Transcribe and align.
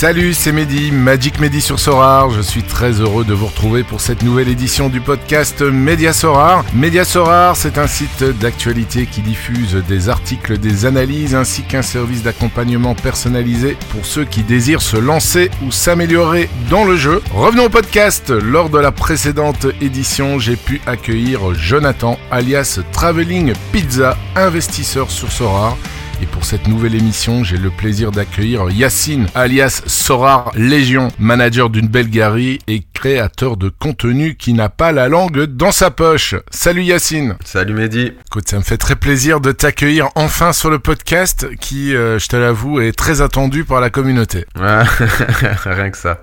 Salut, 0.00 0.32
c'est 0.32 0.52
Mehdi, 0.52 0.92
Magic 0.92 1.40
Mehdi 1.40 1.60
sur 1.60 1.78
Sorar. 1.78 2.30
Je 2.30 2.40
suis 2.40 2.62
très 2.62 3.02
heureux 3.02 3.22
de 3.22 3.34
vous 3.34 3.48
retrouver 3.48 3.84
pour 3.84 4.00
cette 4.00 4.22
nouvelle 4.22 4.48
édition 4.48 4.88
du 4.88 5.02
podcast 5.02 5.60
Média 5.60 6.14
Sorar. 6.14 6.64
Média 6.72 7.04
Sorar, 7.04 7.54
c'est 7.54 7.76
un 7.76 7.86
site 7.86 8.24
d'actualité 8.40 9.04
qui 9.04 9.20
diffuse 9.20 9.74
des 9.86 10.08
articles, 10.08 10.56
des 10.56 10.86
analyses 10.86 11.34
ainsi 11.34 11.64
qu'un 11.64 11.82
service 11.82 12.22
d'accompagnement 12.22 12.94
personnalisé 12.94 13.76
pour 13.90 14.06
ceux 14.06 14.24
qui 14.24 14.42
désirent 14.42 14.80
se 14.80 14.96
lancer 14.96 15.50
ou 15.66 15.70
s'améliorer 15.70 16.48
dans 16.70 16.86
le 16.86 16.96
jeu. 16.96 17.20
Revenons 17.34 17.66
au 17.66 17.68
podcast. 17.68 18.30
Lors 18.30 18.70
de 18.70 18.78
la 18.78 18.92
précédente 18.92 19.66
édition, 19.82 20.38
j'ai 20.38 20.56
pu 20.56 20.80
accueillir 20.86 21.52
Jonathan, 21.52 22.18
alias 22.30 22.80
Traveling 22.90 23.52
Pizza, 23.70 24.16
investisseur 24.34 25.10
sur 25.10 25.30
Sorar. 25.30 25.76
Et 26.22 26.26
pour 26.26 26.44
cette 26.44 26.68
nouvelle 26.68 26.94
émission, 26.94 27.44
j'ai 27.44 27.56
le 27.56 27.70
plaisir 27.70 28.10
d'accueillir 28.10 28.70
Yacine, 28.70 29.26
alias 29.34 29.82
Sorar 29.86 30.52
Légion, 30.54 31.08
manager 31.18 31.70
d'une 31.70 31.88
belle 31.88 32.10
galerie 32.10 32.58
et 32.68 32.82
créateur 32.92 33.56
de 33.56 33.70
contenu 33.70 34.34
qui 34.34 34.52
n'a 34.52 34.68
pas 34.68 34.92
la 34.92 35.08
langue 35.08 35.44
dans 35.44 35.72
sa 35.72 35.90
poche. 35.90 36.34
Salut 36.50 36.82
Yacine 36.82 37.36
Salut 37.42 37.72
Mehdi 37.72 38.12
Écoute, 38.26 38.48
ça 38.48 38.58
me 38.58 38.62
fait 38.62 38.76
très 38.76 38.96
plaisir 38.96 39.40
de 39.40 39.50
t'accueillir 39.52 40.10
enfin 40.14 40.52
sur 40.52 40.68
le 40.68 40.78
podcast 40.78 41.46
qui, 41.58 41.94
euh, 41.94 42.18
je 42.18 42.28
te 42.28 42.36
l'avoue, 42.36 42.80
est 42.80 42.92
très 42.92 43.22
attendu 43.22 43.64
par 43.64 43.80
la 43.80 43.88
communauté. 43.88 44.44
Ouais, 44.60 44.82
rien 45.64 45.90
que 45.90 45.96
ça. 45.96 46.20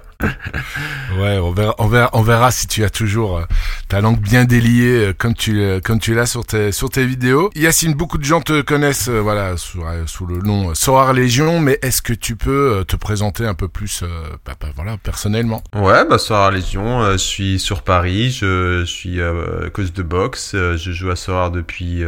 Ouais, 1.18 1.40
on 1.40 2.22
verra, 2.22 2.52
si 2.52 2.68
tu 2.68 2.84
as 2.84 2.90
toujours 2.90 3.38
euh, 3.38 3.44
ta 3.88 4.02
langue 4.02 4.20
bien 4.20 4.46
déliée 4.46 5.08
euh, 5.08 5.14
comme 5.18 5.34
tu, 5.34 5.62
euh, 5.62 5.80
comme 5.80 6.00
tu 6.00 6.14
l'as 6.14 6.26
sur 6.26 6.46
tes, 6.46 6.72
sur 6.72 6.90
tes 6.90 7.06
vidéos. 7.06 7.50
Yacine, 7.56 7.94
beaucoup 7.94 8.18
de 8.18 8.24
gens 8.24 8.42
te 8.42 8.62
connaissent, 8.62 9.10
voilà, 9.10 9.58
sous, 9.58 9.84
sous 10.06 10.26
le 10.26 10.40
nom 10.40 10.76
Sorar 10.76 11.14
Légion, 11.14 11.60
mais 11.60 11.80
est-ce 11.82 12.02
que 12.02 12.14
tu 12.14 12.36
peux 12.36 12.84
te 12.88 12.96
présenter 12.96 13.46
un 13.46 13.54
peu 13.54 13.68
plus, 13.68 14.04
bah, 14.46 14.54
bah, 14.60 14.68
voilà, 14.76 14.98
personnellement? 14.98 15.64
Ouais, 15.76 16.04
bah 16.08 16.52
Légion, 16.52 17.12
je 17.14 17.18
suis 17.18 17.60
sur 17.60 17.82
Paris, 17.82 18.32
je, 18.32 18.84
suis 18.86 19.20
euh, 19.20 19.70
coach 19.70 19.94
de 19.94 20.04
boxe, 20.04 20.52
je 20.54 20.92
joue 20.92 21.10
à 21.10 21.16
Sorar 21.16 21.52
depuis 21.52 22.04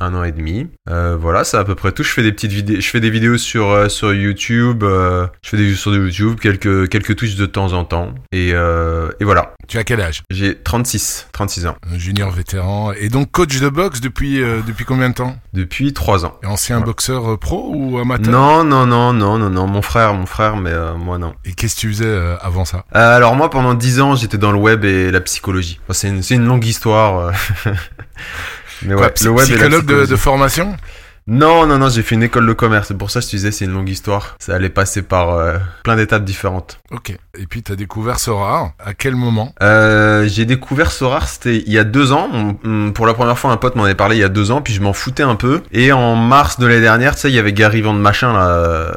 un 0.00 0.14
an 0.14 0.24
et 0.24 0.32
demi. 0.32 0.68
Voilà, 0.86 1.44
c'est 1.44 1.56
à 1.56 1.64
peu 1.64 1.74
près 1.74 1.92
tout. 1.92 2.02
Je 2.02 2.10
fais 2.10 2.22
des 2.22 2.32
petites 2.32 2.52
vidéos, 2.52 2.80
je 2.80 2.88
fais 2.88 3.00
des 3.00 3.10
vidéos 3.10 3.38
sur 3.38 3.90
sur 3.90 4.14
YouTube, 4.14 4.82
je 4.82 5.48
fais 5.48 5.56
des 5.56 5.64
vidéos 5.64 5.78
sur 5.78 5.94
YouTube, 5.94 6.38
quelques 6.40 6.88
quelques 6.88 7.16
touches 7.16 7.36
de 7.36 7.46
temps 7.54 7.72
en 7.72 7.84
temps, 7.84 8.10
et 8.32 8.50
euh, 8.52 9.10
et 9.20 9.24
voilà. 9.24 9.54
Tu 9.66 9.78
as 9.78 9.84
quel 9.84 10.00
âge? 10.02 10.22
J'ai 10.30 10.56
36, 10.58 11.28
36 11.32 11.66
ans 11.66 11.76
Un 11.90 11.96
Junior 11.98 12.30
vétéran 12.30 12.92
et 12.92 13.08
donc 13.08 13.30
coach 13.30 13.58
de 13.58 13.68
boxe 13.70 14.00
depuis, 14.02 14.42
euh, 14.42 14.60
depuis 14.66 14.84
combien 14.84 15.08
de 15.08 15.14
temps? 15.14 15.36
Depuis 15.54 15.94
3 15.94 16.26
ans. 16.26 16.34
Et 16.42 16.46
Ancien 16.46 16.80
boxeur 16.80 17.30
euh, 17.32 17.36
pro 17.38 17.70
ou 17.74 17.96
amateur? 17.98 18.30
Non, 18.30 18.62
non, 18.64 18.84
non, 18.86 19.12
non, 19.14 19.38
non, 19.38 19.48
non, 19.48 19.66
mon 19.66 19.80
frère, 19.80 20.12
mon 20.12 20.26
frère, 20.26 20.56
mais 20.56 20.70
euh, 20.70 20.94
moi 20.94 21.16
non. 21.16 21.32
Et 21.46 21.54
qu'est-ce 21.54 21.76
que 21.76 21.80
tu 21.80 21.88
faisais 21.88 22.18
avant 22.42 22.64
ça? 22.66 22.84
Alors 22.92 23.34
moi 23.36 23.48
pendant 23.48 23.72
10 23.72 24.00
ans 24.00 24.14
j'étais 24.16 24.36
dans 24.38 24.52
le 24.52 24.58
web 24.58 24.84
et 24.84 25.10
la 25.10 25.20
psychologie. 25.22 25.80
C'est 25.90 26.08
une, 26.08 26.22
c'est 26.22 26.34
une 26.34 26.44
longue 26.46 26.66
histoire. 26.66 27.32
Mais 28.82 28.94
Quoi, 28.94 29.04
ouais, 29.06 29.10
psy- 29.12 29.24
le 29.24 29.30
web 29.30 29.46
et 29.46 29.50
la 29.52 29.56
Psychologue 29.56 29.80
de, 29.82 29.86
psychologie. 29.86 30.10
de 30.10 30.16
formation? 30.16 30.76
Non, 31.26 31.66
non, 31.66 31.78
non, 31.78 31.88
j'ai 31.88 32.02
fait 32.02 32.16
une 32.16 32.22
école 32.22 32.46
de 32.46 32.52
commerce. 32.52 32.88
C'est 32.88 32.98
pour 32.98 33.10
ça 33.10 33.20
que 33.20 33.24
je 33.26 33.30
te 33.30 33.36
disais 33.36 33.50
c'est 33.50 33.64
une 33.64 33.72
longue 33.72 33.88
histoire. 33.88 34.36
Ça 34.40 34.54
allait 34.54 34.68
passer 34.68 35.00
par 35.00 35.30
euh, 35.30 35.56
plein 35.82 35.96
d'étapes 35.96 36.24
différentes. 36.24 36.80
Ok. 36.90 37.16
Et 37.36 37.46
puis 37.46 37.62
t'as 37.62 37.76
découvert 37.76 38.18
Sorar. 38.20 38.72
À 38.78 38.92
quel 38.92 39.16
moment? 39.16 39.54
Euh, 39.62 40.28
j'ai 40.28 40.44
découvert 40.44 40.92
Sorar, 40.92 41.26
c'était 41.26 41.56
il 41.56 41.72
y 41.72 41.78
a 41.78 41.84
deux 41.84 42.12
ans. 42.12 42.28
On- 42.64 42.92
pour 42.92 43.06
la 43.06 43.14
première 43.14 43.38
fois, 43.38 43.50
un 43.52 43.56
pote 43.56 43.74
m'en 43.74 43.84
avait 43.84 43.94
parlé 43.94 44.16
il 44.16 44.20
y 44.20 44.24
a 44.24 44.28
deux 44.28 44.50
ans, 44.50 44.60
puis 44.60 44.74
je 44.74 44.82
m'en 44.82 44.92
foutais 44.92 45.22
un 45.22 45.34
peu. 45.34 45.62
Et 45.72 45.92
en 45.92 46.14
mars 46.14 46.60
de 46.60 46.66
l'année 46.66 46.82
dernière, 46.82 47.14
tu 47.14 47.22
sais, 47.22 47.30
il 47.30 47.34
y 47.34 47.38
avait 47.38 47.54
Gary 47.54 47.80
Van 47.80 47.94
Machin 47.94 48.32
là, 48.34 48.46
euh, 48.48 48.90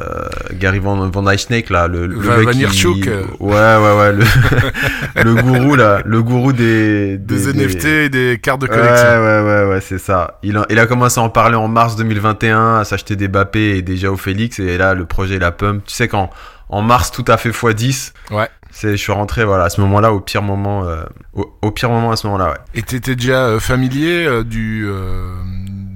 Gary 0.52 0.78
Van, 0.80 1.08
Van 1.08 1.26
Eyschneck 1.30 1.70
là, 1.70 1.88
le, 1.88 2.06
le 2.06 2.14
Van- 2.20 2.36
mec 2.36 2.44
Van 2.44 2.52
qui-. 2.92 3.08
Ouais, 3.40 3.50
ouais, 3.50 3.98
ouais, 3.98 4.12
le, 4.12 4.24
le 5.24 5.34
gourou 5.42 5.74
là, 5.76 6.00
le 6.04 6.22
gourou 6.22 6.52
des 6.52 7.16
Des, 7.16 7.52
des- 7.52 7.64
NFT 7.66 7.84
et 7.86 8.08
des 8.10 8.38
cartes 8.40 8.60
de 8.60 8.66
Ouais, 8.66 8.74
collection. 8.76 9.08
ouais, 9.08 9.40
ouais, 9.40 9.64
ouais, 9.70 9.80
c'est 9.80 9.98
ça. 9.98 10.38
Il 10.42 10.56
a, 10.58 10.66
il 10.68 10.78
a 10.78 10.86
commencé 10.86 11.18
à 11.18 11.22
en 11.22 11.30
parler 11.30 11.56
en 11.56 11.68
mars 11.68 11.96
2021, 12.18 12.76
à 12.80 12.84
s'acheter 12.84 13.16
des 13.16 13.28
Bappé 13.28 13.76
et 13.76 13.82
des 13.82 13.96
Jao 13.96 14.16
Félix, 14.16 14.58
et 14.58 14.76
là, 14.78 14.94
le 14.94 15.04
projet, 15.06 15.36
il 15.36 15.44
a 15.44 15.50
pump. 15.52 15.84
Tu 15.86 15.94
sais, 15.94 16.08
quand, 16.08 16.30
en 16.68 16.82
mars, 16.82 17.10
tout 17.10 17.24
a 17.28 17.36
fait 17.36 17.50
x10. 17.50 18.12
Ouais. 18.30 18.48
C'est, 18.70 18.92
je 18.92 18.96
suis 18.96 19.12
rentré, 19.12 19.44
voilà, 19.44 19.64
à 19.64 19.70
ce 19.70 19.80
moment-là, 19.80 20.12
au 20.12 20.20
pire 20.20 20.42
moment, 20.42 20.84
euh, 20.84 21.02
au, 21.32 21.50
au 21.62 21.70
pire 21.70 21.88
moment 21.90 22.12
à 22.12 22.16
ce 22.16 22.26
moment-là, 22.26 22.50
ouais. 22.50 22.56
Et 22.74 22.82
t'étais 22.82 23.16
déjà 23.16 23.46
euh, 23.46 23.60
familier 23.60 24.26
euh, 24.26 24.44
du, 24.44 24.84
euh, 24.86 25.32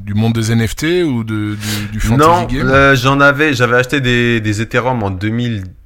du 0.05 0.15
monde 0.15 0.32
des 0.32 0.55
NFT 0.55 1.05
ou 1.05 1.22
de, 1.22 1.55
du, 1.55 1.87
du 1.93 2.00
fantasy 2.00 2.28
Non, 2.31 2.44
game? 2.47 2.66
euh, 2.69 2.97
j'en 2.97 3.21
avais, 3.21 3.53
j'avais 3.53 3.77
acheté 3.77 4.00
des, 4.00 4.41
des 4.41 4.62
Ethereum 4.62 5.03
en 5.03 5.11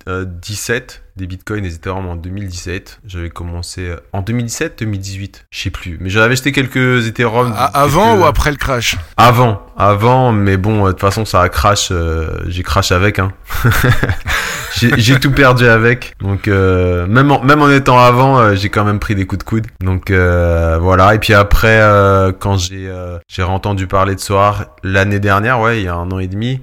2017, 0.07 1.03
des 1.17 1.27
Bitcoins, 1.27 1.63
des 1.63 1.75
Ethereum 1.75 2.07
en 2.07 2.17
2017. 2.17 3.01
J'avais 3.07 3.31
commencé 3.31 3.89
euh, 3.89 3.97
en 4.13 4.23
2017, 4.23 4.79
2018, 4.81 5.47
je 5.51 5.59
sais 5.63 5.71
plus. 5.71 5.97
Mais 6.01 6.11
j'avais 6.11 6.33
acheté 6.33 6.53
quelques 6.53 7.07
Ethereum. 7.07 7.53
Avant 7.57 8.11
quelques- 8.13 8.23
ou 8.23 8.27
après 8.27 8.51
le 8.51 8.57
crash? 8.57 8.97
Avant, 9.17 9.63
avant, 9.77 10.33
mais 10.33 10.57
bon, 10.57 10.83
euh, 10.85 10.87
de 10.89 10.93
toute 10.93 11.01
façon, 11.01 11.25
ça 11.25 11.43
a 11.43 11.49
crash. 11.49 11.89
euh, 11.91 12.29
j'ai 12.47 12.63
crash 12.63 12.93
avec, 12.93 13.19
hein. 13.19 13.33
j'ai 14.77 14.93
j'ai 14.99 15.19
tout 15.19 15.31
perdu 15.33 15.67
avec. 15.67 16.15
Donc, 16.21 16.49
euh, 16.49 17.07
même, 17.07 17.31
en, 17.33 17.43
même 17.43 17.63
en 17.63 17.71
étant 17.71 17.99
avant, 17.99 18.39
euh, 18.39 18.55
j'ai 18.55 18.69
quand 18.69 18.85
même 18.85 18.99
pris 18.99 19.15
des 19.15 19.27
coups 19.27 19.39
de 19.45 19.49
coude. 19.49 19.67
Donc, 19.81 20.11
euh, 20.11 20.79
voilà. 20.81 21.15
Et 21.15 21.19
puis 21.19 21.35
après, 21.35 21.81
euh, 21.81 22.33
quand 22.39 22.59
j'ai 22.59 22.87
euh, 22.89 23.19
j'ai 23.29 23.43
entendu 23.43 23.87
parler 23.87 24.15
de 24.15 24.21
Soar 24.21 24.67
l'année 24.83 25.21
dernière, 25.21 25.61
ouais, 25.61 25.81
il 25.81 25.85
y 25.85 25.89
a 25.89 25.95
un 25.95 26.11
an 26.11 26.19
et 26.19 26.27
demi, 26.29 26.61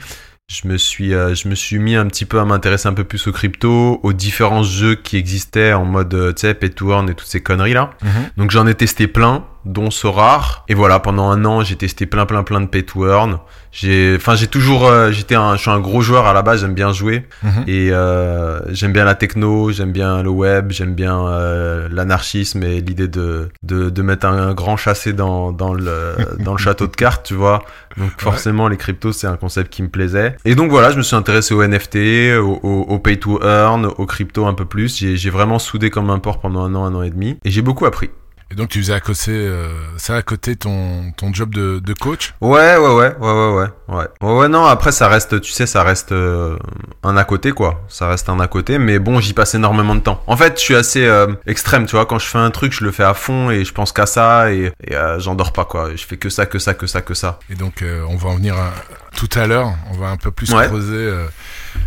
je 0.47 0.67
me 0.67 0.77
suis, 0.77 1.13
euh, 1.13 1.33
je 1.35 1.47
me 1.47 1.55
suis 1.55 1.79
mis 1.79 1.95
un 1.95 2.05
petit 2.07 2.25
peu 2.25 2.39
à 2.39 2.45
m'intéresser 2.45 2.87
un 2.87 2.93
peu 2.93 3.03
plus 3.03 3.27
aux 3.27 3.31
crypto, 3.31 3.99
aux 4.03 4.13
différents 4.13 4.63
jeux 4.63 4.95
qui 4.95 5.17
existaient 5.17 5.73
en 5.73 5.85
mode, 5.85 6.13
euh, 6.13 6.33
tu 6.33 6.41
sais, 6.41 6.53
pay 6.53 6.69
to 6.69 6.91
earn 6.91 7.09
et 7.09 7.15
toutes 7.15 7.27
ces 7.27 7.41
conneries 7.41 7.73
là. 7.73 7.91
Donc 8.37 8.51
j'en 8.51 8.67
ai 8.67 8.75
testé 8.75 9.07
plein, 9.07 9.45
dont 9.65 9.91
Sorar. 9.91 10.63
Et 10.67 10.73
voilà, 10.73 10.99
pendant 10.99 11.29
un 11.29 11.45
an, 11.45 11.61
j'ai 11.63 11.75
testé 11.75 12.05
plein, 12.05 12.25
plein, 12.25 12.43
plein 12.43 12.61
de 12.61 12.67
pay 12.67 12.83
to 12.83 13.07
earn. 13.07 13.37
J'ai, 13.71 14.13
enfin, 14.17 14.35
j'ai 14.35 14.45
toujours, 14.47 14.85
euh, 14.85 15.11
j'étais 15.11 15.33
un, 15.35 15.55
je 15.55 15.61
suis 15.61 15.71
un 15.71 15.79
gros 15.79 16.01
joueur 16.01 16.27
à 16.27 16.33
la 16.33 16.41
base. 16.43 16.61
J'aime 16.61 16.75
bien 16.75 16.91
jouer 16.93 17.25
Mhm. 17.43 17.63
et 17.67 17.89
euh, 17.91 18.59
j'aime 18.71 18.93
bien 18.93 19.03
la 19.03 19.15
techno, 19.15 19.71
j'aime 19.71 19.91
bien 19.91 20.21
le 20.21 20.29
web, 20.29 20.71
j'aime 20.71 20.93
bien 20.93 21.25
euh, 21.27 21.87
l'anarchisme 21.91 22.61
et 22.63 22.81
l'idée 22.81 23.07
de, 23.07 23.49
de 23.63 23.89
de 23.89 24.01
mettre 24.03 24.27
un 24.27 24.53
grand 24.53 24.77
chassé 24.77 25.11
dans 25.13 25.51
dans 25.51 25.73
le 25.73 26.13
dans 26.39 26.51
le 26.51 26.57
château 26.59 26.85
de 26.87 26.95
cartes, 26.95 27.25
tu 27.25 27.33
vois. 27.33 27.63
Donc 27.97 28.11
forcément, 28.17 28.67
les 28.67 28.77
cryptos, 28.77 29.11
c'est 29.13 29.27
un 29.27 29.37
concept 29.37 29.71
qui 29.73 29.81
me 29.81 29.89
plaisait. 29.89 30.35
Et 30.45 30.53
donc 30.55 30.69
voilà, 30.69 30.91
je 30.91 30.97
me 30.97 31.03
suis 31.03 31.15
intéressé 31.15 31.53
aux 31.55 31.63
NFT, 31.63 31.95
au, 32.39 32.59
au, 32.63 32.81
au 32.89 32.99
pay 32.99 33.17
to 33.17 33.39
earn, 33.43 33.85
aux 33.85 34.05
crypto 34.05 34.45
un 34.45 34.53
peu 34.53 34.65
plus. 34.65 34.97
J'ai 34.97 35.15
j'ai 35.17 35.29
vraiment 35.31 35.57
soudé 35.57 35.89
comme 35.89 36.09
un 36.11 36.19
porc 36.19 36.39
pendant 36.41 36.63
un 36.63 36.75
an, 36.75 36.85
un 36.85 36.93
an 36.93 37.01
et 37.01 37.09
demi, 37.09 37.37
et 37.43 37.49
j'ai 37.49 37.61
beaucoup 37.63 37.85
appris. 37.87 38.11
Et 38.53 38.55
donc 38.55 38.69
tu 38.69 38.77
faisais 38.79 38.93
à 38.93 38.99
côté, 38.99 39.31
euh, 39.31 39.67
ça 39.97 40.15
à 40.15 40.21
côté 40.21 40.55
ton, 40.55 41.11
ton 41.17 41.33
job 41.33 41.55
de, 41.55 41.79
de 41.79 41.93
coach? 41.95 42.35
Ouais, 42.39 42.77
ouais, 42.77 42.77
ouais, 42.77 42.93
ouais, 42.93 43.15
ouais, 43.19 43.49
ouais, 43.55 43.67
ouais. 43.87 44.07
Ouais, 44.21 44.31
ouais, 44.37 44.47
non, 44.47 44.65
après, 44.65 44.91
ça 44.91 45.07
reste, 45.07 45.41
tu 45.41 45.51
sais, 45.51 45.65
ça 45.65 45.81
reste 45.81 46.11
euh, 46.11 46.55
un 47.01 47.17
à 47.17 47.23
côté, 47.23 47.51
quoi. 47.51 47.81
Ça 47.87 48.07
reste 48.07 48.29
un 48.29 48.39
à 48.39 48.45
côté, 48.47 48.77
mais 48.77 48.99
bon, 48.99 49.19
j'y 49.19 49.33
passe 49.33 49.55
énormément 49.55 49.95
de 49.95 50.01
temps. 50.01 50.23
En 50.27 50.37
fait, 50.37 50.59
je 50.59 50.63
suis 50.63 50.75
assez 50.75 51.03
euh, 51.03 51.27
extrême, 51.47 51.87
tu 51.87 51.95
vois. 51.95 52.05
Quand 52.05 52.19
je 52.19 52.27
fais 52.27 52.37
un 52.37 52.51
truc, 52.51 52.73
je 52.73 52.83
le 52.83 52.91
fais 52.91 53.03
à 53.03 53.15
fond 53.15 53.49
et 53.49 53.65
je 53.65 53.73
pense 53.73 53.91
qu'à 53.91 54.05
ça 54.05 54.51
et, 54.51 54.71
et 54.83 54.95
euh, 54.95 55.19
j'en 55.19 55.33
dors 55.33 55.51
pas, 55.51 55.65
quoi. 55.65 55.89
Je 55.95 56.05
fais 56.05 56.17
que 56.17 56.29
ça, 56.29 56.45
que 56.45 56.59
ça, 56.59 56.75
que 56.75 56.85
ça, 56.85 57.01
que 57.01 57.15
ça. 57.15 57.39
Et 57.49 57.55
donc 57.55 57.81
euh, 57.81 58.03
on 58.07 58.17
va 58.17 58.29
en 58.29 58.35
venir 58.35 58.55
à- 58.55 58.71
tout 59.15 59.29
à 59.35 59.45
l'heure, 59.47 59.73
on 59.91 59.97
va 59.97 60.07
un 60.09 60.17
peu 60.17 60.31
plus 60.31 60.51
Ouais. 60.53 60.67
creuser, 60.67 60.93
euh, 60.95 61.25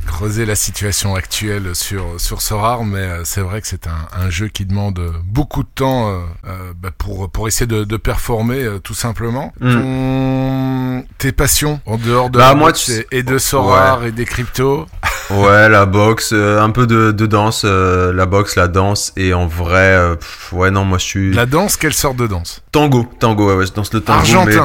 creuser 0.07 0.47
la 0.47 0.55
situation 0.57 1.15
actuelle 1.15 1.75
sur, 1.75 2.05
sur 2.21 2.43
Sorar, 2.43 2.85
mais 2.85 2.99
euh, 3.01 3.25
c'est 3.25 3.41
vrai 3.41 3.61
que 3.61 3.67
c'est 3.69 3.87
un, 3.87 4.09
un 4.19 4.31
jeu 4.31 4.49
qui 4.49 4.65
demande 4.67 5.01
beaucoup 5.25 5.63
de 5.63 5.69
temps 5.75 6.09
euh, 6.11 6.21
euh, 6.47 6.73
bah, 6.81 6.91
pour, 6.97 7.31
pour 7.31 7.49
essayer 7.49 7.67
de, 7.67 7.85
de 7.85 7.97
performer 7.97 8.63
euh, 8.63 8.79
tout 8.79 8.95
simplement. 8.95 9.53
Ton- 9.61 11.05
Tes 11.19 11.33
passions 11.33 11.81
en 11.87 11.97
dehors 11.99 12.31
de 12.31 12.39
Mm. 12.39 12.41
Bah, 12.41 12.49
la 12.49 12.55
moi, 12.55 12.69
boxe 12.69 12.85
tu 12.85 12.93
sais- 12.93 13.07
et, 13.13 13.23
de 13.23 13.39
Sorar 13.39 14.05
et 14.05 14.13
des 14.13 14.25
cryptos 14.25 14.87
Ouais, 15.31 15.69
la 15.69 15.87
boxe, 15.87 16.31
euh, 16.33 16.61
un 16.61 16.71
peu 16.71 16.87
de, 16.87 17.11
de 17.11 17.27
danse, 17.27 17.65
la 17.65 18.27
boxe, 18.27 18.55
la 18.57 18.69
danse 18.69 19.13
et 19.17 19.35
en 19.35 19.47
vrai, 19.47 20.17
pff, 20.19 20.53
ouais, 20.53 20.71
non, 20.71 20.85
moi 20.85 20.99
je 20.99 21.05
suis 21.05 21.33
La 21.35 21.47
danse, 21.47 21.77
quelle 21.77 21.95
sorte 21.95 22.17
de 22.17 22.27
danse? 22.29 22.63
Tango, 22.71 23.07
tango, 23.19 23.49
ouais, 23.49 23.57
ouais, 23.57 23.67
je 23.67 23.73
danse 23.73 23.93
le 23.93 24.01
tango. 24.01 24.21
Argentin. 24.21 24.65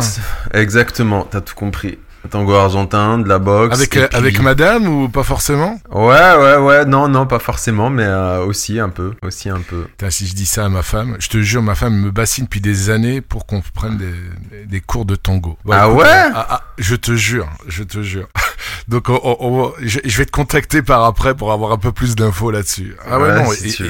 mais- 0.54 0.62
Exactement, 0.62 1.28
t'as 1.30 1.42
tout 1.42 1.56
compris. 1.56 1.98
Tango 2.29 2.53
argentin, 2.53 3.18
de 3.19 3.27
la 3.27 3.39
boxe. 3.39 3.75
avec, 3.75 3.97
euh, 3.97 4.07
puis- 4.07 4.18
avec 4.18 4.39
madame 4.41 4.88
ou 4.88 5.09
pas 5.09 5.23
forcément? 5.23 5.79
Ouais, 5.91 6.35
ouais, 6.38 6.56
ouais, 6.57 6.85
non, 6.85 7.07
non, 7.07 7.25
pas 7.25 7.39
forcément, 7.39 7.89
mais 7.89 8.06
euh, 8.06 8.45
aussi 8.45 8.79
un 8.79 8.89
peu, 8.89 9.13
aussi 9.23 9.50
un 9.50 9.59
peu. 9.59 9.83
Putain, 9.83 10.09
si 10.09 10.27
je 10.27 10.33
dis 10.35 10.45
ça 10.45 10.65
à 10.65 10.69
ma 10.69 10.83
femme, 10.83 11.15
je 11.19 11.27
te 11.29 11.39
jure, 11.41 11.62
ma 11.62 11.75
femme 11.75 11.95
me 11.95 12.12
bassine 12.12 12.45
depuis 12.45 12.62
des 12.62 12.89
années 12.89 13.21
pour 13.21 13.45
qu'on 13.45 13.62
prenne 13.73 13.97
des, 13.97 14.65
des 14.65 14.81
cours 14.81 15.06
de 15.06 15.15
tango. 15.15 15.57
Ah 15.69 15.88
écoute, 15.88 16.00
ouais? 16.01 16.07
euh, 16.07 16.31
ah, 16.35 16.47
ah, 16.50 16.62
Je 16.77 16.95
te 16.95 17.15
jure, 17.15 17.50
je 17.68 17.83
te 17.83 18.01
jure. 18.01 18.27
Donc, 18.88 19.10
on- 19.10 19.19
on- 19.24 19.38
on- 19.40 19.74
je, 19.81 20.00
je 20.04 20.18
vais 20.18 20.25
te 20.25 20.31
contacter 20.31 20.81
par 20.81 21.04
après 21.06 21.36
pour 21.36 21.52
avoir 21.52 21.72
un 21.72 21.78
peu 21.78 21.92
plus 21.92 22.16
d'infos 22.16 22.52
là-dessus. 22.52 22.96
Ah 23.08 23.19
ouais, 23.19 23.30
Ouais, 23.30 23.36
non. 23.44 23.52
si 23.52 23.84
et- 23.84 23.86
et 23.86 23.90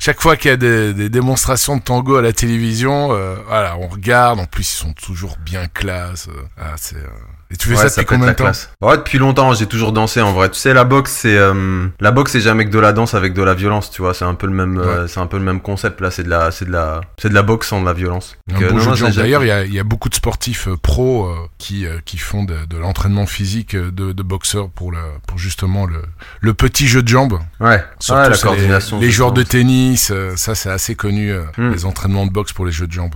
chaque 0.00 0.20
fois 0.20 0.36
qu'il 0.36 0.50
y 0.50 0.54
a 0.54 0.56
des, 0.56 0.94
des 0.94 1.08
démonstrations 1.08 1.76
de 1.76 1.82
tango 1.82 2.16
à 2.16 2.22
la 2.22 2.32
télévision, 2.32 3.12
euh, 3.12 3.36
voilà, 3.46 3.76
on 3.78 3.88
regarde. 3.88 4.40
En 4.40 4.46
plus, 4.46 4.72
ils 4.72 4.76
sont 4.76 4.92
toujours 4.92 5.36
bien 5.44 5.66
classe. 5.66 6.28
euh, 6.28 6.40
Ah, 6.60 6.74
c'est. 6.76 6.96
euh, 6.96 7.06
Et 7.50 7.56
tu 7.56 7.68
fais 7.68 7.76
Ouais, 7.76 7.88
ça 7.88 8.02
depuis 8.02 8.04
combien 8.04 8.28
de 8.28 8.36
temps. 8.36 8.50
Ouais, 8.82 8.98
depuis 8.98 9.16
longtemps, 9.16 9.54
j'ai 9.54 9.64
toujours 9.64 9.92
dansé 9.92 10.20
en 10.20 10.32
vrai. 10.34 10.50
Tu 10.50 10.58
sais, 10.58 10.74
la 10.74 10.84
boxe, 10.84 11.12
c'est 11.12 11.34
euh, 11.38 11.86
la 11.98 12.10
boxe, 12.10 12.32
c'est 12.32 12.42
jamais 12.42 12.66
que 12.66 12.70
de 12.70 12.78
la 12.78 12.92
danse 12.92 13.14
avec 13.14 13.32
de 13.32 13.42
la 13.42 13.54
violence. 13.54 13.90
Tu 13.90 14.02
vois, 14.02 14.12
c'est 14.12 14.26
un 14.26 14.34
peu 14.34 14.46
le 14.46 14.52
même, 14.52 14.76
euh, 14.78 15.08
c'est 15.08 15.20
un 15.20 15.26
peu 15.26 15.38
le 15.38 15.44
même 15.44 15.60
concept. 15.62 16.02
Là, 16.02 16.10
c'est 16.10 16.24
de 16.24 16.28
la, 16.28 16.50
c'est 16.50 16.66
de 16.66 16.70
la, 16.72 17.00
c'est 17.16 17.30
de 17.30 17.34
la 17.34 17.42
boxe 17.42 17.68
sans 17.68 17.80
de 17.80 17.86
la 17.86 17.94
violence. 17.94 18.36
Euh, 18.52 18.54
de 18.70 19.16
D'ailleurs, 19.16 19.44
il 19.44 19.48
y 19.48 19.50
a, 19.50 19.64
il 19.64 19.72
y 19.72 19.78
a 19.78 19.84
beaucoup 19.84 20.10
de 20.10 20.14
sportifs 20.14 20.68
pros 20.82 21.34
qui, 21.56 21.86
qui 22.04 22.18
font 22.18 22.44
de, 22.44 22.66
de 22.66 22.76
l'entraînement 22.76 23.24
physique 23.24 23.74
euh, 23.74 23.90
de, 24.08 24.12
de 24.12 24.22
boxeurs 24.22 24.68
pour, 24.70 24.90
le, 24.92 24.98
pour 25.26 25.38
justement 25.38 25.86
le, 25.86 26.02
le 26.40 26.54
petit 26.54 26.86
jeu 26.86 27.02
de 27.02 27.08
jambes. 27.08 27.38
Ouais, 27.60 27.82
Surtout 27.98 28.20
ouais, 28.22 28.28
la 28.30 28.34
c'est 28.34 28.42
les- 28.42 28.48
coordination. 28.48 29.00
Les, 29.00 29.10
joueurs 29.10 29.32
de 29.32 29.42
tennis, 29.42 30.10
euh, 30.10 30.32
ça 30.36 30.54
c'est 30.54 30.70
assez 30.70 30.94
connu, 30.94 31.30
euh, 31.30 31.42
Hmm. 31.56 31.70
les 31.72 31.84
entraînements 31.84 32.26
de 32.26 32.30
boxe 32.32 32.52
pour 32.52 32.66
les 32.66 32.72
jeux 32.72 32.86
de 32.86 32.92
jambes. 32.92 33.14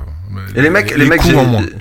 Et 0.56 0.62
les 0.62 0.70
mecs, 0.70 0.96
les, 0.96 1.04
mecs, 1.06 1.20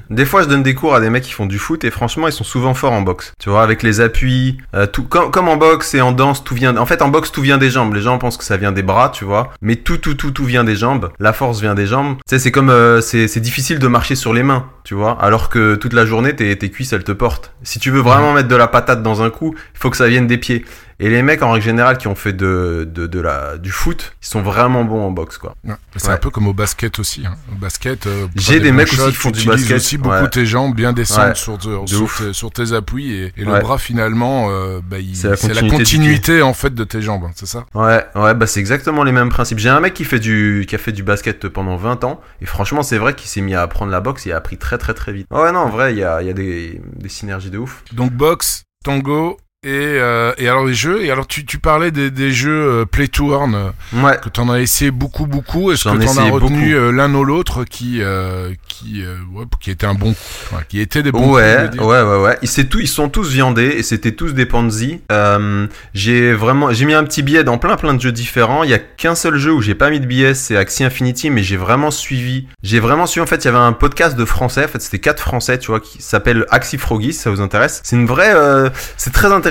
des 0.10 0.26
fois, 0.26 0.44
je 0.44 0.48
donne 0.48 0.64
des 0.64 0.76
cours 0.76 0.94
à 0.96 1.00
des 1.00 1.10
mecs 1.10 1.24
qui 1.24 1.32
font 1.32 1.46
du 1.46 1.58
foot 1.58 1.84
et 1.84 1.92
franchement, 1.92 2.28
ils 2.28 2.34
sont 2.34 2.44
souvent 2.44 2.74
forts 2.74 2.92
en 2.92 3.02
boxe. 3.02 3.32
Tu 3.40 3.50
vois, 3.50 3.64
avec 3.64 3.82
les 3.84 4.02
appuis, 4.02 4.58
euh, 4.76 4.86
tout, 4.88 5.04
comme, 5.04 5.32
comme 5.32 5.48
en 5.48 5.56
boxe 5.58 5.94
et 5.94 6.02
en 6.02 6.12
danse, 6.12 6.44
tout 6.44 6.54
vient. 6.56 6.76
En 6.78 6.86
fait, 6.86 7.02
en 7.02 7.08
boxe, 7.10 7.32
tout 7.32 7.42
vient 7.42 7.58
des 7.58 7.70
jambes. 7.70 7.94
Les 7.94 8.02
gens 8.02 8.18
pensent 8.18 8.38
que 8.38 8.44
ça 8.44 8.58
vient 8.58 8.72
des 8.72 8.84
bras, 8.84 9.10
tu 9.10 9.24
vois, 9.26 9.52
mais 9.62 9.76
tout, 9.78 9.98
tout, 9.98 10.14
tout, 10.16 10.32
tout 10.32 10.46
vient 10.46 10.64
des 10.64 10.76
jambes. 10.76 11.12
La 11.20 11.34
force 11.34 11.62
vient 11.62 11.76
des 11.76 11.88
jambes. 11.88 12.18
Tu 12.18 12.24
sais, 12.36 12.40
c'est 12.40 12.52
comme, 12.52 12.70
euh, 12.70 13.02
c'est, 13.02 13.28
c'est 13.28 13.40
difficile 13.40 13.80
de 13.80 13.88
marcher 13.88 14.16
sur 14.16 14.34
les 14.34 14.44
mains, 14.44 14.68
tu 14.84 14.94
vois, 14.94 15.18
alors 15.22 15.50
que 15.50 15.76
toute 15.76 15.94
la 15.94 16.06
journée, 16.06 16.36
tes, 16.36 16.56
tes 16.58 16.70
cuisses, 16.70 16.94
elles 16.94 17.04
te 17.04 17.12
portent. 17.14 17.54
Si 17.64 17.80
tu 17.80 17.90
veux 17.92 18.02
vraiment 18.02 18.34
mettre 18.34 18.48
de 18.50 18.56
la 18.56 18.68
patate 18.68 19.01
dans 19.02 19.22
un 19.22 19.30
coup, 19.30 19.54
il 19.76 19.80
faut 19.80 19.90
que 19.90 19.98
ça 19.98 20.08
vienne 20.08 20.28
des 20.28 20.38
pieds. 20.38 20.66
Et 21.04 21.10
les 21.10 21.24
mecs, 21.24 21.42
en 21.42 21.50
règle 21.50 21.66
générale, 21.66 21.98
qui 21.98 22.08
ont 22.08 22.14
fait 22.14 22.32
de, 22.32 22.88
de, 22.88 23.08
de 23.08 23.20
la, 23.20 23.58
du 23.58 23.72
foot, 23.72 24.14
ils 24.22 24.28
sont 24.28 24.44
vraiment 24.44 24.84
bons 24.84 25.04
en 25.08 25.10
boxe, 25.10 25.40
quoi. 25.40 25.56
Ouais. 25.68 25.74
C'est 25.96 26.10
Ouais. 26.10 26.14
un 26.14 26.18
peu 26.18 26.30
comme 26.30 26.46
au 26.48 26.54
basket 26.54 27.00
aussi. 27.00 27.26
Hein. 27.26 27.34
Au 27.52 27.56
basket, 27.56 28.06
euh, 28.06 28.28
J'ai 28.36 28.60
des 28.60 28.72
mecs 28.72 28.88
aussi 28.94 29.08
qui 29.08 29.14
font 29.14 29.32
tu 29.32 29.40
du 29.40 29.48
utilises 29.48 29.62
basket, 29.62 29.78
aussi 29.78 29.98
beaucoup 29.98 30.14
ouais. 30.16 30.30
tes 30.30 30.46
jambes, 30.46 30.76
bien 30.76 30.94
descendre 30.94 31.30
Ouais. 31.30 31.34
sur, 31.36 31.58
sur, 31.88 32.18
tes, 32.18 32.34
sur 32.34 32.52
tes 32.52 32.74
appuis 32.74 33.14
et, 33.16 33.34
et 33.36 33.44
le 33.46 33.60
bras 33.62 33.80
finalement, 33.80 34.50
euh, 34.52 34.80
bah, 34.88 35.00
il- 35.00 35.16
C'est 35.16 35.30
la 35.30 35.36
c'est 35.38 35.56
la 35.56 35.68
continuité 35.68 36.44
en 36.44 36.54
fait 36.54 36.76
de 36.76 36.84
tes 36.84 37.02
jambes, 37.02 37.24
hein, 37.26 37.32
c'est 37.36 37.48
ça? 37.48 37.66
Ouais, 37.74 38.06
ouais, 38.14 38.36
bah 38.36 38.46
c'est 38.46 38.60
exactement 38.60 39.04
les 39.04 39.12
mêmes 39.12 39.30
principes. 39.30 39.58
J'ai 39.58 39.70
un 39.70 39.80
mec 39.80 39.96
qui 39.96 40.06
fait 40.06 40.20
du, 40.20 40.66
qui 40.68 40.76
a 40.76 40.78
fait 40.78 40.92
du 40.92 41.02
basket 41.02 41.48
pendant 41.48 41.78
20 41.78 42.04
ans, 42.04 42.22
et 42.42 42.46
franchement, 42.46 42.84
c'est 42.84 43.00
vrai 43.00 43.16
qu'il 43.16 43.28
s'est 43.28 43.42
mis 43.42 43.56
à 43.56 43.64
apprendre 43.64 43.92
la 43.92 44.02
boxe, 44.02 44.28
il 44.28 44.34
a 44.34 44.38
appris 44.38 44.58
très 44.58 44.78
très 44.78 44.94
très 44.94 45.14
vite. 45.14 45.26
Ouais, 45.32 45.52
non, 45.52 45.62
en 45.62 45.70
vrai, 45.70 45.94
il 45.94 45.98
y 45.98 46.04
a, 46.04 46.22
il 46.22 46.28
y 46.28 46.30
a 46.30 46.34
des, 46.34 46.80
des 46.96 47.10
synergies 47.10 47.50
de 47.50 47.58
ouf. 47.58 47.84
Donc 47.94 48.12
boxe, 48.12 48.62
tango 48.84 49.38
et, 49.64 49.70
euh, 49.70 50.34
et 50.40 50.50
alors 50.50 50.66
les 50.66 50.74
jeux. 50.74 51.04
Et 51.04 51.12
alors 51.12 51.28
tu, 51.28 51.46
tu 51.46 51.60
parlais 51.60 51.92
des, 51.92 52.10
des 52.10 52.32
jeux 52.32 52.82
euh, 52.82 52.86
play 52.86 53.08
to 53.08 53.32
earn 53.32 53.54
euh, 53.54 53.70
Ouais. 54.02 54.18
que 54.20 54.28
t'en 54.28 54.50
as 54.50 54.60
essayé 54.60 54.90
beaucoup 54.90 55.28
beaucoup. 55.28 55.72
Est-ce 55.72 55.84
que 55.84 56.04
t'en 56.04 56.18
as 56.18 56.30
retenu 56.32 56.74
euh, 56.76 56.92
l'un 56.92 57.14
ou 57.14 57.24
l'autre 57.24 57.64
qui 57.64 58.02
euh, 58.02 58.54
qui 58.68 59.04
euh, 59.04 59.18
ouais, 59.36 59.46
qui 59.60 59.70
était 59.70 59.86
un 59.86 59.94
bon, 59.94 60.16
enfin, 60.52 60.64
qui 60.68 60.80
était 60.80 61.04
des 61.04 61.12
bons. 61.12 61.32
Ouais, 61.32 61.70
ouais, 61.78 62.02
ouais, 62.02 62.18
ouais. 62.24 62.40
Ils, 62.42 62.68
tout, 62.70 62.80
ils 62.80 62.88
sont 62.88 63.08
tous 63.08 63.30
viandés 63.30 63.68
et 63.68 63.84
c'était 63.84 64.14
tous 64.14 64.34
des 64.34 64.48
Ponzi. 64.48 65.02
Euh, 65.12 65.68
j'ai 65.94 66.34
vraiment, 66.34 66.72
j'ai 66.74 66.86
mis 66.86 66.96
un 66.96 67.04
petit 67.04 67.22
billet 67.22 67.44
dans 67.44 67.60
plein 67.60 67.76
plein 67.76 67.94
de 67.94 68.02
jeux 68.02 68.12
différents. 68.12 68.64
Il 68.64 68.72
y 68.72 68.74
a 68.74 68.80
qu'un 68.80 69.14
seul 69.14 69.38
jeu 69.38 69.54
où 69.54 69.62
j'ai 69.62 69.76
pas 69.76 69.92
mis 69.92 70.00
de 70.00 70.08
billet, 70.08 70.34
c'est 70.34 70.58
Axie 70.58 70.84
Infinity, 70.84 71.30
mais 71.30 71.44
j'ai 71.44 71.58
vraiment 71.58 71.92
suivi. 71.92 72.48
J'ai 72.64 72.80
vraiment 72.80 73.06
suivi. 73.06 73.24
En 73.24 73.28
fait, 73.28 73.44
il 73.44 73.46
y 73.46 73.50
avait 73.50 73.58
un 73.60 73.74
podcast 73.74 74.18
de 74.18 74.26
français. 74.26 74.66
En 74.66 74.68
fait, 74.68 74.82
c'était 74.82 74.98
quatre 74.98 75.22
français, 75.22 75.60
tu 75.60 75.68
vois, 75.68 75.80
qui 75.80 76.02
s'appelle 76.02 76.48
Axie 76.50 76.80
Froggy, 76.80 77.14
si 77.14 77.20
ça 77.20 77.30
vous 77.30 77.42
intéresse. 77.42 77.82
C'est 77.84 77.96
une 77.96 78.08
vraie, 78.08 78.34
euh, 78.34 78.72
c'est 78.98 79.14
très 79.14 79.28
intéressant. 79.28 79.51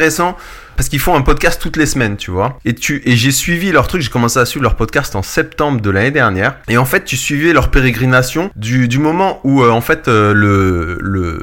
Parce 0.76 0.88
qu'ils 0.88 0.98
font 0.98 1.14
un 1.14 1.20
podcast 1.20 1.60
toutes 1.60 1.76
les 1.76 1.84
semaines, 1.84 2.16
tu 2.16 2.30
vois. 2.30 2.58
Et 2.64 2.74
tu 2.74 3.02
et 3.04 3.14
j'ai 3.14 3.32
suivi 3.32 3.70
leur 3.70 3.86
truc, 3.86 4.00
j'ai 4.00 4.08
commencé 4.10 4.38
à 4.38 4.46
suivre 4.46 4.62
leur 4.62 4.76
podcast 4.76 5.14
en 5.14 5.22
septembre 5.22 5.80
de 5.80 5.90
l'année 5.90 6.10
dernière. 6.10 6.56
Et 6.68 6.78
en 6.78 6.86
fait, 6.86 7.04
tu 7.04 7.18
suivais 7.18 7.52
leur 7.52 7.70
pérégrination 7.70 8.50
du, 8.56 8.98
moment 8.98 9.40
où 9.44 9.62
euh, 9.62 9.70
en 9.70 9.82
fait 9.82 10.08
euh, 10.08 10.32
le, 10.32 10.98
le 11.00 11.38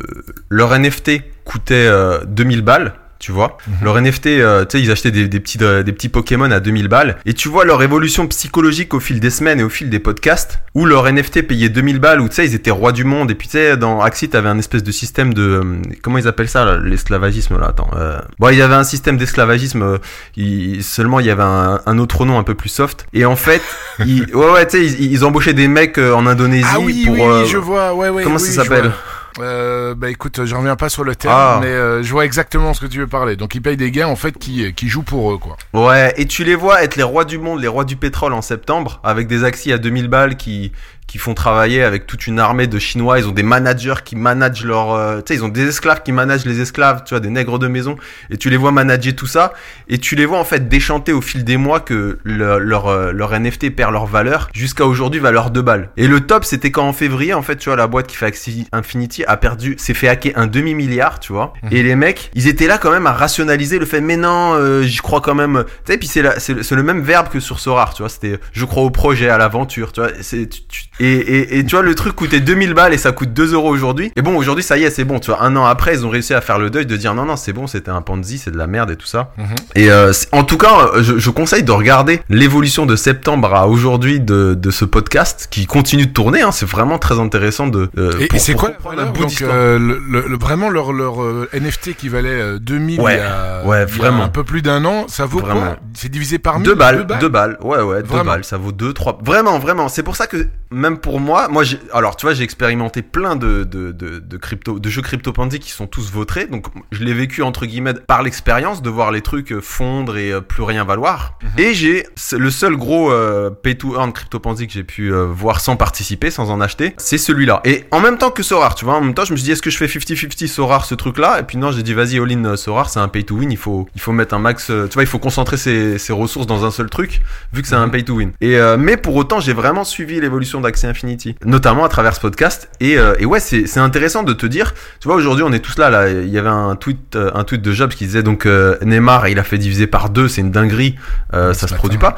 leur 0.49 0.77
NFT 0.77 1.21
coûtait 1.45 1.75
euh, 1.87 2.23
2000 2.25 2.61
balles. 2.61 2.93
Tu 3.19 3.31
vois, 3.31 3.57
Mhm. 3.67 3.73
leur 3.83 3.97
NFT, 4.01 4.27
euh, 4.27 4.63
tu 4.65 4.77
sais, 4.77 4.83
ils 4.83 4.91
achetaient 4.91 5.09
des, 5.11 5.27
des 5.27 5.39
petits 5.39 5.57
euh, 5.61 5.81
des 5.81 5.91
petits 5.91 6.09
Pokémon 6.09 6.51
à 6.51 6.59
2000 6.59 6.87
balles, 6.87 7.17
et 7.25 7.33
tu 7.33 7.49
vois 7.49 7.65
leur 7.65 7.81
évolution 7.81 8.27
psychologique 8.27 8.93
au 8.93 8.99
fil 8.99 9.19
des 9.19 9.29
semaines 9.31 9.59
et 9.59 9.63
au 9.63 9.69
fil 9.69 9.89
des 9.89 9.99
podcasts, 9.99 10.59
où 10.75 10.85
leur 10.85 11.07
NFT 11.11 11.41
payait 11.41 11.69
2000 11.69 11.99
balles, 11.99 12.21
où 12.21 12.29
tu 12.29 12.35
sais, 12.35 12.45
ils 12.45 12.53
étaient 12.53 12.69
rois 12.71 12.91
du 12.91 13.03
monde, 13.05 13.31
et 13.31 13.35
puis 13.35 13.47
tu 13.47 13.53
sais, 13.53 13.75
dans 13.75 14.01
Axie, 14.01 14.29
t'avais 14.29 14.49
un 14.49 14.59
espèce 14.59 14.83
de 14.83 14.91
système 14.91 15.33
de, 15.33 15.41
euh, 15.41 15.63
comment 16.03 16.19
ils 16.19 16.27
appellent 16.27 16.47
ça, 16.49 16.77
l'esclavagisme, 16.77 17.57
là, 17.59 17.67
attends, 17.69 17.89
euh... 17.95 18.19
bon, 18.39 18.49
il 18.49 18.57
y 18.57 18.61
avait 18.61 18.75
un 18.75 18.83
système 18.83 19.17
d'esclavagisme, 19.17 19.81
euh, 19.81 19.97
il- 20.35 20.83
seulement 20.83 21.19
il 21.19 21.25
y 21.25 21.31
avait 21.31 21.41
un, 21.43 21.81
un 21.85 21.97
autre 21.97 22.25
nom 22.25 22.37
un 22.37 22.43
peu 22.43 22.53
plus 22.53 22.69
soft, 22.69 23.07
et 23.13 23.25
en 23.25 23.35
fait, 23.35 23.61
ils, 24.05 24.25
ouais, 24.35 24.51
ouais, 24.51 24.67
tu 24.67 24.77
sais, 24.77 24.85
ils, 24.85 25.11
ils 25.11 25.25
embauchaient 25.25 25.53
des 25.53 25.67
mecs 25.67 25.97
en 25.97 26.25
Indonésie 26.27 26.67
Ah 26.71 26.79
oui, 26.79 27.03
pour, 27.05 27.15
oui, 27.15 27.47
je 27.47 27.57
vois. 27.57 27.93
Ouais, 27.95 28.09
ouais. 28.09 28.23
comment 28.23 28.35
oui, 28.35 28.41
ça 28.41 28.63
s'appelle? 28.63 28.91
Euh, 29.39 29.93
bah 29.95 30.09
écoute, 30.09 30.45
je 30.45 30.55
reviens 30.55 30.75
pas 30.75 30.89
sur 30.89 31.03
le 31.03 31.15
terme, 31.15 31.33
Ah. 31.35 31.59
mais 31.61 31.67
euh, 31.67 32.03
je 32.03 32.11
vois 32.11 32.25
exactement 32.25 32.73
ce 32.73 32.81
que 32.81 32.85
tu 32.87 32.99
veux 32.99 33.07
parler. 33.07 33.35
Donc 33.35 33.55
ils 33.55 33.61
payent 33.61 33.77
des 33.77 33.91
gars 33.91 34.07
en 34.07 34.15
fait 34.15 34.37
qui, 34.37 34.73
qui 34.73 34.87
jouent 34.87 35.03
pour 35.03 35.31
eux 35.33 35.37
quoi. 35.37 35.57
Ouais, 35.73 36.13
et 36.17 36.25
tu 36.25 36.43
les 36.43 36.55
vois 36.55 36.83
être 36.83 36.95
les 36.95 37.03
rois 37.03 37.25
du 37.25 37.37
monde, 37.37 37.59
les 37.61 37.67
rois 37.67 37.85
du 37.85 37.95
pétrole 37.95 38.33
en 38.33 38.41
septembre, 38.41 38.99
avec 39.03 39.27
des 39.27 39.43
axis 39.43 39.71
à 39.71 39.77
2000 39.77 40.07
balles 40.07 40.35
qui, 40.37 40.71
qui 41.07 41.17
font 41.17 41.33
travailler 41.33 41.83
avec 41.83 42.05
toute 42.05 42.27
une 42.27 42.39
armée 42.39 42.67
de 42.67 42.77
Chinois. 42.79 43.17
Ils 43.19 43.27
ont 43.27 43.31
des 43.31 43.43
managers 43.43 43.95
qui 44.03 44.15
managent 44.15 44.65
leur... 44.65 44.91
euh, 44.93 45.17
tu 45.21 45.33
sais, 45.33 45.39
ils 45.39 45.43
ont 45.43 45.47
des 45.47 45.67
esclaves 45.67 46.03
qui 46.03 46.11
managent 46.11 46.45
les 46.45 46.59
esclaves, 46.59 47.03
tu 47.05 47.13
vois, 47.13 47.19
des 47.21 47.29
nègres 47.29 47.59
de 47.59 47.67
maison. 47.67 47.95
Et 48.29 48.37
tu 48.37 48.49
les 48.49 48.57
vois 48.57 48.71
manager 48.71 49.15
tout 49.15 49.25
ça. 49.27 49.53
Et 49.87 49.97
tu 49.99 50.15
les 50.15 50.25
vois 50.25 50.37
en 50.39 50.43
fait 50.43 50.67
déchanter 50.67 51.13
au 51.13 51.21
fil 51.21 51.43
des 51.43 51.57
mois 51.57 51.79
que 51.79 52.19
le- 52.23 52.59
leur, 52.59 52.87
euh, 52.87 53.11
leur 53.13 53.33
NFT 53.39 53.69
perd 53.75 53.93
leur 53.93 54.05
valeur. 54.05 54.49
Jusqu'à 54.53 54.85
aujourd'hui, 54.85 55.19
valeur 55.21 55.49
2 55.49 55.61
balles. 55.61 55.89
Et 55.97 56.07
le 56.07 56.19
top, 56.21 56.43
c'était 56.43 56.71
quand 56.71 56.87
en 56.87 56.93
février, 56.93 57.33
en 57.33 57.41
fait, 57.41 57.55
tu 57.55 57.69
vois, 57.69 57.77
la 57.77 57.87
boîte 57.87 58.07
qui 58.07 58.15
fait 58.17 58.25
Axie 58.25 58.67
Infinity 58.73 59.23
a 59.25 59.37
perdu, 59.37 59.75
s'est 59.77 59.93
fait 59.93 60.09
hacker 60.09 60.33
un 60.35 60.47
demi-milliard, 60.47 61.19
tu 61.21 61.31
vois. 61.31 61.53
Mhm. 61.63 61.69
Et 61.71 61.83
les 61.83 61.95
mecs, 61.95 62.31
ils 62.33 62.47
étaient 62.47 62.67
là 62.67 62.77
quand 62.77 62.91
même 62.91 63.07
à 63.07 63.13
rationaliser 63.13 63.79
le 63.79 63.85
fait, 63.85 64.01
mais 64.01 64.17
non, 64.17 64.53
euh, 64.55 64.83
j'y 64.83 64.97
crois 64.97 65.21
quand 65.21 65.35
même. 65.35 65.63
Tu 65.85 65.93
sais, 65.93 65.97
puis 65.97 66.07
c'est 66.07 66.23
c'est 66.39 66.71
le, 66.75 66.83
même 66.83 67.01
verbe 67.01 67.29
que 67.29 67.39
sur 67.39 67.59
Sorar, 67.59 67.93
tu 67.93 68.01
vois. 68.01 68.09
C'était, 68.09 68.39
je 68.51 68.65
crois 68.65 68.83
au 68.83 68.89
projet, 68.89 69.29
à 69.29 69.37
l'aventure, 69.37 69.91
tu 69.93 70.01
vois. 70.01 70.09
C'est, 70.21 70.47
tu- 70.49 70.61
tu- 70.67 70.83
et, 70.99 71.05
et, 71.13 71.57
et 71.59 71.65
tu 71.65 71.75
vois, 71.75 71.83
le 71.83 71.93
truc 71.95 72.15
coûtait 72.15 72.39
2000 72.39 72.73
balles 72.73 72.93
et 72.93 72.97
ça 72.97 73.11
coûte 73.11 73.33
2 73.33 73.53
euros 73.53 73.69
aujourd'hui. 73.69 74.11
Et 74.15 74.21
bon, 74.21 74.35
aujourd'hui, 74.35 74.63
ça 74.63 74.77
y 74.77 74.83
est, 74.83 74.89
c'est 74.89 75.03
bon, 75.03 75.19
tu 75.19 75.31
vois. 75.31 75.43
Un 75.43 75.55
an 75.55 75.65
après, 75.65 75.93
ils 75.93 76.05
ont 76.05 76.09
réussi 76.09 76.33
à 76.33 76.41
faire 76.41 76.57
le 76.59 76.69
deuil 76.69 76.85
de 76.85 76.95
dire 76.97 77.13
non, 77.13 77.25
non, 77.25 77.35
c'est 77.35 77.53
bon, 77.53 77.67
c'était 77.67 77.91
un 77.91 78.01
Ponzi, 78.01 78.37
c'est 78.37 78.51
de 78.51 78.57
la 78.57 78.67
merde 78.67 78.91
et 78.91 78.95
tout 78.95 79.05
ça. 79.07 79.31
Et 79.75 79.91
euh, 79.91 80.11
en 80.31 80.43
tout 80.43 80.57
cas, 80.57 80.89
euh, 80.95 81.03
je, 81.03 81.17
je 81.17 81.29
conseille 81.29 81.63
de 81.63 81.71
regarder 81.71 82.21
l'évolution 82.29 82.85
de 82.85 82.95
septembre 82.95 83.53
à 83.53 83.67
aujourd'hui 83.67 84.19
de, 84.19 84.53
de 84.55 84.71
ce 84.71 84.85
podcast 84.85 85.47
qui 85.51 85.65
continue 85.67 86.07
de 86.07 86.13
tourner. 86.13 86.41
Hein, 86.41 86.51
c'est 86.51 86.67
vraiment 86.67 86.97
très 86.99 87.19
intéressant 87.19 87.67
de. 87.67 87.89
euh, 87.97 88.11
Et, 88.19 88.35
et 88.35 88.39
c'est 88.39 88.53
quoi 88.55 88.71
la 88.95 89.05
Donc, 89.05 89.41
euh, 89.41 89.77
le, 89.79 89.99
le- 90.09 90.25
le- 90.27 90.37
Vraiment 90.37 90.69
leur, 90.69 90.93
leur 90.93 91.21
euh, 91.23 91.49
NFT 91.53 91.95
qui 91.95 92.09
valait 92.09 92.29
euh, 92.29 92.59
2000 92.59 93.01
Ouais, 93.01 93.15
il 93.15 93.17
y 93.17 93.21
a, 93.21 93.65
ouais, 93.65 93.77
il 93.77 93.79
y 93.79 93.81
a 93.81 93.85
vraiment. 93.85 94.23
un 94.23 94.29
peu 94.29 94.43
plus 94.43 94.61
d'un 94.61 94.83
an, 94.85 95.05
ça 95.07 95.25
vaut 95.25 95.39
Vraiment. 95.39 95.61
quoi 95.61 95.77
C'est 95.93 96.09
divisé 96.09 96.39
par 96.39 96.59
1000 96.59 96.65
Deux 96.67 96.75
balles, 96.75 97.05
deux 97.19 97.27
balles, 97.29 97.57
ouais, 97.61 97.81
ouais, 97.81 98.01
deux 98.01 98.07
Vraiment. 98.07 98.23
balles, 98.31 98.43
ça 98.43 98.57
vaut 98.57 98.71
deux, 98.71 98.93
trois. 98.93 99.19
Vraiment, 99.23 99.59
vraiment. 99.59 99.89
C'est 99.89 100.03
pour 100.03 100.15
ça 100.15 100.27
que 100.27 100.47
même 100.71 100.86
pour 100.95 101.19
moi, 101.19 101.47
moi, 101.49 101.63
alors 101.93 102.15
tu 102.15 102.25
vois, 102.25 102.33
j'ai 102.33 102.43
expérimenté 102.43 103.01
plein 103.01 103.35
de 103.35 103.63
de 103.63 103.91
de, 103.91 104.19
de 104.19 104.37
crypto, 104.37 104.79
de 104.79 104.89
jeux 104.89 105.01
crypto-pandy 105.01 105.59
qui 105.59 105.71
sont 105.71 105.87
tous 105.87 106.11
vautrés. 106.11 106.45
Donc, 106.45 106.67
je 106.91 107.03
l'ai 107.03 107.13
vécu 107.13 107.41
entre 107.43 107.65
guillemets 107.65 107.93
par 107.93 108.23
l'expérience 108.23 108.81
de 108.81 108.89
voir 108.89 109.11
les 109.11 109.21
trucs 109.21 109.51
euh, 109.51 109.61
fondre 109.61 110.17
et 110.17 110.31
euh, 110.31 110.41
plus 110.41 110.63
rien 110.63 110.83
valoir. 110.85 111.37
Mhm. 111.43 111.49
Et 111.65 111.73
j'ai 111.73 112.05
le 112.33 112.49
seul 112.51 112.75
gros 112.77 113.11
euh, 113.11 113.49
pay 113.49 113.75
to 113.77 113.95
earn 113.95 114.13
crypto-pandy 114.13 114.67
que 114.67 114.73
j'ai 114.73 114.83
pu 114.83 115.11
euh, 115.13 115.25
voir 115.25 115.59
sans 115.59 115.75
participer, 115.75 116.31
sans 116.31 116.49
en 116.51 116.61
acheter, 116.61 116.93
c'est 116.97 117.17
celui-là. 117.17 117.61
Et 117.65 117.85
en 117.91 117.99
même 117.99 118.17
temps 118.17 118.31
que 118.31 118.43
Sorar, 118.43 118.75
tu 118.75 118.85
vois, 118.85 118.95
en 118.95 119.01
même 119.01 119.13
temps, 119.13 119.25
je 119.25 119.31
me 119.31 119.37
suis 119.37 119.45
dit, 119.45 119.51
est-ce 119.51 119.61
que 119.61 119.69
je 119.69 119.77
fais 119.77 119.87
50-50 119.87 120.47
Sorar 120.47 120.85
ce 120.85 120.95
truc-là? 120.95 121.39
Et 121.39 121.43
puis 121.43 121.57
non, 121.57 121.71
j'ai 121.71 121.83
dit, 121.83 121.93
vas-y, 121.93 122.19
all 122.19 122.31
in 122.31 122.45
euh, 122.45 122.55
Sorar, 122.55 122.89
c'est 122.89 122.99
un 122.99 123.07
pay 123.07 123.23
to 123.23 123.35
win. 123.35 123.51
Il 123.51 123.57
faut 123.57 123.87
il 123.95 124.01
faut 124.01 124.11
mettre 124.11 124.33
un 124.35 124.39
max, 124.39 124.67
tu 124.67 124.73
vois, 124.93 125.03
il 125.03 125.07
faut 125.07 125.19
concentrer 125.19 125.57
ses, 125.57 125.97
ses 125.97 126.13
ressources 126.13 126.47
dans 126.47 126.65
un 126.65 126.71
seul 126.71 126.89
truc, 126.89 127.21
vu 127.53 127.61
que 127.61 127.67
c'est 127.67 127.75
un 127.75 127.87
Mhm. 127.87 127.91
pay 127.91 128.03
to 128.03 128.13
win. 128.15 128.31
Et 128.41 128.57
mais 128.77 128.97
pour 128.97 129.15
autant, 129.15 129.39
j'ai 129.39 129.53
vraiment 129.53 129.83
suivi 129.83 130.19
l'évolution 130.19 130.61
d'Axie 130.61 130.76
Infinity, 130.85 131.35
notamment 131.45 131.85
à 131.85 131.89
travers 131.89 132.15
ce 132.15 132.19
podcast. 132.19 132.69
Et, 132.79 132.97
euh, 132.97 133.15
et 133.19 133.25
ouais, 133.25 133.39
c'est 133.39 133.65
c'est 133.65 133.79
intéressant 133.79 134.23
de 134.23 134.33
te 134.33 134.45
dire, 134.45 134.73
tu 134.99 135.07
vois, 135.07 135.15
aujourd'hui, 135.15 135.43
on 135.43 135.51
est 135.51 135.59
tous 135.59 135.77
là. 135.77 135.89
Là, 135.89 136.09
il 136.09 136.29
y 136.29 136.37
avait 136.37 136.49
un 136.49 136.75
tweet, 136.75 137.15
euh, 137.15 137.31
un 137.33 137.43
tweet 137.43 137.61
de 137.61 137.71
Jobs 137.71 137.91
qui 137.91 138.05
disait 138.05 138.23
donc 138.23 138.45
euh, 138.45 138.77
Neymar, 138.83 139.27
il 139.27 139.39
a 139.39 139.43
fait 139.43 139.57
diviser 139.57 139.87
par 139.87 140.09
deux, 140.09 140.27
c'est 140.27 140.41
une 140.41 140.51
dinguerie, 140.51 140.95
euh, 141.33 141.53
ça 141.53 141.67
se 141.67 141.73
produit 141.73 141.99
pas. 141.99 142.15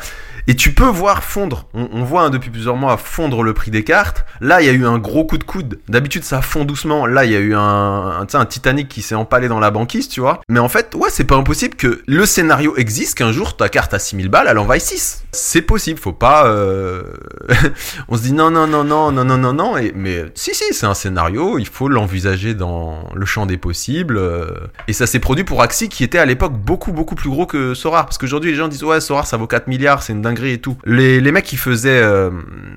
Et 0.48 0.55
tu 0.55 0.74
peux 0.74 0.88
voir 0.88 1.24
fondre. 1.24 1.67
On, 1.74 2.03
voit 2.03 2.24
hein, 2.24 2.29
depuis 2.29 2.50
plusieurs 2.50 2.75
mois 2.75 2.98
fondre 2.98 3.43
le 3.43 3.53
prix 3.53 3.72
des 3.72 3.84
cartes. 3.84 4.25
Là, 4.41 4.62
il 4.62 4.65
y 4.65 4.69
a 4.69 4.74
eu 4.74 4.86
un 4.86 4.98
gros 4.98 5.25
coup 5.25 5.38
de 5.38 5.43
coude. 5.43 5.79
D'habitude, 5.88 6.24
ça 6.24 6.41
fond 6.41 6.65
doucement. 6.65 7.05
Là, 7.05 7.25
il 7.25 7.31
y 7.31 7.36
a 7.36 7.39
eu 7.39 7.53
un, 7.55 7.60
un, 7.60 8.27
un 8.31 8.46
Titanic 8.46 8.88
qui 8.89 9.01
s'est 9.01 9.15
empalé 9.15 9.48
dans 9.48 9.60
la 9.60 9.72
banquise, 9.72 10.10
tu 10.10 10.22
vois. 10.22 10.41
Mais 10.50 10.60
en 10.60 10.69
fait, 10.69 10.96
ouais, 10.96 11.10
c'est 11.12 11.24
pas 11.25 11.36
impossible 11.36 11.75
que 11.75 12.01
le 12.08 12.25
scénario 12.25 12.75
existe, 12.77 13.17
qu'un 13.17 13.31
jour 13.31 13.55
ta 13.58 13.69
carte 13.69 13.93
à 13.93 14.00
6000 14.00 14.29
balles, 14.29 14.48
elle 14.50 14.58
en 14.58 14.65
vaille 14.65 14.81
6. 14.81 15.24
C'est 15.31 15.62
possible, 15.62 16.00
faut 16.00 16.13
pas. 16.13 16.48
euh, 16.48 17.03
on 18.08 18.17
se 18.17 18.24
dit 18.24 18.34
non, 18.34 18.50
non, 18.51 18.67
non, 18.67 18.84
non, 18.84 19.12
non, 19.12 19.25
non, 19.25 19.38
non, 19.38 19.53
non. 19.53 19.77
Et, 19.77 19.91
mais 19.96 20.25
si, 20.36 20.53
si, 20.53 20.63
c'est 20.72 20.86
un 20.86 20.93
scénario, 20.93 21.58
il 21.60 21.67
faut 21.67 21.88
l'envisager 21.88 22.53
dans 22.53 23.03
le 23.13 23.25
champ 23.25 23.46
des 23.46 23.58
possibles. 23.58 24.17
euh, 24.17 24.48
et 24.88 24.93
ça 24.93 25.05
s'est 25.08 25.19
produit 25.19 25.43
pour 25.43 25.62
Axie 25.62 25.89
qui 25.89 26.03
était 26.03 26.17
à 26.19 26.25
l'époque 26.25 26.53
beaucoup, 26.53 26.91
beaucoup 26.91 27.15
plus 27.15 27.29
gros 27.29 27.46
que 27.46 27.74
Sorar. 27.74 28.05
Parce 28.05 28.17
qu'aujourd'hui, 28.17 28.51
les 28.51 28.58
gens 28.58 28.67
disent 28.67 28.84
ouais, 28.84 29.01
Sorar 29.01 29.27
ça 29.27 29.38
vaut 29.38 29.48
4 29.48 29.67
milliards, 29.67 30.03
c'est 30.03 30.13
une 30.13 30.22
dinguerie 30.29 30.53
et 30.53 30.57
tout. 30.59 30.77
Les, 30.86 31.19
les 31.19 31.31
mecs 31.31 31.45
qui 31.45 31.57
faisaient 31.57 32.01
euh, 32.01 32.29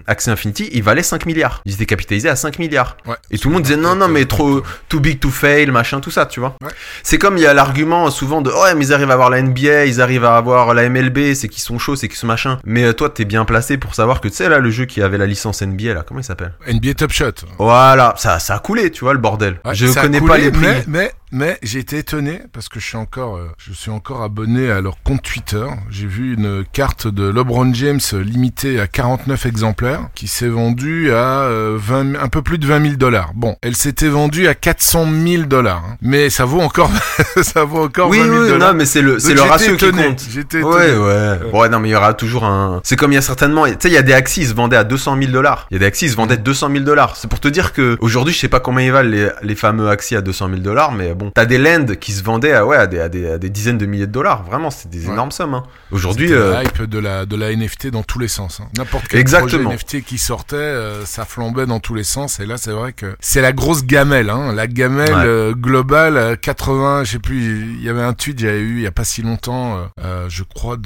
Axie 0.06 0.30
Infinity, 0.30 0.68
ils 0.73 0.82
valaient 0.82 1.02
5 1.02 1.26
milliards. 1.26 1.62
Ils 1.64 1.75
étaient 1.75 1.87
capitalisés 1.87 2.28
à 2.28 2.37
5 2.37 2.59
milliards. 2.59 2.97
Ouais. 3.06 3.16
Et 3.30 3.38
tout 3.38 3.49
le 3.49 3.54
monde 3.54 3.62
disait 3.62 3.76
non, 3.76 3.94
non, 3.94 4.09
mais 4.09 4.25
trop, 4.25 4.62
too 4.88 5.00
big 5.00 5.21
to 5.21 5.30
fail, 5.30 5.71
machin, 5.71 6.00
tout 6.00 6.11
ça, 6.11 6.26
tu 6.26 6.40
vois. 6.40 6.56
Ouais. 6.62 6.71
C'est 7.02 7.18
comme 7.18 7.37
il 7.37 7.42
y 7.42 7.47
a 7.47 7.54
l'argument 7.54 8.11
souvent 8.11 8.42
de 8.42 8.50
ouais, 8.50 8.75
mais 8.75 8.87
ils 8.87 8.92
arrivent 8.92 9.11
à 9.11 9.14
avoir 9.14 9.30
la 9.30 9.42
NBA, 9.42 9.87
ils 9.87 10.00
arrivent 10.00 10.25
à 10.25 10.37
avoir 10.37 10.75
la 10.75 10.88
MLB, 10.88 11.35
c'est 11.35 11.49
qu'ils 11.49 11.62
sont 11.62 11.78
chauds, 11.78 11.97
c'est 11.97 12.09
qu'ils 12.09 12.18
sont 12.18 12.26
machin. 12.26 12.59
Mais 12.64 12.85
euh, 12.85 12.92
toi, 12.92 13.11
t'es 13.11 13.25
bien 13.25 13.44
placé 13.44 13.76
pour 13.76 13.94
savoir 13.94 14.21
que 14.21 14.28
tu 14.28 14.35
sais 14.35 14.49
là, 14.49 14.59
le 14.59 14.71
jeu 14.71 14.85
qui 14.85 15.02
avait 15.02 15.18
la 15.18 15.26
licence 15.26 15.62
NBA 15.62 15.94
là, 15.94 16.04
comment 16.06 16.21
il 16.21 16.25
s'appelle? 16.25 16.54
NBA 16.66 16.94
Top 16.94 17.12
Shot. 17.12 17.32
Voilà, 17.59 18.14
ça, 18.16 18.38
ça 18.38 18.54
a 18.54 18.59
coulé, 18.59 18.90
tu 18.90 19.04
vois 19.04 19.12
le 19.12 19.18
bordel. 19.18 19.61
Ouais, 19.64 19.75
Je 19.75 19.87
connais 19.87 20.18
coulé, 20.18 20.32
pas 20.32 20.38
les 20.38 20.50
prix. 20.50 20.62
Mais, 20.62 20.85
mais, 20.87 21.12
mais 21.32 21.58
j'ai 21.62 21.78
été 21.78 21.98
étonné 21.98 22.42
parce 22.52 22.68
que 22.68 22.78
je 22.78 22.86
suis 22.86 22.96
encore, 22.98 23.36
euh, 23.36 23.50
je 23.56 23.72
suis 23.72 23.90
encore 23.90 24.22
abonné 24.22 24.70
à 24.70 24.80
leur 24.82 25.02
compte 25.02 25.22
Twitter. 25.22 25.64
J'ai 25.90 26.06
vu 26.06 26.34
une 26.34 26.62
carte 26.72 27.08
de 27.08 27.24
LeBron 27.28 27.72
James 27.72 28.00
euh, 28.12 28.22
limitée 28.22 28.78
à 28.78 28.86
49 28.86 29.46
exemplaires 29.46 30.08
qui 30.14 30.28
s'est 30.28 30.48
vendue 30.48 31.10
à 31.12 31.40
euh, 31.44 31.76
20, 31.80 32.16
un 32.16 32.28
peu 32.28 32.42
plus 32.42 32.58
de 32.58 32.66
20 32.66 32.82
000 32.82 32.96
dollars. 32.96 33.32
Bon, 33.34 33.56
elle 33.62 33.74
s'était 33.76 34.08
vendue 34.08 34.46
à 34.46 34.54
400 34.54 35.06
000 35.26 35.42
dollars, 35.44 35.82
hein. 35.88 35.96
mais 36.02 36.28
ça 36.28 36.44
vaut 36.44 36.60
encore, 36.60 36.90
ça 37.42 37.64
vaut 37.64 37.84
encore 37.84 38.10
Oui, 38.10 38.18
20 38.18 38.24
000 38.24 38.36
oui, 38.36 38.48
dollars. 38.48 38.72
non, 38.72 38.78
mais 38.78 38.84
c'est 38.84 39.02
le, 39.02 39.18
c'est 39.18 39.34
le 39.34 39.40
ratio 39.40 39.76
qui 39.76 39.86
étonné, 39.86 40.08
compte. 40.08 40.26
J'étais 40.30 40.58
étonné. 40.58 40.74
Ouais, 40.74 40.96
ouais. 40.96 41.38
Ouais, 41.52 41.68
non, 41.70 41.80
mais 41.80 41.88
il 41.88 41.92
y 41.92 41.96
aura 41.96 42.12
toujours 42.12 42.44
un. 42.44 42.80
C'est 42.84 42.96
comme 42.96 43.12
il 43.12 43.14
y 43.14 43.18
a 43.18 43.22
certainement. 43.22 43.64
Tu 43.66 43.72
sais, 43.78 43.88
il 43.88 43.94
y 43.94 43.96
a 43.96 44.02
des 44.02 44.12
Axis, 44.12 44.42
ils 44.42 44.48
se 44.48 44.54
vendaient 44.54 44.76
à 44.76 44.84
200 44.84 45.16
000 45.18 45.32
dollars. 45.32 45.66
Il 45.70 45.74
y 45.74 45.76
a 45.76 45.80
des 45.80 45.86
Axis, 45.86 46.04
ils 46.06 46.10
se 46.10 46.16
vendaient 46.16 46.36
200 46.36 46.68
000 46.72 46.84
dollars. 46.84 47.16
C'est 47.16 47.28
pour 47.28 47.40
te 47.40 47.48
dire 47.48 47.72
que 47.72 47.96
aujourd'hui, 48.00 48.34
je 48.34 48.38
sais 48.38 48.48
pas 48.48 48.60
combien 48.60 48.84
ils 48.84 48.92
valent 48.92 49.08
les, 49.08 49.28
les 49.42 49.54
fameux 49.54 49.88
Axis 49.88 50.16
à 50.16 50.20
200 50.20 50.48
000 50.48 50.60
dollars, 50.60 50.92
mais 50.92 51.14
bon. 51.14 51.22
T'as 51.35 51.45
des 51.47 51.59
lands 51.59 51.95
qui 52.00 52.12
se 52.12 52.23
vendaient 52.23 52.52
à, 52.52 52.67
ouais, 52.67 52.76
à 52.76 52.87
des, 52.87 52.99
à 53.00 53.09
des, 53.09 53.31
à 53.33 53.38
des 53.38 53.50
dizaines 53.50 53.79
de 53.79 53.87
milliers 53.87 54.07
de 54.07 54.12
dollars. 54.12 54.43
Vraiment, 54.45 54.71
c'est 54.71 54.88
des 54.91 55.07
Ouais. 55.07 55.12
énormes 55.12 55.31
sommes, 55.31 55.55
hein. 55.55 55.62
Aujourd'hui, 55.91 56.33
euh, 56.33 56.52
la 56.52 56.64
hype 56.64 56.83
de 56.83 56.99
la 56.99 57.26
de 57.26 57.37
la 57.37 57.50
NFT 57.55 57.88
dans 57.88 58.02
tous 58.02 58.19
les 58.19 58.29
sens. 58.29 58.61
hein. 58.61 58.69
N'importe 58.76 59.07
quel 59.09 59.21
Exactement. 59.21 59.71
projet 59.71 59.75
NFT 59.76 60.02
qui 60.05 60.19
sortait, 60.19 60.57
euh, 60.57 61.05
ça 61.07 61.25
flambait 61.25 61.67
dans 61.67 61.81
tous 61.81 61.95
les 61.95 62.05
sens. 62.05 62.41
Et 62.41 62.47
là, 62.47 62.57
c'est 62.57 62.71
vrai 62.73 62.93
que 62.93 63.17
c'est 63.21 63.41
la 63.43 63.52
grosse 63.52 63.85
gamelle, 63.85 64.31
hein, 64.31 64.52
la 64.52 64.67
gamelle 64.67 65.12
Ouais. 65.14 65.23
euh, 65.26 65.52
globale 65.55 66.17
euh, 66.17 66.37
80. 66.37 67.05
Je 67.05 67.12
sais 67.12 67.19
plus. 67.19 67.76
Il 67.79 67.83
y 67.83 67.88
avait 67.88 68.02
un 68.02 68.12
tweet 68.14 68.38
j'avais 68.38 68.61
eu 68.61 68.76
il 68.79 68.83
y 68.83 68.87
a 68.87 68.93
pas 68.93 69.05
si 69.05 69.23
longtemps, 69.23 69.76
euh, 69.76 69.81
euh, 70.05 70.26
je 70.29 70.43
crois 70.43 70.76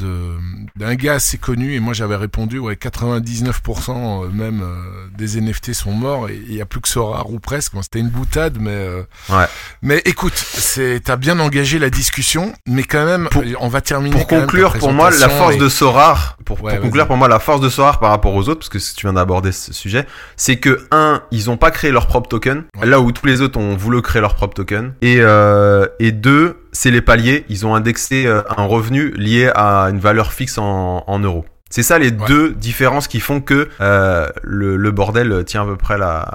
d'un 0.77 0.95
gars 0.95 1.15
assez 1.15 1.39
connu. 1.39 1.75
Et 1.75 1.81
moi, 1.81 1.93
j'avais 1.95 2.17
répondu 2.17 2.59
ouais 2.59 2.75
99% 2.75 4.25
euh, 4.25 4.29
même 4.31 4.63
euh, 4.63 5.07
des 5.17 5.41
NFT 5.41 5.73
sont 5.73 5.93
morts 5.93 6.29
et 6.29 6.41
il 6.49 6.55
y 6.55 6.61
a 6.61 6.67
plus 6.67 6.81
que 6.81 6.89
Sora 6.89 7.25
ou 7.29 7.39
presque. 7.39 7.75
Bon, 7.75 7.83
C'était 7.83 7.99
une 8.01 8.09
boutade, 8.11 8.59
mais 8.61 8.71
euh, 8.71 9.03
Ouais. 9.29 9.47
Mais 9.83 10.03
écoute, 10.05 10.26
c'est 10.35 11.01
t'as 11.05 11.17
bien 11.17 11.39
engagé 11.39 11.79
la 11.79 11.91
discussion, 11.91 12.53
mais 12.67 12.83
quand 12.83 13.05
même, 13.05 13.29
Pour- 13.31 13.43
on 13.61 13.69
va 13.69 13.81
terminer. 13.81 14.15
pour 14.17 14.27
conclure, 14.27 14.75
pour 14.79 14.93
moi, 14.93 15.11
la 15.11 15.29
force 15.29 15.55
et- 15.55 15.59
de 15.59 15.69
Sorar, 15.69 16.37
pour, 16.45 16.63
Ouais, 16.63 16.75
pour 16.75 16.83
conclure, 16.83 17.07
pour 17.07 17.17
moi, 17.17 17.29
la 17.29 17.39
force 17.39 17.61
de 17.61 17.69
Sorar 17.69 17.99
par 18.01 18.11
rapport 18.11 18.35
aux 18.35 18.49
autres, 18.49 18.61
parce 18.61 18.69
que 18.69 18.79
si 18.79 18.95
tu 18.95 19.07
viens 19.07 19.13
d'aborder 19.15 19.53
ce 19.53 19.73
sujet, 19.73 20.07
c'est 20.37 20.57
que 20.57 20.87
un, 20.91 21.23
ils 21.31 21.51
ont 21.51 21.57
pas 21.57 21.71
créé 21.71 21.91
leur 21.91 22.07
propre 22.07 22.29
token, 22.29 22.65
Ouais. 22.81 22.87
là 22.87 23.01
où 23.01 23.13
tous 23.13 23.27
les 23.27 23.41
autres 23.41 23.59
ont 23.59 23.77
voulu 23.77 24.03
créer 24.03 24.21
leur 24.23 24.35
propre 24.35 24.55
token, 24.55 24.95
et 25.03 25.17
euh, 25.21 25.87
et 26.01 26.13
deux, 26.13 26.57
c'est 26.73 26.91
les 26.91 27.01
paliers, 27.03 27.45
ils 27.49 27.67
ont 27.67 27.75
indexé 27.75 28.27
euh, 28.27 28.43
un 28.57 28.65
revenu 28.65 29.13
lié 29.17 29.51
à 29.55 29.85
une 29.91 29.99
valeur 30.01 30.33
fixe 30.33 30.59
en, 30.59 31.05
en 31.07 31.19
euros. 31.19 31.45
C'est 31.69 31.83
ça 31.83 31.99
les 31.99 32.11
Ouais. 32.11 32.27
deux 32.29 32.51
différences 32.53 33.09
qui 33.09 33.19
font 33.19 33.41
que 33.41 33.69
euh, 33.81 34.29
le, 34.43 34.77
le 34.77 34.91
bordel 34.93 35.45
tient 35.45 35.63
à 35.63 35.67
peu 35.67 35.77
près 35.77 35.99
la 35.99 36.29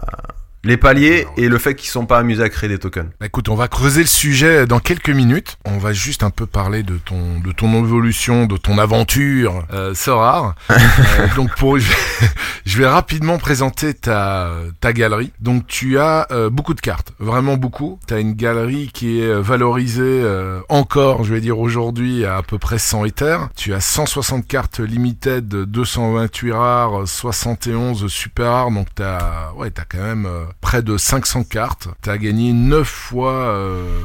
les 0.64 0.78
paliers 0.78 1.28
et 1.38 1.48
le 1.48 1.58
fait 1.58 1.76
qu'ils 1.76 1.90
sont 1.90 2.06
pas 2.06 2.18
amusés 2.20 2.44
à 2.44 2.50
créer 2.50 2.70
des 2.70 2.78
tokens. 2.78 3.10
Bah, 3.20 3.26
écoute, 3.26 3.50
on 3.50 3.56
va 3.56 3.68
creuser 3.68 4.02
le 4.02 4.08
sujet 4.08 4.66
dans 4.66 4.80
quelques 4.80 5.10
minutes. 5.10 5.58
On 5.66 5.78
va 5.78 5.94
juste 5.94 6.24
un 6.24 6.30
peu 6.30 6.46
parler 6.46 6.84
de 6.84 6.98
ton 6.98 7.40
de 7.40 7.52
ton 7.52 7.84
évolution, 7.84 8.46
de 8.46 8.58
ton 8.58 8.78
aventure, 8.78 9.66
euh, 9.74 9.94
Sorare. 9.94 10.56
Euh, 11.20 11.28
donc 11.36 11.56
pour 11.56 11.80
je 11.80 11.88
vais, 11.90 12.28
je 12.66 12.78
vais 12.78 12.88
rapidement 12.88 13.38
présenter 13.38 13.94
ta 13.94 14.52
ta 14.80 14.94
galerie. 14.94 15.32
Donc 15.40 15.68
tu 15.68 15.98
as 16.00 16.28
euh, 16.32 16.50
beaucoup 16.50 16.74
de 16.74 16.82
cartes, 16.82 17.14
vraiment 17.20 17.58
beaucoup. 17.58 18.00
Tu 18.08 18.14
as 18.14 18.20
une 18.20 18.34
galerie 18.34 18.90
qui 18.94 19.20
est 19.20 19.26
euh, 19.28 19.42
valorisée 19.42 20.02
euh, 20.04 20.60
encore, 20.70 21.24
je 21.24 21.34
vais 21.34 21.42
dire 21.42 21.60
aujourd'hui 21.60 22.26
à 22.26 22.42
à 22.42 22.44
peu 22.44 22.58
près 22.58 22.80
100 22.80 23.06
Ethers. 23.06 23.50
Tu 23.56 23.72
as 23.72 23.82
160 23.82 24.48
cartes 24.48 24.80
limited, 24.80 25.48
228 25.48 26.52
rares, 26.52 27.08
71 27.08 28.08
super 28.08 28.52
rares. 28.52 28.72
Donc 28.72 28.88
tu 28.96 29.04
as 29.04 29.54
ouais, 29.56 29.70
tu 29.70 29.80
as 29.80 29.86
quand 29.86 30.02
même 30.02 30.26
euh, 30.26 30.46
près 30.60 30.82
de 30.82 30.98
500 30.98 31.44
cartes. 31.44 31.88
Tu 32.02 32.10
as 32.10 32.18
gagné 32.18 32.54
9 32.54 32.88
fois 32.88 33.34
euh, 33.34 34.04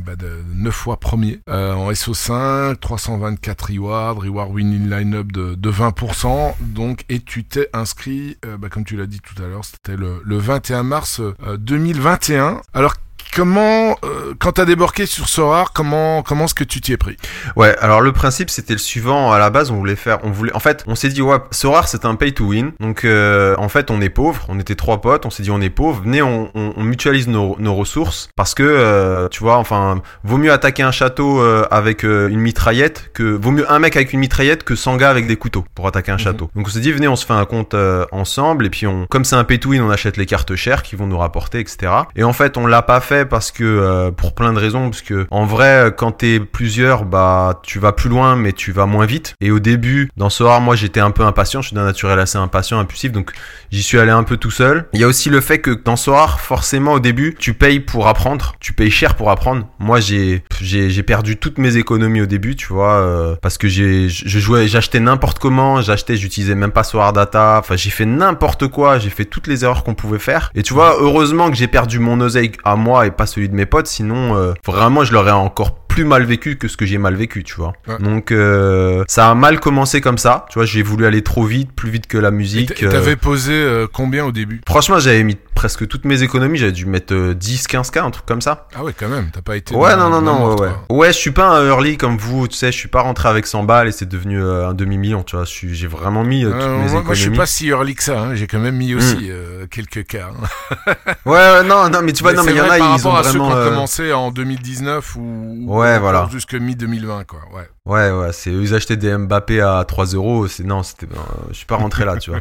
bah 0.00 0.16
de 0.16 0.42
9 0.54 0.74
fois 0.74 0.98
premier 0.98 1.40
euh, 1.48 1.72
en 1.72 1.90
SO5, 1.90 2.76
324 2.76 3.72
rewards, 3.72 4.18
reward 4.18 4.52
winning 4.52 4.88
lineup 4.88 5.32
de, 5.32 5.54
de 5.54 5.70
20%. 5.70 6.54
Donc, 6.60 7.04
et 7.08 7.20
tu 7.20 7.44
t'es 7.44 7.68
inscrit, 7.72 8.36
euh, 8.44 8.56
bah, 8.56 8.68
comme 8.68 8.84
tu 8.84 8.96
l'as 8.96 9.06
dit 9.06 9.20
tout 9.20 9.40
à 9.42 9.46
l'heure, 9.46 9.64
c'était 9.64 9.96
le, 9.96 10.20
le 10.24 10.38
21 10.38 10.82
mars 10.82 11.20
euh, 11.20 11.56
2021. 11.56 12.60
Alors, 12.74 12.94
comment, 13.38 13.96
euh, 14.04 14.34
quand 14.40 14.50
t'as 14.52 14.64
débarqué 14.64 15.06
sur 15.06 15.28
Sorar, 15.28 15.72
comment, 15.72 16.22
comment 16.24 16.46
est-ce 16.46 16.54
que 16.54 16.64
tu 16.64 16.80
t'y 16.80 16.92
es 16.92 16.96
pris? 16.96 17.16
Ouais, 17.54 17.76
alors 17.80 18.00
le 18.00 18.10
principe 18.10 18.50
c'était 18.50 18.72
le 18.72 18.80
suivant. 18.80 19.30
À 19.30 19.38
la 19.38 19.48
base, 19.50 19.70
on 19.70 19.76
voulait 19.76 19.94
faire, 19.94 20.18
on 20.24 20.30
voulait, 20.32 20.52
en 20.54 20.58
fait, 20.58 20.82
on 20.88 20.96
s'est 20.96 21.08
dit 21.10 21.22
ouais, 21.22 21.36
Sorar 21.52 21.86
c'est 21.86 22.04
un 22.04 22.16
pay 22.16 22.32
to 22.32 22.46
win. 22.46 22.72
Donc 22.80 23.04
euh, 23.04 23.54
en 23.58 23.68
fait, 23.68 23.92
on 23.92 24.00
est 24.00 24.08
pauvre. 24.08 24.44
On 24.48 24.58
était 24.58 24.74
trois 24.74 25.00
potes. 25.00 25.24
On 25.24 25.30
s'est 25.30 25.44
dit 25.44 25.52
on 25.52 25.60
est 25.60 25.70
pauvre. 25.70 26.02
Venez, 26.02 26.20
on, 26.20 26.50
on, 26.56 26.72
on 26.76 26.82
mutualise 26.82 27.28
nos, 27.28 27.54
nos 27.60 27.74
ressources 27.76 28.28
parce 28.34 28.54
que 28.54 28.64
euh, 28.64 29.28
tu 29.28 29.38
vois, 29.44 29.56
enfin, 29.58 30.02
vaut 30.24 30.36
mieux 30.38 30.50
attaquer 30.52 30.82
un 30.82 30.90
château 30.90 31.40
avec 31.70 32.02
une 32.02 32.40
mitraillette 32.40 33.10
que 33.14 33.22
vaut 33.22 33.52
mieux 33.52 33.70
un 33.70 33.78
mec 33.78 33.94
avec 33.94 34.12
une 34.12 34.18
mitraillette 34.18 34.64
que 34.64 34.74
100 34.74 34.96
gars 34.96 35.10
avec 35.10 35.28
des 35.28 35.36
couteaux 35.36 35.64
pour 35.76 35.86
attaquer 35.86 36.10
un 36.10 36.14
Mhm. 36.16 36.20
château. 36.20 36.50
Donc 36.56 36.66
on 36.66 36.70
s'est 36.70 36.80
dit 36.80 36.90
venez, 36.90 37.06
on 37.06 37.14
se 37.14 37.24
fait 37.24 37.34
un 37.34 37.44
compte 37.44 37.76
ensemble 38.10 38.66
et 38.66 38.70
puis 38.70 38.88
on, 38.88 39.06
comme 39.06 39.24
c'est 39.24 39.36
un 39.36 39.44
pay 39.44 39.60
to 39.60 39.68
win, 39.70 39.80
on 39.82 39.90
achète 39.90 40.16
les 40.16 40.26
cartes 40.26 40.56
chères 40.56 40.82
qui 40.82 40.96
vont 40.96 41.06
nous 41.06 41.18
rapporter, 41.18 41.60
etc. 41.60 41.92
Et 42.16 42.24
en 42.24 42.32
fait, 42.32 42.56
on 42.56 42.66
l'a 42.66 42.82
pas 42.82 43.00
fait 43.00 43.27
parce 43.28 43.50
que 43.50 43.64
euh, 43.64 44.10
pour 44.10 44.34
plein 44.34 44.52
de 44.52 44.58
raisons, 44.58 44.90
parce 44.90 45.02
que 45.02 45.26
en 45.30 45.44
vrai, 45.44 45.92
quand 45.96 46.12
t'es 46.12 46.40
plusieurs, 46.40 47.04
bah 47.04 47.60
tu 47.62 47.78
vas 47.78 47.92
plus 47.92 48.08
loin, 48.08 48.36
mais 48.36 48.52
tu 48.52 48.72
vas 48.72 48.86
moins 48.86 49.06
vite. 49.06 49.34
Et 49.40 49.50
au 49.50 49.58
début, 49.58 50.10
dans 50.16 50.30
ce 50.30 50.42
rare, 50.42 50.60
moi 50.60 50.76
j'étais 50.76 51.00
un 51.00 51.10
peu 51.10 51.22
impatient, 51.22 51.62
je 51.62 51.68
suis 51.68 51.76
d'un 51.76 51.84
naturel 51.84 52.18
assez 52.18 52.38
impatient, 52.38 52.78
impulsif, 52.78 53.12
donc 53.12 53.32
j'y 53.70 53.82
suis 53.82 53.98
allé 53.98 54.10
un 54.10 54.24
peu 54.24 54.36
tout 54.36 54.50
seul. 54.50 54.86
Il 54.92 55.00
y 55.00 55.04
a 55.04 55.06
aussi 55.06 55.30
le 55.30 55.40
fait 55.40 55.58
que 55.58 55.70
dans 55.70 55.96
ce 55.96 56.10
rare, 56.10 56.40
forcément 56.40 56.94
au 56.94 57.00
début, 57.00 57.36
tu 57.38 57.54
payes 57.54 57.80
pour 57.80 58.08
apprendre, 58.08 58.54
tu 58.60 58.72
payes 58.72 58.90
cher 58.90 59.14
pour 59.14 59.30
apprendre. 59.30 59.66
Moi 59.78 60.00
j'ai 60.00 60.42
j'ai 60.60 61.02
perdu 61.02 61.36
toutes 61.36 61.58
mes 61.58 61.76
économies 61.76 62.22
au 62.22 62.26
début, 62.26 62.56
tu 62.56 62.72
vois, 62.72 62.94
euh, 62.94 63.36
parce 63.40 63.58
que 63.58 63.68
j'ai 63.68 64.08
je 64.08 64.38
jouais, 64.38 64.68
j'achetais 64.68 65.00
n'importe 65.00 65.38
comment, 65.38 65.80
j'achetais, 65.80 66.16
j'utilisais 66.16 66.54
même 66.54 66.72
pas 66.72 66.84
Solar 66.84 67.12
Data, 67.12 67.56
enfin 67.58 67.76
j'ai 67.76 67.90
fait 67.90 68.06
n'importe 68.06 68.68
quoi, 68.68 68.98
j'ai 68.98 69.10
fait 69.10 69.24
toutes 69.24 69.46
les 69.46 69.64
erreurs 69.64 69.84
qu'on 69.84 69.94
pouvait 69.94 70.18
faire. 70.18 70.50
Et 70.54 70.62
tu 70.62 70.74
vois, 70.74 70.96
heureusement 71.00 71.50
que 71.50 71.56
j'ai 71.56 71.68
perdu 71.68 71.98
mon 71.98 72.20
oseille 72.20 72.52
à 72.64 72.76
moi 72.76 73.06
pas 73.18 73.26
celui 73.26 73.50
de 73.50 73.54
mes 73.54 73.66
potes, 73.66 73.88
sinon 73.88 74.36
euh, 74.36 74.54
vraiment 74.64 75.04
je 75.04 75.12
l'aurais 75.12 75.32
encore 75.32 75.74
plus 75.98 76.04
mal 76.08 76.24
vécu 76.24 76.56
que 76.56 76.68
ce 76.68 76.76
que 76.76 76.86
j'ai 76.86 76.98
mal 76.98 77.14
vécu, 77.16 77.42
tu 77.42 77.54
vois. 77.56 77.72
Ouais. 77.88 77.98
Donc 77.98 78.30
euh, 78.30 79.02
ça 79.08 79.30
a 79.30 79.34
mal 79.34 79.58
commencé 79.58 80.00
comme 80.00 80.18
ça, 80.18 80.46
tu 80.50 80.58
vois, 80.58 80.64
j'ai 80.66 80.82
voulu 80.82 81.06
aller 81.06 81.22
trop 81.22 81.44
vite, 81.44 81.72
plus 81.72 81.90
vite 81.90 82.06
que 82.06 82.18
la 82.18 82.28
Et 82.28 82.32
musique. 82.32 82.74
t- 82.74 82.86
euh. 82.86 82.90
T'avais 82.90 83.16
posé 83.16 83.52
euh, 83.52 83.86
combien 83.92 84.24
au 84.24 84.30
début? 84.32 84.60
Franchement, 84.68 84.98
j'avais 85.00 85.24
mis 85.24 85.36
presque 85.56 85.88
toutes 85.88 86.04
mes 86.04 86.22
économies, 86.22 86.56
j'avais 86.56 86.70
dû 86.70 86.86
mettre 86.86 87.12
euh, 87.12 87.34
10 87.34 87.66
15 87.66 87.90
k, 87.90 87.96
un 87.96 88.10
truc 88.12 88.24
comme 88.26 88.40
ça. 88.40 88.68
Ah 88.76 88.84
ouais, 88.84 88.94
quand 88.96 89.08
même, 89.08 89.30
t'as 89.32 89.40
pas 89.42 89.56
été... 89.56 89.74
Ouais, 89.74 89.96
non, 89.96 90.08
non, 90.08 90.20
non, 90.22 90.38
mort, 90.38 90.60
ouais, 90.60 90.68
ouais. 90.68 90.72
Ouais, 90.96 91.08
je 91.08 91.18
suis 91.18 91.32
pas 91.32 91.48
un 91.48 91.66
early 91.66 91.96
comme 91.96 92.16
vous, 92.16 92.46
tu 92.46 92.56
sais, 92.56 92.70
je 92.70 92.76
suis 92.78 92.86
pas 92.88 93.00
rentré 93.00 93.28
avec 93.28 93.44
100 93.44 93.64
balles 93.64 93.88
et 93.88 93.92
c'est 93.92 94.08
devenu 94.08 94.40
euh, 94.40 94.68
un 94.68 94.74
demi-million, 94.74 95.24
tu 95.24 95.34
vois. 95.34 95.44
J'ai 95.46 95.88
vraiment 95.88 96.22
mis 96.22 96.44
euh, 96.44 96.52
toutes 96.52 96.60
Euh, 96.62 96.68
mes 96.68 96.76
moi, 96.76 96.84
économies. 96.86 97.04
moi, 97.06 97.14
je 97.14 97.20
suis 97.22 97.30
pas 97.30 97.46
si 97.46 97.66
early 97.70 97.96
que 97.96 98.04
ça, 98.04 98.20
hein. 98.20 98.34
j'ai 98.36 98.46
quand 98.46 98.60
même 98.60 98.76
mis 98.76 98.94
Hmm. 98.94 98.98
aussi 98.98 99.16
euh, 99.30 99.66
quelques 99.68 100.06
cas. 100.06 100.28
hein. 100.30 100.94
Ouais, 101.26 101.32
ouais, 101.32 101.64
non, 101.64 101.88
non, 101.90 102.02
mais 102.04 102.12
tu 102.12 102.22
vois, 102.22 102.34
non, 102.34 102.44
mais 102.44 102.52
il 102.52 102.58
y 102.58 102.60
en 102.60 102.70
a, 102.70 102.78
ils 102.78 103.08
ont 103.08 103.12
vraiment. 103.12 103.52
euh, 103.52 103.68
commencé 103.68 104.12
en 104.12 104.30
2019 104.30 105.16
ou, 105.16 105.56
ou 105.66 105.74
Ouais, 105.88 105.98
voilà. 105.98 106.28
jusque 106.30 106.54
mi-2020, 106.54 107.24
quoi. 107.24 107.40
Ouais. 107.52 107.68
Ouais, 107.88 108.10
ouais, 108.10 108.28
c'est 108.32 108.50
eux, 108.50 108.60
ils 108.62 108.74
achetaient 108.74 108.98
des 108.98 109.16
Mbappé 109.16 109.62
à 109.62 109.82
3 109.88 110.04
euros. 110.08 110.46
C'est 110.46 110.62
non, 110.62 110.82
c'était, 110.82 111.06
euh, 111.06 111.18
je 111.50 111.56
suis 111.56 111.64
pas 111.64 111.76
rentré 111.76 112.04
là, 112.04 112.18
tu 112.18 112.28
vois. 112.30 112.40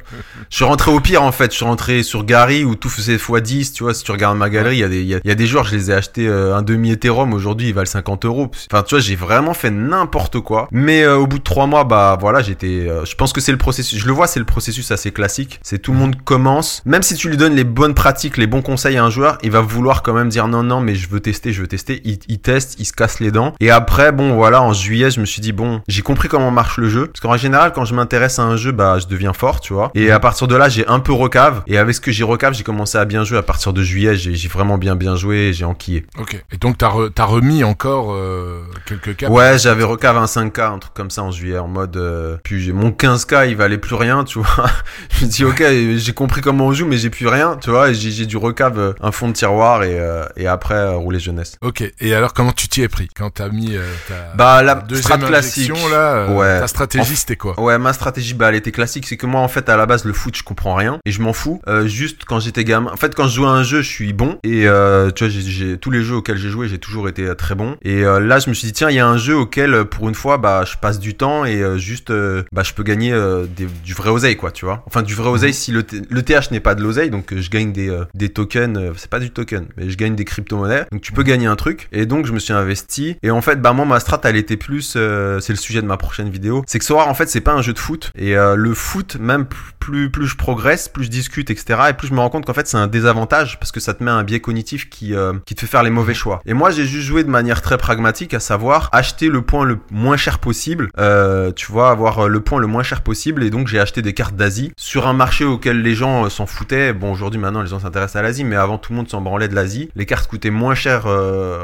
Je 0.49 0.55
suis 0.57 0.65
rentré 0.65 0.91
au 0.91 0.99
pire 0.99 1.23
en 1.23 1.31
fait. 1.31 1.51
Je 1.51 1.55
suis 1.55 1.65
rentré 1.65 2.03
sur 2.03 2.25
Gary 2.25 2.65
où 2.65 2.75
tout 2.75 2.89
faisait 2.89 3.15
x10. 3.15 3.73
Tu 3.73 3.83
vois, 3.83 3.93
si 3.93 4.03
tu 4.03 4.11
regardes 4.11 4.37
ma 4.37 4.49
galerie, 4.49 4.75
il 4.75 4.79
y 4.79 4.83
a 4.83 4.89
des, 4.89 5.03
y 5.03 5.17
y 5.23 5.31
a 5.31 5.35
des 5.35 5.47
joueurs, 5.47 5.63
je 5.63 5.75
les 5.75 5.89
ai 5.89 5.93
achetés 5.93 6.27
euh, 6.27 6.53
un 6.55 6.63
demi 6.63 6.91
Ethereum. 6.91 7.33
Aujourd'hui, 7.33 7.69
ils 7.69 7.73
valent 7.73 7.85
50 7.85 8.25
euros. 8.25 8.51
Enfin, 8.69 8.83
tu 8.83 8.95
vois, 8.95 8.99
j'ai 8.99 9.15
vraiment 9.15 9.53
fait 9.53 9.71
n'importe 9.71 10.41
quoi. 10.41 10.67
Mais 10.71 11.03
euh, 11.03 11.15
au 11.15 11.27
bout 11.27 11.39
de 11.39 11.43
trois 11.43 11.65
mois, 11.65 11.85
bah 11.85 12.17
voilà, 12.19 12.41
j'étais. 12.41 12.85
euh, 12.89 13.05
je 13.05 13.15
pense 13.15 13.31
que 13.31 13.39
c'est 13.39 13.53
le 13.53 13.57
processus. 13.57 13.97
Je 14.01 14.05
le 14.05 14.11
vois, 14.11 14.27
c'est 14.27 14.39
le 14.39 14.45
processus 14.45 14.91
assez 14.91 15.11
classique. 15.11 15.61
C'est 15.63 15.79
tout 15.79 15.93
le 15.93 15.97
monde 15.97 16.17
commence. 16.25 16.81
Même 16.85 17.03
si 17.03 17.15
tu 17.15 17.29
lui 17.29 17.37
donnes 17.37 17.55
les 17.55 17.63
bonnes 17.63 17.93
pratiques, 17.93 18.35
les 18.35 18.47
bons 18.47 18.61
conseils 18.61 18.97
à 18.97 19.05
un 19.05 19.09
joueur, 19.09 19.37
il 19.43 19.51
va 19.51 19.61
vouloir 19.61 20.03
quand 20.03 20.13
même 20.13 20.27
dire 20.27 20.49
non, 20.49 20.63
non, 20.63 20.81
mais 20.81 20.95
je 20.95 21.07
veux 21.09 21.21
tester, 21.21 21.53
je 21.53 21.61
veux 21.61 21.67
tester. 21.67 22.01
Il 22.03 22.39
teste, 22.39 22.75
il 22.79 22.85
se 22.85 22.91
casse 22.91 23.21
les 23.21 23.31
dents. 23.31 23.53
Et 23.61 23.71
après, 23.71 24.11
bon, 24.11 24.33
voilà, 24.35 24.61
en 24.61 24.73
juillet, 24.73 25.09
je 25.09 25.21
me 25.21 25.25
suis 25.25 25.36
dit 25.41 25.51
bon, 25.51 25.81
j'ai 25.87 26.01
compris 26.01 26.27
comment 26.27 26.51
marche 26.51 26.77
le 26.77 26.89
jeu. 26.89 27.07
Parce 27.07 27.19
qu'en 27.19 27.37
général, 27.37 27.73
quand 27.73 27.85
je 27.85 27.93
m'intéresse 27.95 28.39
à 28.39 28.43
un 28.43 28.57
jeu, 28.57 28.71
bah 28.71 28.97
je 28.99 29.07
deviens 29.07 29.33
fort, 29.33 29.59
tu 29.59 29.73
vois. 29.73 29.91
Et 29.95 30.11
à 30.11 30.19
partir 30.19 30.47
de 30.47 30.55
là, 30.55 30.69
j'ai 30.69 30.87
un 30.87 30.99
peu 30.99 31.13
recave. 31.13 31.63
Et 31.67 31.77
avec 31.77 31.95
ce 31.95 32.01
que 32.01 32.11
j'ai 32.11 32.23
recave, 32.23 32.53
j'ai 32.53 32.63
commencé 32.63 32.97
à 32.97 33.05
bien 33.05 33.23
jouer. 33.23 33.37
À 33.37 33.43
partir 33.43 33.73
de 33.73 33.81
juillet, 33.83 34.15
j'ai 34.15 34.47
vraiment 34.47 34.77
bien 34.77 34.95
bien 34.95 35.15
joué. 35.15 35.51
J'ai 35.53 35.65
enquillé. 35.65 36.05
Ok. 36.19 36.41
Et 36.51 36.57
donc 36.57 36.77
t'as 36.77 36.89
re- 36.89 37.11
t'as 37.13 37.25
remis 37.25 37.63
encore 37.63 38.13
euh, 38.13 38.61
quelques 38.85 39.15
cas. 39.15 39.29
Ouais, 39.29 39.57
j'avais 39.57 39.83
recave 39.83 40.17
un 40.17 40.25
5K, 40.25 40.73
un 40.73 40.79
truc 40.79 40.93
comme 40.93 41.09
ça 41.11 41.23
en 41.23 41.31
juillet, 41.31 41.57
en 41.57 41.67
mode. 41.67 41.97
euh, 41.97 42.37
puis 42.43 42.61
j'ai 42.61 42.73
mon 42.73 42.91
15K, 42.91 43.49
il 43.49 43.55
valait 43.55 43.77
plus 43.77 43.95
rien, 43.95 44.23
tu 44.23 44.39
vois. 44.39 44.65
je 45.19 45.25
me 45.25 45.29
dis 45.29 45.45
ok, 45.45 45.63
j'ai 45.97 46.13
compris 46.13 46.41
comment 46.41 46.67
on 46.67 46.73
joue, 46.73 46.85
mais 46.85 46.97
j'ai 46.97 47.09
plus 47.09 47.27
rien, 47.27 47.57
tu 47.61 47.69
vois. 47.69 47.89
Et 47.89 47.93
j'ai 47.93 48.11
j'ai 48.11 48.25
dû 48.25 48.37
recave 48.37 48.79
euh, 48.79 48.93
un 49.01 49.11
fond 49.11 49.27
de 49.27 49.33
tiroir 49.33 49.83
et 49.83 49.99
euh, 49.99 50.25
et 50.35 50.47
après 50.47 50.75
euh, 50.75 50.95
rouler 50.95 51.19
jeunesse. 51.19 51.57
Ok. 51.61 51.83
Et 51.99 52.13
alors 52.13 52.33
comment 52.33 52.51
tu 52.51 52.67
t'y 52.67 52.81
es 52.81 52.87
pris? 52.87 53.07
Quand 53.15 53.29
t'as 53.29 53.49
mis 53.49 53.75
euh, 53.75 53.83
ta 54.07 54.33
Bah 54.35 54.61
la 54.63 54.75
strat 55.17 55.27
classique. 55.29 55.71
là 55.91 56.15
euh, 56.15 56.35
Ouais. 56.37 56.59
Ta 56.59 56.67
stratégie 56.67 57.13
En- 57.13 57.15
c'était 57.15 57.35
quoi 57.35 57.59
Ouais, 57.59 57.77
ma 57.77 57.93
stratégie, 57.93 58.33
bah, 58.33 58.49
elle 58.49 58.55
était 58.55 58.71
classique. 58.71 59.05
C'est 59.07 59.17
que 59.17 59.25
moi, 59.25 59.41
en 59.41 59.47
fait, 59.47 59.69
à 59.69 59.77
la 59.77 59.85
base, 59.85 60.05
le 60.05 60.13
foot, 60.13 60.35
je 60.37 60.43
comprends 60.43 60.75
rien 60.75 60.99
et 61.05 61.11
je 61.11 61.21
m'en 61.21 61.33
fous. 61.33 61.61
Euh, 61.67 61.87
juste 61.87 62.23
quand 62.25 62.39
j'étais 62.39 62.63
gamin. 62.63 62.91
En 62.91 62.97
fait, 62.97 63.15
quand 63.15 63.27
je 63.27 63.35
jouais 63.35 63.47
à 63.47 63.51
un 63.51 63.63
jeu, 63.63 63.81
je 63.81 63.89
suis 63.89 64.13
bon 64.13 64.37
et 64.43 64.67
euh, 64.67 65.09
tu 65.11 65.23
vois, 65.23 65.31
j'ai- 65.33 65.41
j'ai 65.41 65.77
tous 65.77 65.91
les 65.91 66.03
jeux 66.03 66.15
auxquels 66.15 66.37
j'ai 66.37 66.49
joué, 66.49 66.67
j'ai 66.67 66.77
toujours 66.79 67.09
été 67.09 67.23
euh, 67.25 67.35
très 67.35 67.55
bon. 67.55 67.75
Et 67.83 68.03
euh, 68.03 68.19
là, 68.19 68.39
je 68.39 68.49
me 68.49 68.53
suis 68.53 68.67
dit 68.67 68.73
tiens, 68.73 68.89
il 68.89 68.95
y 68.95 68.99
a 68.99 69.07
un 69.07 69.17
jeu 69.17 69.35
auquel, 69.35 69.73
euh, 69.73 69.83
pour 69.85 70.07
une 70.09 70.15
fois, 70.15 70.37
bah, 70.37 70.63
je 70.65 70.75
passe 70.77 70.99
du 70.99 71.15
temps 71.15 71.45
et 71.45 71.61
euh, 71.61 71.77
juste, 71.77 72.09
euh, 72.09 72.43
bah, 72.51 72.63
je 72.63 72.73
peux 72.73 72.83
gagner 72.83 73.11
euh, 73.13 73.45
des- 73.47 73.67
du 73.83 73.93
vrai 73.93 74.09
oseille, 74.09 74.35
quoi, 74.37 74.51
tu 74.51 74.65
vois. 74.65 74.83
Enfin, 74.87 75.01
du 75.01 75.13
vrai 75.15 75.29
oseille 75.29 75.53
si 75.53 75.71
le, 75.71 75.83
T- 75.83 76.01
le 76.09 76.21
TH 76.23 76.51
n'est 76.51 76.59
pas 76.59 76.75
de 76.75 76.81
l'oseille, 76.83 77.09
donc 77.09 77.33
euh, 77.33 77.41
je 77.41 77.49
gagne 77.49 77.71
des, 77.71 77.89
euh, 77.89 78.03
des 78.13 78.29
tokens. 78.29 78.77
euh, 78.77 78.91
c'est 78.97 79.09
pas 79.09 79.19
du 79.19 79.31
token, 79.31 79.65
mais 79.77 79.89
je 79.89 79.97
gagne 79.97 80.15
des 80.15 80.25
crypto-monnaies. 80.25 80.85
Donc 80.91 81.01
tu 81.01 81.11
peux 81.11 81.23
gagner 81.23 81.47
un 81.47 81.55
truc. 81.55 81.87
Et 81.91 82.05
donc 82.05 82.25
je 82.25 82.31
me 82.33 82.39
suis 82.39 82.53
investi. 82.53 83.17
Et 83.23 83.31
en 83.31 83.41
fait, 83.41 83.61
bah 83.61 83.73
moi, 83.73 83.85
ma 83.85 83.99
strat, 83.99 84.19
elle 84.23 84.35
était 84.35 84.57
plus, 84.57 84.93
euh, 85.07 85.39
c'est 85.39 85.53
le 85.53 85.57
sujet 85.57 85.81
de 85.81 85.87
ma 85.87 85.97
prochaine 85.97 86.29
vidéo. 86.29 86.63
C'est 86.67 86.79
que 86.79 86.85
Sora, 86.85 87.07
en 87.07 87.13
fait, 87.13 87.29
c'est 87.29 87.41
pas 87.41 87.53
un 87.53 87.61
jeu 87.61 87.73
de 87.73 87.79
foot. 87.79 88.11
Et 88.15 88.37
euh, 88.37 88.55
le 88.55 88.73
foot, 88.73 89.17
même 89.19 89.45
plus, 89.79 90.09
plus, 90.09 90.27
je 90.27 90.35
progresse, 90.35 90.89
plus 90.89 91.05
je 91.05 91.09
discute, 91.09 91.49
etc. 91.49 91.79
Et 91.89 91.93
plus 91.93 92.07
je 92.07 92.13
me 92.13 92.19
rends 92.19 92.29
compte 92.29 92.45
qu'en 92.45 92.53
fait, 92.53 92.67
c'est 92.67 92.77
un 92.77 92.87
désavantage 92.87 93.59
parce 93.59 93.71
que 93.71 93.79
ça 93.79 93.93
te 93.93 94.03
met 94.03 94.11
un 94.11 94.23
biais 94.23 94.39
cognitif 94.39 94.89
qui, 94.89 95.15
euh, 95.15 95.33
qui 95.45 95.55
te 95.55 95.61
fait 95.61 95.67
faire 95.67 95.83
les 95.83 95.89
mauvais 95.89 96.13
choix. 96.13 96.41
Et 96.45 96.53
moi, 96.53 96.71
j'ai 96.71 96.85
juste 96.85 97.07
joué 97.07 97.23
de 97.23 97.29
manière 97.29 97.61
très 97.61 97.77
pragmatique, 97.77 98.33
à 98.33 98.39
savoir 98.39 98.89
acheter 98.91 99.29
le 99.29 99.41
point 99.41 99.65
le 99.65 99.79
moins 99.91 100.17
cher 100.17 100.39
possible. 100.39 100.89
Euh, 100.97 101.51
tu 101.51 101.71
vois, 101.71 101.89
avoir 101.89 102.25
euh, 102.25 102.27
le 102.27 102.39
point 102.41 102.59
le 102.59 102.67
moins 102.67 102.83
cher 102.83 103.01
possible. 103.01 103.43
Et 103.43 103.49
donc, 103.49 103.67
j'ai 103.67 103.79
acheté 103.79 104.01
des 104.01 104.13
cartes 104.13 104.35
d'Asie 104.35 104.71
sur 104.77 105.07
un 105.07 105.13
marché 105.13 105.45
auquel 105.45 105.81
les 105.81 105.95
gens 105.95 106.29
s'en 106.29 106.45
foutaient. 106.45 106.93
Bon, 106.93 107.11
aujourd'hui, 107.11 107.39
maintenant, 107.39 107.61
les 107.61 107.69
gens 107.69 107.79
s'intéressent 107.79 108.17
à 108.17 108.21
l'Asie, 108.21 108.43
mais 108.43 108.55
avant, 108.55 108.77
tout 108.77 108.91
le 108.91 108.97
monde 108.97 109.09
s'en 109.09 109.21
branlait 109.21 109.47
de 109.47 109.55
l'Asie. 109.55 109.89
Les 109.95 110.05
cartes 110.05 110.27
coûtaient 110.27 110.49
moins 110.49 110.75
cher, 110.75 111.05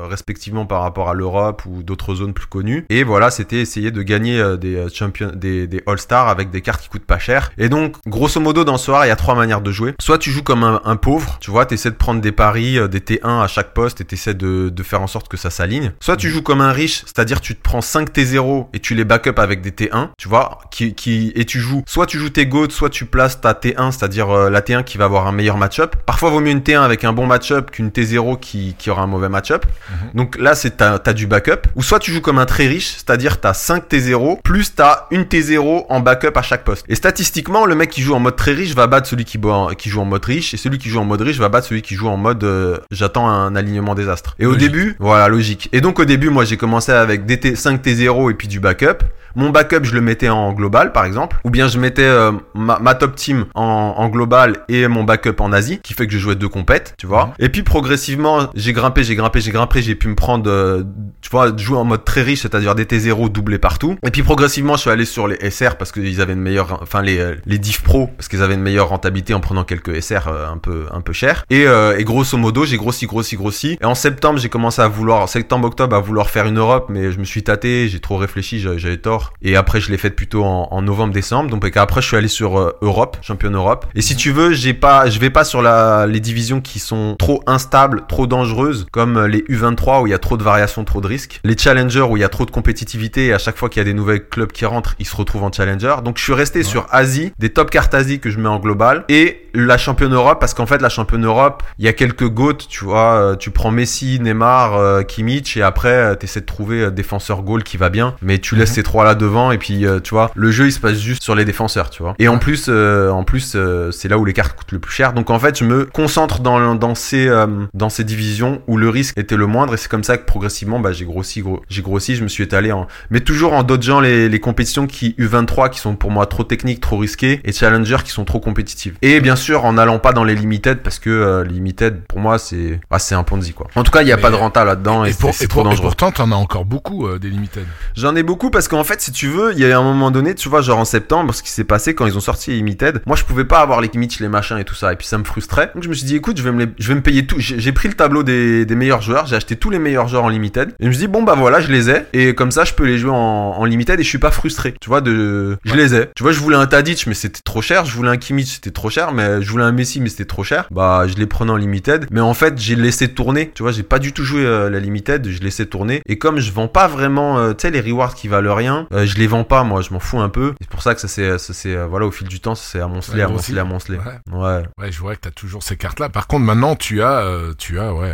respectivement, 0.10 0.66
par 0.66 0.82
rapport 0.82 1.10
à 1.10 1.14
l'Europe 1.14 1.64
ou 1.66 1.84
d'autres 1.84 2.16
zones 2.16 2.34
plus 2.34 2.48
connues. 2.48 2.86
Et 2.90 3.04
voilà, 3.04 3.32
c'était 3.34 3.58
essayer 3.58 3.92
de 3.92 4.02
gagner 4.02 4.40
euh, 4.40 4.56
des 4.56 4.76
euh, 4.76 4.90
champions, 4.94 5.32
des, 5.34 5.68
des 5.68 5.84
All-Stars 5.86 6.30
avec 6.30 6.50
des 6.50 6.62
cartes 6.62 6.82
qui 6.82 6.90
coûtent 6.90 7.06
pas 7.06 7.20
cher. 7.20 7.52
Et 7.58 7.68
donc, 7.68 7.98
grosso 8.08 8.40
modo, 8.40 8.64
dans 8.64 8.78
ce 8.78 8.86
soir, 8.86 9.06
il 9.06 9.10
y 9.10 9.12
a 9.12 9.16
trois 9.18 9.36
manières 9.36 9.62
de 9.62 9.72
jouer. 9.72 9.94
Soit 10.00 10.18
tu 10.18 10.32
joues 10.32 10.44
comme 10.44 10.64
un, 10.64 10.82
un 10.86 10.96
pauvre, 10.96 11.38
tu 11.42 11.52
vois, 11.52 11.66
t'essaies 11.66 11.92
de 11.92 11.96
prendre 11.96 12.22
des 12.22 12.32
paris, 12.32 12.78
euh, 12.78 12.88
des 12.88 13.00
T1 13.00 13.44
à 13.44 13.48
chaque 13.48 13.74
poste 13.74 14.00
et 14.02 14.06
t'essaies 14.06 14.34
de, 14.34 14.70
de 14.70 14.84
faire 14.84 15.02
en 15.02 15.08
sorte 15.08 15.28
que 15.28 15.38
ça 15.38 15.50
s'aligne. 15.50 15.92
Soit 16.00 16.18
tu 16.18 16.30
joues 16.30 16.42
comme 16.42 16.62
un 16.62 16.72
riche, 16.72 17.02
c'est-à-dire 17.06 17.42
tu 17.42 17.56
te 17.56 17.62
prends 17.62 17.82
5 17.82 18.12
T0 18.12 18.68
et 18.74 18.80
tu 18.80 18.96
les 18.96 19.04
backup 19.04 19.38
avec 19.40 19.62
des 19.62 19.72
T1, 19.72 20.10
tu 20.18 20.30
vois, 20.30 20.60
qui, 20.72 20.94
qui, 20.94 21.32
et 21.36 21.46
tu 21.46 21.60
joues, 21.60 21.84
soit 21.88 22.06
tu 22.06 22.18
joues 22.18 22.30
tes 22.30 22.46
GOAT, 22.46 22.70
soit 22.70 22.90
tu 22.90 23.06
places 23.06 23.42
ta 23.42 23.54
T1, 23.54 23.92
c'est-à-dire 23.92 24.30
euh, 24.30 24.50
la 24.50 24.62
T1 24.62 24.84
qui 24.84 24.98
va 24.98 25.06
avoir 25.06 25.28
un 25.28 25.32
meilleur 25.32 25.58
match-up. 25.58 25.96
Parfois, 26.06 26.30
vaut 26.30 26.40
mieux 26.40 26.52
une 26.52 26.60
T1 26.60 26.82
avec 26.82 27.04
un 27.04 27.14
bon 27.14 27.26
match-up 27.26 27.72
qu'une 27.72 27.90
T0 27.90 28.40
qui, 28.40 28.76
qui 28.78 28.90
aura 28.90 29.04
un 29.04 29.08
mauvais 29.08 29.30
match-up. 29.30 29.66
Donc 30.14 30.38
là, 30.38 30.56
c'est 30.56 30.78
t'as, 30.78 31.00
t'as 31.00 31.14
du 31.14 31.28
backup. 31.28 31.68
Ou 31.76 31.84
soit 31.84 32.00
tu 32.00 32.12
joues 32.12 32.22
comme 32.22 32.40
un 32.40 32.46
très 32.46 32.68
riche, 32.68 32.94
c'est-à-dire 32.98 33.23
t'as 33.40 33.54
5 33.54 33.90
T0 33.90 34.42
plus 34.44 34.76
t'as 34.76 35.08
une 35.12 35.24
T0 35.24 35.86
en 35.90 36.00
backup 36.00 36.32
à 36.36 36.42
chaque 36.42 36.64
poste. 36.64 36.86
Et 36.90 36.96
statistiquement, 36.96 37.66
le 37.66 37.76
mec 37.76 37.90
qui 37.90 38.02
joue 38.02 38.14
en 38.14 38.20
mode 38.20 38.36
très 38.36 38.52
riche 38.54 38.74
va 38.76 38.88
battre 38.88 39.08
celui 39.08 39.26
qui, 39.26 39.40
qui 39.78 39.90
joue 39.90 40.02
en 40.02 40.06
mode 40.06 40.26
riche, 40.26 40.54
et 40.54 40.58
celui 40.58 40.78
qui 40.78 40.90
joue 40.90 41.00
en 41.00 41.06
mode 41.06 41.22
riche 41.22 41.38
va 41.38 41.50
battre 41.50 41.68
celui 41.68 41.82
qui 41.82 41.96
joue 41.96 42.08
en 42.08 42.18
mode 42.18 42.44
euh, 42.44 42.78
j'attends 42.92 43.28
un 43.30 43.56
alignement 43.56 43.96
désastre. 43.96 44.36
Et 44.40 44.46
au 44.46 44.54
Logique. 44.54 44.72
début, 44.72 44.96
voilà, 45.00 45.28
logique. 45.28 45.70
Et 45.72 45.82
donc 45.82 46.00
au 46.00 46.06
début, 46.06 46.30
moi 46.30 46.46
j'ai 46.46 46.58
commencé 46.58 46.92
avec 46.92 47.26
des 47.26 47.40
T, 47.40 47.56
5 47.56 47.84
T0 47.84 48.32
et 48.32 48.34
puis 48.34 48.48
du 48.48 48.60
backup. 48.60 49.04
Mon 49.36 49.50
backup, 49.50 49.84
je 49.84 49.96
le 49.96 50.02
mettais 50.02 50.30
en 50.30 50.54
global, 50.54 50.92
par 50.92 51.06
exemple. 51.06 51.38
Ou 51.44 51.50
bien 51.50 51.68
je 51.68 51.80
mettais 51.80 52.04
euh, 52.04 52.32
ma, 52.54 52.78
ma 52.78 52.94
top 52.94 53.16
team 53.16 53.46
en, 53.56 53.96
en 53.98 54.08
global 54.10 54.58
et 54.70 54.88
mon 54.88 55.04
backup 55.04 55.38
en 55.40 55.52
Asie, 55.52 55.80
qui 55.82 55.96
fait 55.96 56.06
que 56.06 56.14
je 56.14 56.20
jouais 56.20 56.36
deux 56.36 56.50
compètes, 56.50 56.94
tu 57.00 57.08
vois. 57.08 57.34
Et 57.40 57.50
puis 57.50 57.64
progressivement, 57.64 58.52
j'ai 58.54 58.74
grimpé, 58.74 59.04
j'ai 59.04 59.16
grimpé, 59.16 59.42
j'ai 59.42 59.52
grimpé, 59.52 59.82
j'ai 59.82 59.96
pu 59.96 60.08
me 60.08 60.14
prendre, 60.16 60.48
euh, 60.50 60.84
tu 61.22 61.32
vois, 61.32 61.56
jouer 61.58 61.78
en 61.78 61.84
mode 61.84 62.06
très 62.06 62.22
riche, 62.22 62.42
c'est-à-dire 62.44 62.76
des 62.76 62.86
T0 62.86 63.13
doublés 63.30 63.60
partout. 63.60 63.98
Et 64.06 64.12
puis 64.12 64.24
progressivement, 64.24 64.76
je 64.76 64.82
suis 64.82 64.90
allé 64.90 65.06
sur 65.06 65.28
les 65.28 65.50
SR 65.50 65.78
parce 65.78 65.92
qu'ils 65.92 66.22
avaient 66.22 66.34
une 66.34 66.42
meilleure, 66.42 66.80
enfin 66.82 67.02
les 67.02 67.20
euh, 67.20 67.36
les 67.46 67.58
diff 67.58 67.82
pro 67.84 68.08
parce 68.08 68.28
qu'ils 68.28 68.42
avaient 68.42 68.56
une 68.56 68.62
meilleure 68.62 68.90
rentabilité 68.90 69.34
en 69.34 69.40
prenant 69.40 69.64
quelques 69.64 70.02
SR 70.02 70.28
euh, 70.28 70.50
un 70.50 70.58
peu 70.58 70.86
un 70.92 71.02
peu 71.02 71.14
cher. 71.14 71.46
Et, 71.50 71.66
euh, 71.68 71.98
et 71.98 72.04
grosso 72.04 72.38
modo, 72.38 72.66
j'ai 72.66 72.78
grossi, 72.78 73.06
grossi, 73.06 73.36
grossi. 73.36 73.78
Et 73.82 73.86
en 73.86 73.96
septembre, 73.96 74.40
j'ai 74.40 74.50
commencé 74.50 74.82
à 74.82 74.88
vouloir, 74.88 75.22
en 75.22 75.28
septembre, 75.28 75.68
octobre, 75.68 75.96
à 75.96 76.00
vouloir 76.00 76.30
faire 76.30 76.46
une 76.46 76.58
Europe, 76.58 76.88
mais 76.90 77.12
je 77.12 77.20
me 77.20 77.26
suis 77.26 77.44
tâté, 77.44 77.88
j'ai 77.88 78.00
trop 78.00 78.18
réfléchi, 78.18 78.60
j'avais 78.60 78.98
tort. 78.98 79.34
Et 79.42 79.56
après, 79.56 79.80
je 79.80 79.92
l'ai 79.92 79.98
fait 79.98 80.10
plutôt 80.10 80.44
en, 80.44 80.68
en 80.72 80.82
novembre, 80.82 81.14
décembre. 81.14 81.50
Donc 81.50 81.66
après, 81.76 82.02
je 82.02 82.08
suis 82.08 82.18
allé 82.18 82.28
sur 82.28 82.60
euh, 82.60 82.72
Europe, 82.82 83.18
champion 83.22 83.52
Europe. 83.52 83.86
Et 83.96 84.02
si 84.02 84.16
tu 84.16 84.32
veux, 84.32 84.54
j'ai 84.54 84.74
pas, 84.74 85.10
je 85.10 85.20
vais 85.20 85.30
pas 85.30 85.44
sur 85.44 85.62
la, 85.62 86.08
les 86.08 86.20
divisions 86.20 86.62
qui 86.62 86.80
sont 86.80 87.16
trop 87.18 87.42
instables, 87.48 88.04
trop 88.08 88.28
dangereuses, 88.28 88.88
comme 88.92 89.26
les 89.26 89.42
U23 89.44 90.02
où 90.02 90.08
il 90.08 90.12
y 90.12 90.14
a 90.14 90.20
trop 90.20 90.38
de 90.38 90.44
variations, 90.44 90.84
trop 90.84 91.02
de 91.02 91.08
risques. 91.08 91.40
Les 91.44 91.58
challengers 91.58 92.02
où 92.02 92.18
il 92.18 92.22
y 92.22 92.24
a 92.24 92.30
trop 92.30 92.46
de 92.46 92.52
compétitivité 92.52 93.03
et 93.18 93.34
à 93.34 93.38
chaque 93.38 93.58
fois 93.58 93.70
qu'il 93.70 93.80
y 93.80 93.82
a 93.82 93.86
des 93.86 93.94
nouvelles 93.94 94.28
clubs 94.28 94.52
qui 94.52 94.66
rentrent, 94.66 94.96
ils 95.00 95.06
se 95.06 95.16
retrouvent 95.16 95.44
en 95.44 95.52
challenger. 95.52 95.96
Donc 96.04 96.18
je 96.18 96.24
suis 96.24 96.34
resté 96.34 96.64
sur 96.64 96.88
Asie, 96.92 97.32
des 97.40 97.50
top 97.50 97.70
cartes 97.70 97.94
Asie 97.94 98.20
que 98.20 98.30
je 98.30 98.40
mets 98.40 98.50
en 98.50 98.60
global 98.60 99.04
et 99.10 99.50
la 99.54 99.78
championne 99.78 100.14
Europe 100.14 100.40
parce 100.40 100.54
qu'en 100.54 100.66
fait 100.66 100.82
la 100.82 100.90
championne 100.90 101.26
Europe, 101.26 101.64
il 101.80 101.86
y 101.86 101.88
a 101.88 101.94
quelques 101.94 102.28
goats, 102.28 102.54
tu 102.70 102.86
vois, 102.86 103.14
euh, 103.16 103.36
tu 103.36 103.52
prends 103.52 103.72
Messi, 103.72 104.20
Neymar, 104.20 104.76
euh, 104.76 105.04
Kimmich 105.04 105.58
et 105.58 105.62
après 105.62 105.90
euh, 105.90 106.16
t'essaies 106.16 106.42
de 106.42 106.46
trouver 106.46 106.92
défenseur 106.92 107.44
goal 107.44 107.64
qui 107.64 107.78
va 107.78 107.90
bien, 107.90 108.16
mais 108.22 108.40
tu 108.40 108.56
laisses 108.56 108.70
Mhm. 108.70 108.76
ces 108.76 108.84
trois 108.84 109.04
là 109.04 109.16
devant 109.16 109.52
et 109.52 109.58
puis 109.58 109.86
tu 110.04 110.10
vois, 110.12 110.32
le 110.36 110.52
jeu 110.52 110.68
il 110.68 110.72
se 110.72 110.80
passe 110.80 110.98
juste 111.00 111.22
sur 111.24 111.36
les 111.36 111.46
défenseurs, 111.46 111.90
tu 111.90 112.02
vois. 112.02 112.16
Et 112.20 112.28
en 112.28 112.38
plus 112.40 112.66
euh, 112.70 113.10
en 113.10 113.24
plus 113.24 113.54
euh, 113.56 113.92
c'est 113.92 114.08
là 114.08 114.18
où 114.18 114.26
les 114.26 114.34
cartes 114.34 114.56
coûtent 114.58 114.72
le 114.72 114.80
plus 114.80 114.94
cher. 114.94 115.14
Donc 115.14 115.30
en 115.30 115.38
fait, 115.40 115.58
je 115.60 115.64
me 115.66 115.86
concentre 115.86 116.40
dans 116.40 116.76
dans 116.76 116.96
ces 116.96 117.28
euh, 117.28 117.46
dans 117.74 117.90
ces 117.90 118.04
divisions 118.04 118.62
où 118.68 118.78
le 118.78 118.90
risque 118.90 119.18
était 119.18 119.36
le 119.36 119.46
moindre 119.46 119.74
et 119.74 119.78
c'est 119.78 119.90
comme 119.90 120.04
ça 120.04 120.18
que 120.18 120.26
progressivement 120.26 120.80
bah 120.80 120.92
j'ai 120.94 121.06
grossi 121.06 121.42
gros, 121.42 121.62
j'ai 121.70 121.82
grossi, 121.82 122.16
je 122.16 122.24
me 122.24 122.28
suis 122.28 122.44
étalé 122.44 122.72
en 122.72 122.88
mais 123.10 123.20
toujours 123.20 123.54
en 123.54 123.64
dodgeant 123.64 124.00
les, 124.00 124.30
les 124.30 124.40
compétitions 124.40 124.88
qui 124.88 125.16
U23 125.20 125.70
qui 125.70 125.80
sont 125.80 125.96
pour 125.96 126.12
moi 126.12 126.26
trop 126.26 126.44
techniques, 126.44 126.82
trop 126.82 126.98
risquées 126.98 127.42
et 127.46 127.52
Challenger 127.52 127.98
qui 128.04 128.12
sont 128.12 128.26
trop 128.26 128.40
compétitives. 128.40 128.96
Et 129.02 129.20
bien 129.20 129.36
sûr 129.36 129.66
en 129.66 129.74
n'allant 129.74 130.00
pas 130.00 130.14
dans 130.14 130.24
les 130.24 130.36
limited 130.36 130.80
parce 130.80 131.00
que 131.00 131.10
euh, 131.10 131.44
limited 131.44 132.02
pour 132.08 132.20
moi 132.20 132.38
c'est 132.38 132.80
ah, 132.92 133.00
c'est 133.00 133.16
un 133.16 133.24
ponzi 133.24 133.54
quoi. 133.54 133.68
En 133.76 133.84
tout 133.84 133.92
cas, 133.92 134.02
il 134.02 134.08
y 134.08 134.12
a 134.12 134.16
Mais- 134.16 134.22
pas 134.22 134.30
de 134.32 134.36
renta 134.36 134.64
là-dedans 134.66 135.06
et, 135.06 135.10
Et, 135.12 135.14
pour, 135.14 135.32
et, 135.42 135.48
pour- 135.48 135.70
pourtant, 135.82 136.12
t'en 136.12 136.32
as 136.32 136.36
encore 136.36 136.66
beaucoup 136.66 137.08
euh, 137.08 137.20
des 137.20 137.30
limited. 137.30 137.66
J'en 137.96 138.16
ai 138.16 138.24
beaucoup 138.24 138.50
parce 138.50 138.68
qu'en 138.68 138.84
fait, 138.84 139.02
si 139.02 139.12
tu 139.12 139.28
veux, 139.28 139.52
il 139.54 139.60
y 139.60 139.66
a 139.72 139.78
un 139.78 139.84
moment 139.84 140.12
donné, 140.12 140.36
tu 140.36 140.50
vois, 140.50 140.62
genre 140.62 140.80
en 140.80 140.86
septembre, 140.86 141.34
ce 141.34 141.44
qui 141.44 141.50
s'est 141.50 141.64
passé 141.64 141.94
quand 141.96 142.06
ils 142.06 142.18
ont 142.18 142.22
sorti 142.22 142.52
les 142.52 142.58
Limited, 142.58 143.02
moi 143.06 143.16
je 143.16 143.24
pouvais 143.24 143.46
pas 143.46 143.60
avoir 143.60 143.82
les 143.82 143.90
Kimmich, 143.90 144.20
les 144.20 144.28
machins 144.28 144.58
et 144.58 144.64
tout 144.64 144.76
ça, 144.76 144.94
et 144.94 144.96
puis 144.96 145.08
ça 145.08 145.18
me 145.18 145.24
frustrait. 145.24 145.72
Donc 145.74 145.84
je 145.84 145.90
me 145.90 145.94
suis 145.94 146.06
dit, 146.06 146.16
écoute, 146.16 146.38
je 146.38 146.44
vais 146.44 146.52
me, 146.52 146.66
les- 146.66 146.72
je 146.78 146.88
vais 146.88 146.96
me 146.96 147.02
payer 147.02 147.26
tout. 147.26 147.36
J'ai 147.40 147.60
j'ai 147.60 147.72
pris 147.72 147.88
le 147.88 147.94
tableau 147.96 148.24
des, 148.24 148.66
des 148.66 148.76
meilleurs 148.76 149.02
joueurs, 149.02 149.26
j'ai 149.26 149.36
acheté 149.36 149.56
tous 149.56 149.70
les 149.70 149.80
meilleurs 149.80 150.08
joueurs 150.08 150.24
en 150.24 150.30
Limited, 150.30 150.70
et 150.70 150.84
je 150.84 150.88
me 150.88 150.92
suis 150.92 151.02
dit, 151.02 151.08
bon 151.08 151.24
bah 151.24 151.36
voilà, 151.38 151.60
je 151.62 151.72
les 151.72 151.90
ai, 151.90 152.04
et 152.14 152.34
comme 152.36 152.52
ça 152.52 152.64
je 152.66 152.74
peux 152.74 152.83
les 152.86 152.98
jouer 152.98 153.12
en, 153.12 153.16
en 153.58 153.66
Limited 153.66 154.00
et 154.00 154.04
je 154.04 154.08
suis 154.10 154.18
pas 154.18 154.32
frustré. 154.32 154.74
Tu 154.80 154.90
vois, 154.90 155.02
de, 155.02 155.58
je 155.66 155.74
les 155.76 155.96
ai. 155.96 156.10
Tu 156.16 156.24
vois, 156.24 156.32
je 156.32 156.40
voulais 156.40 156.58
un 156.58 156.66
Tadic, 156.68 157.08
mais 157.08 157.14
c'était 157.14 157.42
trop 157.44 157.62
cher, 157.62 157.86
je 157.86 157.96
voulais 157.96 158.10
un 158.10 158.18
Kimmich, 158.18 158.48
c'était 158.56 158.72
trop 158.72 158.90
cher, 158.90 159.12
mais 159.14 159.42
je 159.42 159.50
voulais 159.50 159.64
un 159.64 159.72
Messi, 159.72 160.02
mais 160.02 160.10
c'était 160.10 160.26
trop 160.26 160.44
cher. 160.44 160.68
Bah, 160.72 161.06
je 161.08 161.16
les 161.16 161.26
prenais 161.28 161.52
en 161.52 161.58
Limited, 161.58 162.08
mais 162.12 162.22
en 162.22 162.34
fait, 162.34 162.58
j'ai 162.60 162.76
laissé 162.76 163.08
tourner. 163.14 163.52
Tu 163.54 163.64
vois, 163.64 163.72
j'ai 163.72 163.84
pas 163.84 164.00
du 164.00 164.14
tout 164.14 164.24
joué 164.24 164.46
euh, 164.46 164.70
la 164.70 164.80
Limited, 164.80 165.28
je 165.30 165.42
laissais 165.42 165.66
tourner. 165.66 166.02
Et 166.08 166.18
comme 166.18 166.40
je 166.40 166.52
vends 166.52 166.68
pas 166.68 166.88
vraiment, 166.88 167.38
euh, 167.40 167.54
tu 167.54 167.62
sais, 167.68 167.72
les 167.72 167.82
rewards 167.82 168.16
qui 168.16 168.28
valent 168.28 168.56
rien, 168.56 168.88
euh, 168.94 169.06
je 169.06 169.16
les 169.18 169.28
vends 169.28 169.44
pas, 169.44 169.64
moi, 169.64 169.82
je 169.82 169.94
m'en 169.94 170.00
fous 170.00 170.20
un 170.20 170.30
peu. 170.30 170.54
C'est 170.62 170.70
pour 170.70 170.82
ça 170.82 170.96
que 170.96 171.02
ça 171.02 171.08
s'est, 171.08 171.38
ça 171.38 171.54
s'est, 171.54 171.76
euh, 171.76 171.86
voilà, 171.88 172.06
au 172.06 172.12
fil 172.12 172.28
du 172.28 172.40
temps, 172.40 172.56
ça 172.56 172.64
s'est 172.64 172.80
amoncelé, 172.82 173.18
Ouais, 173.20 173.24
amoncelé, 173.24 173.60
amoncelé. 173.60 173.98
Ouais. 173.98 174.34
Ouais. 174.38 174.64
Ouais, 174.80 174.92
je 174.92 175.00
vois 175.00 175.16
que 175.16 175.22
t'as 175.22 175.32
toujours 175.32 175.64
ces 175.64 175.76
cartes-là. 175.78 176.10
Par 176.10 176.28
contre, 176.28 176.44
maintenant, 176.46 176.76
tu 176.76 177.02
as, 177.02 177.26
tu 177.58 177.80
as, 177.80 177.94
ouais, 177.94 178.14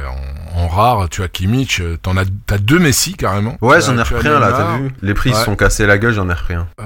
en, 0.55 0.59
en 0.61 0.67
rare, 0.67 1.09
tu 1.09 1.23
as 1.23 1.27
Kimmich, 1.27 1.81
t'en 2.01 2.17
as, 2.17 2.25
t'as 2.45 2.57
deux 2.57 2.79
Messi 2.79 3.13
carrément. 3.13 3.57
Ouais, 3.61 3.81
j'en 3.81 3.97
ai 3.97 4.01
repris 4.01 4.27
un 4.27 4.39
là, 4.39 4.51
t'as 4.63 4.77
vu 4.77 4.91
Les 5.01 5.13
prix 5.13 5.31
ils 5.31 5.35
se 5.35 5.43
sont 5.43 5.55
cassés 5.55 5.85
la 5.85 5.97
gueule, 5.97 6.13
j'en 6.13 6.29
ai 6.29 6.33
repris 6.33 6.55
un. 6.55 6.67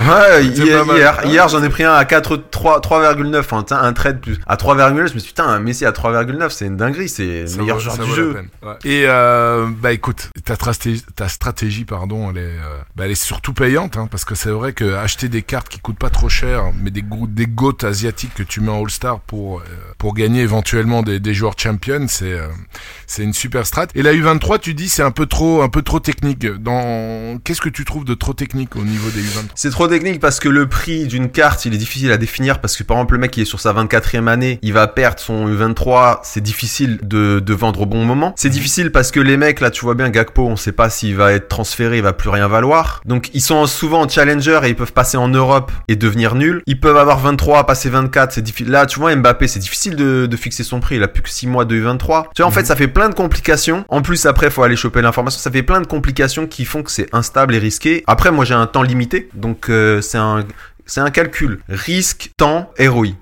Ouais. 0.00 0.44
hier, 0.44 0.84
hier, 1.26 1.48
j'en 1.48 1.62
ai 1.62 1.68
pris 1.68 1.84
un 1.84 1.92
à 1.92 2.04
4, 2.04 2.36
3, 2.50 2.80
3,9. 2.80 3.38
Enfin, 3.40 3.62
t'as 3.62 3.80
un 3.80 3.92
trade 3.92 4.20
plus. 4.20 4.38
À 4.46 4.56
3,9, 4.56 4.96
je 4.96 5.02
me 5.02 5.06
suis 5.08 5.18
dit, 5.20 5.26
putain, 5.28 5.44
un 5.46 5.58
Messi 5.60 5.84
à 5.84 5.90
3,9, 5.92 6.50
c'est 6.50 6.66
une 6.66 6.76
dinguerie, 6.76 7.08
c'est 7.08 7.44
le 7.44 7.56
meilleur 7.58 7.76
vaut- 7.78 7.82
joueur 7.82 7.98
du 7.98 8.14
jeu. 8.14 8.42
Ouais. 8.62 8.72
Et 8.84 9.04
euh, 9.06 9.66
bah 9.80 9.92
écoute, 9.92 10.30
ta 10.44 10.54
stratégie, 10.54 11.02
ta 11.16 11.28
stratégie 11.28 11.84
pardon, 11.84 12.30
elle 12.30 12.38
est, 12.38 12.40
euh, 12.42 12.78
bah, 12.96 13.04
elle 13.04 13.10
est 13.10 13.14
surtout 13.22 13.52
payante, 13.52 13.96
hein, 13.96 14.08
parce 14.10 14.24
que 14.24 14.34
c'est 14.34 14.50
vrai 14.50 14.72
que 14.72 14.94
acheter 14.94 15.28
des 15.28 15.42
cartes 15.42 15.68
qui 15.68 15.80
coûtent 15.80 15.98
pas 15.98 16.10
trop 16.10 16.28
cher, 16.28 16.64
mais 16.82 16.90
des 16.90 17.02
go- 17.02 17.26
des 17.28 17.46
goats 17.46 17.72
asiatiques 17.86 18.34
que 18.34 18.42
tu 18.42 18.60
mets 18.60 18.70
en 18.70 18.82
All 18.82 18.90
Star 18.90 19.20
pour 19.20 19.58
euh, 19.58 19.62
pour 19.98 20.14
gagner 20.14 20.42
éventuellement 20.42 21.02
des, 21.02 21.20
des 21.20 21.34
joueurs 21.34 21.54
champions, 21.58 22.06
c'est 22.08 22.38
c'est 23.06 23.22
une 23.24 23.34
super 23.34 23.66
strat. 23.66 23.86
Et 23.94 24.02
la 24.02 24.12
U23, 24.14 24.58
tu 24.60 24.74
dis 24.74 24.88
c'est 24.88 25.02
un 25.02 25.10
peu 25.10 25.26
trop 25.26 25.62
un 25.62 25.68
peu 25.68 25.82
trop 25.82 26.00
technique. 26.00 26.46
Dans 26.46 27.38
qu'est-ce 27.44 27.60
que 27.60 27.68
tu 27.68 27.84
trouves 27.84 28.04
de 28.04 28.14
trop 28.14 28.32
technique 28.32 28.76
au 28.76 28.82
niveau 28.84 29.10
des 29.10 29.17
U23 29.20 29.50
C'est 29.54 29.70
trop 29.70 29.88
technique 29.88 30.20
parce 30.20 30.40
que 30.40 30.48
le 30.48 30.68
prix 30.68 31.06
d'une 31.06 31.30
carte, 31.30 31.64
il 31.64 31.74
est 31.74 31.78
difficile 31.78 32.12
à 32.12 32.16
définir 32.16 32.60
parce 32.60 32.76
que 32.76 32.82
par 32.82 32.96
exemple, 32.96 33.14
le 33.14 33.20
mec 33.20 33.30
qui 33.30 33.42
est 33.42 33.44
sur 33.44 33.60
sa 33.60 33.72
24e 33.72 34.26
année, 34.28 34.58
il 34.62 34.72
va 34.72 34.86
perdre 34.86 35.20
son 35.20 35.48
U23, 35.48 36.20
c'est 36.22 36.42
difficile 36.42 36.98
de, 37.02 37.40
de 37.40 37.54
vendre 37.54 37.82
au 37.82 37.86
bon 37.86 38.04
moment. 38.04 38.34
C'est 38.36 38.50
difficile 38.50 38.92
parce 38.92 39.10
que 39.10 39.20
les 39.20 39.36
mecs, 39.36 39.60
là, 39.60 39.70
tu 39.70 39.84
vois 39.84 39.94
bien, 39.94 40.10
Gakpo, 40.10 40.46
on 40.46 40.56
sait 40.56 40.72
pas 40.72 40.90
s'il 40.90 41.16
va 41.16 41.32
être 41.32 41.48
transféré, 41.48 41.98
il 41.98 42.02
va 42.02 42.12
plus 42.12 42.30
rien 42.30 42.48
valoir. 42.48 43.00
Donc, 43.04 43.30
ils 43.34 43.40
sont 43.40 43.66
souvent 43.66 44.02
en 44.02 44.08
challenger 44.08 44.60
et 44.64 44.68
ils 44.68 44.76
peuvent 44.76 44.92
passer 44.92 45.16
en 45.16 45.28
Europe 45.28 45.72
et 45.88 45.96
devenir 45.96 46.34
nuls. 46.34 46.62
Ils 46.66 46.78
peuvent 46.78 46.96
avoir 46.96 47.18
23, 47.18 47.66
passer 47.66 47.90
24, 47.90 48.32
c'est 48.32 48.42
difficile. 48.42 48.72
Là, 48.72 48.86
tu 48.86 49.00
vois, 49.00 49.14
Mbappé, 49.14 49.48
c'est 49.48 49.58
difficile 49.58 49.96
de, 49.96 50.26
de 50.26 50.36
fixer 50.36 50.64
son 50.64 50.80
prix. 50.80 50.96
Il 50.96 51.02
a 51.02 51.08
plus 51.08 51.22
que 51.22 51.30
6 51.30 51.46
mois 51.46 51.64
de 51.64 51.74
U23. 51.76 52.26
Tu 52.34 52.42
vois, 52.42 52.48
en 52.48 52.50
fait, 52.50 52.64
ça 52.64 52.76
fait 52.76 52.88
plein 52.88 53.08
de 53.08 53.14
complications. 53.14 53.84
En 53.88 54.02
plus, 54.02 54.26
après, 54.26 54.50
faut 54.50 54.62
aller 54.62 54.76
choper 54.76 55.02
l'information. 55.02 55.40
Ça 55.40 55.50
fait 55.50 55.62
plein 55.62 55.80
de 55.80 55.86
complications 55.86 56.46
qui 56.46 56.64
font 56.64 56.82
que 56.82 56.90
c'est 56.90 57.08
instable 57.12 57.54
et 57.54 57.58
risqué. 57.58 58.04
Après, 58.06 58.30
moi, 58.30 58.44
j'ai 58.44 58.54
un 58.54 58.66
temps 58.66 58.82
limité. 58.82 59.07
Donc, 59.34 59.68
euh, 59.68 60.00
c'est 60.00 60.18
un, 60.18 60.44
c'est 60.86 61.00
un 61.00 61.10
calcul. 61.10 61.60
Risque, 61.68 62.30
temps, 62.36 62.72
ROI. 62.78 63.14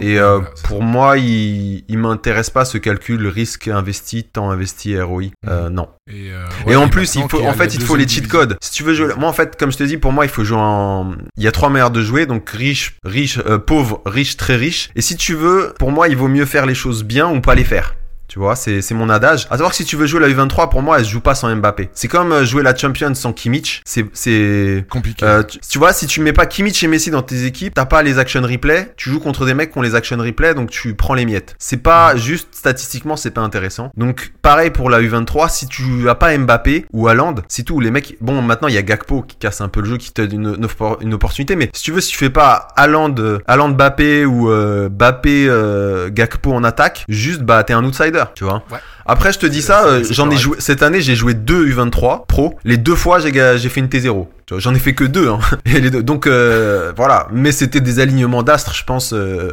Et 0.00 0.18
euh, 0.18 0.40
pour 0.64 0.82
moi, 0.82 1.18
il, 1.18 1.84
il 1.88 1.98
m'intéresse 1.98 2.50
pas 2.50 2.64
ce 2.64 2.78
calcul 2.78 3.26
risque 3.26 3.68
investi, 3.68 4.24
temps 4.24 4.50
investi, 4.50 5.00
ROI. 5.00 5.24
Euh, 5.46 5.68
non. 5.68 5.88
Et, 6.08 6.32
euh, 6.32 6.46
en 6.76 6.86
et 6.86 6.90
plus, 6.90 7.14
il 7.14 7.28
faut, 7.28 7.40
a 7.40 7.48
en 7.48 7.52
fait, 7.52 7.74
il 7.74 7.80
faut 7.80 7.96
les 7.96 8.08
cheat 8.08 8.28
codes. 8.28 8.56
Si 8.60 8.72
tu 8.72 8.82
veux 8.82 8.94
jouer, 8.94 9.14
moi, 9.16 9.28
en 9.28 9.32
fait, 9.32 9.56
comme 9.56 9.70
je 9.70 9.78
te 9.78 9.84
dis, 9.84 9.96
pour 9.96 10.12
moi, 10.12 10.24
il 10.24 10.30
faut 10.30 10.44
jouer 10.44 10.58
en, 10.60 11.12
il 11.36 11.42
y 11.42 11.48
a 11.48 11.52
trois 11.52 11.68
manières 11.68 11.90
de 11.90 12.02
jouer, 12.02 12.26
donc 12.26 12.48
riche, 12.50 12.96
riche, 13.04 13.40
pauvre, 13.66 14.02
riche, 14.06 14.36
très 14.36 14.56
riche. 14.56 14.90
Et 14.96 15.00
si 15.00 15.16
tu 15.16 15.34
veux, 15.34 15.74
pour 15.78 15.92
moi, 15.92 16.08
il 16.08 16.16
vaut 16.16 16.28
mieux 16.28 16.46
faire 16.46 16.66
les 16.66 16.74
choses 16.74 17.04
bien 17.04 17.28
ou 17.28 17.40
pas 17.40 17.54
les 17.54 17.64
faire. 17.64 17.94
Tu 18.38 18.42
vois, 18.44 18.54
c'est, 18.54 18.82
c'est 18.82 18.94
mon 18.94 19.10
adage. 19.10 19.46
À 19.50 19.54
savoir 19.56 19.70
que 19.70 19.76
si 19.76 19.84
tu 19.84 19.96
veux 19.96 20.06
jouer 20.06 20.20
la 20.20 20.28
U23, 20.28 20.68
pour 20.70 20.80
moi, 20.80 21.00
elle 21.00 21.04
se 21.04 21.10
joue 21.10 21.20
pas 21.20 21.34
sans 21.34 21.52
Mbappé. 21.56 21.90
C'est 21.92 22.06
comme 22.06 22.30
euh, 22.30 22.44
jouer 22.44 22.62
la 22.62 22.72
Champions 22.76 23.12
sans 23.16 23.32
Kimmich. 23.32 23.82
C'est, 23.84 24.06
c'est, 24.12 24.84
compliqué. 24.88 25.24
euh, 25.26 25.42
tu, 25.42 25.58
tu 25.58 25.78
vois, 25.80 25.92
si 25.92 26.06
tu 26.06 26.20
mets 26.20 26.32
pas 26.32 26.46
Kimmich 26.46 26.84
et 26.84 26.86
Messi 26.86 27.10
dans 27.10 27.22
tes 27.22 27.46
équipes, 27.46 27.74
t'as 27.74 27.84
pas 27.84 28.04
les 28.04 28.20
action 28.20 28.40
replay, 28.42 28.92
tu 28.96 29.10
joues 29.10 29.18
contre 29.18 29.44
des 29.44 29.54
mecs 29.54 29.72
qui 29.72 29.78
ont 29.78 29.82
les 29.82 29.96
action 29.96 30.16
replay, 30.18 30.54
donc 30.54 30.70
tu 30.70 30.94
prends 30.94 31.14
les 31.14 31.24
miettes. 31.26 31.56
C'est 31.58 31.78
pas 31.78 32.14
juste 32.16 32.50
statistiquement, 32.52 33.16
c'est 33.16 33.32
pas 33.32 33.40
intéressant. 33.40 33.90
Donc 33.96 34.30
pareil 34.40 34.70
pour 34.70 34.88
la 34.88 35.00
U23, 35.02 35.50
si 35.50 35.66
tu 35.66 36.08
as 36.08 36.14
pas 36.14 36.38
Mbappé 36.38 36.86
ou 36.92 37.08
Haaland, 37.08 37.34
c'est 37.48 37.64
tout. 37.64 37.80
Les 37.80 37.90
mecs, 37.90 38.18
bon, 38.20 38.40
maintenant 38.40 38.68
il 38.68 38.74
y 38.74 38.78
a 38.78 38.82
Gakpo 38.82 39.22
qui 39.22 39.34
casse 39.34 39.60
un 39.62 39.68
peu 39.68 39.80
le 39.80 39.86
jeu, 39.88 39.96
qui 39.96 40.12
te 40.12 40.22
donne 40.22 40.44
une, 40.44 40.54
une 40.58 40.66
oppor- 40.66 40.98
une 41.00 41.12
opportunité, 41.12 41.56
mais 41.56 41.70
si 41.74 41.82
tu 41.82 41.90
veux, 41.90 42.00
si 42.00 42.12
tu 42.12 42.18
fais 42.18 42.30
pas 42.30 42.68
Haaland, 42.76 43.16
euh, 43.18 43.40
Haaland 43.48 43.70
Mbappé 43.70 44.26
ou 44.26 44.48
euh, 44.48 44.88
Mbappé 44.90 45.46
euh, 45.48 46.08
Gakpo 46.12 46.52
en 46.52 46.62
attaque, 46.62 47.04
juste 47.08 47.42
bah 47.42 47.64
t'es 47.64 47.72
un 47.72 47.82
outsider, 47.82 48.22
tu 48.34 48.44
vois. 48.44 48.62
Ouais. 48.70 48.78
Après, 49.06 49.32
je 49.32 49.38
te 49.38 49.46
dis 49.46 49.60
C'est- 49.62 49.68
ça, 49.68 49.86
euh, 49.86 50.04
j'en 50.10 50.30
ai 50.30 50.36
joué 50.36 50.56
cette 50.60 50.82
année, 50.82 51.00
j'ai 51.00 51.16
joué 51.16 51.34
deux 51.34 51.66
U23 51.66 52.26
pro. 52.26 52.58
Les 52.64 52.76
deux 52.76 52.94
fois, 52.96 53.18
j'ai 53.20 53.68
fait 53.68 53.80
une 53.80 53.88
T0. 53.88 54.28
J'en 54.56 54.74
ai 54.74 54.78
fait 54.78 54.94
que 54.94 55.04
deux, 55.04 55.28
hein. 55.28 55.38
Et 55.66 55.80
les 55.80 55.90
deux. 55.90 56.02
Donc 56.02 56.26
euh, 56.26 56.92
voilà, 56.96 57.28
mais 57.32 57.52
c'était 57.52 57.80
des 57.80 58.00
alignements 58.00 58.42
d'astres, 58.42 58.74
je 58.74 58.84
pense, 58.84 59.12
euh, 59.12 59.52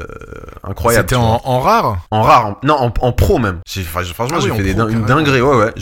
incroyables. 0.64 1.04
C'était 1.10 1.16
en, 1.16 1.42
en 1.44 1.60
rare. 1.60 2.06
en 2.12 2.22
rare, 2.22 2.46
en- 2.48 2.58
non, 2.64 2.76
en, 2.76 2.94
en 3.02 3.12
pro 3.12 3.38
même. 3.40 3.60
Franchement, 3.68 4.38
Ah 4.38 4.40
j'ai 4.40 4.52
oui, 4.52 4.58
fait 4.58 4.64
des 4.64 4.74
pro, 4.74 4.84
din- 4.86 4.90
une 4.90 5.06
dinguerie, 5.06 5.42
ouais, 5.42 5.56
ouais. 5.58 5.74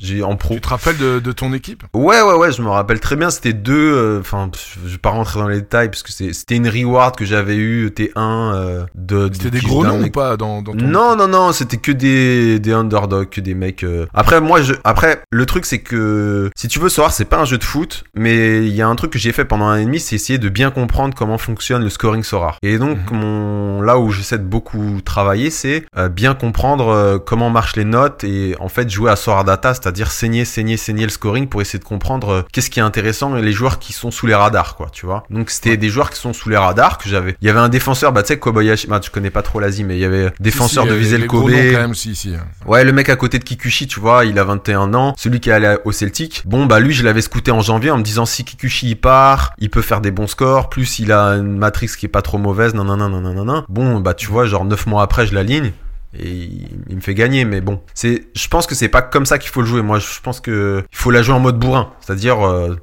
J'ai, 0.00 0.22
en 0.22 0.36
pro. 0.36 0.54
Tu 0.54 0.60
te 0.60 0.68
rappelles 0.68 0.96
de, 0.96 1.18
de 1.18 1.32
ton 1.32 1.52
équipe? 1.52 1.82
Ouais, 1.94 2.20
ouais, 2.22 2.34
ouais, 2.34 2.52
je 2.52 2.62
me 2.62 2.68
rappelle 2.68 3.00
très 3.00 3.16
bien. 3.16 3.30
C'était 3.30 3.52
deux. 3.52 3.74
euh, 3.94 4.20
Enfin, 4.20 4.50
je 4.84 4.90
vais 4.90 4.98
pas 4.98 5.10
rentrer 5.10 5.40
dans 5.40 5.48
les 5.48 5.60
détails 5.60 5.88
parce 5.88 6.02
que 6.02 6.12
c'est- 6.12 6.32
c'était 6.32 6.56
une 6.56 6.68
reward 6.68 7.16
que 7.16 7.24
j'avais 7.24 7.56
eu 7.56 7.88
T1 7.90 8.10
euh, 8.54 8.84
de. 8.94 9.28
C'était 9.32 9.50
de- 9.50 9.58
des 9.58 9.66
gros 9.66 9.84
noms 9.84 10.02
ou 10.02 10.10
pas 10.10 10.36
dans, 10.36 10.62
dans 10.62 10.72
ton 10.72 10.84
non, 10.84 11.16
non, 11.16 11.28
non, 11.28 11.52
c'était 11.52 11.76
que 11.76 11.92
des, 11.92 12.58
des 12.58 12.72
underdogs, 12.72 13.28
que 13.28 13.40
des 13.40 13.54
mecs. 13.54 13.84
euh. 13.84 14.06
Après, 14.14 14.40
moi, 14.40 14.62
je, 14.62 14.74
après, 14.84 15.22
le 15.30 15.46
truc, 15.46 15.64
c'est 15.66 15.80
que 15.80 16.50
si 16.56 16.68
tu 16.68 16.78
veux 16.78 16.88
savoir, 16.88 17.12
c'est 17.12 17.24
pas 17.24 17.38
un 17.38 17.44
jeu 17.44 17.58
de 17.58 17.64
foot, 17.64 18.04
mais 18.14 18.61
il 18.66 18.74
y 18.74 18.82
a 18.82 18.88
un 18.88 18.94
truc 18.96 19.12
que 19.12 19.18
j'ai 19.18 19.32
fait 19.32 19.44
pendant 19.44 19.66
un 19.66 19.74
an 19.74 19.76
et 19.80 19.84
demi, 19.84 20.00
c'est 20.00 20.16
essayer 20.16 20.38
de 20.38 20.48
bien 20.48 20.70
comprendre 20.70 21.14
comment 21.16 21.38
fonctionne 21.38 21.82
le 21.82 21.90
scoring 21.90 22.22
Sora. 22.22 22.56
Et 22.62 22.78
donc, 22.78 22.98
Mhm. 23.10 23.18
mon, 23.18 23.80
là 23.82 23.98
où 23.98 24.10
j'essaie 24.10 24.38
de 24.38 24.44
beaucoup 24.44 25.00
travailler, 25.04 25.50
c'est 25.50 25.84
euh, 25.96 26.08
bien 26.08 26.34
comprendre 26.34 26.88
euh, 26.88 27.18
comment 27.18 27.50
marchent 27.50 27.76
les 27.76 27.84
notes 27.84 28.24
et 28.24 28.54
en 28.60 28.68
fait 28.68 28.88
jouer 28.90 29.10
à 29.10 29.16
Sora 29.16 29.44
Data, 29.44 29.74
c'est-à-dire 29.74 30.10
saigner, 30.10 30.44
saigner, 30.44 30.76
saigner 30.76 31.04
le 31.04 31.10
scoring 31.10 31.46
pour 31.48 31.60
essayer 31.60 31.78
de 31.78 31.84
comprendre 31.84 32.28
euh, 32.30 32.42
qu'est-ce 32.52 32.70
qui 32.70 32.80
est 32.80 32.82
intéressant 32.82 33.36
et 33.36 33.42
les 33.42 33.52
joueurs 33.52 33.78
qui 33.78 33.92
sont 33.92 34.10
sous 34.10 34.26
les 34.26 34.34
radars, 34.34 34.76
quoi, 34.76 34.88
tu 34.92 35.06
vois. 35.06 35.24
Donc, 35.30 35.50
c'était 35.50 35.76
des 35.76 35.88
joueurs 35.88 36.10
qui 36.10 36.18
sont 36.18 36.32
sous 36.32 36.48
les 36.48 36.56
radars 36.56 36.98
que 36.98 37.08
j'avais. 37.08 37.36
Il 37.42 37.46
y 37.46 37.50
avait 37.50 37.60
un 37.60 37.68
défenseur, 37.68 38.12
bah, 38.12 38.22
tu 38.22 38.28
sais, 38.28 38.38
Kobayashi, 38.38 38.86
bah, 38.86 39.00
tu 39.00 39.10
connais 39.10 39.30
pas 39.30 39.42
trop 39.42 39.60
l'Asie, 39.60 39.84
mais 39.84 39.96
il 39.96 40.00
y 40.00 40.04
avait 40.04 40.32
défenseur 40.40 40.84
Si, 40.84 41.04
si, 41.04 41.18
de 41.18 41.26
gros 41.26 41.42
Kobe. 41.42 41.50
noms 41.50 41.56
quand 41.72 41.80
même, 41.80 41.94
si, 41.94 42.14
si. 42.14 42.34
hein. 42.34 42.44
Ouais, 42.66 42.84
le 42.84 42.92
mec 42.92 43.08
à 43.08 43.16
côté 43.16 43.38
de 43.38 43.44
Kikuchi, 43.44 43.86
tu 43.86 44.00
vois, 44.00 44.24
il 44.24 44.38
a 44.38 44.44
21 44.44 44.94
ans. 44.94 45.14
Celui 45.18 45.40
qui 45.40 45.50
est 45.50 45.52
allé 45.52 45.76
au 45.84 45.92
Celtic. 45.92 46.42
Bon, 46.44 46.66
bah 46.66 46.80
lui, 46.80 46.92
je 46.92 47.02
l'avais 47.04 47.20
scouté 47.22 47.50
en 47.50 47.60
janvier 47.60 47.90
en 47.90 47.98
me 47.98 48.02
disant 48.02 48.26
si 48.26 48.44
Kikuchi 48.52 48.90
il 48.90 48.96
part, 48.96 49.54
il 49.58 49.70
peut 49.70 49.80
faire 49.80 50.02
des 50.02 50.10
bons 50.10 50.26
scores. 50.26 50.68
Plus 50.68 50.98
il 50.98 51.10
a 51.10 51.30
une 51.36 51.56
matrix 51.56 51.88
qui 51.98 52.04
est 52.04 52.10
pas 52.10 52.20
trop 52.20 52.36
mauvaise. 52.36 52.74
Non, 52.74 52.84
non, 52.84 52.98
non, 52.98 53.08
non, 53.08 53.20
non, 53.20 53.44
non. 53.44 53.64
Bon, 53.70 53.98
bah 54.00 54.12
tu 54.12 54.26
vois, 54.26 54.44
genre 54.44 54.66
9 54.66 54.86
mois 54.86 55.02
après, 55.02 55.26
je 55.26 55.34
l'aligne. 55.34 55.72
Et 56.18 56.28
il, 56.28 56.68
il 56.90 56.96
me 56.96 57.00
fait 57.00 57.14
gagner, 57.14 57.44
mais 57.44 57.60
bon, 57.60 57.80
c'est, 57.94 58.24
je 58.34 58.48
pense 58.48 58.66
que 58.66 58.74
c'est 58.74 58.88
pas 58.88 59.00
comme 59.02 59.24
ça 59.26 59.38
qu'il 59.38 59.50
faut 59.50 59.60
le 59.62 59.66
jouer. 59.66 59.82
Moi, 59.82 59.98
je 59.98 60.20
pense 60.22 60.40
que 60.40 60.82
il 60.92 60.96
faut 60.98 61.10
la 61.10 61.22
jouer 61.22 61.34
en 61.34 61.40
mode 61.40 61.58
bourrin, 61.58 61.92
c'est-à-dire, 62.00 62.46
euh, 62.46 62.76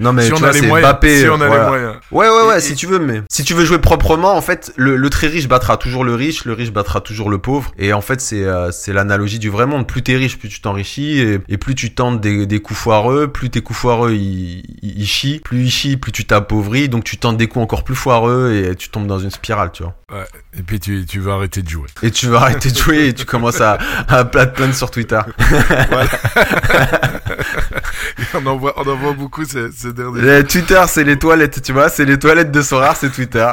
non 0.00 0.12
mais 0.12 0.22
si 0.26 0.28
tu 0.28 0.34
on 0.34 0.38
vois, 0.38 0.48
a 0.48 0.52
les 0.52 0.60
c'est 0.60 0.66
moyens. 0.68 0.88
Mbappé. 0.92 1.20
si 1.22 1.28
on 1.28 1.34
a 1.40 1.46
voilà. 1.48 1.62
les 1.64 1.68
moyens. 1.68 1.94
Ouais, 2.12 2.28
ouais, 2.28 2.48
ouais, 2.48 2.58
Et- 2.58 2.60
si 2.60 2.72
et- 2.72 2.76
tu 2.76 2.86
veux, 2.86 2.98
mais 3.00 3.22
si 3.28 3.42
tu 3.44 3.54
veux 3.54 3.64
jouer 3.64 3.78
proprement, 3.78 4.34
en 4.36 4.40
fait, 4.40 4.72
le, 4.76 4.96
le 4.96 5.10
très 5.10 5.26
riche 5.26 5.48
battra 5.48 5.76
toujours 5.76 6.04
le 6.04 6.14
riche, 6.14 6.44
le 6.44 6.52
riche 6.52 6.72
battra 6.72 7.00
toujours 7.00 7.30
le 7.30 7.38
pauvre. 7.38 7.72
Et 7.78 7.92
en 7.92 8.00
fait, 8.00 8.20
c'est 8.20 8.44
euh, 8.44 8.70
c'est 8.70 8.92
l'analogie 8.92 9.38
du 9.40 9.50
vrai 9.50 9.66
monde. 9.66 9.86
Plus 9.86 10.02
t'es 10.02 10.14
riche, 10.16 10.38
plus 10.38 10.48
tu 10.48 10.60
t'enrichis, 10.60 11.18
et, 11.20 11.40
et 11.48 11.58
plus 11.58 11.74
tu 11.74 11.92
tentes 11.94 12.20
des, 12.20 12.46
des 12.46 12.60
coups 12.60 12.78
foireux, 12.78 13.26
plus 13.28 13.50
tes 13.50 13.60
coups 13.60 13.78
foireux 13.78 14.12
ils, 14.12 14.62
ils 14.82 15.06
chient, 15.06 15.40
plus 15.44 15.64
ils 15.64 15.70
chient, 15.70 15.96
plus 15.96 16.12
tu 16.12 16.24
t'appauvris, 16.26 16.88
donc 16.88 17.02
tu 17.04 17.16
tentes 17.18 17.36
des 17.36 17.48
coups 17.48 17.62
encore 17.64 17.82
plus 17.84 17.94
foireux 17.96 18.52
et 18.70 18.76
tu 18.76 18.88
tombes 18.90 19.06
dans 19.08 19.18
une 19.18 19.30
spirale, 19.30 19.70
tu 19.72 19.82
vois. 19.82 19.94
Ouais. 20.12 20.24
Et 20.58 20.62
puis 20.62 20.80
tu, 20.80 21.04
tu 21.06 21.20
vas 21.20 21.34
arrêter 21.34 21.62
de 21.62 21.68
jouer. 21.68 21.86
Et 22.02 22.10
tu 22.10 22.26
vas 22.26 22.40
arrêter 22.40 22.70
de 22.70 22.76
jouer 22.76 23.06
et 23.08 23.14
tu 23.14 23.24
commences 23.24 23.60
à, 23.60 23.78
à 24.08 24.24
plaindre 24.24 24.74
sur 24.74 24.90
Twitter. 24.90 25.20
on 28.34 28.46
en 28.46 28.56
voit, 28.56 28.74
on 28.76 28.88
en 28.88 28.96
voit 28.96 29.12
beaucoup 29.12 29.44
ces, 29.44 29.70
ces 29.70 29.92
derniers. 29.92 30.20
Les 30.20 30.44
Twitter, 30.44 30.80
c'est 30.88 31.04
les 31.04 31.18
toilettes, 31.18 31.62
tu 31.62 31.72
vois, 31.72 31.88
c'est 31.88 32.04
les 32.04 32.18
toilettes 32.18 32.50
de 32.50 32.62
Sorar, 32.62 32.96
c'est 32.96 33.10
Twitter. 33.10 33.46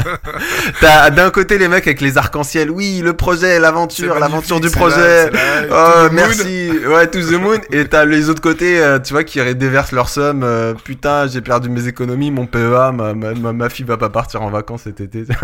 T'as 0.80 1.10
d'un 1.10 1.30
côté 1.30 1.58
les 1.58 1.68
mecs 1.68 1.86
avec 1.86 2.00
les 2.00 2.16
arcs-en-ciel, 2.18 2.70
oui, 2.70 3.00
le 3.04 3.12
projet, 3.12 3.58
l'aventure, 3.60 4.18
l'aventure 4.18 4.60
du 4.60 4.70
projet. 4.70 5.30
là, 5.30 5.38
Oh, 5.70 6.08
the 6.08 6.12
moon. 6.12 6.14
merci. 6.14 6.70
Ouais, 6.86 7.06
to 7.08 7.20
the 7.20 7.32
moon. 7.40 7.58
Et 7.70 7.86
t'as 7.86 8.04
les 8.04 8.28
autres 8.28 8.42
côtés, 8.42 8.80
euh, 8.82 8.98
tu 8.98 9.12
vois, 9.12 9.24
qui 9.24 9.42
déversent 9.54 9.92
leur 9.92 10.08
somme. 10.08 10.42
euh, 10.44 10.74
putain, 10.74 11.26
j'ai 11.26 11.40
perdu 11.40 11.68
mes 11.68 11.86
économies, 11.88 12.30
mon 12.30 12.46
PEA, 12.46 12.92
ma, 12.92 13.14
ma, 13.14 13.34
ma, 13.34 13.52
ma 13.52 13.68
fille 13.68 13.84
va 13.86 13.96
pas 13.96 14.10
partir 14.10 14.42
en 14.42 14.50
vacances 14.50 14.82
cet 14.84 15.00
été. 15.00 15.24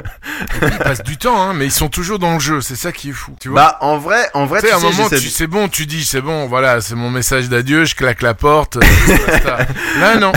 Ils 0.78 0.82
passent 0.84 1.02
du 1.02 1.16
temps, 1.16 1.40
hein, 1.42 1.52
mais 1.54 1.66
ils 1.66 1.72
sont 1.72 1.88
toujours 1.88 2.18
dans 2.18 2.34
le 2.34 2.40
jeu. 2.40 2.60
C'est 2.60 2.76
ça 2.76 2.92
qui 2.92 3.10
est 3.10 3.12
fou. 3.12 3.34
Tu 3.40 3.48
vois. 3.48 3.62
bah, 3.62 3.78
en 3.80 3.98
vrai, 3.98 4.28
en 4.34 4.46
vrai, 4.46 4.60
tu 4.60 4.66
sais, 4.68 4.72
à 4.72 4.76
un 4.76 4.80
moment, 4.80 5.08
tu, 5.08 5.18
c'est 5.28 5.46
bon, 5.46 5.68
tu 5.68 5.86
dis, 5.86 6.04
c'est 6.04 6.20
bon, 6.20 6.46
voilà, 6.46 6.80
c'est 6.80 6.94
mon 6.94 7.10
message 7.10 7.48
d'adieu, 7.48 7.84
je 7.84 7.94
claque 7.94 8.22
la 8.22 8.34
porte. 8.34 8.76
euh. 8.76 8.80
Là, 10.00 10.16
non. 10.16 10.32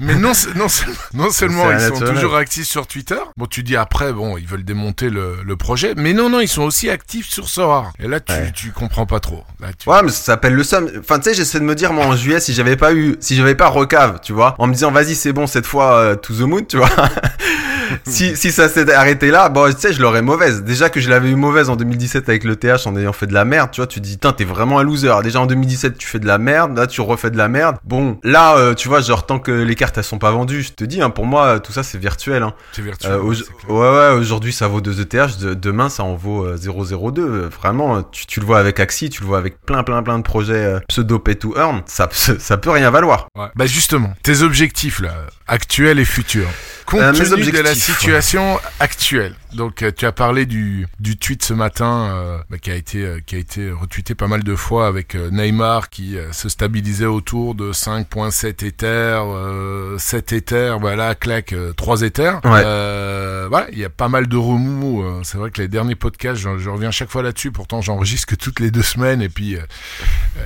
Mais 0.00 0.14
non, 0.14 0.32
non, 0.56 0.66
non 1.14 1.30
seulement 1.30 1.70
ils 1.72 1.80
sont 1.80 2.00
toujours 2.00 2.36
actifs 2.36 2.66
sur 2.66 2.86
Twitter. 2.86 3.18
Bon, 3.36 3.46
tu 3.46 3.62
dis 3.62 3.76
après, 3.76 4.12
bon, 4.12 4.36
ils 4.36 4.46
veulent 4.46 4.64
démonter 4.64 5.10
le, 5.10 5.38
le 5.44 5.56
projet. 5.56 5.94
Mais 5.96 6.12
non, 6.12 6.28
non, 6.28 6.40
ils 6.40 6.48
sont 6.48 6.62
aussi 6.62 6.90
actifs 6.90 7.28
sur 7.28 7.48
Sora. 7.48 7.90
Et 7.98 8.06
là, 8.08 8.20
tu, 8.20 8.32
Ouais. 8.32 8.52
tu 8.54 8.70
comprends 8.72 9.06
pas 9.06 9.20
trop. 9.20 9.44
Là, 9.60 9.68
tu... 9.78 9.88
Ouais, 9.88 10.02
mais 10.02 10.10
ça 10.10 10.22
s'appelle 10.22 10.52
le 10.54 10.62
somme. 10.64 10.90
Enfin, 11.00 11.18
tu 11.18 11.30
sais, 11.30 11.34
j'essaie 11.34 11.58
de 11.60 11.64
me 11.64 11.74
dire, 11.74 11.92
moi, 11.92 12.04
en 12.04 12.14
juillet, 12.16 12.40
si 12.40 12.52
j'avais 12.52 12.76
pas 12.76 12.92
eu, 12.92 13.16
si 13.20 13.34
j'avais 13.36 13.54
pas 13.54 13.68
recave, 13.68 14.18
tu 14.22 14.32
vois, 14.32 14.54
en 14.58 14.66
me 14.66 14.72
disant, 14.72 14.90
vas-y, 14.90 15.14
c'est 15.14 15.32
bon, 15.32 15.46
cette 15.46 15.66
fois, 15.66 15.94
euh, 15.94 16.16
to 16.16 16.34
the 16.34 16.40
moon, 16.40 16.64
tu 16.68 16.76
vois. 16.76 16.90
si, 18.06 18.36
si 18.36 18.52
ça 18.52 18.68
s'était 18.68 18.92
arrêté 18.92 19.30
là, 19.30 19.48
bon, 19.48 19.72
tu 19.72 19.80
sais, 19.80 19.92
je 19.92 20.00
l'aurais 20.00 20.22
mauvaise. 20.22 20.62
Déjà 20.62 20.88
que 20.90 21.00
je 21.00 21.08
l'avais 21.10 21.30
eu 21.30 21.34
mauvaise 21.36 21.68
en 21.70 21.76
2017 21.76 22.28
avec 22.28 22.44
le 22.44 22.56
TH 22.56 22.86
en 22.86 22.96
ayant 22.96 23.12
fait 23.12 23.26
de 23.26 23.34
la 23.34 23.44
merde, 23.44 23.70
tu 23.70 23.80
vois, 23.80 23.86
tu 23.86 24.00
te 24.00 24.04
dis, 24.04 24.18
t'es 24.18 24.44
vraiment 24.44 24.78
un 24.78 24.82
loser. 24.82 25.12
Déjà 25.22 25.40
en 25.40 25.46
2017, 25.46 25.96
tu 25.98 26.06
fais 26.06 26.18
de 26.18 26.26
la 26.26 26.38
merde, 26.38 26.76
là, 26.76 26.86
tu 26.86 27.00
refais 27.00 27.30
de 27.30 27.36
la 27.38 27.48
merde. 27.48 27.76
Bon, 27.84 28.18
là, 28.22 28.56
euh, 28.56 28.74
tu 28.74 28.88
vois, 28.88 29.00
genre, 29.00 29.26
tant 29.26 29.38
que 29.38 29.50
les 29.52 29.74
cartes, 29.74 29.98
elles 29.98 30.04
sont 30.04 30.18
pas 30.18 30.30
vendues, 30.30 30.62
je 30.62 30.72
te 30.72 30.84
dis, 30.84 31.00
hein, 31.02 31.10
pour 31.10 31.26
moi, 31.26 31.60
tout 31.60 31.72
ça, 31.72 31.82
c'est 31.82 31.98
virtuel. 31.98 32.42
Hein. 32.42 32.52
C'est 32.72 32.82
virtuel. 32.82 33.12
Euh, 33.12 33.20
ouais, 33.20 33.36
clair. 33.36 33.70
ouais, 33.70 33.96
ouais, 34.14 34.18
aujourd'hui, 34.18 34.52
ça 34.52 34.68
vaut 34.68 34.80
2 34.80 35.00
ETH, 35.00 35.38
de- 35.40 35.54
demain, 35.54 35.88
ça 35.88 36.02
en 36.04 36.14
vaut 36.16 36.44
euh, 36.44 36.56
0,02. 36.56 37.20
Euh, 37.20 37.48
Vraiment, 37.60 38.02
tu, 38.02 38.26
tu 38.26 38.40
le 38.40 38.46
vois 38.46 38.58
avec 38.58 38.80
Axie, 38.80 39.08
tu 39.10 39.22
le 39.22 39.26
vois 39.28 39.38
avec 39.38 39.60
plein, 39.64 39.82
plein, 39.82 40.02
plein 40.02 40.18
de 40.18 40.22
projets 40.24 40.54
euh, 40.54 40.80
pseudo 40.88 41.18
pay 41.18 41.36
to 41.36 41.54
earn, 41.56 41.82
ça, 41.86 42.08
ça 42.38 42.56
peut 42.56 42.70
rien 42.70 42.90
valoir. 42.90 43.28
Ouais. 43.36 43.46
Bah 43.54 43.66
justement, 43.66 44.12
tes 44.22 44.42
objectifs 44.42 45.00
là, 45.00 45.12
actuels 45.46 45.98
et 45.98 46.04
futurs. 46.04 46.48
Compte 46.86 47.02
Euh, 47.02 47.12
mes 47.12 47.28
tenu 47.28 47.50
de 47.50 47.58
la 47.60 47.74
situation 47.74 48.58
actuelle. 48.80 49.34
Donc 49.56 49.82
euh, 49.82 49.90
tu 49.90 50.04
as 50.06 50.12
parlé 50.12 50.46
du, 50.46 50.86
du 51.00 51.16
tweet 51.16 51.42
ce 51.42 51.54
matin 51.54 52.10
euh, 52.10 52.38
bah, 52.50 52.58
qui 52.58 52.70
a 52.70 52.74
été 52.74 53.04
euh, 53.04 53.20
qui 53.24 53.34
a 53.34 53.38
été 53.38 53.70
retweeté 53.70 54.14
pas 54.14 54.28
mal 54.28 54.44
de 54.44 54.54
fois 54.54 54.86
avec 54.86 55.14
euh, 55.14 55.30
Neymar 55.30 55.88
qui 55.88 56.16
se 56.32 56.48
stabilisait 56.48 57.06
autour 57.06 57.54
de 57.54 57.72
5.7 57.72 58.64
Ether, 58.66 58.86
euh, 58.86 59.98
7 59.98 60.32
Ether, 60.32 60.76
voilà, 60.80 61.14
claque 61.14 61.52
euh, 61.54 61.72
3 61.72 62.02
Ether. 62.02 62.34
Ouais. 62.44 62.62
Euh, 62.64 63.46
voilà, 63.48 63.66
il 63.72 63.78
y 63.78 63.84
a 63.84 63.90
pas 63.90 64.08
mal 64.08 64.26
de 64.28 64.36
remous. 64.36 65.04
c'est 65.24 65.38
vrai 65.38 65.50
que 65.50 65.62
les 65.62 65.68
derniers 65.68 65.94
podcasts, 65.94 66.40
je, 66.40 66.58
je 66.58 66.68
reviens 66.68 66.90
chaque 66.90 67.10
fois 67.10 67.22
là-dessus. 67.22 67.50
Pourtant, 67.50 67.80
j'enregistre 67.80 68.26
que 68.26 68.34
toutes 68.34 68.60
les 68.60 68.70
deux 68.70 68.82
semaines 68.82 69.22
et 69.22 69.28
puis 69.28 69.56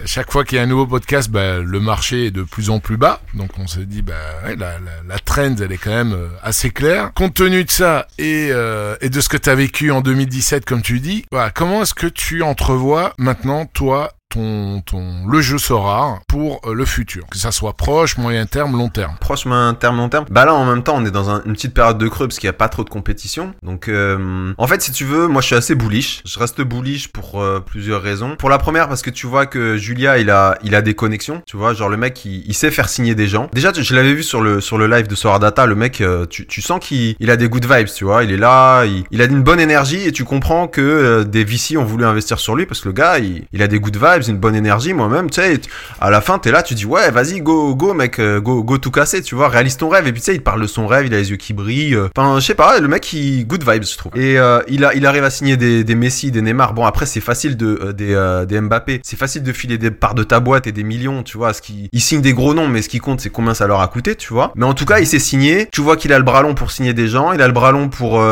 chaque 0.05 0.31
fois 0.31 0.45
qu'il 0.45 0.57
y 0.57 0.61
a 0.61 0.65
un 0.65 0.67
nouveau 0.67 0.87
podcast, 0.87 1.31
bah, 1.31 1.59
le 1.59 1.81
marché 1.81 2.27
est 2.27 2.31
de 2.31 2.43
plus 2.43 2.71
en 2.71 2.79
plus 2.79 2.97
bas. 2.97 3.21
Donc 3.35 3.51
on 3.59 3.67
se 3.67 3.81
dit, 3.81 4.03
bah, 4.03 4.15
ouais, 4.45 4.55
la, 4.57 4.79
la, 4.79 4.91
la 5.09 5.19
trend, 5.19 5.57
elle 5.61 5.73
est 5.73 5.79
quand 5.79 5.91
même 5.91 6.17
assez 6.43 6.71
claire. 6.71 7.13
Compte 7.15 7.35
tenu 7.35 7.65
de 7.65 7.71
ça 7.71 8.07
et, 8.19 8.51
euh, 8.53 8.95
et 9.01 9.09
de 9.09 9.21
ce 9.21 9.29
que 9.29 9.37
tu 9.37 9.49
as 9.49 9.55
vécu 9.55 9.91
en 9.91 10.01
2017, 10.01 10.65
comme 10.65 10.83
tu 10.83 11.01
dis, 11.01 11.25
voilà, 11.31 11.51
comment 11.51 11.83
est-ce 11.83 11.95
que 11.95 12.07
tu 12.07 12.43
entrevois 12.43 13.15
maintenant, 13.19 13.67
toi, 13.67 14.13
ton, 14.31 14.81
ton, 14.81 15.27
le 15.29 15.41
jeu 15.41 15.59
Sora 15.59 16.21
pour 16.29 16.61
euh, 16.65 16.73
le 16.73 16.85
futur 16.85 17.27
Que 17.31 17.37
ça 17.37 17.51
soit 17.51 17.75
proche, 17.75 18.17
moyen 18.17 18.47
terme, 18.47 18.77
long 18.77 18.89
terme. 18.89 19.17
Proche, 19.21 19.45
moyen 19.45 19.75
terme, 19.75 19.97
long 19.97 20.09
terme. 20.09 20.25
Bah 20.31 20.45
là, 20.45 20.55
en 20.55 20.65
même 20.65 20.83
temps, 20.83 20.95
on 20.97 21.05
est 21.05 21.11
dans 21.11 21.29
un- 21.31 21.43
une 21.45 21.53
petite 21.53 21.75
période 21.75 21.99
de 21.99 22.09
creux 22.09 22.29
parce 22.29 22.39
qu'il 22.39 22.47
n'y 22.47 22.55
a 22.55 22.59
pas 22.59 22.69
trop 22.69 22.85
de 22.85 22.89
compétition. 22.91 23.53
Donc, 23.63 23.89
euh, 23.89 24.53
en 24.57 24.67
fait, 24.67 24.81
si 24.83 24.93
tu 24.93 25.05
veux, 25.05 25.27
moi, 25.27 25.43
je 25.43 25.47
suis 25.49 25.57
assez 25.57 25.75
bullish. 25.75 26.23
Je 26.25 26.39
reste 26.39 26.63
bullish 26.63 27.09
pour 27.09 27.43
euh, 27.43 27.61
plusieurs 27.61 28.03
raisons. 28.03 28.37
Pour 28.37 28.51
la 28.51 28.59
première, 28.59 28.89
parce 28.89 29.03
que 29.03 29.11
tu 29.11 29.27
vois 29.27 29.47
que 29.47 29.77
Julia, 29.77 30.19
il 30.19 30.31
a, 30.31 30.57
il 30.63 30.75
a 30.75 30.83
des 30.83 30.95
connexions. 30.95 31.43
Tu 31.47 31.57
vois, 31.57 31.75
genre 31.75 31.89
le 31.89 31.97
mec, 31.97 32.25
il, 32.25 32.55
sait 32.55 32.71
faire 32.71 32.89
signer 32.89 33.15
des 33.17 33.27
gens. 33.27 33.49
Déjà, 33.53 33.73
je 33.75 33.95
l'avais 33.95 34.15
vu 34.15 34.23
sur 34.23 34.41
le 34.41 34.61
sur 34.61 34.79
le 34.79 34.87
live 34.87 35.09
de 35.09 35.15
Sora 35.17 35.39
Data. 35.41 35.67
Le 35.67 35.75
mec, 35.75 36.03
tu, 36.29 36.47
tu 36.47 36.63
sens 36.63 36.79
qu'il 36.81 37.17
il 37.19 37.31
a 37.31 37.37
des 37.37 37.49
good 37.49 37.65
vibes. 37.65 37.89
Tu 37.89 38.05
vois, 38.05 38.23
il 38.23 38.31
est 38.31 38.37
là, 38.37 38.85
il, 38.85 39.23
a 39.23 39.25
une 39.25 39.43
bonne 39.43 39.61
énergie 39.61 40.07
et 40.07 40.13
tu 40.13 40.25
comprends 40.25 40.69
que 40.69 41.25
des 41.25 41.45
VC 41.45 41.77
ont 41.77 41.85
voulu 41.85 42.05
investir 42.05 42.39
sur 42.39 42.55
lui 42.55 42.67
parce 42.67 42.81
que 42.81 42.89
le 42.89 42.93
gars, 42.95 43.19
il, 43.19 43.45
il 43.53 43.63
a 43.63 43.67
des 43.67 43.81
good 43.81 43.97
vibes, 43.97 44.20
une 44.29 44.39
bonne 44.39 44.55
énergie. 44.55 44.93
Moi-même, 44.93 45.31
tu 45.31 45.41
sais, 45.41 45.61
à 46.01 46.11
la 46.11 46.21
fin, 46.21 46.39
t'es 46.39 46.51
là, 46.51 46.63
tu 46.63 46.75
dis 46.75 46.87
ouais, 46.87 47.11
vas-y, 47.11 47.41
go, 47.41 47.75
go, 47.75 47.95
mec, 47.95 48.19
euh, 48.19 48.41
go, 48.41 48.63
go 48.63 48.79
tout 48.79 48.91
casser. 48.91 49.23
Tu 49.23 49.35
vois, 49.35 49.49
réalise 49.49 49.77
ton 49.77 49.89
rêve. 49.89 50.07
Et 50.07 50.13
puis 50.13 50.21
tu 50.21 50.27
sais, 50.27 50.35
il 50.35 50.43
parle 50.43 50.63
de 50.63 50.67
son 50.67 50.87
rêve, 50.87 51.07
il 51.07 51.15
a 51.15 51.19
les 51.19 51.31
yeux 51.31 51.37
qui 51.37 51.53
brillent. 51.53 51.95
euh, 51.95 52.09
Enfin, 52.17 52.41
je 52.41 52.47
sais 52.47 52.55
pas, 52.55 52.79
le 52.81 52.89
mec, 52.89 53.13
il 53.13 53.47
good 53.47 53.69
vibes, 53.69 53.85
je 53.85 53.97
trouve. 53.97 54.13
Et 54.17 54.39
euh, 54.39 54.61
il 54.69 54.85
a, 54.85 54.95
il 54.95 55.07
arrive 55.07 55.25
à 55.25 55.31
signer 55.31 55.57
des, 55.57 55.85
des 55.85 55.95
Messi, 55.95 56.31
des 56.31 56.43
Neymar. 56.43 56.75
Bon, 56.75 56.85
après, 56.85 57.07
c'est 57.07 57.21
facile 57.21 57.57
de 57.57 57.93
des, 57.93 58.45
des 58.49 58.61
Mbappé. 58.61 59.01
C'est 59.05 59.19
facile 59.19 59.43
de 59.43 59.53
filer 59.53 59.79
des 59.79 59.91
parts 59.91 60.15
de 60.15 60.23
ta 60.23 60.41
boîte 60.41 60.67
et 60.67 60.73
des 60.73 60.83
millions, 60.85 61.23
tu 61.23 61.39
vois. 61.39 61.53
Ce 61.53 61.63
qui, 61.63 61.89
il 61.93 62.01
signe 62.01 62.21
des 62.21 62.33
gros 62.33 62.55
noms, 62.55 62.69
mais 62.69 62.83
ce 62.83 62.89
qui 62.89 62.99
compte, 62.99 63.21
c'est 63.21 63.31
combien 63.31 63.55
ça 63.55 63.67
leur 63.67 63.81
a 63.81 63.89
coûté, 63.89 64.15
tu 64.15 64.33
vois. 64.33 64.53
Mais 64.57 64.67
en 64.67 64.75
tout 64.75 64.85
cas, 64.85 64.99
il 65.01 65.07
s'est 65.07 65.19
signé. 65.19 65.69
Tu 65.73 65.81
vois 65.81 65.97
qu'il 65.97 66.13
a 66.13 66.19
le 66.19 66.25
bras 66.25 66.43
long 66.43 66.55
pour 66.55 66.71
signer 66.71 66.95
des 66.95 67.09
gens. 67.09 67.33
Il 67.33 67.43
a 67.43 67.47
le 67.47 67.53
bras 67.53 67.73
long 67.73 67.89
pour 67.89 68.23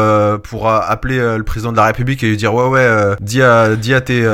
pour 0.43 0.69
appeler 0.71 1.19
le 1.37 1.43
président 1.43 1.73
de 1.73 1.77
la 1.77 1.85
République 1.87 2.23
et 2.23 2.29
lui 2.29 2.37
dire 2.37 2.55
ouais 2.55 2.67
ouais, 2.67 3.17
dis 3.21 3.43
à 3.43 3.77
dis 3.77 3.95
à 3.95 4.01
tes 4.01 4.27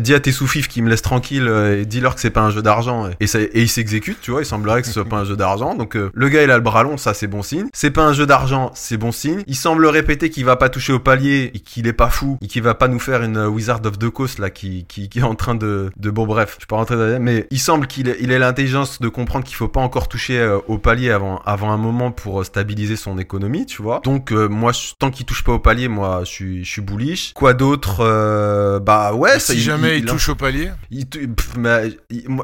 dis 0.00 0.14
à 0.14 0.20
tes 0.20 0.32
sous-fifs 0.32 0.68
qui 0.68 0.82
me 0.82 0.88
laissent 0.90 1.01
tranquille 1.02 1.46
euh, 1.48 1.80
et 1.80 1.84
dis-leur 1.84 2.14
que 2.14 2.20
c'est 2.20 2.30
pas 2.30 2.40
un 2.42 2.50
jeu 2.50 2.62
d'argent. 2.62 3.10
Et, 3.20 3.26
ça, 3.26 3.40
et 3.40 3.50
il 3.54 3.68
s'exécute, 3.68 4.18
tu 4.20 4.30
vois. 4.30 4.40
Il 4.42 4.46
semblerait 4.46 4.80
que 4.82 4.86
ce 4.86 4.94
soit 4.94 5.04
pas 5.04 5.16
un 5.18 5.24
jeu 5.24 5.36
d'argent. 5.36 5.74
Donc 5.74 5.96
euh, 5.96 6.10
le 6.14 6.28
gars, 6.28 6.42
il 6.42 6.50
a 6.50 6.56
le 6.56 6.62
bras 6.62 6.82
long, 6.82 6.96
ça 6.96 7.14
c'est 7.14 7.26
bon 7.26 7.42
signe. 7.42 7.66
C'est 7.72 7.90
pas 7.90 8.04
un 8.04 8.12
jeu 8.12 8.26
d'argent, 8.26 8.70
c'est 8.74 8.96
bon 8.96 9.12
signe. 9.12 9.42
Il 9.46 9.56
semble 9.56 9.86
répéter 9.86 10.30
qu'il 10.30 10.44
va 10.44 10.56
pas 10.56 10.68
toucher 10.68 10.92
au 10.92 10.98
palier 11.00 11.50
et 11.54 11.60
qu'il 11.60 11.86
est 11.86 11.92
pas 11.92 12.08
fou 12.10 12.38
et 12.40 12.46
qu'il 12.46 12.62
va 12.62 12.74
pas 12.74 12.88
nous 12.88 12.98
faire 13.00 13.22
une 13.22 13.36
euh, 13.36 13.46
Wizard 13.48 13.80
of 13.84 13.98
the 13.98 14.08
Coast 14.08 14.38
là 14.38 14.50
qui, 14.50 14.84
qui, 14.88 15.08
qui 15.08 15.18
est 15.18 15.22
en 15.22 15.34
train 15.34 15.54
de, 15.54 15.90
de 15.96 16.10
bon 16.10 16.26
bref. 16.26 16.56
Je 16.60 16.66
peux 16.66 16.70
pas 16.70 16.76
rentrer 16.76 16.96
dans 16.96 17.20
mais 17.20 17.46
il 17.50 17.58
semble 17.58 17.86
qu'il 17.86 18.08
ait, 18.08 18.16
il 18.20 18.30
ait 18.32 18.38
l'intelligence 18.38 19.00
de 19.00 19.08
comprendre 19.08 19.44
qu'il 19.44 19.56
faut 19.56 19.68
pas 19.68 19.80
encore 19.80 20.08
toucher 20.08 20.38
euh, 20.38 20.58
au 20.68 20.78
palier 20.78 21.10
avant, 21.10 21.40
avant 21.44 21.72
un 21.72 21.76
moment 21.76 22.10
pour 22.12 22.44
stabiliser 22.44 22.96
son 22.96 23.18
économie, 23.18 23.66
tu 23.66 23.82
vois. 23.82 24.00
Donc 24.04 24.32
euh, 24.32 24.48
moi, 24.48 24.72
je- 24.72 24.92
tant 24.98 25.10
qu'il 25.10 25.26
touche 25.26 25.42
pas 25.44 25.52
au 25.52 25.58
palier, 25.58 25.88
moi, 25.88 26.20
je 26.24 26.30
suis, 26.30 26.64
je 26.64 26.70
suis 26.70 26.82
bullish. 26.82 27.32
Quoi 27.34 27.54
d'autre 27.54 28.00
Euh, 28.00 28.78
Bah 28.80 29.14
ouais, 29.14 29.38
ça, 29.38 29.52
si 29.54 29.60
jamais 29.60 29.98
il, 29.98 30.04
il- 30.04 30.10
touche 30.10 30.28
au 30.28 30.34
palier, 30.34 30.70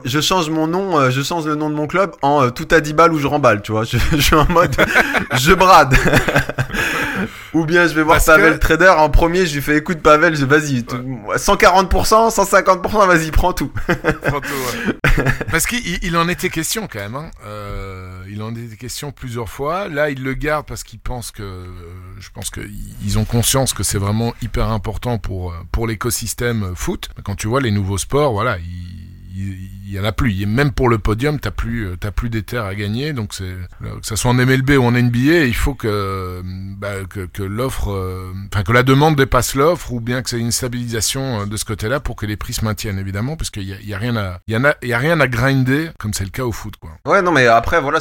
je 0.05 0.21
change 0.21 0.49
mon 0.51 0.67
nom, 0.67 0.99
euh, 0.99 1.11
je 1.11 1.23
change 1.23 1.47
le 1.47 1.55
nom 1.55 1.69
de 1.71 1.75
mon 1.75 1.87
club 1.87 2.13
en 2.23 2.45
euh, 2.45 2.51
tout 2.51 2.69
à 2.71 2.81
10 2.81 2.95
balles 2.95 3.13
ou 3.13 3.19
je 3.19 3.27
remballe, 3.27 3.63
tu 3.63 3.73
vois. 3.73 3.85
Je, 3.89 3.99
je 4.13 4.21
suis 4.21 4.35
en 4.37 4.47
mode, 4.51 4.75
je 5.35 5.53
brade. 5.53 5.95
ou 7.55 7.65
bien 7.65 7.87
je 7.87 7.95
vais 7.95 8.03
voir 8.03 8.17
Parce 8.17 8.27
Pavel 8.27 8.55
que- 8.55 8.59
Trader 8.59 8.95
en 8.99 9.09
premier, 9.11 9.47
je 9.47 9.55
lui 9.55 9.63
fais 9.63 9.77
écoute 9.77 9.99
Pavel, 10.01 10.35
je- 10.37 10.45
vas-y, 10.45 10.85
t- 10.85 10.97
140%, 11.37 12.31
150%, 12.31 13.07
vas-y, 13.07 13.31
prends 13.31 13.53
tout. 13.53 13.71
Franco, 14.23 14.47
ouais. 14.49 15.25
Parce 15.51 15.67
qu'il 15.67 15.87
il- 15.87 15.99
il 16.03 16.17
en 16.17 16.29
était 16.29 16.51
question 16.51 16.87
quand 16.91 16.99
même. 17.01 17.15
Hein. 17.17 17.31
Euh, 17.47 18.23
il 18.31 18.43
en 18.43 18.55
était 18.55 18.77
question 18.77 19.11
plusieurs 19.13 19.49
fois. 19.49 19.89
Là, 19.89 20.11
il 20.11 20.23
le 20.23 20.35
garde 20.35 20.67
parce 20.67 20.85
qu'il 20.85 20.99
pense 20.99 21.31
que, 21.31 21.43
euh, 21.43 21.67
je 22.21 22.29
pense 22.33 22.51
qu'ils 22.51 23.19
ont 23.19 23.25
conscience 23.25 23.73
que 23.73 23.83
c'est 23.83 23.99
vraiment 23.99 24.35
hyper 24.43 24.69
important 24.69 25.19
pour 25.19 25.53
euh, 25.53 25.57
pour 25.73 25.87
l'écosystème 25.87 26.73
foot. 26.75 27.09
Quand 27.25 27.35
tu 27.35 27.49
vois 27.49 27.61
les 27.61 27.71
nouveaux 27.71 27.99
sports, 27.99 28.33
voilà, 28.33 28.59
il, 28.59 29.37
il, 29.37 29.71
il 29.89 29.95
y 29.95 30.01
en 30.01 30.05
a 30.05 30.13
plus. 30.13 30.47
Même 30.47 30.73
pour 30.73 30.89
le 30.89 30.99
podium, 30.99 31.41
t'as 31.41 31.51
plus 31.51 31.87
euh, 31.87 31.97
t'as 31.99 32.11
plus 32.11 32.29
d'éther 32.29 32.65
à 32.65 32.75
gagner. 32.75 33.13
Donc 33.13 33.33
c'est 33.33 33.45
euh, 33.45 34.01
que 34.01 34.07
ça 34.07 34.17
soit 34.17 34.31
en 34.31 34.35
MLB 34.35 34.71
ou 34.71 34.85
en 34.85 34.93
NBA, 34.93 35.45
il 35.45 35.55
faut 35.55 35.75
que 35.75 35.89
euh, 35.89 36.43
bah, 36.45 37.05
que, 37.09 37.43
l'offre, 37.43 37.91
euh, 37.91 38.33
enfin 38.53 38.63
que 38.63 38.73
la 38.73 38.83
demande 38.83 39.17
dépasse 39.17 39.55
l'offre, 39.55 39.93
ou 39.93 40.01
bien 40.01 40.23
que 40.23 40.31
c'est 40.31 40.39
une 40.39 40.53
stabilisation 40.53 41.47
de 41.47 41.57
ce 41.57 41.65
côté-là 41.65 42.01
pour 42.01 42.17
que 42.17 42.27
les 42.27 42.37
prix 42.37 42.53
se 42.53 42.65
maintiennent 42.65 42.99
évidemment, 42.99 43.37
parce 43.37 43.51
qu'il 43.51 43.65
y 43.65 43.95
a, 43.95 43.99
rien 43.99 44.17
à 44.17 44.41
il 44.47 44.55
y 44.83 44.93
a 44.93 44.99
rien 44.99 45.21
à 45.21 45.27
grinder 45.27 45.91
comme 45.99 46.13
c'est 46.13 46.25
le 46.25 46.31
cas 46.31 46.45
au 46.45 46.53
foot 46.53 46.75
quoi. 46.77 46.91
Ouais, 47.07 47.23
non, 47.23 47.33
mais 47.33 47.47
après, 47.47 47.81
voilà, 47.81 48.01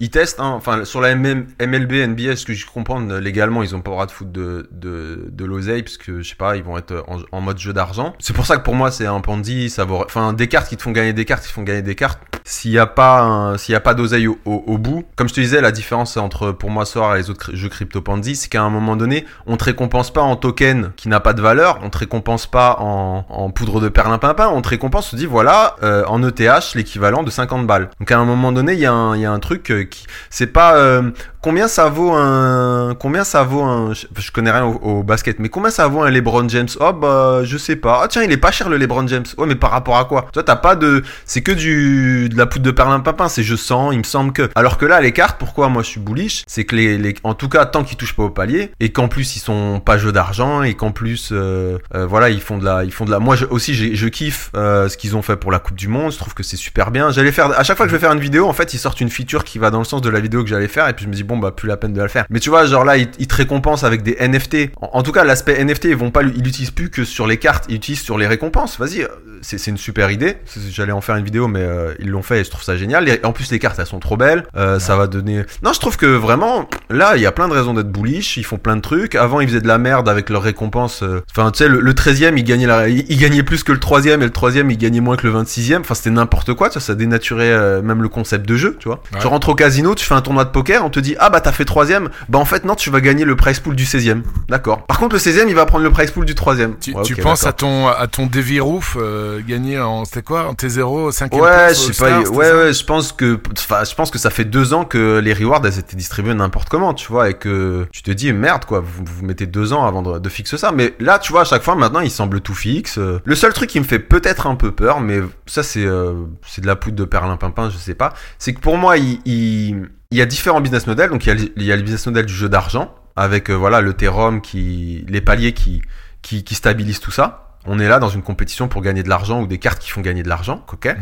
ils 0.00 0.10
testent, 0.10 0.40
hein, 0.40 0.60
sur 0.84 1.00
la 1.00 1.14
MM 1.14 1.46
MLB, 1.60 1.92
NBA, 2.08 2.36
ce 2.36 2.44
que 2.44 2.52
je 2.52 2.66
comprends, 2.66 3.00
légalement, 3.00 3.62
ils 3.62 3.74
ont 3.74 3.80
pas 3.80 3.90
le 3.90 3.94
droit 3.94 4.06
de 4.06 4.10
foutre 4.10 4.30
de, 4.30 4.68
de, 4.72 5.44
l'oseille, 5.44 5.82
parce 5.82 5.96
que, 5.96 6.20
je 6.20 6.28
sais 6.28 6.36
pas, 6.36 6.56
ils 6.56 6.62
vont 6.62 6.76
être 6.76 7.04
en, 7.32 7.40
mode 7.40 7.58
jeu 7.58 7.72
d'argent. 7.72 8.14
C'est 8.18 8.34
pour 8.34 8.46
ça 8.46 8.56
que 8.56 8.62
pour 8.62 8.74
moi, 8.74 8.90
c'est 8.90 9.06
un 9.06 9.20
Ponzi, 9.20 9.70
ça 9.70 9.84
vaut, 9.84 10.04
enfin, 10.04 10.32
des 10.32 10.48
cartes 10.48 10.68
qui 10.68 10.76
te 10.76 10.82
font 10.82 10.92
gagner 10.92 11.12
des 11.12 11.21
cartes, 11.24 11.42
qui 11.42 11.48
te 11.48 11.54
font 11.54 11.62
gagner 11.62 11.82
des 11.82 11.94
cartes. 11.94 12.20
S'il 12.44 12.72
y 12.72 12.78
a 12.78 12.86
pas, 12.86 13.54
s'il 13.56 13.74
a 13.74 13.80
pas 13.80 13.94
d'oseille 13.94 14.26
au, 14.26 14.78
bout, 14.78 15.04
comme 15.14 15.28
je 15.28 15.34
te 15.34 15.40
disais, 15.40 15.60
la 15.60 15.70
différence 15.70 16.16
entre, 16.16 16.50
pour 16.50 16.70
moi, 16.70 16.84
Sora 16.84 17.16
et 17.16 17.22
les 17.22 17.30
autres 17.30 17.54
jeux 17.54 17.68
crypto 17.68 18.00
Ponzi, 18.00 18.34
c'est 18.34 18.48
qu'à 18.48 18.62
un 18.62 18.70
moment 18.70 18.96
donné, 18.96 19.24
on 19.46 19.56
te 19.56 19.64
récompense 19.64 20.12
pas 20.12 20.22
en 20.22 20.34
token 20.34 20.90
qui 20.96 21.08
n'a 21.08 21.20
pas 21.20 21.34
de 21.34 21.40
valeur, 21.40 21.78
on 21.82 21.90
te 21.90 21.98
récompense 21.98 22.46
pas 22.46 22.76
en, 22.80 23.24
en 23.28 23.50
poudre 23.50 23.80
de 23.80 23.88
perlimpinpin, 23.88 24.48
on 24.48 24.60
te 24.60 24.70
récompense, 24.70 25.12
on 25.12 25.16
dit, 25.16 25.26
voilà, 25.26 25.76
euh, 25.84 26.04
en 26.08 26.20
ETH, 26.22 26.74
l'équivalent 26.74 27.22
de 27.22 27.30
50 27.30 27.66
balles. 27.66 27.90
Donc 28.00 28.10
à 28.10 28.18
un 28.18 28.24
moment 28.24 28.50
donné, 28.50 28.72
il 28.72 28.78
y, 28.78 28.82
y 28.82 28.86
a 28.86 28.92
un 28.92 29.38
truc 29.38 29.70
euh, 29.70 29.84
qui, 29.84 30.06
c'est 30.28 30.48
pas 30.48 30.74
euh, 30.76 31.10
combien 31.40 31.68
ça 31.68 31.88
vaut 31.88 32.12
un, 32.12 32.94
combien 32.98 33.24
ça 33.24 33.42
vaut 33.42 33.62
un, 33.62 33.92
je, 33.92 34.30
connais 34.30 34.50
rien 34.50 34.64
au, 34.64 34.74
au 34.76 35.02
basket, 35.02 35.38
mais 35.38 35.48
combien 35.48 35.70
ça 35.70 35.86
vaut 35.88 36.02
un 36.02 36.10
LeBron 36.10 36.48
James? 36.48 36.68
Oh 36.80 36.92
bah 36.92 37.40
je 37.44 37.56
sais 37.58 37.76
pas. 37.76 38.00
Ah 38.02 38.08
tiens, 38.08 38.22
il 38.22 38.32
est 38.32 38.36
pas 38.36 38.50
cher 38.50 38.68
le 38.68 38.76
LeBron 38.76 39.06
James. 39.08 39.24
Ouais, 39.36 39.46
mais 39.46 39.54
par 39.54 39.70
rapport 39.70 39.96
à 39.96 40.04
quoi? 40.04 40.26
Toi, 40.32 40.42
t'as 40.42 40.56
pas 40.56 40.76
de, 40.76 41.02
c'est 41.24 41.42
que 41.42 41.52
du 41.52 42.28
de 42.28 42.36
la 42.36 42.46
poudre 42.46 42.64
de 42.64 42.70
perlimpinpin. 42.70 43.28
C'est 43.28 43.42
je 43.42 43.56
sens, 43.56 43.92
il 43.92 43.98
me 43.98 44.04
semble 44.04 44.32
que. 44.32 44.48
Alors 44.54 44.78
que 44.78 44.86
là, 44.86 45.00
les 45.00 45.12
cartes, 45.12 45.38
pourquoi 45.38 45.68
moi 45.68 45.82
je 45.82 45.88
suis 45.88 46.00
bullish, 46.00 46.44
c'est 46.46 46.64
que 46.64 46.76
les, 46.76 46.98
les, 46.98 47.14
en 47.24 47.34
tout 47.34 47.48
cas, 47.48 47.64
tant 47.66 47.84
qu'ils 47.84 47.96
touchent 47.96 48.16
pas 48.16 48.24
au 48.24 48.30
palier 48.30 48.70
et 48.80 48.90
qu'en 48.90 49.08
plus 49.08 49.36
ils 49.36 49.40
sont 49.40 49.80
pas 49.84 49.98
jeux 49.98 50.12
d'argent 50.12 50.62
et 50.62 50.74
qu'en 50.74 50.92
plus, 50.92 51.30
euh, 51.32 51.78
euh, 51.94 52.06
voilà, 52.06 52.30
ils 52.30 52.40
font 52.40 52.58
de 52.58 52.64
la, 52.64 52.84
ils 52.84 52.92
font 52.92 53.04
de 53.04 53.10
la. 53.10 53.18
Moi 53.18 53.36
je- 53.36 53.46
aussi, 53.46 53.74
je 53.74 54.08
kiffe 54.08 54.50
euh, 54.56 54.88
ce 54.88 54.96
qu'ils 54.96 55.16
ont 55.16 55.22
fait 55.22 55.36
pour 55.36 55.50
la 55.52 55.58
Coupe 55.58 55.76
du 55.76 55.88
Monde. 55.88 56.12
Je 56.12 56.18
trouve 56.18 56.34
que 56.34 56.42
c'est 56.42 56.56
super 56.56 56.90
bien. 56.90 57.10
J'allais 57.10 57.32
faire, 57.32 57.58
à 57.58 57.62
chaque 57.64 57.76
fois 57.76 57.86
que 57.86 57.90
je 57.92 57.96
vais 57.96 58.00
faire 58.00 58.12
une 58.12 58.20
vidéo, 58.20 58.48
en 58.48 58.52
fait, 58.52 58.74
ils 58.74 58.78
sortent 58.78 59.00
une 59.00 59.10
feature 59.10 59.44
qui 59.44 59.58
va 59.58 59.70
dans 59.70 59.78
le 59.78 59.84
sens 59.84 60.00
de 60.02 60.10
la 60.10 60.20
vidéo 60.20 60.42
que 60.42 60.50
j'allais 60.50 60.68
faire 60.68 60.88
et 60.88 60.92
puis 60.94 61.04
je 61.04 61.08
me 61.10 61.14
dis 61.14 61.22
bon 61.24 61.38
bah 61.38 61.50
plus 61.52 61.68
la 61.68 61.76
peine 61.76 61.92
de 61.92 62.00
la 62.00 62.08
faire. 62.08 62.24
Mais 62.30 62.40
tu 62.40 62.50
vois, 62.50 62.66
genre 62.66 62.84
là, 62.84 62.96
ils, 62.96 63.08
ils 63.18 63.26
te 63.26 63.34
récompensent 63.34 63.84
avec 63.84 64.02
des 64.02 64.16
NFT. 64.20 64.70
En, 64.80 65.02
tout 65.02 65.12
cas, 65.12 65.24
l'aspect 65.24 65.62
NFT, 65.62 65.86
ils 65.86 65.96
vont 65.96 66.10
pas, 66.10 66.22
ils 66.22 66.42
l'utilisent 66.42 66.70
plus 66.70 66.90
que 66.90 67.04
sur 67.04 67.26
les 67.26 67.36
cartes, 67.36 67.64
ils 67.68 67.74
l'utilisent 67.74 68.02
sur 68.02 68.18
les 68.18 68.26
récompenses. 68.26 68.78
Vas-y, 68.78 69.02
euh, 69.02 69.08
c'est 69.42 69.66
une 69.66 69.76
super 69.76 70.10
idée. 70.10 70.36
J'allais 70.70 70.92
faire 71.02 71.16
une 71.16 71.24
vidéo, 71.24 71.48
mais 71.48 71.60
euh, 71.60 71.94
ils 71.98 72.08
l'ont 72.08 72.22
fait 72.22 72.40
et 72.40 72.44
je 72.44 72.50
trouve 72.50 72.62
ça 72.62 72.76
génial. 72.76 73.04
Les- 73.04 73.20
en 73.24 73.32
plus, 73.32 73.50
les 73.50 73.58
cartes, 73.58 73.78
elles 73.78 73.86
sont 73.86 73.98
trop 74.00 74.16
belles. 74.16 74.44
Euh, 74.56 74.78
Ça 74.78 74.96
va 74.96 75.06
donner. 75.06 75.42
Non, 75.62 75.72
je 75.72 75.80
trouve 75.80 75.96
que 75.96 76.06
vraiment, 76.06 76.68
là, 76.90 77.12
il 77.16 77.22
y 77.22 77.26
a 77.26 77.32
plein 77.32 77.48
de 77.48 77.52
raisons 77.54 77.74
d'être 77.74 77.90
bullish. 77.90 78.36
Ils 78.36 78.44
font 78.44 78.56
plein 78.58 78.76
de 78.76 78.80
trucs. 78.80 79.14
Avant, 79.14 79.40
ils 79.40 79.48
faisaient 79.48 79.60
de 79.60 79.68
la 79.68 79.78
merde 79.78 80.08
avec 80.08 80.30
leurs 80.30 80.42
récompenses. 80.42 81.02
euh, 81.02 81.20
Enfin, 81.30 81.50
tu 81.50 81.58
sais, 81.58 81.68
le, 81.68 81.80
le 81.80 81.92
13e, 81.92 82.36
il 82.36 82.44
gagnait, 82.44 82.66
la... 82.66 82.88
il 82.88 83.04
il 83.08 83.18
gagnait 83.18 83.42
plus 83.42 83.62
que 83.64 83.72
le 83.72 83.78
3e 83.78 84.14
et 84.20 84.24
le 84.24 84.30
3e, 84.30 84.70
il 84.70 84.78
gagnait 84.78 85.00
moins 85.00 85.16
que 85.16 85.26
le 85.26 85.32
26e. 85.32 85.80
Enfin, 85.80 85.94
c'était 85.94 86.10
n'importe 86.10 86.54
quoi. 86.54 86.68
Tu 86.68 86.74
vois, 86.74 86.82
ça 86.82 86.94
dénaturait 86.94 87.82
même 87.82 88.02
le 88.02 88.08
concept 88.08 88.46
de 88.48 88.56
jeu, 88.56 88.76
tu 88.78 88.88
vois. 88.88 89.00
Ouais. 89.12 89.20
Tu 89.20 89.26
rentres 89.26 89.48
au 89.50 89.54
casino, 89.54 89.94
tu 89.94 90.04
fais 90.04 90.14
un 90.14 90.20
tournoi 90.22 90.44
de 90.44 90.50
poker, 90.50 90.84
on 90.84 90.90
te 90.90 91.00
dit, 91.00 91.16
ah 91.18 91.30
bah 91.30 91.40
t'as 91.40 91.52
fait 91.52 91.64
3e. 91.64 92.08
Bah 92.28 92.38
en 92.38 92.44
fait, 92.44 92.64
non, 92.64 92.74
tu 92.74 92.90
vas 92.90 93.00
gagner 93.00 93.24
le 93.24 93.36
price 93.36 93.60
pool 93.60 93.74
du 93.76 93.84
16e. 93.84 94.22
D'accord. 94.48 94.86
Par 94.86 94.98
contre, 94.98 95.14
le 95.14 95.20
16e, 95.20 95.46
il 95.48 95.54
va 95.54 95.66
prendre 95.66 95.84
le 95.84 95.90
price 95.90 96.10
pool 96.10 96.24
du 96.24 96.34
3e. 96.34 96.72
Tu, 96.80 96.92
Ouais, 96.94 97.02
tu 97.02 97.16
penses 97.16 97.46
à 97.46 97.52
ton, 97.52 97.86
à 97.88 98.06
ton 98.06 98.26
Devi 98.26 98.60
Roof 98.60 98.96
euh, 99.00 99.40
gagné 99.46 99.78
en, 99.80 100.04
c'était 100.04 100.22
quoi, 100.22 100.46
en 100.48 100.52
T0, 100.52 100.91
5 101.10 101.32
Ouais, 101.42 101.68
je 101.70 101.74
sais 101.74 101.92
pas. 102.04 102.20
Ouais, 102.30 102.52
ouais, 102.52 102.72
je 102.72 102.84
pense 102.84 103.12
que, 103.12 103.38
enfin, 103.56 103.84
je 103.84 103.94
pense 103.94 104.10
que 104.10 104.18
ça 104.18 104.30
fait 104.30 104.44
deux 104.44 104.74
ans 104.74 104.84
que 104.84 105.18
les 105.18 105.32
rewards 105.34 105.60
elles 105.64 105.78
étaient 105.78 105.96
distribuées 105.96 106.34
n'importe 106.34 106.68
comment, 106.68 106.94
tu 106.94 107.08
vois, 107.08 107.30
et 107.30 107.34
que 107.34 107.86
tu 107.92 108.02
te 108.02 108.10
dis 108.10 108.32
merde 108.32 108.64
quoi, 108.64 108.80
vous, 108.80 109.04
vous 109.04 109.24
mettez 109.24 109.46
deux 109.46 109.72
ans 109.72 109.86
avant 109.86 110.02
de, 110.02 110.18
de 110.18 110.28
fixer 110.28 110.56
ça. 110.58 110.72
Mais 110.72 110.94
là, 111.00 111.18
tu 111.18 111.32
vois, 111.32 111.42
à 111.42 111.44
chaque 111.44 111.62
fois 111.62 111.74
maintenant, 111.74 112.00
il 112.00 112.10
semble 112.10 112.40
tout 112.40 112.54
fixe. 112.54 112.98
Le 113.24 113.34
seul 113.34 113.52
truc 113.52 113.70
qui 113.70 113.80
me 113.80 113.84
fait 113.84 113.98
peut-être 113.98 114.46
un 114.46 114.54
peu 114.54 114.72
peur, 114.72 115.00
mais 115.00 115.20
ça 115.46 115.62
c'est, 115.62 115.84
euh, 115.84 116.14
c'est 116.46 116.60
de 116.62 116.66
la 116.66 116.76
poudre 116.76 116.96
de 116.96 117.04
perlimpinpin, 117.04 117.70
je 117.70 117.76
sais 117.76 117.94
pas. 117.94 118.12
C'est 118.38 118.52
que 118.54 118.60
pour 118.60 118.76
moi, 118.78 118.96
il, 118.98 119.20
il, 119.24 119.88
il 120.10 120.18
y 120.18 120.20
a 120.22 120.26
différents 120.26 120.60
business 120.60 120.86
models. 120.86 121.10
Donc 121.10 121.24
il 121.24 121.28
y 121.28 121.32
a, 121.32 121.34
le- 121.34 121.52
il 121.56 121.62
y 121.64 121.72
a 121.72 121.76
le 121.76 121.82
business 121.82 122.06
model 122.06 122.26
du 122.26 122.34
jeu 122.34 122.48
d'argent 122.48 122.94
avec 123.16 123.50
euh, 123.50 123.54
voilà 123.54 123.80
le 123.80 123.92
Therum 123.92 124.40
qui, 124.40 125.04
les 125.08 125.20
paliers 125.20 125.52
qui, 125.52 125.82
qui, 126.22 126.44
qui 126.44 126.54
stabilisent 126.54 127.00
tout 127.00 127.10
ça. 127.10 127.41
On 127.66 127.78
est 127.78 127.88
là 127.88 127.98
dans 127.98 128.08
une 128.08 128.22
compétition 128.22 128.66
pour 128.68 128.82
gagner 128.82 129.02
de 129.02 129.08
l'argent 129.08 129.40
ou 129.42 129.46
des 129.46 129.58
cartes 129.58 129.78
qui 129.80 129.90
font 129.90 130.00
gagner 130.00 130.22
de 130.22 130.28
l'argent, 130.28 130.64
ok 130.72 130.94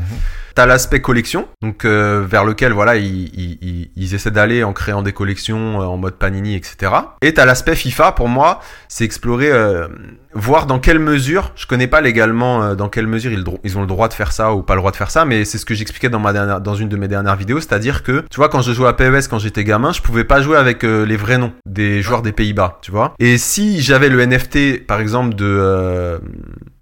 T'as 0.55 0.67
l'aspect 0.67 1.01
collection, 1.01 1.47
donc 1.63 1.85
euh, 1.85 2.25
vers 2.29 2.45
lequel 2.45 2.73
voilà 2.73 2.97
ils, 2.97 3.31
ils, 3.35 3.89
ils- 3.97 4.15
essaient 4.15 4.33
d'aller 4.33 4.65
en 4.65 4.73
créant 4.73 5.01
des 5.01 5.13
collections 5.13 5.81
euh, 5.81 5.85
en 5.85 5.97
mode 5.97 6.15
Panini, 6.17 6.57
etc. 6.57 6.93
Et 7.23 7.33
t'as 7.33 7.45
l'aspect 7.47 7.77
FIFA. 7.77 8.13
Pour 8.13 8.29
moi, 8.29 8.61
c'est 8.89 9.05
explorer, 9.05 9.51
euh, 9.51 9.87
voir 10.35 10.67
dans 10.67 10.81
quelle 10.81 10.99
mesure. 10.99 11.53
Je 11.55 11.67
connais 11.67 11.87
pas 11.87 12.01
légalement 12.01 12.63
euh, 12.65 12.75
dans 12.75 12.89
quelle 12.89 13.07
mesure 13.07 13.31
ils, 13.33 13.45
ils 13.63 13.79
ont 13.79 13.83
le 13.83 13.87
droit 13.87 14.09
de 14.09 14.13
faire 14.13 14.33
ça 14.33 14.53
ou 14.53 14.63
pas 14.63 14.75
le 14.75 14.81
droit 14.81 14.91
de 14.91 14.97
faire 14.97 15.11
ça, 15.13 15.25
mais 15.25 15.45
c'est 15.45 15.57
ce 15.57 15.65
que 15.65 15.73
j'expliquais 15.75 16.09
dans 16.11 16.19
ma 16.19 16.33
dernière, 16.33 16.61
dans 16.61 16.75
une 16.75 16.89
de 16.89 16.97
mes 16.97 17.09
dernières 17.09 17.37
vidéos, 17.37 17.61
c'est-à-dire 17.61 18.03
que 18.03 18.25
tu 18.29 18.37
vois 18.37 18.49
quand 18.49 18.61
je 18.61 18.73
jouais 18.73 18.89
à 18.89 18.93
PES 18.93 19.29
quand 19.31 19.39
j'étais 19.39 19.63
gamin, 19.65 19.93
je 19.93 20.03
pouvais 20.03 20.25
pas 20.25 20.43
jouer 20.43 20.57
avec 20.59 20.83
les 20.83 21.17
vrais 21.17 21.39
noms 21.39 21.53
des 21.65 22.03
joueurs 22.03 22.23
des 22.23 22.33
Pays-Bas, 22.33 22.81
tu 22.83 22.91
vois. 22.91 23.15
Et 23.21 23.39
si 23.39 23.81
j'avais 23.81 24.09
le 24.09 24.21
NFT 24.27 24.85
par 24.87 25.01
exemple 25.01 25.37
de 25.37 25.47
euh, 25.47 26.19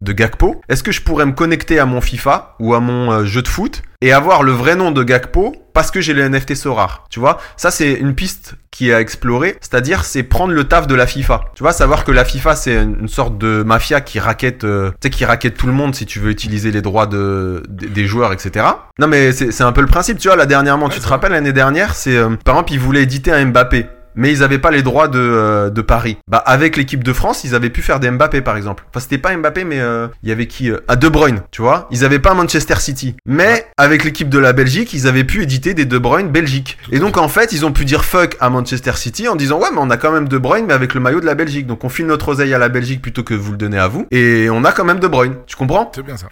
de 0.01 0.13
Gakpo, 0.13 0.61
est-ce 0.69 0.83
que 0.83 0.93
je 0.93 1.03
pourrais 1.03 1.27
me 1.27 1.33
connecter 1.33 1.79
à 1.79 1.87
mon 1.87 2.01
FIFA 2.01 2.55
ou 2.61 2.75
à 2.75 2.81
mon 2.81 3.11
euh, 3.13 3.25
jeu 3.25 3.43
de 3.43 3.49
foot 3.49 3.83
et 4.01 4.13
avoir 4.13 4.45
le 4.45 4.53
vrai 4.53 4.77
nom 4.77 4.93
de 4.93 5.03
Gakpo 5.03 5.57
parce 5.75 5.91
que 5.91 6.01
j'ai 6.01 6.15
le 6.15 6.29
NFT 6.29 6.55
Sorar. 6.55 7.05
Tu 7.11 7.19
vois, 7.19 7.39
ça 7.57 7.71
c'est 7.73 7.93
une 7.95 8.15
piste 8.15 8.55
qui 8.71 8.91
est 8.91 8.95
à 8.95 9.01
explorer, 9.01 9.57
c'est-à-dire 9.61 10.05
c'est 10.05 10.23
prendre 10.23 10.53
le 10.53 10.65
taf 10.65 10.87
de 10.87 10.95
la 10.95 11.07
FIFA. 11.07 11.47
Tu 11.57 11.65
vois, 11.65 11.73
savoir 11.73 12.05
que 12.05 12.13
la 12.13 12.25
FIFA 12.25 12.55
c'est 12.55 12.75
une 12.77 13.09
sorte 13.09 13.39
de 13.39 13.65
mafia 13.65 14.01
qui 14.01 14.21
raquette, 14.21 14.63
euh, 14.63 14.91
tu 15.01 15.07
sais, 15.09 15.11
qui 15.11 15.25
raquette 15.25 15.57
tout 15.57 15.67
le 15.67 15.73
monde 15.73 15.97
si 15.97 16.07
tu 16.07 16.21
veux 16.21 16.31
utiliser 16.31 16.71
les 16.71 16.81
droits 16.83 17.07
de, 17.07 17.63
des- 17.69 17.89
des 17.89 18.07
joueurs, 18.07 18.33
etc. 18.33 18.67
Non 19.01 19.09
mais 19.09 19.33
c'est 19.33 19.63
un 19.65 19.73
peu 19.73 19.81
le 19.81 19.89
principe. 19.89 20.19
Tu 20.19 20.29
vois, 20.29 20.37
là 20.37 20.47
dernièrement, 20.47 20.87
Ouais, 20.87 20.93
tu 20.95 21.01
te 21.01 21.09
rappelles 21.09 21.33
l'année 21.33 21.53
dernière, 21.53 21.95
c'est 21.97 22.17
euh, 22.17 22.31
par 22.45 22.55
exemple 22.55 22.73
ils 22.75 22.81
voulaient 22.81 23.03
éditer 23.03 23.33
un 23.33 23.45
Mbappé. 23.47 23.87
Mais 24.15 24.33
ils 24.33 24.43
avaient 24.43 24.59
pas 24.59 24.71
les 24.71 24.83
droits 24.83 25.09
de, 25.09 25.19
euh, 25.19 25.71
de 25.71 25.83
Paris. 25.83 26.19
Bah 26.29 26.39
avec 26.39 26.77
l'équipe 26.77 27.05
de 27.05 27.13
France, 27.13 27.45
ils 27.45 27.55
avaient 27.55 27.71
pu 27.71 27.83
faire 27.83 28.01
des 28.01 28.11
Mbappé 28.11 28.41
par 28.41 28.57
exemple. 28.57 28.85
Enfin 28.89 29.01
c'était 29.01 29.19
pas 29.19 29.37
Mbappé, 29.37 29.65
mais 29.65 29.81
euh, 29.81 30.09
il 30.23 30.29
y 30.29 30.33
avait 30.33 30.47
qui 30.47 30.71
euh, 30.71 30.79
À 30.89 30.97
De 30.97 31.09
Bruyne, 31.09 31.41
tu 31.51 31.63
vois. 31.63 31.89
Ils 31.91 32.05
avaient 32.05 32.19
pas 32.19 32.35
Manchester 32.35 32.77
City. 32.77 33.15
Mais 33.27 33.67
avec 33.77 34.05
l'équipe 34.05 34.29
de 34.29 34.39
la 34.39 34.53
Belgique, 34.53 34.93
ils 34.93 35.07
avaient 35.07 35.25
pu 35.25 35.43
éditer 35.43 35.75
des 35.75 35.85
De 35.85 35.99
Bruyne 35.99 36.29
Belgique. 36.29 36.79
Et 36.91 36.99
donc 36.99 37.17
en 37.17 37.29
fait, 37.29 37.53
ils 37.53 37.65
ont 37.65 37.73
pu 37.73 37.85
dire 37.85 38.05
fuck 38.05 38.37
à 38.41 38.51
Manchester 38.51 38.93
City 38.97 39.29
en 39.29 39.37
disant 39.37 39.59
ouais 39.61 39.69
mais 39.73 39.81
on 39.81 39.91
a 39.91 39.97
quand 39.97 40.13
même 40.13 40.29
De 40.29 40.39
Bruyne 40.39 40.67
mais 40.67 40.75
avec 40.75 40.95
le 40.95 41.01
maillot 41.01 41.21
de 41.21 41.27
la 41.27 41.35
Belgique. 41.35 41.67
Donc 41.67 41.85
on 41.85 41.89
file 41.89 42.07
notre 42.07 42.29
oseille 42.29 42.55
à 42.55 42.59
la 42.59 42.69
Belgique 42.69 43.03
plutôt 43.03 43.23
que 43.23 43.35
vous 43.35 43.53
le 43.53 43.59
donner 43.59 43.79
à 43.79 43.89
vous. 43.89 44.07
Et 44.11 44.49
on 44.51 44.65
a 44.65 44.73
quand 44.73 44.85
même 44.85 45.01
De 45.01 45.09
Bruyne. 45.09 45.35
Tu 45.47 45.57
comprends? 45.57 45.91
C'est 45.95 46.03
bien 46.03 46.17
ça. 46.17 46.27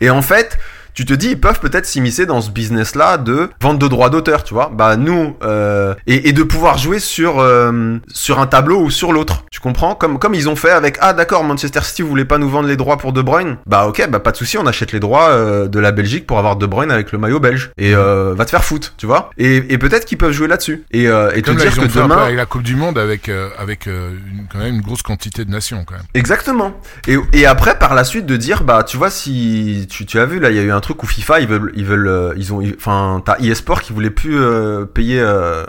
et 0.00 0.10
en 0.10 0.22
fait, 0.22 0.58
tu 0.98 1.04
te 1.04 1.14
dis, 1.14 1.28
ils 1.30 1.40
peuvent 1.40 1.60
peut-être 1.60 1.86
s'immiscer 1.86 2.26
dans 2.26 2.40
ce 2.40 2.50
business-là 2.50 3.18
de 3.18 3.50
vente 3.62 3.78
de 3.78 3.86
droits 3.86 4.10
d'auteur, 4.10 4.42
tu 4.42 4.52
vois. 4.52 4.68
Bah 4.74 4.96
nous, 4.96 5.36
euh, 5.44 5.94
et, 6.08 6.28
et 6.28 6.32
de 6.32 6.42
pouvoir 6.42 6.76
jouer 6.76 6.98
sur 6.98 7.38
euh, 7.38 7.98
sur 8.08 8.40
un 8.40 8.48
tableau 8.48 8.80
ou 8.82 8.90
sur 8.90 9.12
l'autre. 9.12 9.44
Tu 9.52 9.60
comprends? 9.60 9.94
Comme 9.94 10.18
comme 10.18 10.34
ils 10.34 10.48
ont 10.48 10.56
fait 10.56 10.70
avec 10.72 10.98
ah 11.00 11.12
d'accord, 11.12 11.44
Manchester 11.44 11.82
City 11.84 12.02
voulez 12.02 12.24
pas 12.24 12.38
nous 12.38 12.48
vendre 12.48 12.66
les 12.66 12.76
droits 12.76 12.96
pour 12.96 13.12
De 13.12 13.22
Bruyne 13.22 13.58
Bah 13.66 13.86
ok, 13.86 14.08
bah 14.10 14.18
pas 14.18 14.32
de 14.32 14.36
souci, 14.36 14.58
on 14.58 14.66
achète 14.66 14.90
les 14.90 14.98
droits 14.98 15.28
euh, 15.28 15.68
de 15.68 15.78
la 15.78 15.92
Belgique 15.92 16.26
pour 16.26 16.36
avoir 16.40 16.56
De 16.56 16.66
Bruyne 16.66 16.90
avec 16.90 17.12
le 17.12 17.18
maillot 17.18 17.38
belge. 17.38 17.70
Et 17.78 17.94
euh, 17.94 18.34
va 18.36 18.44
te 18.44 18.50
faire 18.50 18.64
foutre, 18.64 18.94
tu 18.98 19.06
vois. 19.06 19.30
Et, 19.38 19.56
et 19.72 19.78
peut-être 19.78 20.04
qu'ils 20.04 20.18
peuvent 20.18 20.32
jouer 20.32 20.48
là-dessus. 20.48 20.82
Et, 20.90 21.06
euh, 21.06 21.30
et 21.32 21.42
te 21.42 21.46
Comme 21.50 21.58
là, 21.58 21.62
dire 21.62 21.72
ils 21.76 21.80
ont 21.80 21.82
que 21.84 21.88
fait 21.90 22.02
demain. 22.02 22.16
avec 22.24 22.36
la 22.36 22.46
Coupe 22.46 22.64
du 22.64 22.74
Monde 22.74 22.98
avec, 22.98 23.28
euh, 23.28 23.50
avec 23.56 23.86
une- 23.86 24.46
quand 24.50 24.58
même 24.58 24.74
une 24.74 24.80
grosse 24.80 25.02
quantité 25.02 25.44
de 25.44 25.50
nations 25.52 25.84
quand 25.86 25.94
même. 25.94 26.02
Exactement. 26.14 26.72
Et, 27.06 27.16
et 27.32 27.46
après, 27.46 27.78
par 27.78 27.94
la 27.94 28.02
suite, 28.02 28.26
de 28.26 28.36
dire, 28.36 28.64
bah, 28.64 28.82
tu 28.82 28.96
vois, 28.96 29.10
si 29.10 29.86
tu, 29.88 30.04
tu 30.06 30.18
as 30.18 30.26
vu, 30.26 30.40
là, 30.40 30.50
il 30.50 30.56
y 30.56 30.58
a 30.58 30.62
eu 30.62 30.72
un 30.72 30.80
truc 30.80 30.87
où 31.02 31.06
FIFA, 31.06 31.40
ils 31.40 31.46
veulent, 31.48 31.72
ils 31.74 31.84
veulent, 31.84 32.08
euh, 32.08 32.34
ils 32.36 32.52
ont, 32.52 32.62
enfin, 32.76 33.22
t'as 33.24 33.38
eSport 33.38 33.82
qui 33.82 33.92
voulait 33.92 34.10
plus 34.10 34.38
euh, 34.38 34.84
payer 34.84 35.20
euh, 35.20 35.64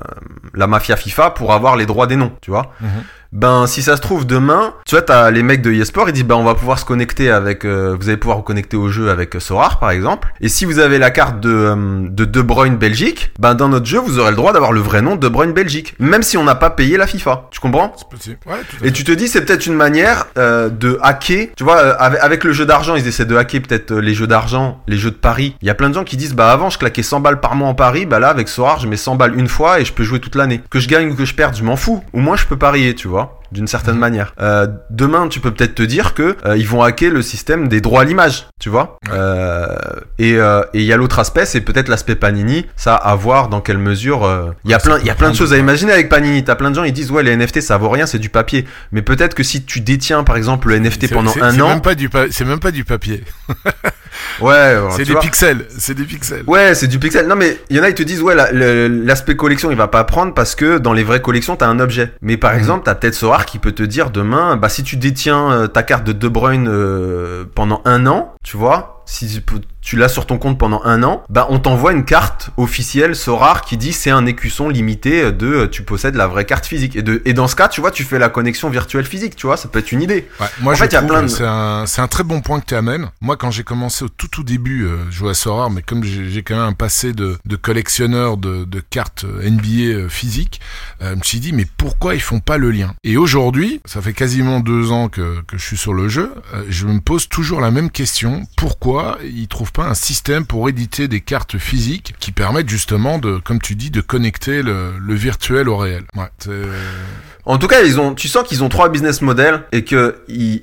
la 0.53 0.67
mafia 0.67 0.95
FIFA 0.95 1.31
pour 1.31 1.53
avoir 1.53 1.75
les 1.75 1.85
droits 1.85 2.07
des 2.07 2.15
noms, 2.15 2.31
tu 2.41 2.51
vois. 2.51 2.73
Mhm. 2.81 2.89
Ben, 3.31 3.67
si 3.67 3.83
ça 3.83 3.95
se 3.95 4.01
trouve 4.01 4.25
demain, 4.25 4.73
tu 4.87 4.95
vois, 4.95 5.03
t'as 5.03 5.29
les 5.29 5.43
mecs 5.43 5.61
de 5.61 5.71
eSport, 5.71 6.09
ils 6.09 6.13
disent, 6.13 6.25
ben, 6.25 6.35
on 6.35 6.43
va 6.43 6.55
pouvoir 6.55 6.79
se 6.79 6.85
connecter 6.85 7.29
avec, 7.29 7.63
euh, 7.63 7.95
vous 7.99 8.09
allez 8.09 8.17
pouvoir 8.17 8.37
vous 8.37 8.43
connecter 8.43 8.75
au 8.75 8.89
jeu 8.89 9.11
avec 9.11 9.35
euh, 9.35 9.39
Sorar, 9.39 9.77
par 9.77 9.91
exemple. 9.91 10.33
Et 10.41 10.49
si 10.49 10.65
vous 10.65 10.79
avez 10.79 10.97
la 10.97 11.11
carte 11.11 11.39
de, 11.39 11.49
euh, 11.49 12.07
de 12.09 12.25
De 12.25 12.41
Bruyne 12.41 12.77
Belgique, 12.77 13.31
ben, 13.37 13.53
dans 13.53 13.69
notre 13.69 13.85
jeu, 13.85 13.99
vous 13.99 14.17
aurez 14.17 14.31
le 14.31 14.35
droit 14.35 14.51
d'avoir 14.51 14.71
le 14.71 14.79
vrai 14.79 15.03
nom 15.03 15.15
De 15.15 15.27
Bruyne 15.27 15.53
Belgique. 15.53 15.93
Même 15.99 16.23
si 16.23 16.37
on 16.37 16.43
n'a 16.43 16.55
pas 16.55 16.71
payé 16.71 16.97
la 16.97 17.05
FIFA. 17.05 17.49
Tu 17.51 17.59
comprends? 17.59 17.93
Ouais, 18.47 18.57
Et 18.83 18.91
tu 18.91 19.03
te 19.03 19.11
dis, 19.11 19.27
c'est 19.27 19.45
peut-être 19.45 19.67
une 19.67 19.75
manière 19.75 20.25
euh, 20.39 20.69
de 20.69 20.97
hacker. 21.03 21.49
Tu 21.55 21.63
vois, 21.63 21.77
avec, 21.77 22.19
avec 22.23 22.43
le 22.43 22.51
jeu 22.51 22.65
d'argent, 22.65 22.95
ils 22.95 23.07
essaient 23.07 23.25
de 23.25 23.35
hacker 23.35 23.61
peut-être 23.61 23.93
les 23.93 24.15
jeux 24.15 24.27
d'argent, 24.27 24.81
les 24.87 24.97
jeux 24.97 25.11
de 25.11 25.15
paris. 25.15 25.55
Il 25.61 25.67
y 25.67 25.71
a 25.71 25.75
plein 25.75 25.89
de 25.89 25.93
gens 25.93 26.03
qui 26.03 26.17
disent, 26.17 26.33
bah 26.33 26.51
avant, 26.51 26.71
je 26.71 26.79
claquais 26.79 27.03
100 27.03 27.19
balles 27.19 27.39
par 27.39 27.53
mois 27.55 27.67
en 27.67 27.75
paris. 27.75 28.07
Bah 28.07 28.17
là, 28.17 28.29
avec 28.29 28.49
Sorar, 28.49 28.79
je 28.79 28.87
mets 28.87 28.97
100 28.97 29.17
balles 29.17 29.37
une 29.37 29.47
fois 29.47 29.79
et 29.79 29.85
je 29.85 29.93
peux 29.93 30.03
jouer 30.03 30.19
toute 30.19 30.33
l'année. 30.35 30.61
Que 30.71 30.79
je 30.79 30.87
gagne 30.87 31.11
ou 31.11 31.15
que 31.15 31.25
je 31.25 31.35
perde, 31.35 31.55
je 31.55 31.63
m'en 31.63 31.75
fous. 31.75 32.03
Au 32.11 32.19
moins, 32.19 32.35
je 32.35 32.47
peux 32.47 32.57
parier, 32.57 32.95
tu 32.95 33.07
vois 33.07 33.18
всего. 33.19 33.38
D'une 33.51 33.67
certaine 33.67 33.97
manière. 33.97 34.33
Euh, 34.41 34.67
demain, 34.89 35.27
tu 35.27 35.39
peux 35.39 35.51
peut-être 35.51 35.75
te 35.75 35.83
dire 35.83 36.13
que 36.13 36.35
euh, 36.45 36.57
ils 36.57 36.67
vont 36.67 36.81
hacker 36.83 37.11
le 37.11 37.21
système 37.21 37.67
des 37.67 37.81
droits 37.81 38.01
à 38.01 38.05
l'image, 38.05 38.47
tu 38.59 38.69
vois. 38.69 38.97
Euh, 39.11 39.67
et 40.17 40.33
et 40.33 40.79
il 40.79 40.83
y 40.83 40.93
a 40.93 40.97
l'autre 40.97 41.19
aspect, 41.19 41.45
c'est 41.45 41.61
peut-être 41.61 41.87
l'aspect 41.89 42.15
Panini. 42.15 42.65
Ça, 42.75 42.95
à 42.95 43.15
voir 43.15 43.49
dans 43.49 43.61
quelle 43.61 43.77
mesure. 43.77 44.53
Il 44.65 44.71
y 44.71 44.73
a 44.73 44.79
plein, 44.79 44.99
il 44.99 45.05
y 45.05 45.09
a 45.09 45.15
plein 45.15 45.31
de 45.31 45.35
choses 45.35 45.53
à 45.53 45.57
imaginer 45.57 45.91
avec 45.91 46.09
Panini. 46.09 46.43
T'as 46.43 46.55
plein 46.55 46.69
de 46.71 46.75
gens, 46.75 46.83
ils 46.83 46.93
disent 46.93 47.11
ouais, 47.11 47.23
les 47.23 47.35
NFT 47.35 47.61
ça 47.61 47.77
vaut 47.77 47.89
rien, 47.89 48.05
c'est 48.05 48.19
du 48.19 48.29
papier. 48.29 48.65
Mais 48.91 49.01
peut-être 49.01 49.33
que 49.33 49.43
si 49.43 49.63
tu 49.63 49.81
détiens 49.81 50.23
par 50.23 50.37
exemple 50.37 50.69
le 50.69 50.75
NFT 50.79 51.07
C'est- 51.07 51.13
pendant 51.15 51.31
c'est- 51.31 51.41
un 51.41 51.51
c'est 51.51 51.61
an, 51.61 51.69
même 51.69 51.81
pas 51.81 51.95
du 51.95 52.09
c'est 52.31 52.45
même 52.45 52.59
pas 52.59 52.71
du 52.71 52.83
papier. 52.85 53.23
ouais, 54.41 54.75
c'est 54.95 55.05
des 55.05 55.11
vois. 55.13 55.21
pixels. 55.21 55.65
C'est 55.77 55.93
des 55.95 56.03
pixels. 56.03 56.43
Ouais, 56.47 56.75
c'est 56.75 56.87
du 56.87 56.99
pixel. 56.99 57.27
Non, 57.27 57.35
mais 57.35 57.57
il 57.69 57.77
y 57.77 57.79
en 57.79 57.83
a, 57.83 57.89
ils 57.89 57.95
te 57.95 58.03
disent, 58.03 58.21
ouais, 58.21 58.35
la- 58.35 58.51
l'aspect 58.51 59.35
collection, 59.35 59.71
il 59.71 59.77
va 59.77 59.87
pas 59.87 60.03
prendre 60.03 60.33
parce 60.33 60.55
que 60.55 60.77
dans 60.77 60.93
les 60.93 61.03
vraies 61.03 61.21
collections, 61.21 61.55
t'as 61.55 61.67
un 61.67 61.79
objet. 61.79 62.13
Mais 62.21 62.37
par 62.37 62.51
Mhm. 62.53 62.57
exemple, 62.59 62.81
t'as 62.85 62.95
peut-être 62.95 63.15
Qui 63.45 63.57
peut 63.57 63.71
te 63.71 63.83
dire 63.83 64.11
demain, 64.11 64.57
bah, 64.57 64.69
si 64.69 64.83
tu 64.83 64.95
détiens 64.97 65.51
euh, 65.51 65.67
ta 65.67 65.83
carte 65.83 66.03
de 66.03 66.11
De 66.11 66.27
Bruyne 66.27 66.67
euh, 66.67 67.45
pendant 67.55 67.81
un 67.85 68.05
an, 68.05 68.35
tu 68.43 68.57
vois, 68.57 69.03
si 69.05 69.41
tu 69.81 69.95
l'as 69.95 70.09
sur 70.09 70.25
ton 70.25 70.37
compte 70.37 70.57
pendant 70.57 70.81
un 70.83 71.03
an, 71.03 71.23
bah, 71.29 71.47
on 71.49 71.59
t'envoie 71.59 71.93
une 71.93 72.05
carte 72.05 72.49
officielle 72.57 73.15
Sorar 73.15 73.61
qui 73.61 73.77
dit 73.77 73.93
c'est 73.93 74.09
un 74.11 74.25
écusson 74.25 74.69
limité 74.69 75.31
de 75.31 75.47
euh, 75.47 75.67
tu 75.69 75.83
possèdes 75.83 76.15
la 76.15 76.27
vraie 76.27 76.45
carte 76.45 76.65
physique. 76.65 76.95
Et, 76.95 77.01
de, 77.01 77.21
et 77.25 77.33
dans 77.33 77.47
ce 77.47 77.55
cas, 77.55 77.67
tu 77.69 77.79
vois, 77.81 77.91
tu 77.91 78.03
fais 78.03 78.19
la 78.19 78.29
connexion 78.29 78.69
virtuelle 78.69 79.05
physique, 79.05 79.35
tu 79.35 79.47
vois, 79.47 79.57
ça 79.57 79.67
peut 79.69 79.79
être 79.79 79.91
une 79.91 80.01
idée. 80.01 80.27
Ouais, 80.39 80.47
moi, 80.61 80.73
En 80.73 80.75
je 80.75 80.81
fait, 80.83 80.87
il 80.87 80.93
y 80.93 80.95
a 80.95 80.99
trouve 80.99 81.11
plein 81.11 81.23
de- 81.23 81.27
c'est 81.27 81.45
un, 81.45 81.85
c'est 81.85 82.01
un 82.01 82.07
très 82.07 82.23
bon 82.23 82.41
point 82.41 82.59
que 82.59 82.65
tu 82.65 82.75
amènes. 82.75 83.09
Moi, 83.21 83.37
quand 83.37 83.51
j'ai 83.51 83.63
commencé 83.63 84.03
au 84.05 84.09
tout 84.09 84.27
tout 84.27 84.43
début, 84.43 84.85
euh, 84.85 84.97
je 85.09 85.15
jouais 85.17 85.31
à 85.31 85.33
Sorare, 85.33 85.69
mais 85.69 85.81
comme 85.81 86.03
j'ai 86.03 86.43
quand 86.43 86.55
même 86.55 86.65
un 86.65 86.73
passé 86.73 87.13
de, 87.13 87.37
de 87.45 87.55
collectionneur 87.55 88.37
de, 88.37 88.65
de 88.65 88.79
cartes 88.81 89.23
euh, 89.25 89.49
NBA 89.49 90.09
physiques, 90.09 90.59
euh, 91.01 91.11
je 91.11 91.15
me 91.15 91.23
suis 91.23 91.39
dit, 91.39 91.53
mais 91.53 91.65
pourquoi 91.77 92.15
ils 92.15 92.21
font 92.21 92.39
pas 92.39 92.57
le 92.57 92.71
lien? 92.71 92.93
Et 93.03 93.15
aujourd'hui, 93.17 93.79
ça 93.85 94.01
fait 94.01 94.13
quasiment 94.13 94.59
deux 94.59 94.91
ans 94.91 95.07
que, 95.07 95.41
que 95.47 95.57
je 95.57 95.63
suis 95.63 95.77
sur 95.77 95.93
le 95.93 96.09
jeu, 96.09 96.33
euh, 96.53 96.63
je 96.69 96.85
me 96.85 96.99
pose 96.99 97.29
toujours 97.29 97.61
la 97.61 97.71
même 97.71 97.89
question. 97.89 98.43
Pourquoi 98.57 99.17
ils 99.23 99.47
trouvent 99.47 99.68
pas 99.71 99.85
un 99.87 99.93
système 99.93 100.45
pour 100.45 100.67
éditer 100.69 101.07
des 101.07 101.21
cartes 101.21 101.57
physiques 101.57 102.13
qui 102.19 102.31
permettent 102.31 102.69
justement 102.69 103.17
de, 103.17 103.37
comme 103.37 103.59
tu 103.59 103.75
dis, 103.75 103.91
de 103.91 104.01
connecter 104.01 104.61
le, 104.61 104.93
virtuel 105.13 105.69
au 105.69 105.77
réel. 105.77 106.03
Ouais, 106.15 106.29
c'est- 106.39 106.51
En 107.49 107.57
tout 107.57 107.65
cas, 107.65 107.81
ils 107.81 107.99
ont, 107.99 108.13
tu 108.13 108.27
sens 108.27 108.47
qu'ils 108.47 108.63
ont 108.63 108.69
trois 108.69 108.89
business 108.89 109.23
models 109.23 109.61
et 109.71 109.83
que 109.83 110.17
il, 110.27 110.61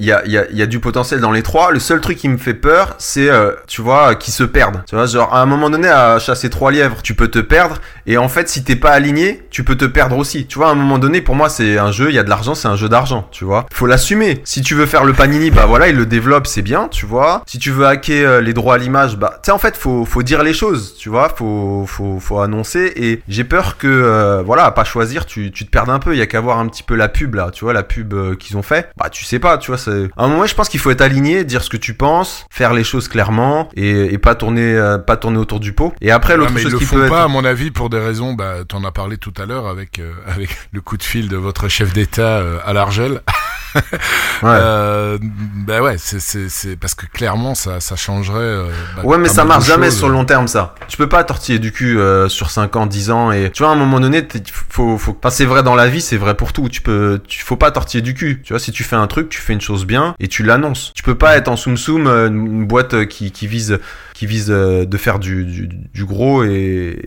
y 0.00 0.10
a, 0.10 0.66
du 0.66 0.80
potentiel 0.80 1.20
dans 1.20 1.30
les 1.30 1.44
trois. 1.44 1.70
Le 1.70 1.78
seul 1.78 2.00
truc 2.00 2.18
qui 2.18 2.28
me 2.28 2.36
fait 2.36 2.52
peur, 2.52 2.96
c'est, 2.98 3.30
euh, 3.30 3.52
tu 3.68 3.80
vois, 3.80 4.16
qu'ils 4.16 4.34
se 4.34 4.42
perdent. 4.42 4.82
Tu 4.88 4.96
vois, 4.96 5.06
genre 5.06 5.32
à 5.32 5.40
un 5.40 5.46
moment 5.46 5.70
donné, 5.70 5.86
à 5.86 6.18
chasser 6.18 6.50
trois 6.50 6.72
lièvres, 6.72 7.00
tu 7.00 7.14
peux 7.14 7.28
te 7.28 7.38
perdre. 7.38 7.76
Et 8.08 8.18
en 8.18 8.28
fait, 8.28 8.48
si 8.48 8.64
t'es 8.64 8.74
pas 8.74 8.90
aligné, 8.90 9.44
tu 9.52 9.62
peux 9.62 9.76
te 9.76 9.84
perdre 9.84 10.18
aussi. 10.18 10.46
Tu 10.46 10.58
vois, 10.58 10.66
à 10.66 10.72
un 10.72 10.74
moment 10.74 10.98
donné, 10.98 11.20
pour 11.20 11.36
moi, 11.36 11.48
c'est 11.48 11.78
un 11.78 11.92
jeu. 11.92 12.08
Il 12.08 12.16
y 12.16 12.18
a 12.18 12.24
de 12.24 12.28
l'argent, 12.28 12.56
c'est 12.56 12.66
un 12.66 12.74
jeu 12.74 12.88
d'argent. 12.88 13.28
Tu 13.30 13.44
vois, 13.44 13.64
faut 13.72 13.86
l'assumer. 13.86 14.40
Si 14.42 14.62
tu 14.62 14.74
veux 14.74 14.86
faire 14.86 15.04
le 15.04 15.12
panini, 15.12 15.52
bah 15.52 15.66
voilà, 15.66 15.86
il 15.86 15.94
le 15.94 16.06
développe, 16.06 16.48
c'est 16.48 16.62
bien. 16.62 16.88
Tu 16.88 17.06
vois. 17.06 17.44
Si 17.46 17.60
tu 17.60 17.70
veux 17.70 17.86
hacker 17.86 18.28
euh, 18.28 18.40
les 18.40 18.52
droits 18.52 18.74
à 18.74 18.78
l'image, 18.78 19.16
bah, 19.16 19.34
tu 19.34 19.46
sais, 19.46 19.52
en 19.52 19.58
fait, 19.58 19.76
faut, 19.76 20.04
faut 20.04 20.24
dire 20.24 20.42
les 20.42 20.54
choses. 20.54 20.96
Tu 20.98 21.08
vois, 21.08 21.28
faut, 21.28 21.86
faut, 21.86 22.40
annoncer. 22.40 22.92
Et 22.96 23.22
j'ai 23.28 23.44
peur 23.44 23.78
que, 23.78 23.86
euh, 23.86 24.42
voilà, 24.44 24.64
à 24.64 24.72
pas 24.72 24.82
choisir, 24.82 25.24
tu, 25.24 25.52
tu 25.52 25.64
te 25.64 25.70
perdes 25.70 25.88
un 25.88 26.00
peu. 26.00 26.15
Il 26.16 26.18
y 26.18 26.22
a 26.22 26.26
qu'à 26.26 26.40
voir 26.40 26.58
un 26.58 26.66
petit 26.68 26.82
peu 26.82 26.94
la 26.94 27.08
pub 27.08 27.34
là. 27.34 27.50
Tu 27.52 27.64
vois, 27.64 27.72
la 27.72 27.82
pub 27.82 28.14
euh, 28.14 28.34
qu'ils 28.34 28.56
ont 28.56 28.62
fait. 28.62 28.90
Bah, 28.96 29.10
tu 29.10 29.24
sais 29.24 29.38
pas. 29.38 29.58
Tu 29.58 29.70
vois, 29.70 29.78
c'est. 29.78 30.08
À 30.16 30.24
un 30.24 30.28
moment, 30.28 30.46
je 30.46 30.54
pense 30.54 30.68
qu'il 30.68 30.80
faut 30.80 30.90
être 30.90 31.02
aligné, 31.02 31.44
dire 31.44 31.62
ce 31.62 31.70
que 31.70 31.76
tu 31.76 31.94
penses, 31.94 32.46
faire 32.50 32.72
les 32.72 32.84
choses 32.84 33.08
clairement 33.08 33.68
et, 33.76 34.12
et 34.12 34.18
pas 34.18 34.34
tourner, 34.34 34.74
euh, 34.74 34.98
pas 34.98 35.16
tourner 35.16 35.38
autour 35.38 35.60
du 35.60 35.72
pot. 35.72 35.94
Et 36.00 36.10
après, 36.10 36.36
l'autre 36.36 36.52
ils 36.56 36.62
chose 36.62 36.78
qui 36.78 36.86
peut 36.86 37.08
pas, 37.08 37.18
être. 37.18 37.24
à 37.24 37.28
mon 37.28 37.44
avis, 37.44 37.70
pour 37.70 37.90
des 37.90 37.98
raisons. 37.98 38.32
Bah, 38.32 38.64
t'en 38.66 38.84
as 38.84 38.92
parlé 38.92 39.18
tout 39.18 39.34
à 39.36 39.46
l'heure 39.46 39.66
avec 39.66 39.98
euh, 39.98 40.12
avec 40.26 40.50
le 40.72 40.80
coup 40.80 40.96
de 40.96 41.02
fil 41.02 41.28
de 41.28 41.36
votre 41.36 41.68
chef 41.68 41.92
d'État 41.92 42.38
euh, 42.38 42.58
à 42.64 42.72
l'Argel. 42.72 43.20
Ouais. 44.42 44.50
Euh, 44.52 45.18
bah 45.66 45.80
ouais, 45.80 45.96
c'est 45.98 46.20
c'est 46.20 46.50
c'est 46.50 46.76
parce 46.76 46.94
que 46.94 47.06
clairement 47.06 47.54
ça 47.54 47.80
ça 47.80 47.96
changerait. 47.96 48.38
euh, 48.38 48.68
bah, 48.96 49.02
Ouais, 49.04 49.16
mais 49.18 49.28
ça 49.28 49.44
marche 49.44 49.64
jamais 49.66 49.90
sur 49.90 50.08
le 50.08 50.12
long 50.14 50.24
terme, 50.26 50.46
ça. 50.46 50.74
Tu 50.88 50.96
peux 50.98 51.08
pas 51.08 51.24
tortiller 51.24 51.58
du 51.58 51.72
cul 51.72 51.98
euh, 51.98 52.28
sur 52.28 52.50
5 52.50 52.76
ans, 52.76 52.86
10 52.86 53.10
ans, 53.10 53.32
et 53.32 53.50
tu 53.50 53.62
vois, 53.62 53.70
à 53.72 53.74
un 53.74 53.78
moment 53.78 53.98
donné, 53.98 54.26
faut, 54.68 54.98
faut, 54.98 55.16
enfin, 55.18 55.30
c'est 55.30 55.46
vrai 55.46 55.62
dans 55.62 55.74
la 55.74 55.88
vie, 55.88 56.02
c'est 56.02 56.18
vrai 56.18 56.34
pour 56.34 56.52
tout. 56.52 56.68
Tu 56.68 56.82
peux, 56.82 57.20
tu, 57.26 57.42
faut 57.42 57.56
pas 57.56 57.70
tortiller 57.70 58.02
du 58.02 58.12
cul. 58.14 58.42
Tu 58.44 58.52
vois, 58.52 58.60
si 58.60 58.72
tu 58.72 58.84
fais 58.84 58.96
un 58.96 59.06
truc, 59.06 59.30
tu 59.30 59.40
fais 59.40 59.54
une 59.54 59.60
chose 59.62 59.86
bien, 59.86 60.14
et 60.20 60.28
tu 60.28 60.42
l'annonces. 60.42 60.92
Tu 60.94 61.02
peux 61.02 61.14
pas 61.14 61.36
être 61.36 61.48
en 61.48 61.56
soum 61.56 61.76
soum, 61.78 62.06
euh, 62.06 62.28
une 62.28 62.66
boîte 62.66 63.06
qui, 63.06 63.30
qui 63.32 63.46
vise, 63.46 63.78
qui 64.16 64.24
vise 64.26 64.46
euh, 64.48 64.86
de 64.86 64.96
faire 64.96 65.18
du, 65.18 65.44
du, 65.44 65.68
du 65.68 66.04
gros, 66.06 66.42
et, 66.42 66.98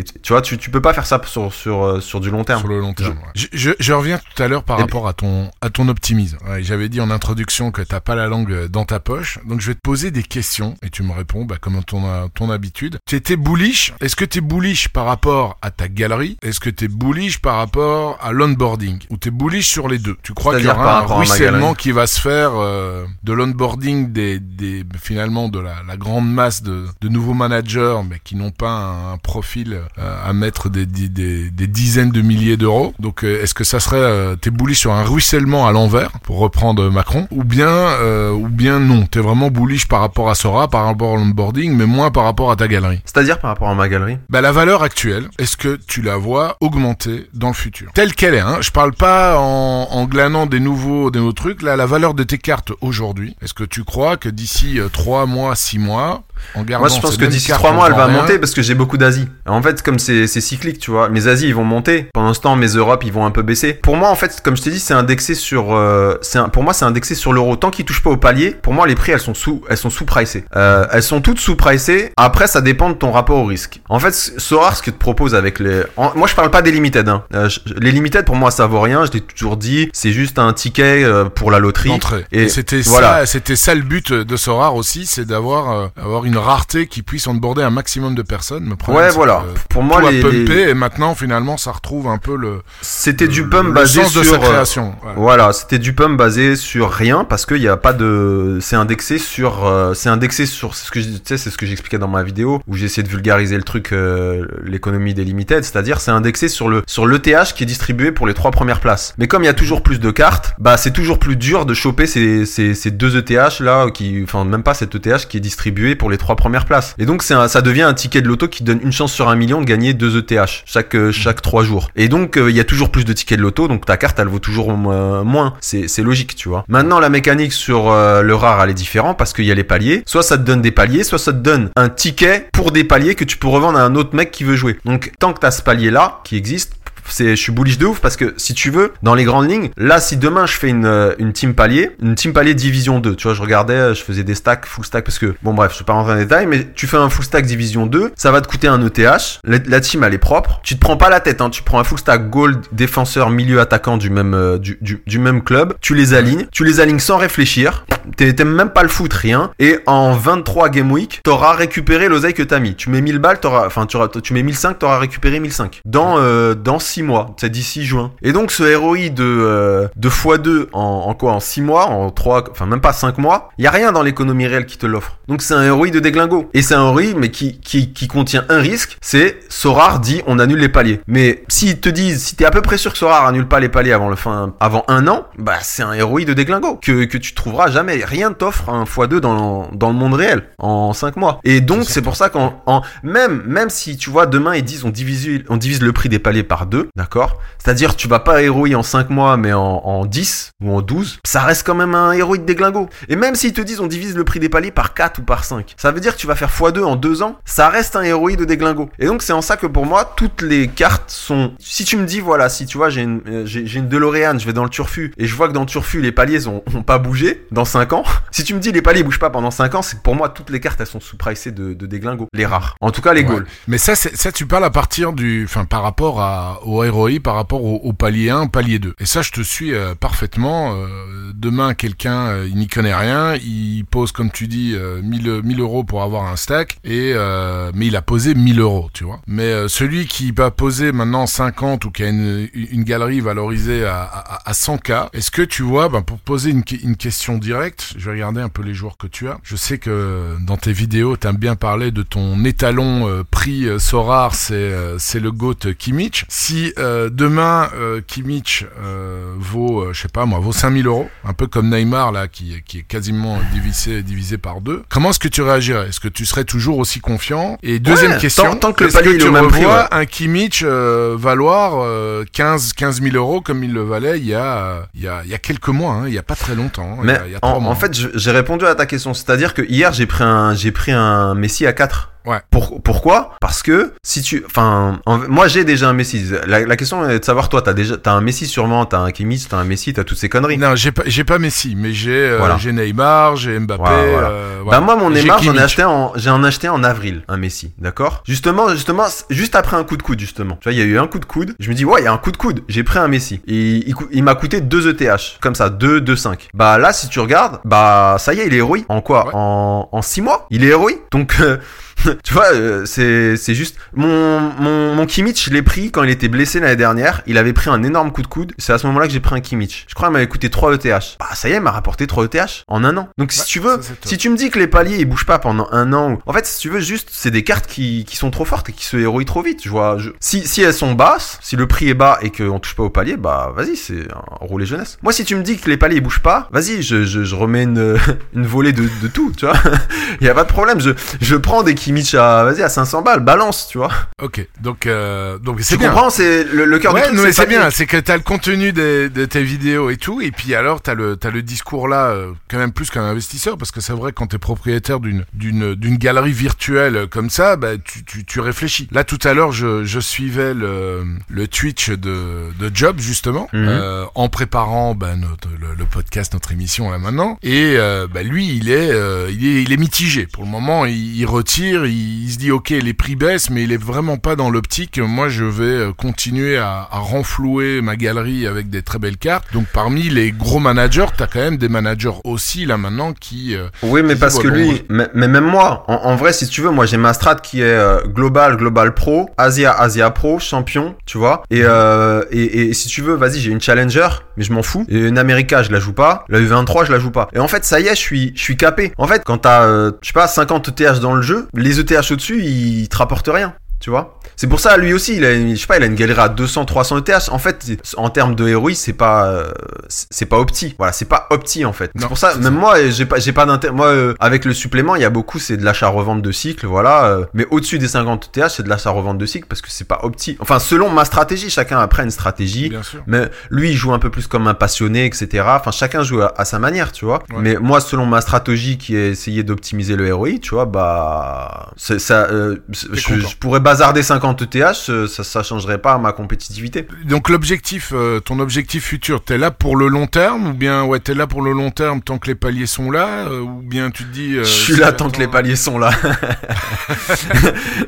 et 0.00 0.04
tu 0.22 0.32
vois, 0.32 0.42
tu, 0.42 0.58
tu 0.58 0.70
peux 0.70 0.82
pas 0.82 0.92
faire 0.92 1.06
ça 1.06 1.20
sur, 1.24 1.52
sur, 1.54 1.84
euh, 1.84 2.00
sur 2.00 2.18
du 2.20 2.28
long 2.30 2.42
terme. 2.42 2.58
Sur 2.60 2.68
le 2.68 2.80
long 2.80 2.92
terme. 2.92 3.12
ouais. 3.12 3.22
Je, 3.36 3.46
je, 3.52 3.70
je 3.78 3.92
reviens 3.92 4.18
tout 4.18 4.42
à 4.42 4.48
l'heure 4.48 4.64
par 4.64 4.78
Et- 4.78 4.82
rapport 4.82 5.06
à 5.06 5.12
ton 5.12 5.48
à 5.60 5.70
ton 5.70 5.86
optimisme. 5.88 6.38
Ouais, 6.48 6.62
J'avais 6.64 6.88
dit 6.88 7.00
en 7.00 7.10
introduction 7.10 7.70
que 7.70 7.82
t'as 7.82 8.00
pas 8.00 8.16
la 8.16 8.26
langue 8.26 8.50
euh, 8.50 8.66
dans 8.68 8.84
ta 8.84 8.98
poche, 8.98 9.38
donc 9.48 9.60
je 9.60 9.68
vais 9.68 9.74
te 9.74 9.80
poser 9.80 10.10
des 10.10 10.24
questions 10.24 10.74
et 10.82 10.90
tu 10.90 11.04
me 11.04 11.12
réponds 11.12 11.44
bah, 11.44 11.56
comme 11.60 11.82
ton 11.84 12.02
ton 12.34 12.50
habitude. 12.50 12.98
Tu 13.06 13.14
étais 13.14 13.36
bullish. 13.36 13.94
Est-ce 14.00 14.16
que 14.16 14.24
t'es 14.24 14.40
bullish 14.40 14.88
par 14.88 15.04
rapport 15.06 15.58
à 15.62 15.70
ta 15.70 15.86
galerie? 15.88 16.36
Est-ce 16.42 16.58
que 16.58 16.70
t'es 16.70 16.88
bullish 16.88 17.38
par 17.40 17.56
rapport 17.58 18.18
à 18.20 18.32
l'onboarding? 18.32 18.98
Ou 19.10 19.16
t'es 19.18 19.30
bullish 19.30 19.68
sur 19.68 19.86
les 19.88 19.98
deux? 19.98 20.16
Tu 20.24 20.34
crois 20.34 20.56
qu'il 20.56 20.66
y 20.66 20.68
aura 20.68 21.00
un 21.02 21.06
ruissellement 21.06 21.74
qui 21.74 21.92
va 21.92 22.08
se 22.08 22.20
faire 22.20 22.50
euh, 22.56 23.06
de 23.22 23.32
l'onboarding 23.32 24.12
des 24.12 24.40
des 24.40 24.84
finalement 25.00 25.48
de 25.48 25.60
la, 25.60 25.76
la 25.86 25.96
grande 25.96 26.28
masse 26.28 26.55
de, 26.62 26.86
de 27.00 27.08
nouveaux 27.08 27.34
managers 27.34 27.98
mais 28.08 28.20
qui 28.22 28.36
n'ont 28.36 28.50
pas 28.50 28.70
un, 28.70 29.12
un 29.14 29.18
profil 29.18 29.80
euh, 29.98 30.16
à 30.24 30.32
mettre 30.32 30.68
des, 30.68 30.86
des, 30.86 31.08
des, 31.08 31.50
des 31.50 31.66
dizaines 31.66 32.10
de 32.10 32.22
milliers 32.22 32.56
d'euros. 32.56 32.94
Donc 32.98 33.24
euh, 33.24 33.42
est-ce 33.42 33.54
que 33.54 33.64
ça 33.64 33.80
serait 33.80 33.96
euh, 33.96 34.36
t'es 34.36 34.50
bullish 34.50 34.80
sur 34.80 34.92
un 34.92 35.02
ruissellement 35.02 35.66
à 35.66 35.72
l'envers 35.72 36.10
pour 36.22 36.38
reprendre 36.38 36.90
Macron 36.90 37.26
ou 37.30 37.44
bien 37.44 37.68
euh, 37.68 38.30
ou 38.30 38.48
bien 38.48 38.78
non? 38.78 39.06
T'es 39.06 39.20
vraiment 39.20 39.50
bullish 39.50 39.88
par 39.88 40.00
rapport 40.00 40.30
à 40.30 40.34
Sora 40.34 40.68
par 40.68 40.84
rapport 40.84 41.14
à 41.14 41.16
l'onboarding 41.16 41.74
mais 41.74 41.86
moins 41.86 42.10
par 42.10 42.24
rapport 42.24 42.50
à 42.50 42.56
ta 42.56 42.68
galerie? 42.68 43.00
C'est-à-dire 43.04 43.38
par 43.38 43.50
rapport 43.50 43.68
à 43.68 43.74
ma 43.74 43.88
galerie? 43.88 44.18
Bah 44.28 44.40
la 44.40 44.52
valeur 44.52 44.82
actuelle, 44.82 45.28
est-ce 45.38 45.56
que 45.56 45.78
tu 45.86 46.02
la 46.02 46.16
vois 46.16 46.56
augmenter 46.60 47.28
dans 47.34 47.48
le 47.48 47.54
futur? 47.54 47.90
Telle 47.94 48.14
qu'elle 48.14 48.34
est, 48.34 48.40
hein. 48.40 48.58
Je 48.60 48.70
parle 48.70 48.92
pas 48.92 49.38
en, 49.38 49.88
en 49.90 50.04
glanant 50.04 50.46
des 50.46 50.60
nouveaux, 50.60 51.10
des 51.10 51.18
nouveaux 51.18 51.32
trucs. 51.32 51.62
Là, 51.62 51.76
la 51.76 51.86
valeur 51.86 52.14
de 52.14 52.22
tes 52.22 52.38
cartes 52.38 52.72
aujourd'hui, 52.80 53.36
est-ce 53.42 53.54
que 53.54 53.64
tu 53.64 53.84
crois 53.84 54.16
que 54.16 54.28
d'ici 54.28 54.78
euh, 54.78 54.88
trois 54.88 55.26
mois, 55.26 55.54
six 55.54 55.78
mois, 55.78 56.22
en 56.54 56.64
Moi, 56.64 56.88
je 56.88 57.00
pense 57.00 57.16
que 57.16 57.24
d'ici 57.24 57.50
trois 57.52 57.72
mois, 57.72 57.86
elle 57.88 57.94
va 57.94 58.08
monter 58.08 58.38
parce 58.38 58.52
que 58.52 58.62
j'ai 58.62 58.74
beaucoup 58.74 58.98
d'Asie. 58.98 59.28
En 59.46 59.62
fait, 59.62 59.82
comme 59.82 59.98
c'est 59.98 60.26
cyclique, 60.26 60.78
tu 60.78 60.90
vois, 60.90 61.08
mes 61.08 61.26
Asie, 61.28 61.48
ils 61.48 61.54
vont 61.54 61.64
monter. 61.64 62.08
Pendant 62.14 62.34
ce 62.34 62.40
temps, 62.40 62.56
mes 62.56 62.66
Europes, 62.68 63.04
ils 63.04 63.12
vont 63.12 63.24
un 63.26 63.30
peu 63.30 63.42
baisser. 63.42 63.74
Pour 63.74 63.96
moi, 63.96 64.08
en 64.10 64.14
fait, 64.14 64.40
comme 64.42 64.56
je 64.56 64.62
t'ai 64.62 64.70
dit, 64.70 64.80
c'est 64.80 64.94
indexé 64.94 65.34
sur, 65.34 65.74
euh, 65.74 66.18
un- 66.34 66.48
pour 66.48 66.62
moi, 66.62 66.72
c'est 66.72 66.84
indexé 66.84 67.14
sur 67.14 67.32
l'euro. 67.32 67.56
Tant 67.56 67.70
qu'ils 67.70 67.84
touchent 67.84 68.02
pas 68.02 68.10
au 68.10 68.16
palier, 68.16 68.50
pour 68.62 68.72
moi, 68.72 68.86
les 68.86 68.94
prix, 68.94 69.12
elles 69.12 69.20
sont 69.20 69.34
sous, 69.34 69.62
elles 69.68 69.76
sont 69.76 69.90
sous-pricées. 69.90 70.44
Euh, 70.56 70.86
elles 70.92 71.02
sont 71.02 71.20
toutes 71.20 71.38
sous-pricées. 71.40 72.12
Après, 72.16 72.46
ça 72.46 72.60
dépend 72.60 72.90
de 72.90 72.94
ton 72.94 73.10
rapport 73.12 73.38
au 73.38 73.44
risque. 73.44 73.80
En 73.88 73.98
fait, 73.98 74.12
Sorar, 74.14 74.76
ce 74.76 74.82
que 74.82 74.90
te 74.90 74.98
propose 74.98 75.34
avec 75.34 75.58
les, 75.58 75.82
en- 75.96 76.12
moi, 76.14 76.26
je 76.28 76.34
parle 76.34 76.50
pas 76.50 76.62
des 76.62 76.72
limited. 76.72 77.08
Hein. 77.08 77.22
Euh, 77.34 77.48
je- 77.48 77.60
les 77.80 77.90
limited, 77.92 78.24
pour 78.24 78.36
moi, 78.36 78.50
ça 78.50 78.66
vaut 78.66 78.80
rien. 78.80 79.04
Je 79.04 79.12
l'ai 79.12 79.20
toujours 79.20 79.56
dit. 79.56 79.88
C'est 79.92 80.12
juste 80.12 80.38
un 80.38 80.52
ticket 80.52 81.04
pour 81.34 81.50
la 81.50 81.58
loterie. 81.58 81.90
Et 82.32 82.42
Et 82.44 82.48
c'était 82.48 82.80
voilà. 82.82 83.20
ça, 83.20 83.26
c'était 83.26 83.56
ça 83.56 83.74
le 83.74 83.82
but 83.82 84.12
de 84.12 84.36
Sorar 84.36 84.74
aussi, 84.76 85.06
c'est 85.06 85.24
d'avoir 85.24 85.70
euh, 85.72 85.86
une 86.26 86.36
rareté 86.38 86.86
qui 86.86 87.02
puisse 87.02 87.26
onboarder 87.26 87.62
un 87.62 87.70
maximum 87.70 88.14
de 88.14 88.22
personnes. 88.22 88.74
Problème, 88.76 89.04
Ouais, 89.06 89.10
voilà. 89.10 89.44
Pour 89.70 89.82
moi, 89.82 90.00
tout 90.00 90.06
a 90.08 90.10
les, 90.12 90.20
pumpé 90.20 90.34
les- 90.46 90.70
et 90.70 90.74
maintenant 90.74 91.14
finalement 91.14 91.56
ça 91.56 91.72
retrouve 91.72 92.08
un 92.08 92.18
peu 92.18 92.36
le 92.36 92.60
c'était 92.82 93.28
du 93.28 93.48
pump 93.48 93.72
basé 93.72 94.04
sur 94.04 94.20
de 94.20 94.26
sa 94.26 94.34
euh, 94.34 94.38
création. 94.38 94.88
Ouais. 95.04 95.12
Voilà, 95.16 95.52
c'était 95.52 95.78
du 95.78 95.92
pump 95.94 96.16
basé 96.18 96.56
sur 96.56 96.90
rien 96.90 97.24
parce 97.24 97.46
qu'il 97.46 97.60
n'y 97.60 97.68
a 97.68 97.76
pas 97.76 97.92
de, 97.92 98.58
c'est 98.60 98.76
indexé 98.76 99.18
sur, 99.18 99.66
euh, 99.66 99.94
c'est 99.94 100.08
indexé 100.08 100.46
sur 100.46 100.74
c'est 100.74 100.86
ce 100.86 100.90
que 100.90 101.00
c'est 101.36 101.50
ce 101.50 101.56
que 101.56 101.66
j'expliquais 101.66 101.98
dans 101.98 102.08
ma 102.08 102.22
vidéo 102.22 102.60
où 102.66 102.74
j'ai 102.74 102.86
essayé 102.86 103.02
de 103.02 103.08
vulgariser 103.08 103.56
le 103.56 103.62
truc, 103.62 103.92
euh, 103.92 104.44
l'économie 104.64 105.14
des 105.14 105.24
limited, 105.24 105.64
c'est-à-dire 105.64 106.00
c'est 106.00 106.10
indexé 106.10 106.48
sur 106.48 106.68
le 106.68 106.82
sur 106.86 107.06
l'ETH 107.06 107.52
qui 107.54 107.62
est 107.62 107.66
distribué 107.66 108.12
pour 108.12 108.26
les 108.26 108.34
trois 108.34 108.50
premières 108.50 108.80
places. 108.80 109.14
Mais 109.18 109.28
comme 109.28 109.42
il 109.42 109.46
y 109.46 109.50
a 109.50 109.54
toujours 109.54 109.82
plus 109.82 110.00
de 110.00 110.10
cartes, 110.10 110.54
bah 110.58 110.76
c'est 110.76 110.92
toujours 110.92 111.18
plus 111.18 111.36
dur 111.36 111.66
de 111.66 111.74
choper 111.74 112.06
ces, 112.06 112.44
ces, 112.46 112.74
ces 112.74 112.90
deux 112.90 113.16
ETH 113.16 113.60
là 113.60 113.90
qui, 113.90 114.20
enfin 114.24 114.44
même 114.44 114.62
pas 114.62 114.74
cet 114.74 114.94
ETH 114.94 115.26
qui 115.28 115.36
est 115.36 115.40
distribué 115.40 115.94
pour 115.94 116.10
les 116.10 116.15
trois 116.18 116.36
premières 116.36 116.64
places. 116.64 116.94
Et 116.98 117.06
donc 117.06 117.22
un- 117.30 117.48
ça 117.48 117.62
devient 117.62 117.82
un 117.82 117.94
ticket 117.94 118.22
de 118.22 118.28
loto 118.28 118.48
qui 118.48 118.62
donne 118.64 118.80
une 118.82 118.92
chance 118.92 119.12
sur 119.12 119.28
un 119.28 119.36
million 119.36 119.60
de 119.60 119.66
gagner 119.66 119.94
deux 119.94 120.18
ETH 120.18 120.62
chaque 120.64 120.94
euh, 120.94 121.12
chaque 121.12 121.42
trois 121.42 121.62
jours. 121.64 121.90
Et 121.96 122.08
donc 122.08 122.36
euh, 122.36 122.50
il 122.50 122.56
y 122.56 122.60
a 122.60 122.64
toujours 122.64 122.90
plus 122.90 123.04
de 123.04 123.12
tickets 123.12 123.38
de 123.38 123.42
loto, 123.42 123.68
donc 123.68 123.86
ta 123.86 123.96
carte 123.96 124.18
elle 124.18 124.28
vaut 124.28 124.38
toujours 124.38 124.72
moins. 124.72 125.54
C'est 125.60 126.02
logique, 126.02 126.34
tu 126.36 126.48
vois. 126.48 126.64
Maintenant 126.68 127.00
la 127.00 127.08
mécanique 127.08 127.52
sur 127.52 127.90
euh, 127.90 128.22
le 128.22 128.34
rare 128.34 128.62
elle 128.62 128.70
est 128.70 128.74
différente 128.74 129.18
parce 129.18 129.32
qu'il 129.32 129.44
y 129.44 129.50
a 129.52 129.54
les 129.54 129.64
paliers. 129.64 130.02
Soit 130.06 130.22
ça 130.22 130.38
te 130.38 130.42
donne 130.42 130.62
des 130.62 130.70
paliers, 130.70 131.04
soit 131.04 131.18
ça 131.18 131.32
te 131.32 131.38
donne 131.38 131.70
un 131.76 131.88
ticket 131.88 132.48
pour 132.52 132.70
des 132.72 132.84
paliers 132.84 133.14
que 133.14 133.24
tu 133.24 133.36
peux 133.36 133.48
revendre 133.48 133.78
à 133.78 133.82
un 133.82 133.94
autre 133.94 134.14
mec 134.14 134.30
qui 134.30 134.44
veut 134.44 134.56
jouer. 134.56 134.78
Donc 134.84 135.12
tant 135.18 135.32
que 135.32 135.40
t'as 135.40 135.50
ce 135.50 135.62
palier 135.62 135.90
là 135.90 136.20
qui 136.24 136.36
existe, 136.36 136.72
je 137.08 137.34
suis 137.34 137.52
bullish 137.52 137.78
de 137.78 137.86
ouf 137.86 138.00
parce 138.00 138.16
que 138.16 138.34
si 138.36 138.54
tu 138.54 138.70
veux 138.70 138.92
dans 139.02 139.14
les 139.14 139.24
grandes 139.24 139.50
lignes 139.50 139.70
là 139.76 140.00
si 140.00 140.16
demain 140.16 140.46
je 140.46 140.54
fais 140.54 140.68
une, 140.68 140.86
euh, 140.86 141.14
une 141.18 141.32
team 141.32 141.54
palier 141.54 141.90
une 142.02 142.14
team 142.14 142.32
palier 142.32 142.54
division 142.54 142.98
2 143.00 143.14
tu 143.16 143.24
vois 143.24 143.34
je 143.34 143.42
regardais 143.42 143.74
euh, 143.74 143.94
je 143.94 144.02
faisais 144.02 144.24
des 144.24 144.34
stacks 144.34 144.66
full 144.66 144.84
stack 144.84 145.04
parce 145.04 145.18
que 145.18 145.34
bon 145.42 145.54
bref 145.54 145.72
je 145.74 145.80
vais 145.80 145.84
pas 145.84 145.92
rentrer 145.92 146.12
dans 146.12 146.18
les 146.18 146.24
détails 146.24 146.46
mais 146.46 146.66
tu 146.74 146.86
fais 146.86 146.96
un 146.96 147.08
full 147.08 147.24
stack 147.24 147.46
division 147.46 147.86
2 147.86 148.12
ça 148.16 148.30
va 148.30 148.40
te 148.40 148.48
coûter 148.48 148.68
un 148.68 148.84
ETH 148.84 149.40
la, 149.44 149.80
team 149.80 150.04
elle 150.04 150.14
est 150.14 150.18
propre 150.18 150.60
tu 150.62 150.74
te 150.74 150.80
prends 150.80 150.96
pas 150.96 151.10
la 151.10 151.20
tête 151.20 151.40
hein, 151.40 151.50
tu 151.50 151.62
prends 151.62 151.78
un 151.78 151.84
full 151.84 151.98
stack 151.98 152.30
gold 152.30 152.64
défenseur 152.72 153.30
milieu 153.30 153.60
attaquant 153.60 153.96
du 153.96 154.10
même 154.10 154.34
euh, 154.34 154.58
du, 154.58 154.78
du, 154.80 155.18
même 155.18 155.42
club 155.42 155.74
tu 155.80 155.94
les 155.94 156.14
alignes 156.14 156.46
tu 156.52 156.64
les 156.64 156.80
alignes 156.80 156.98
sans 156.98 157.16
réfléchir 157.16 157.84
t'aimes 158.16 158.54
même 158.54 158.70
pas 158.70 158.82
le 158.82 158.88
foot, 158.88 159.12
rien. 159.12 159.50
Et 159.58 159.78
en 159.86 160.12
23 160.12 160.68
game 160.68 160.92
week, 160.92 161.20
t'auras 161.24 161.54
récupéré 161.54 162.08
l'oseille 162.08 162.34
que 162.34 162.42
t'as 162.42 162.58
mis. 162.58 162.74
Tu 162.74 162.90
mets 162.90 163.00
1000 163.00 163.18
balles, 163.18 163.40
t'auras, 163.40 163.66
enfin, 163.66 163.86
tu, 163.86 164.32
mets 164.32 164.42
1005, 164.42 164.78
t'auras 164.78 164.98
récupéré 164.98 165.40
1005. 165.40 165.80
Dans, 165.84 166.20
dans 166.54 166.78
6 166.78 166.95
mois. 167.02 167.34
C'est 167.38 167.50
d'ici 167.50 167.84
juin. 167.84 168.12
Et 168.22 168.32
donc, 168.32 168.50
ce 168.50 168.74
ROI 168.74 169.08
de, 169.10 169.22
euh, 169.22 169.88
de 169.96 170.08
x2 170.08 170.66
en, 170.72 170.80
en 170.80 171.14
quoi? 171.14 171.32
En 171.32 171.40
6 171.40 171.62
mois, 171.62 171.86
en 171.86 172.10
3, 172.10 172.50
enfin, 172.50 172.66
même 172.66 172.80
pas 172.80 172.92
5 172.92 173.18
mois? 173.18 173.50
Y 173.58 173.66
a 173.66 173.70
rien 173.70 173.92
dans 173.92 174.02
l'économie 174.02 174.46
réelle 174.46 174.66
qui 174.66 174.78
te 174.78 174.86
l'offre. 174.86 175.18
Donc, 175.28 175.42
c'est 175.42 175.54
un 175.54 175.72
ROI 175.72 175.90
de 175.90 176.00
déglingo. 176.00 176.48
Et 176.54 176.62
c'est 176.62 176.74
un 176.74 176.90
ROI, 176.90 177.14
mais 177.16 177.30
qui, 177.30 177.60
qui, 177.60 177.92
qui 177.92 178.08
contient 178.08 178.44
un 178.48 178.58
risque. 178.58 178.96
C'est, 179.00 179.38
Sorar 179.48 180.00
dit, 180.00 180.22
on 180.26 180.38
annule 180.38 180.58
les 180.58 180.68
paliers. 180.68 181.00
Mais, 181.06 181.44
s'ils 181.48 181.80
te 181.80 181.88
disent, 181.88 182.22
si 182.24 182.36
t'es 182.36 182.44
à 182.44 182.50
peu 182.50 182.62
près 182.62 182.78
sûr 182.78 182.92
que 182.92 182.98
Sorar 182.98 183.26
annule 183.26 183.48
pas 183.48 183.60
les 183.60 183.68
paliers 183.68 183.92
avant 183.92 184.08
le 184.08 184.16
fin, 184.16 184.54
avant 184.60 184.84
un 184.88 185.06
an, 185.08 185.26
bah, 185.38 185.58
c'est 185.62 185.82
un 185.82 186.04
ROI 186.04 186.24
de 186.24 186.32
déglingo. 186.32 186.76
Que, 186.76 187.04
que 187.04 187.18
tu 187.18 187.34
trouveras 187.34 187.70
jamais. 187.70 188.04
Rien 188.04 188.30
ne 188.30 188.34
t'offre 188.34 188.68
un 188.68 188.84
x2 188.84 189.18
dans, 189.18 189.68
dans 189.72 189.88
le 189.88 189.94
monde 189.94 190.14
réel. 190.14 190.44
En 190.58 190.92
5 190.92 191.16
mois. 191.16 191.40
Et 191.44 191.60
donc, 191.60 191.84
C'est 191.84 192.02
pour 192.02 192.16
ça 192.16 192.28
qu'en, 192.28 192.62
en, 192.66 192.82
même, 193.02 193.42
même 193.46 193.70
si, 193.70 193.96
tu 193.96 194.10
vois, 194.10 194.26
demain, 194.26 194.54
ils 194.54 194.64
disent, 194.64 194.84
on 194.84 194.90
divise, 194.90 195.42
on 195.48 195.56
divise 195.56 195.82
le 195.82 195.92
prix 195.92 196.08
des 196.08 196.18
paliers 196.18 196.42
par 196.42 196.66
deux, 196.66 196.85
d'accord? 196.96 197.38
C'est-à-dire, 197.62 197.96
tu 197.96 198.08
vas 198.08 198.18
pas 198.18 198.42
héroï 198.42 198.74
en 198.74 198.82
5 198.82 199.10
mois, 199.10 199.36
mais 199.36 199.52
en, 199.52 199.60
en 199.62 200.04
10 200.04 200.50
ou 200.62 200.72
en 200.76 200.82
12, 200.82 201.20
ça 201.24 201.40
reste 201.42 201.66
quand 201.66 201.74
même 201.74 201.94
un 201.94 202.12
héroïque 202.12 202.44
déglingo. 202.44 202.88
Et 203.08 203.16
même 203.16 203.34
s'ils 203.34 203.52
te 203.52 203.60
disent, 203.60 203.80
on 203.80 203.86
divise 203.86 204.16
le 204.16 204.24
prix 204.24 204.40
des 204.40 204.48
paliers 204.48 204.70
par 204.70 204.94
4 204.94 205.18
ou 205.18 205.22
par 205.22 205.44
5, 205.44 205.74
ça 205.76 205.90
veut 205.92 206.00
dire 206.00 206.14
que 206.14 206.20
tu 206.20 206.26
vas 206.26 206.34
faire 206.34 206.50
x2 206.50 206.82
en 206.82 206.96
2 206.96 207.22
ans, 207.22 207.36
ça 207.44 207.68
reste 207.68 207.96
un 207.96 208.02
héroïque 208.02 208.36
de 208.38 208.44
déglingo. 208.44 208.90
Et 208.98 209.06
donc, 209.06 209.22
c'est 209.22 209.32
en 209.32 209.42
ça 209.42 209.56
que 209.56 209.66
pour 209.66 209.86
moi, 209.86 210.12
toutes 210.16 210.42
les 210.42 210.68
cartes 210.68 211.10
sont, 211.10 211.52
si 211.58 211.84
tu 211.84 211.96
me 211.96 212.04
dis, 212.04 212.20
voilà, 212.20 212.48
si 212.48 212.66
tu 212.66 212.76
vois, 212.78 212.90
j'ai 212.90 213.02
une, 213.02 213.20
euh, 213.28 213.42
j'ai, 213.46 213.78
une 213.78 213.88
DeLorean, 213.88 214.38
je 214.38 214.46
vais 214.46 214.52
dans 214.52 214.64
le 214.64 214.70
turfu, 214.70 215.12
et 215.18 215.26
je 215.26 215.34
vois 215.34 215.48
que 215.48 215.52
dans 215.52 215.60
le 215.60 215.66
turfu, 215.66 216.00
les 216.00 216.12
paliers 216.12 216.46
ont, 216.46 216.62
ont 216.74 216.82
pas 216.82 216.98
bougé, 216.98 217.46
dans 217.52 217.64
5 217.64 217.76
5 217.76 217.92
ans. 217.92 218.04
Si 218.30 218.44
tu 218.44 218.52
me 218.54 218.58
dis 218.60 218.70
les 218.72 218.82
paliers 218.82 219.02
bougent 219.02 219.18
pas 219.18 219.30
pendant 219.30 219.50
5 219.50 219.74
ans, 219.76 219.82
c'est 219.82 219.96
que 219.96 220.02
pour 220.02 220.14
moi 220.14 220.28
toutes 220.28 220.50
les 220.50 220.60
cartes 220.60 220.78
elles 220.80 220.86
sont 220.86 221.00
sous-pricées 221.00 221.52
de, 221.52 221.72
de 221.74 221.86
déglingo. 221.86 222.26
Les 222.34 222.44
rares. 222.46 222.74
En 222.80 222.90
tout 222.90 223.00
cas 223.02 223.12
les 223.14 223.20
Ouais. 223.22 223.26
Gauls. 223.28 223.46
Mais 223.68 223.78
ça, 223.78 223.94
c'est- 223.94 224.14
ça, 224.16 224.30
tu 224.32 224.46
parles 224.46 224.64
à 224.64 224.70
partir 224.70 225.12
du, 225.14 225.44
enfin, 225.44 225.64
par 225.64 225.82
rapport 225.82 226.20
à, 226.20 226.60
au 226.64 226.75
ROI, 226.84 227.20
par 227.22 227.34
rapport 227.34 227.64
au, 227.64 227.76
au 227.76 227.92
palier 227.92 228.30
1, 228.30 228.46
palier 228.46 228.78
2. 228.78 228.94
Et 228.98 229.06
ça, 229.06 229.22
je 229.22 229.30
te 229.30 229.40
suis 229.40 229.74
euh, 229.74 229.94
parfaitement. 229.94 230.74
Euh, 230.74 231.32
demain, 231.34 231.74
quelqu'un, 231.74 232.26
euh, 232.28 232.48
il 232.48 232.56
n'y 232.56 232.66
connaît 232.66 232.94
rien, 232.94 233.34
il 233.34 233.84
pose, 233.84 234.12
comme 234.12 234.30
tu 234.30 234.46
dis, 234.46 234.72
euh, 234.74 235.00
1000, 235.02 235.42
1000 235.44 235.60
euros 235.60 235.84
pour 235.84 236.02
avoir 236.02 236.24
un 236.24 236.36
stack, 236.36 236.78
et 236.84 237.12
euh, 237.14 237.70
mais 237.74 237.86
il 237.86 237.96
a 237.96 238.02
posé 238.02 238.34
1000 238.34 238.60
euros, 238.60 238.88
tu 238.92 239.04
vois. 239.04 239.20
Mais 239.26 239.68
celui 239.68 240.06
qui 240.06 240.32
va 240.32 240.50
poser 240.50 240.92
maintenant 240.92 241.26
50 241.26 241.84
ou 241.84 241.90
qui 241.90 242.04
a 242.04 242.08
une, 242.08 242.48
une 242.54 242.84
galerie 242.84 243.20
valorisée 243.20 243.84
à, 243.84 244.02
à, 244.02 244.48
à 244.48 244.52
100K, 244.52 245.08
est-ce 245.12 245.30
que 245.30 245.42
tu 245.42 245.62
vois, 245.62 245.88
ben, 245.88 246.02
pour 246.02 246.18
poser 246.18 246.50
une, 246.50 246.62
une 246.82 246.96
question 246.96 247.38
directe, 247.38 247.94
je 247.96 248.06
vais 248.06 248.12
regarder 248.12 248.40
un 248.40 248.48
peu 248.48 248.62
les 248.62 248.74
joueurs 248.74 248.96
que 248.96 249.06
tu 249.06 249.28
as. 249.28 249.38
Je 249.42 249.56
sais 249.56 249.78
que 249.78 250.36
dans 250.40 250.56
tes 250.56 250.72
vidéos, 250.72 251.16
tu 251.16 251.26
aimes 251.26 251.36
bien 251.36 251.56
parler 251.56 251.90
de 251.90 252.02
ton 252.02 252.44
étalon 252.44 253.24
prix 253.30 253.66
Sorar, 253.78 254.34
c'est 254.34 254.54
euh, 254.54 254.98
c'est 254.98 255.20
le 255.20 255.32
GOAT 255.32 255.74
Kimmich. 255.78 256.24
Si 256.28 256.65
euh, 256.78 257.08
demain 257.10 257.68
euh, 257.74 258.00
Kimmich 258.06 258.64
euh, 258.82 259.34
vaut, 259.38 259.80
euh, 259.82 259.92
je 259.92 260.02
sais 260.02 260.08
pas 260.08 260.24
moi, 260.26 260.38
vaut 260.38 260.52
5000 260.52 260.86
euros, 260.86 261.08
un 261.24 261.32
peu 261.32 261.46
comme 261.46 261.68
Neymar 261.70 262.12
là, 262.12 262.28
qui, 262.28 262.62
qui 262.66 262.78
est 262.78 262.82
quasiment 262.82 263.38
divisé 263.52 264.02
divisé 264.02 264.38
par 264.38 264.60
deux, 264.60 264.82
comment 264.88 265.10
est-ce 265.10 265.18
que 265.18 265.28
tu 265.28 265.42
réagirais? 265.42 265.88
Est-ce 265.88 266.00
que 266.00 266.08
tu 266.08 266.24
serais 266.26 266.44
toujours 266.44 266.78
aussi 266.78 267.00
confiant? 267.00 267.58
Et 267.62 267.78
deuxième 267.78 268.12
Ouais, 268.12 268.18
question, 268.18 268.44
tant- 268.52 268.56
tant 268.56 268.72
que 268.72 268.84
le 268.84 268.90
palier, 268.90 269.18
tu 269.18 269.30
prix, 269.30 269.40
revois 269.64 269.82
ouais. 269.82 269.88
un 269.90 270.04
Kimmich 270.06 270.62
valoir 270.62 271.74
euh, 271.82 272.24
15 272.32 272.72
15 272.72 273.02
000 273.02 273.16
euros 273.16 273.40
comme 273.40 273.64
il 273.64 273.72
le 273.72 273.82
valait 273.82 274.18
il 274.18 274.26
y 274.26 274.34
a 274.34 274.86
il 274.94 275.02
y 275.02 275.08
a, 275.08 275.22
il 275.24 275.30
y 275.30 275.34
a 275.34 275.38
quelques 275.38 275.68
mois, 275.68 275.92
hein, 275.94 276.04
il 276.08 276.14
y 276.14 276.18
a 276.18 276.22
pas 276.22 276.34
très 276.36 276.54
longtemps, 276.54 276.98
hein, 276.98 277.02
il 277.02 277.04
y 277.04 277.06
Mais 277.06 277.18
a- 277.18 277.26
il 277.26 277.32
y 277.32 277.34
a 277.34 277.38
en, 277.42 277.60
mois. 277.60 277.72
en 277.72 277.74
fait, 277.74 277.92
j'ai 278.14 278.30
répondu 278.30 278.64
à 278.66 278.74
ta 278.74 278.86
question. 278.86 279.14
C'est-à-dire 279.14 279.54
que 279.54 279.62
hier, 279.62 279.92
j'ai 279.92 280.06
pris 280.06 280.24
un, 280.24 280.54
j'ai 280.54 280.72
pris 280.72 280.92
un 280.92 281.34
Messi 281.34 281.66
à 281.66 281.72
4. 281.72 282.12
Ouais. 282.26 282.38
Pour, 282.50 282.82
pourquoi? 282.82 283.30
Parce 283.40 283.62
que 283.62 283.92
si 284.02 284.20
tu, 284.22 284.42
enfin, 284.46 285.00
en- 285.06 285.18
moi 285.28 285.48
j'ai 285.48 285.64
déjà 285.64 285.88
un 285.88 285.92
Messi. 285.92 286.24
La, 286.46 286.66
la 286.66 286.76
question 286.76 287.08
est 287.08 287.20
de 287.20 287.24
savoir, 287.24 287.48
toi, 287.48 287.62
t'as 287.62 287.72
déjà, 287.72 287.96
t'as 287.96 288.12
un 288.12 288.20
Messi 288.20 288.46
sûrement, 288.46 288.84
t'as 288.84 288.98
un 288.98 289.10
Kimmich, 289.12 289.48
t'as 289.48 289.56
un 289.58 289.64
Messi, 289.64 289.92
t'as 289.92 290.04
toutes 290.04 290.18
ces 290.18 290.28
conneries. 290.28 290.58
Non, 290.58 290.74
j'ai 290.74 290.92
pas, 290.92 291.02
j'ai 291.06 291.24
pas 291.24 291.38
Messi, 291.38 291.74
mais 291.76 291.92
j'ai, 291.92 292.10
euh, 292.30 292.38
Voilà. 292.38 292.56
j'ai 292.58 292.72
Neymar, 292.72 293.36
j'ai 293.36 293.58
Mbappé. 293.58 293.82
Voilà, 293.84 294.02
voilà. 294.10 294.28
euh, 294.28 294.62
Bah 294.68 294.80
moi 294.80 294.96
mon 294.96 295.10
Neymar 295.10 295.40
j'en 295.42 295.54
ai 295.54 295.60
acheté 295.60 295.84
en 295.84 296.12
j'ai 296.16 296.30
en 296.30 296.42
acheté 296.42 296.68
en 296.68 296.82
avril 296.82 297.22
un 297.28 297.36
Messi 297.36 297.70
d'accord? 297.78 298.22
Justement 298.26 298.68
justement 298.70 299.04
juste 299.30 299.54
après 299.54 299.76
un 299.76 299.84
coup 299.84 299.96
de 299.96 300.02
coude 300.02 300.18
justement 300.18 300.56
tu 300.60 300.64
vois 300.64 300.72
il 300.72 300.78
y 300.78 300.82
a 300.82 300.84
eu 300.84 300.98
un 300.98 301.06
coup 301.06 301.20
de 301.20 301.24
coude 301.24 301.54
je 301.60 301.68
me 301.68 301.74
dis 301.74 301.84
ouais 301.84 302.00
il 302.00 302.04
y 302.04 302.08
a 302.08 302.12
un 302.12 302.18
coup 302.18 302.32
de 302.32 302.36
coude 302.36 302.64
j'ai 302.68 302.82
pris 302.82 302.98
un 302.98 303.06
Messi 303.06 303.40
et 303.46 303.54
il, 303.88 303.94
il 304.10 304.24
m'a 304.24 304.34
coûté 304.34 304.60
2 304.60 304.88
ETH 304.88 305.38
comme 305.40 305.54
ça 305.54 305.68
2 305.70 306.00
2 306.00 306.16
5 306.16 306.48
bah 306.52 306.78
là 306.78 306.92
si 306.92 307.08
tu 307.08 307.20
regardes 307.20 307.60
bah 307.64 308.16
ça 308.18 308.34
y 308.34 308.40
est 308.40 308.46
il 308.48 308.54
est 308.54 308.58
héroïque 308.58 308.86
en 308.88 309.00
quoi? 309.00 309.26
Ouais. 309.26 309.30
en 309.34 309.88
en 309.92 310.02
6 310.02 310.20
mois? 310.22 310.46
Il 310.50 310.64
est 310.64 310.68
héroïque 310.68 311.02
donc 311.12 311.36
euh, 311.40 311.58
tu 312.24 312.32
vois, 312.34 312.52
euh, 312.52 312.84
c'est 312.86 313.36
c'est 313.36 313.54
juste 313.54 313.76
mon 313.94 314.38
mon 314.58 314.94
mon 314.94 315.06
Kimmich, 315.06 315.44
je 315.46 315.50
l'ai 315.50 315.62
pris 315.62 315.90
quand 315.90 316.02
il 316.04 316.10
était 316.10 316.28
blessé 316.28 316.60
l'année 316.60 316.76
dernière. 316.76 317.22
Il 317.26 317.38
avait 317.38 317.52
pris 317.52 317.70
un 317.70 317.82
énorme 317.82 318.12
coup 318.12 318.22
de 318.22 318.26
coude. 318.26 318.52
C'est 318.58 318.72
à 318.72 318.78
ce 318.78 318.86
moment-là 318.86 319.06
que 319.06 319.12
j'ai 319.12 319.20
pris 319.20 319.34
un 319.34 319.40
Kimmich. 319.40 319.86
Je 319.88 319.94
crois 319.94 320.08
qu'il 320.08 320.12
m'avait 320.12 320.28
coûté 320.28 320.50
3 320.50 320.74
ETH. 320.74 320.84
Bah 321.18 321.26
ça 321.34 321.48
y 321.48 321.52
est, 321.52 321.56
il 321.56 321.60
m'a 321.60 321.70
rapporté 321.72 322.06
3 322.06 322.24
ETH 322.26 322.64
en 322.68 322.84
un 322.84 322.96
an. 322.96 323.08
Donc 323.18 323.32
si 323.32 323.40
Ouais, 323.40 323.46
tu 323.46 323.60
veux, 323.60 323.80
ça, 323.82 323.92
si 324.04 324.18
tu 324.18 324.28
me 324.30 324.36
dis 324.36 324.50
que 324.50 324.58
les 324.58 324.66
paliers 324.66 324.96
ils 324.98 325.04
bougent 325.04 325.26
pas 325.26 325.38
pendant 325.38 325.68
un 325.72 325.92
an, 325.92 326.12
ou- 326.12 326.18
en 326.26 326.32
fait 326.32 326.46
si 326.46 326.58
tu 326.60 326.68
veux 326.68 326.80
juste, 326.80 327.08
c'est 327.10 327.30
des 327.30 327.42
cartes 327.44 327.66
qui 327.66 328.04
qui 328.04 328.16
sont 328.16 328.30
trop 328.30 328.44
fortes 328.44 328.68
et 328.68 328.72
qui 328.72 328.84
se 328.84 328.96
héroïent 328.96 329.24
trop 329.24 329.42
vite. 329.42 329.60
Je 329.64 329.68
vois, 329.70 329.96
je- 329.98 330.10
si 330.20 330.46
si 330.46 330.62
elles 330.62 330.74
sont 330.74 330.92
basses, 330.94 331.38
si 331.42 331.56
le 331.56 331.66
prix 331.66 331.88
est 331.88 331.94
bas 331.94 332.18
et 332.22 332.30
qu'on 332.30 332.58
touche 332.60 332.74
pas 332.76 332.82
au 332.84 332.90
palier, 332.90 333.16
bah 333.16 333.52
vas-y, 333.56 333.76
c'est 333.76 334.06
un 334.12 334.44
rouler 334.46 334.66
jeunesse. 334.66 334.98
Moi 335.02 335.12
si 335.12 335.24
tu 335.24 335.34
me 335.34 335.42
dis 335.42 335.56
que 335.58 335.68
les 335.70 335.76
paliers 335.76 335.96
ils 335.96 336.02
bougent 336.02 336.22
pas, 336.22 336.48
vas-y, 336.52 336.82
je, 336.82 337.04
je 337.04 337.24
je 337.24 337.34
remets 337.34 337.62
une 337.64 337.96
une 338.34 338.46
volée 338.46 338.72
de 338.72 338.82
de 339.02 339.08
tout, 339.08 339.32
tu 339.36 339.46
vois. 339.46 339.56
Il 340.20 340.26
y 340.26 340.30
a 340.30 340.34
pas 340.34 340.44
de 340.44 340.48
problème. 340.48 340.80
Je 340.80 340.90
je 341.20 341.36
prends 341.36 341.62
des 341.62 341.74
Kimmich 341.74 341.85
à 342.14 342.44
vas-y 342.44 342.62
à 342.62 342.68
500 342.68 343.02
balles, 343.02 343.20
balance, 343.20 343.68
tu 343.68 343.78
vois. 343.78 343.90
Ok, 344.22 344.46
donc 344.60 344.86
euh, 344.86 345.38
donc 345.38 345.58
c'est 345.60 345.74
Tu 345.74 345.78
bien. 345.78 345.90
comprends, 345.90 346.10
c'est 346.10 346.44
le, 346.44 346.64
le 346.64 346.78
cœur 346.78 346.94
Ouais, 346.94 347.10
du 347.10 347.16
truc. 347.16 347.32
c'est 347.34 347.46
bien, 347.46 347.70
c'est 347.70 347.86
que 347.86 347.96
t'as 347.96 348.16
le 348.16 348.22
contenu 348.22 348.72
des- 348.72 349.08
de 349.08 349.24
tes 349.24 349.42
vidéos 349.42 349.90
et 349.90 349.96
tout, 349.96 350.20
et 350.20 350.30
puis 350.30 350.54
alors 350.54 350.80
t'as 350.80 350.94
le 350.94 351.16
t'as 351.16 351.30
le 351.30 351.42
discours 351.42 351.88
là, 351.88 352.08
euh, 352.08 352.32
quand 352.50 352.58
même 352.58 352.72
plus 352.72 352.90
qu'un 352.90 353.04
investisseur, 353.04 353.56
parce 353.58 353.70
que 353.70 353.80
c'est 353.80 353.92
vrai 353.92 354.12
quand 354.12 354.26
t'es 354.28 354.38
propriétaire 354.38 355.00
d'une 355.00 355.24
d'une 355.34 355.74
d'une 355.74 355.96
galerie 355.96 356.32
virtuelle 356.32 357.06
comme 357.10 357.30
ça, 357.30 357.56
bah 357.56 357.78
tu 357.82 358.04
tu, 358.04 358.24
tu 358.24 358.40
réfléchis. 358.40 358.88
Là 358.92 359.04
tout 359.04 359.18
à 359.24 359.34
l'heure, 359.34 359.52
je 359.52 359.84
je 359.84 360.00
suivais 360.00 360.54
le 360.54 361.04
le 361.28 361.48
Twitch 361.48 361.90
de 361.90 362.50
de 362.58 362.70
Job 362.74 362.98
justement, 362.98 363.48
Mhm. 363.52 363.66
euh, 363.68 364.04
en 364.14 364.28
préparant 364.28 364.94
bah, 364.94 365.14
notre 365.16 365.48
le, 365.60 365.74
le 365.76 365.84
podcast, 365.84 366.32
notre 366.32 366.52
émission 366.52 366.90
là 366.90 366.98
maintenant, 366.98 367.38
et 367.42 367.74
euh, 367.76 368.06
bah 368.12 368.22
lui 368.22 368.48
il 368.56 368.70
est 368.70 368.88
il 369.30 369.46
est 369.46 369.62
il 369.62 369.72
est 369.72 369.76
mitigé 369.76 370.26
pour 370.26 370.44
le 370.44 370.48
moment, 370.50 370.84
il, 370.86 371.16
il 371.16 371.26
retire, 371.26 371.75
il, 371.84 372.24
il 372.24 372.32
se 372.32 372.38
dit 372.38 372.50
ok 372.50 372.70
les 372.70 372.94
prix 372.94 373.16
baissent, 373.16 373.50
mais 373.50 373.64
il 373.64 373.72
est 373.72 373.82
vraiment 373.82 374.16
pas 374.16 374.36
dans 374.36 374.50
l'optique. 374.50 374.98
Moi 374.98 375.28
je 375.28 375.44
vais 375.44 375.64
euh, 375.64 375.92
continuer 375.92 376.56
à, 376.56 376.88
à 376.90 376.98
renflouer 376.98 377.80
ma 377.82 377.96
galerie 377.96 378.46
avec 378.46 378.70
des 378.70 378.82
très 378.82 378.98
belles 378.98 379.16
cartes. 379.16 379.44
Donc 379.52 379.66
parmi 379.72 380.08
les 380.08 380.32
gros 380.32 380.58
managers, 380.58 381.06
t'as 381.16 381.26
quand 381.26 381.40
même 381.40 381.56
des 381.56 381.68
managers 381.68 382.10
aussi 382.24 382.66
là 382.66 382.76
maintenant 382.76 383.12
qui 383.12 383.54
euh, 383.54 383.68
Oui, 383.82 384.02
mais 384.02 384.14
Qui 384.14 384.20
parce 384.20 384.38
que 384.38 384.48
lui, 384.48 384.84
mais, 384.88 385.08
mais 385.14 385.28
même 385.28 385.44
moi, 385.44 385.84
en, 385.88 385.94
en 385.94 386.16
vrai, 386.16 386.32
si 386.32 386.46
tu 386.48 386.60
veux, 386.60 386.70
moi 386.70 386.86
j'ai 386.86 386.96
ma 386.96 387.12
strat 387.12 387.36
qui 387.36 387.60
est 387.60 387.64
euh, 387.64 388.00
global, 388.06 388.56
global 388.56 388.94
pro, 388.94 389.30
Asia, 389.36 389.72
Asia 389.72 390.10
pro, 390.10 390.38
champion, 390.38 390.94
tu 391.06 391.18
vois. 391.18 391.42
Et, 391.50 391.60
euh, 391.62 392.22
et, 392.30 392.68
et 392.68 392.72
si 392.74 392.88
tu 392.88 393.02
veux, 393.02 393.14
vas-y, 393.14 393.38
j'ai 393.40 393.50
une 393.50 393.60
challenger, 393.60 394.08
mais 394.36 394.44
je 394.44 394.52
m'en 394.52 394.62
fous. 394.62 394.84
Et 394.88 394.98
une 394.98 395.18
America, 395.18 395.62
je 395.62 395.70
la 395.70 395.80
joue 395.80 395.92
pas. 395.92 396.24
La 396.28 396.40
U23, 396.40 396.86
je 396.86 396.92
la 396.92 396.98
joue 396.98 397.10
pas. 397.10 397.28
Et 397.32 397.38
en 397.38 397.48
fait, 397.48 397.64
ça 397.64 397.80
y 397.80 397.86
est, 397.86 397.94
je 397.94 398.00
suis, 398.00 398.32
je 398.34 398.40
suis 398.40 398.56
capé. 398.56 398.92
En 398.98 399.06
fait, 399.06 399.22
quand 399.24 399.38
t'as, 399.38 399.66
je 399.66 399.92
sais 400.02 400.12
pas, 400.12 400.26
50 400.26 400.68
ETH 400.68 401.00
dans 401.00 401.14
le 401.14 401.22
jeu, 401.22 401.48
les 401.54 401.65
ETH 401.70 402.10
au-dessus, 402.10 402.42
ils 402.42 402.88
te 402.88 402.96
rapportent 402.96 403.28
rien. 403.28 403.54
Tu 403.78 403.90
vois? 403.90 404.18
C'est 404.36 404.46
pour 404.46 404.58
ça, 404.58 404.76
lui 404.78 404.92
aussi, 404.94 405.16
il 405.16 405.24
a, 405.24 405.32
une- 405.34 405.54
je 405.54 405.60
sais 405.60 405.66
pas, 405.66 405.76
il 405.76 405.82
a 405.82 405.86
une 405.86 405.94
galerie 405.94 406.18
à 406.20 406.28
200, 406.30 406.64
300 406.64 406.98
ETH. 406.98 407.28
En 407.30 407.38
fait, 407.38 407.64
en 407.98 408.08
termes 408.10 408.34
de 408.34 408.48
héroï, 408.48 408.74
c'est 408.74 408.94
pas, 408.94 409.26
euh, 409.26 409.50
c'est 409.88 410.24
pas 410.26 410.38
opti. 410.38 410.74
Voilà, 410.78 410.92
c'est 410.92 411.04
pas 411.04 411.26
opti 411.30 411.64
en 411.64 411.72
fait. 411.74 411.90
C'est 411.94 412.06
pour 412.08 412.16
ça, 412.18 412.34
même 412.36 412.44
ça. 412.44 412.50
moi, 412.50 412.88
j'ai 412.88 413.04
pas, 413.06 413.18
j'ai 413.18 413.32
pas 413.32 413.44
d'intérêt. 413.46 413.74
Moi, 413.74 413.86
euh, 413.88 414.14
avec 414.18 414.44
le 414.46 414.54
supplément, 414.54 414.96
il 414.96 415.02
y 415.02 415.04
a 415.04 415.10
beaucoup, 415.10 415.38
c'est 415.38 415.56
de 415.58 415.64
l'achat-revente 415.64 416.22
de 416.22 416.32
cycle, 416.32 416.66
voilà. 416.66 417.04
euh, 417.06 417.24
mais 417.34 417.46
au-dessus 417.50 417.78
des 417.78 417.88
50 417.88 418.30
ETH, 418.36 418.48
c'est 418.48 418.62
de 418.62 418.68
l'achat-revente 418.68 419.18
de 419.18 419.26
cycle 419.26 419.46
parce 419.46 419.60
que 419.60 419.70
c'est 419.70 419.86
pas 419.86 420.00
opti. 420.02 420.36
Enfin, 420.40 420.58
selon 420.58 420.88
ma 420.90 421.04
stratégie, 421.04 421.50
chacun 421.50 421.78
après 421.78 422.02
une 422.02 422.10
stratégie. 422.10 422.70
bien 422.70 422.82
sûr. 422.82 423.02
Mais 423.06 423.28
lui, 423.50 423.70
il 423.70 423.76
joue 423.76 423.92
un 423.92 423.98
peu 423.98 424.10
plus 424.10 424.26
comme 424.26 424.46
un 424.48 424.54
passionné, 424.54 425.04
etc. 425.04 425.44
Enfin, 425.48 425.70
chacun 425.70 426.02
joue 426.02 426.22
à, 426.22 426.32
à 426.36 426.44
sa 426.46 426.58
manière, 426.58 426.92
tu 426.92 427.04
vois. 427.04 427.18
Ouais. 427.30 427.36
Mais 427.40 427.56
moi, 427.56 427.80
selon 427.80 428.06
ma 428.06 428.20
stratégie 428.22 428.78
qui 428.78 428.96
est 428.96 429.10
essayer 429.10 429.42
d'optimiser 429.42 429.96
le 429.96 430.12
ROI, 430.14 430.38
tu 430.42 430.54
vois, 430.54 430.64
bah, 430.64 431.72
ça, 431.76 431.98
je, 432.28 432.56
je 432.92 433.36
pourrais 433.36 433.60
bazarder 433.66 434.04
50 434.04 434.42
ETH, 434.42 434.64
euh, 434.90 435.08
ça, 435.08 435.24
ça 435.24 435.42
changerait 435.42 435.78
pas 435.82 435.98
ma 435.98 436.12
compétitivité. 436.12 436.86
Donc 437.04 437.28
l'objectif, 437.28 437.90
euh, 437.92 438.20
ton 438.20 438.38
objectif 438.38 438.84
futur, 438.84 439.24
t'es 439.24 439.38
là 439.38 439.50
pour 439.50 439.74
le 439.76 439.88
long 439.88 440.06
terme 440.06 440.50
ou 440.50 440.52
bien 440.52 440.84
ouais 440.84 441.00
t'es 441.00 441.14
là 441.14 441.26
pour 441.26 441.42
le 441.42 441.50
long 441.52 441.72
terme 441.72 442.00
tant 442.00 442.18
que 442.18 442.28
les 442.28 442.36
paliers 442.36 442.66
sont 442.66 442.92
là 442.92 443.26
euh, 443.26 443.40
ou 443.40 443.62
bien 443.62 443.90
tu 443.90 444.04
te 444.04 444.12
dis. 444.12 444.36
euh, 444.36 444.44
je 444.44 444.48
suis 444.48 444.76
là 444.76 444.92
tant 444.92 445.10
que 445.10 445.18
les 445.18 445.26
paliers 445.26 445.56
sont 445.56 445.80
là. 445.80 445.90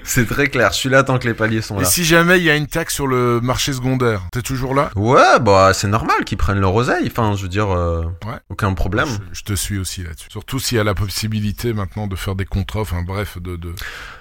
c'est 0.04 0.26
très 0.26 0.48
clair. 0.48 0.72
Je 0.72 0.78
suis 0.78 0.88
là 0.88 1.02
tant 1.04 1.16
que 1.18 1.28
les 1.28 1.34
paliers 1.34 1.62
sont 1.62 1.78
Et 1.78 1.82
là. 1.82 1.88
si 1.88 2.04
jamais 2.04 2.38
il 2.38 2.44
y 2.44 2.50
a 2.50 2.56
une 2.56 2.66
taxe 2.66 2.94
sur 2.94 3.06
le 3.06 3.40
marché 3.40 3.72
secondaire, 3.72 4.22
t'es 4.32 4.42
toujours 4.42 4.74
là? 4.74 4.90
Ouais, 4.96 5.38
bah 5.40 5.70
c'est 5.74 5.86
normal 5.88 6.24
qu'ils 6.24 6.38
prennent 6.38 6.58
leur 6.60 6.74
oseille. 6.74 7.06
Enfin, 7.10 7.34
je 7.36 7.42
veux 7.42 7.48
dire, 7.48 7.68
Ouais. 7.68 8.34
aucun 8.50 8.74
problème. 8.74 9.08
Je, 9.32 9.38
je 9.38 9.44
te 9.44 9.52
suis 9.54 9.78
aussi 9.78 10.02
là-dessus. 10.02 10.26
Surtout 10.30 10.58
s'il 10.58 10.76
y 10.76 10.80
a 10.80 10.84
la 10.84 10.94
possibilité 10.94 11.72
maintenant 11.72 12.06
de 12.08 12.16
faire 12.16 12.34
des 12.34 12.44
contrats, 12.44 12.80
enfin 12.80 13.02
bref, 13.06 13.38
de 13.40 13.54
de- 13.56 13.74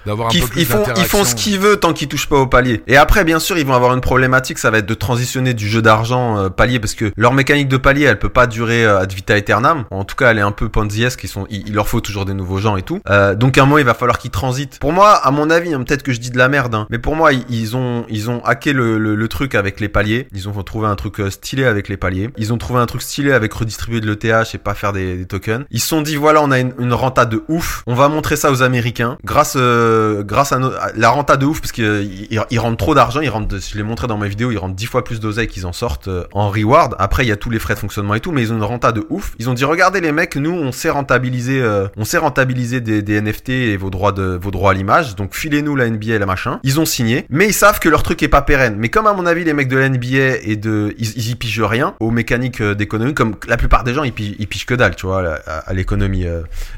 d'avoir 0.06 0.28
un 0.28 0.32
peu 0.38 0.46
plus 0.46 0.60
ils 0.62 0.66
font, 0.66 0.84
ils 0.96 1.04
font 1.04 1.24
ce 1.24 1.34
qu'ils 1.48 1.58
veulent 1.58 1.80
tant 1.80 1.92
qu'ils 1.92 2.08
touchent 2.08 2.28
pas 2.28 2.36
au 2.36 2.46
palier. 2.46 2.82
Et 2.86 2.96
après, 2.96 3.24
bien 3.24 3.38
sûr, 3.38 3.56
ils 3.58 3.66
vont 3.66 3.74
avoir 3.74 3.94
une 3.94 4.00
problématique, 4.00 4.58
ça 4.58 4.70
va 4.70 4.78
être 4.78 4.86
de 4.86 4.94
transitionner 4.94 5.54
du 5.54 5.68
jeu 5.68 5.80
d'argent 5.80 6.38
euh, 6.38 6.48
palier 6.50 6.78
parce 6.78 6.94
que 6.94 7.10
leur 7.16 7.32
mécanique 7.32 7.68
de 7.68 7.76
palier, 7.76 8.04
elle 8.04 8.18
peut 8.18 8.28
pas 8.28 8.46
durer 8.46 8.84
euh, 8.84 9.00
ad 9.00 9.12
vita 9.12 9.34
aeternam. 9.34 9.84
En 9.90 10.04
tout 10.04 10.14
cas, 10.14 10.30
elle 10.30 10.38
est 10.38 10.42
un 10.42 10.52
peu 10.52 10.68
ponziesque. 10.68 11.24
Ils 11.24 11.28
sont, 11.28 11.46
il, 11.48 11.72
leur 11.72 11.88
faut 11.88 12.00
toujours 12.00 12.26
des 12.26 12.34
nouveaux 12.34 12.58
gens 12.58 12.76
et 12.76 12.82
tout. 12.82 13.00
Euh, 13.08 13.34
donc 13.34 13.56
un 13.56 13.64
moment, 13.64 13.78
il 13.78 13.84
va 13.84 13.94
falloir 13.94 14.18
qu'ils 14.18 14.30
transitent. 14.30 14.78
Pour 14.78 14.92
moi, 14.92 15.12
à 15.14 15.30
mon 15.30 15.48
avis, 15.48 15.72
hein, 15.72 15.82
peut-être 15.82 16.02
que 16.02 16.12
je 16.12 16.20
dis 16.20 16.30
de 16.30 16.38
la 16.38 16.48
merde, 16.48 16.74
hein, 16.74 16.86
mais 16.90 16.98
pour 16.98 17.16
moi, 17.16 17.30
ils, 17.32 17.76
ont, 17.76 18.04
ils 18.10 18.28
ont 18.28 18.44
hacké 18.44 18.72
le, 18.74 18.98
le, 18.98 19.14
le 19.14 19.28
truc 19.28 19.54
avec 19.54 19.80
les 19.80 19.88
paliers. 19.88 20.28
Ils 20.34 20.48
ont 20.48 20.62
trouvé 20.62 20.86
un 20.86 20.96
truc 20.96 21.20
euh, 21.20 21.30
stylé 21.30 21.64
avec 21.64 21.88
les 21.88 21.96
paliers. 21.96 22.30
Ils 22.36 22.52
ont 22.52 22.58
trouvé 22.58 22.80
un 22.80 22.86
truc 22.86 23.00
stylé 23.00 23.32
avec 23.32 23.52
redistribuer 23.54 24.00
de 24.00 24.06
l'ETH 24.06 24.54
et 24.54 24.58
pas 24.58 24.74
faire 24.74 24.92
des, 24.92 25.16
des 25.16 25.26
tokens. 25.26 25.64
Ils 25.70 25.80
se 25.80 25.88
sont 25.88 26.02
dit 26.02 26.16
voilà, 26.16 26.42
on 26.42 26.50
a 26.50 26.58
une, 26.58 26.92
renta 26.92 27.24
de 27.24 27.42
ouf. 27.48 27.82
On 27.86 27.94
va 27.94 28.08
montrer 28.08 28.36
ça 28.36 28.50
aux 28.50 28.62
Américains 28.62 29.16
grâce, 29.24 29.54
euh, 29.56 30.22
grâce 30.22 30.52
à, 30.52 30.56
à 30.56 30.92
la 30.94 31.08
renta 31.08 31.37
de 31.38 31.46
ouf 31.46 31.60
parce 31.60 31.72
qu'ils 31.72 32.28
ils 32.50 32.58
rentrent 32.58 32.76
trop 32.76 32.94
d'argent. 32.94 33.20
Ils 33.20 33.28
rentrent, 33.28 33.56
je 33.58 33.76
l'ai 33.76 33.82
montré 33.82 34.06
dans 34.06 34.18
ma 34.18 34.28
vidéo, 34.28 34.50
ils 34.50 34.58
rentrent 34.58 34.74
10 34.74 34.86
fois 34.86 35.04
plus 35.04 35.20
d'oseille 35.20 35.46
qu'ils 35.46 35.66
en 35.66 35.72
sortent 35.72 36.08
euh, 36.08 36.24
en 36.32 36.50
reward. 36.50 36.94
Après, 36.98 37.24
il 37.24 37.28
y 37.28 37.32
a 37.32 37.36
tous 37.36 37.50
les 37.50 37.58
frais 37.58 37.74
de 37.74 37.78
fonctionnement 37.78 38.14
et 38.14 38.20
tout, 38.20 38.32
mais 38.32 38.42
ils 38.42 38.52
ont 38.52 38.56
une 38.56 38.62
renta 38.62 38.92
de 38.92 39.06
ouf. 39.10 39.34
Ils 39.38 39.48
ont 39.48 39.54
dit 39.54 39.64
regardez 39.64 40.00
les 40.00 40.12
mecs, 40.12 40.36
nous 40.36 40.50
on 40.50 40.72
sait 40.72 40.90
rentabiliser, 40.90 41.60
euh, 41.60 41.88
on 41.96 42.04
sait 42.04 42.18
rentabiliser 42.18 42.80
des, 42.80 43.18
NFT 43.18 43.48
et 43.48 43.76
vos 43.76 43.90
droits 43.90 44.12
de 44.12 44.38
vos 44.40 44.50
droits 44.50 44.72
à 44.72 44.74
l'image. 44.74 45.16
Donc 45.16 45.34
filez-nous 45.34 45.74
la 45.76 45.88
NBA 45.88 46.14
et 46.14 46.18
la 46.18 46.26
machin. 46.26 46.60
Ils 46.62 46.78
ont 46.78 46.84
signé, 46.84 47.26
mais 47.30 47.46
ils 47.46 47.54
savent 47.54 47.80
que 47.80 47.88
leur 47.88 48.02
truc 48.02 48.22
est 48.22 48.28
pas 48.28 48.42
pérenne. 48.42 48.76
Mais 48.78 48.88
comme 48.88 49.06
à 49.06 49.12
mon 49.12 49.26
avis 49.26 49.44
les 49.44 49.52
mecs 49.52 49.68
de 49.68 49.76
la 49.76 49.88
NBA 49.88 50.42
et 50.42 50.56
de 50.56 50.94
ils, 50.98 51.30
y 51.30 51.34
pigent 51.34 51.62
rien 51.62 51.94
aux 52.00 52.10
mécaniques 52.10 52.60
euh, 52.60 52.74
d'économie, 52.74 53.14
comme 53.14 53.34
la 53.48 53.56
plupart 53.56 53.84
des 53.84 53.94
gens 53.94 54.04
ils 54.04 54.12
pigent, 54.12 54.66
que 54.66 54.74
dalle, 54.74 54.96
tu 54.96 55.06
vois, 55.06 55.38
à, 55.46 55.72
l'économie 55.72 56.26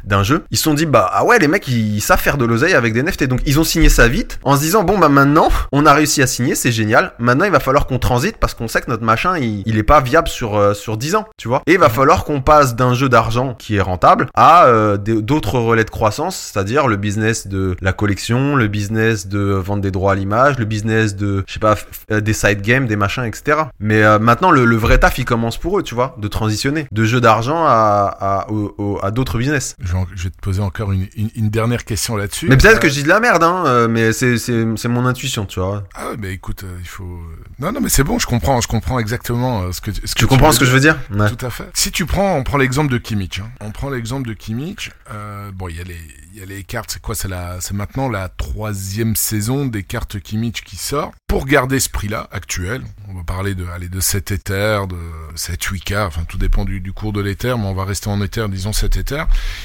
d'un 0.04 0.22
jeu. 0.22 0.44
Ils 0.50 0.56
se 0.56 0.64
sont 0.64 0.74
dit 0.74 0.86
bah 0.86 1.10
ah 1.12 1.24
ouais 1.24 1.38
les 1.38 1.48
mecs 1.48 1.66
ils, 1.68 2.00
savent 2.00 2.20
faire 2.20 2.38
de 2.38 2.44
l'oseille 2.44 2.74
avec 2.74 2.92
des 2.92 3.02
NFT. 3.02 3.24
Donc 3.24 3.40
ils 3.46 3.58
ont 3.58 3.64
signé 3.64 3.88
ça 3.88 4.08
vite 4.08 4.38
se 4.56 4.60
disant 4.60 4.84
bon 4.84 4.98
bah 4.98 5.08
maintenant 5.08 5.48
on 5.72 5.86
a 5.86 5.92
réussi 5.92 6.22
à 6.22 6.26
signer, 6.26 6.54
c'est 6.54 6.72
génial. 6.72 7.12
Maintenant 7.18 7.44
il 7.44 7.50
va 7.50 7.60
falloir 7.60 7.86
qu'on 7.86 7.98
transite 7.98 8.36
parce 8.38 8.54
qu'on 8.54 8.68
sait 8.68 8.80
que 8.80 8.90
notre 8.90 9.04
machin 9.04 9.38
il, 9.38 9.62
il 9.66 9.78
est 9.78 9.82
pas 9.82 10.00
viable 10.00 10.28
sur 10.28 10.56
euh, 10.56 10.74
sur 10.74 10.96
10 10.96 11.14
ans, 11.16 11.26
tu 11.36 11.48
vois. 11.48 11.62
Et 11.66 11.74
il 11.74 11.78
va 11.78 11.88
falloir 11.88 12.24
qu'on 12.24 12.40
passe 12.40 12.74
d'un 12.74 12.94
jeu 12.94 13.08
d'argent 13.08 13.54
qui 13.54 13.76
est 13.76 13.80
rentable 13.80 14.28
à 14.34 14.64
euh, 14.66 14.96
d'autres 14.96 15.58
relais 15.58 15.84
de 15.84 15.90
croissance, 15.90 16.50
c'est-à-dire 16.52 16.88
le 16.88 16.96
business 16.96 17.46
de 17.46 17.76
la 17.80 17.92
collection, 17.92 18.56
le 18.56 18.68
business 18.68 19.26
de 19.26 19.38
vendre 19.38 19.82
des 19.82 19.90
droits 19.90 20.12
à 20.12 20.14
l'image, 20.14 20.58
le 20.58 20.64
business 20.64 21.16
de 21.16 21.44
je 21.46 21.54
sais 21.54 21.60
pas 21.60 21.76
des 22.20 22.32
side 22.32 22.62
games, 22.62 22.86
des 22.86 22.96
machins, 22.96 23.24
etc. 23.24 23.58
Mais 23.78 24.02
euh, 24.02 24.18
maintenant 24.18 24.50
le, 24.50 24.64
le, 24.64 24.76
vrai 24.76 24.98
taf 24.98 25.18
il 25.18 25.24
commence 25.24 25.58
pour 25.58 25.78
eux, 25.78 25.82
tu 25.82 25.94
vois, 25.94 26.16
de 26.18 26.28
transitionner 26.28 26.86
de 26.90 27.04
jeux 27.04 27.20
d'argent 27.20 27.64
à 27.66 28.16
à, 28.20 28.46
à 29.02 29.10
d'autres 29.10 29.38
business. 29.38 29.76
Je 29.82 29.92
vais 30.24 30.30
te 30.30 30.40
poser 30.40 30.62
encore 30.62 30.92
une, 30.92 31.06
une, 31.16 31.50
dernière 31.50 31.84
question 31.84 32.16
là-dessus. 32.16 32.48
Mais 32.48 32.56
peut-être 32.56 32.80
que 32.80 32.88
je 32.88 32.94
dis 32.94 33.02
de 33.02 33.08
la 33.08 33.20
merde, 33.20 33.42
hein, 33.42 33.88
mais 33.88 34.12
c'est 34.12 34.38
c'est 34.40 34.88
mon 34.88 35.06
intuition, 35.06 35.46
tu 35.46 35.60
vois. 35.60 35.84
Ah 35.94 36.10
ouais, 36.10 36.16
bah 36.16 36.28
écoute, 36.28 36.64
il 36.80 36.88
faut. 36.88 37.20
Non 37.58 37.72
non 37.72 37.80
mais 37.80 37.88
c'est 37.88 38.04
bon, 38.04 38.18
je 38.18 38.26
comprends, 38.26 38.60
je 38.60 38.68
comprends 38.68 38.98
exactement 38.98 39.70
ce 39.72 39.80
que. 39.80 39.90
Ce 39.92 40.14
tu 40.14 40.26
comprends 40.26 40.52
ce 40.52 40.58
que 40.58 40.64
je 40.64 40.72
veux 40.72 40.80
dire 40.80 40.98
Tout 41.08 41.46
à 41.46 41.50
fait. 41.50 41.70
Si 41.74 41.90
tu 41.92 42.06
prends, 42.06 42.36
on 42.36 42.42
prend 42.42 42.58
l'exemple 42.58 42.92
de 42.92 42.98
Kimmich. 42.98 43.40
Hein. 43.40 43.50
On 43.60 43.70
prend 43.70 43.90
l'exemple 43.90 44.28
de 44.28 44.34
Kimmich. 44.34 44.90
Euh, 45.12 45.50
bon, 45.52 45.68
il 45.68 45.76
y 45.76 45.80
a 45.80 45.84
les, 45.84 46.00
il 46.32 46.38
y 46.38 46.42
a 46.42 46.46
les 46.46 46.62
cartes. 46.62 46.90
C'est 46.92 47.02
quoi 47.02 47.14
C'est 47.14 47.28
la, 47.28 47.60
c'est 47.60 47.74
maintenant 47.74 48.08
la 48.08 48.28
troisième 48.28 49.16
saison 49.16 49.66
des 49.66 49.82
cartes 49.82 50.20
Kimmich 50.20 50.62
qui 50.64 50.76
sort. 50.76 51.12
Pour 51.26 51.46
garder 51.46 51.78
ce 51.78 51.88
prix-là 51.88 52.28
actuel, 52.32 52.82
on 53.08 53.14
va 53.14 53.22
parler 53.22 53.54
de, 53.54 53.64
aller 53.66 53.88
de 53.88 54.00
7 54.00 54.32
Ether, 54.32 54.80
de 54.88 54.96
7 55.36 55.60
8K, 55.60 56.06
enfin 56.06 56.24
tout 56.28 56.38
dépend 56.38 56.64
du, 56.64 56.80
du 56.80 56.92
cours 56.92 57.12
de 57.12 57.20
l'Ether, 57.20 57.54
mais 57.56 57.66
on 57.66 57.74
va 57.74 57.84
rester 57.84 58.08
en 58.08 58.20
Ether, 58.20 58.46
disons 58.48 58.72
7 58.72 58.96
Ether. 58.96 59.24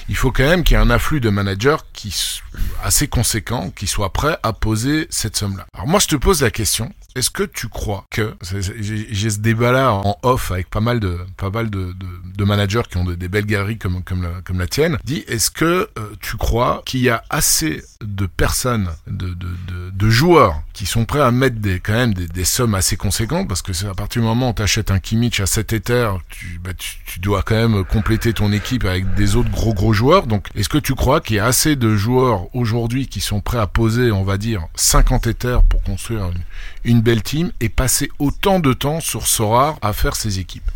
Il 0.10 0.16
faut 0.16 0.32
quand 0.32 0.44
même 0.44 0.64
qu'il 0.64 0.78
y 0.78 0.80
ait 0.80 0.84
un 0.84 0.90
afflux 0.90 1.20
de 1.20 1.30
managers 1.30 1.78
qui 1.94 2.42
assez 2.84 3.08
conséquent, 3.08 3.72
qui 3.76 3.88
soit 3.88 4.14
prêt 4.14 4.38
à 4.44 4.54
poser 4.66 5.06
cette 5.12 5.38
somme-là. 5.38 5.68
Alors 5.76 5.86
moi, 5.86 6.00
je 6.00 6.08
te 6.08 6.16
pose 6.16 6.42
la 6.42 6.50
question. 6.50 6.92
Est-ce 7.16 7.30
que 7.30 7.44
tu 7.44 7.70
crois 7.70 8.06
que 8.10 8.36
j'ai 8.42 9.30
ce 9.30 9.40
débat-là 9.40 9.94
en 9.94 10.18
off 10.24 10.52
avec 10.52 10.70
pas 10.70 10.82
mal 10.82 11.00
de 11.00 11.18
pas 11.38 11.50
mal 11.50 11.70
de, 11.70 11.94
de, 11.94 12.06
de 12.38 12.44
managers 12.44 12.82
qui 12.90 12.98
ont 12.98 13.06
des 13.06 13.28
belles 13.30 13.46
galeries 13.46 13.78
comme 13.78 14.04
comme 14.04 14.24
la, 14.24 14.42
comme 14.44 14.60
la 14.60 14.68
tienne 14.68 14.98
Dis, 15.04 15.24
est-ce 15.28 15.50
que 15.50 15.90
euh, 15.98 16.16
tu 16.22 16.38
crois 16.38 16.84
qu'il 16.86 17.02
y 17.02 17.10
a 17.10 17.24
assez 17.30 17.84
de 18.02 18.26
personnes, 18.26 18.90
de, 19.08 19.34
de, 19.34 20.10
joueurs 20.10 20.62
qui 20.74 20.86
sont 20.86 21.06
prêts 21.06 21.22
à 21.22 21.32
mettre 21.32 21.58
des 21.58 21.80
quand 21.80 21.94
même 21.94 22.14
des, 22.14 22.28
des 22.28 22.46
sommes 22.46 22.76
assez 22.76 22.98
conséquentes? 22.98 23.48
Parce 23.48 23.62
que 23.62 23.74
c'est 23.74 23.88
à 23.88 23.94
partir 23.94 24.22
du 24.22 24.28
moment 24.28 24.50
où 24.50 24.54
tu 24.54 24.62
achètes 24.62 24.92
un 24.92 25.00
Kimmich 25.00 25.40
à 25.40 25.46
7 25.46 25.74
Ethers, 25.74 26.20
tu, 26.30 26.60
bah, 26.64 26.72
tu, 26.78 26.98
tu 27.06 27.20
dois 27.20 27.42
quand 27.44 27.56
même 27.56 27.84
compléter 27.86 28.34
ton 28.34 28.52
équipe 28.52 28.86
avec 28.86 29.14
des 29.16 29.36
autres 29.36 29.50
gros 29.50 29.74
gros 29.74 29.94
joueurs. 29.94 30.28
Donc, 30.28 30.48
est-ce 30.56 30.70
que 30.70 30.78
tu 30.78 30.96
crois 30.96 31.22
qu'il 31.22 31.38
y 31.38 31.40
a 31.40 31.46
assez 31.46 31.76
de 31.76 31.96
joueurs 31.96 32.54
aujourd'hui 32.56 33.08
qui 33.08 33.22
sont 33.22 33.42
prêts 33.42 33.58
à 33.58 33.68
poser, 33.68 34.12
on 34.12 34.24
va 34.24 34.38
dire, 34.38 34.68
50 34.76 35.28
Ethers 35.28 35.64
pour 35.64 35.82
construire 35.84 36.26
une, 36.84 36.92
une 36.92 37.02
belle 37.06 37.22
team 37.22 37.52
et 37.62 37.70
passer 37.70 38.10
autant 38.18 38.60
de 38.60 38.74
temps 38.74 39.00
sur 39.00 39.28
Sora 39.28 39.78
à 39.84 39.94
faire 39.94 40.16
ses 40.16 40.40
équipes 40.40 40.70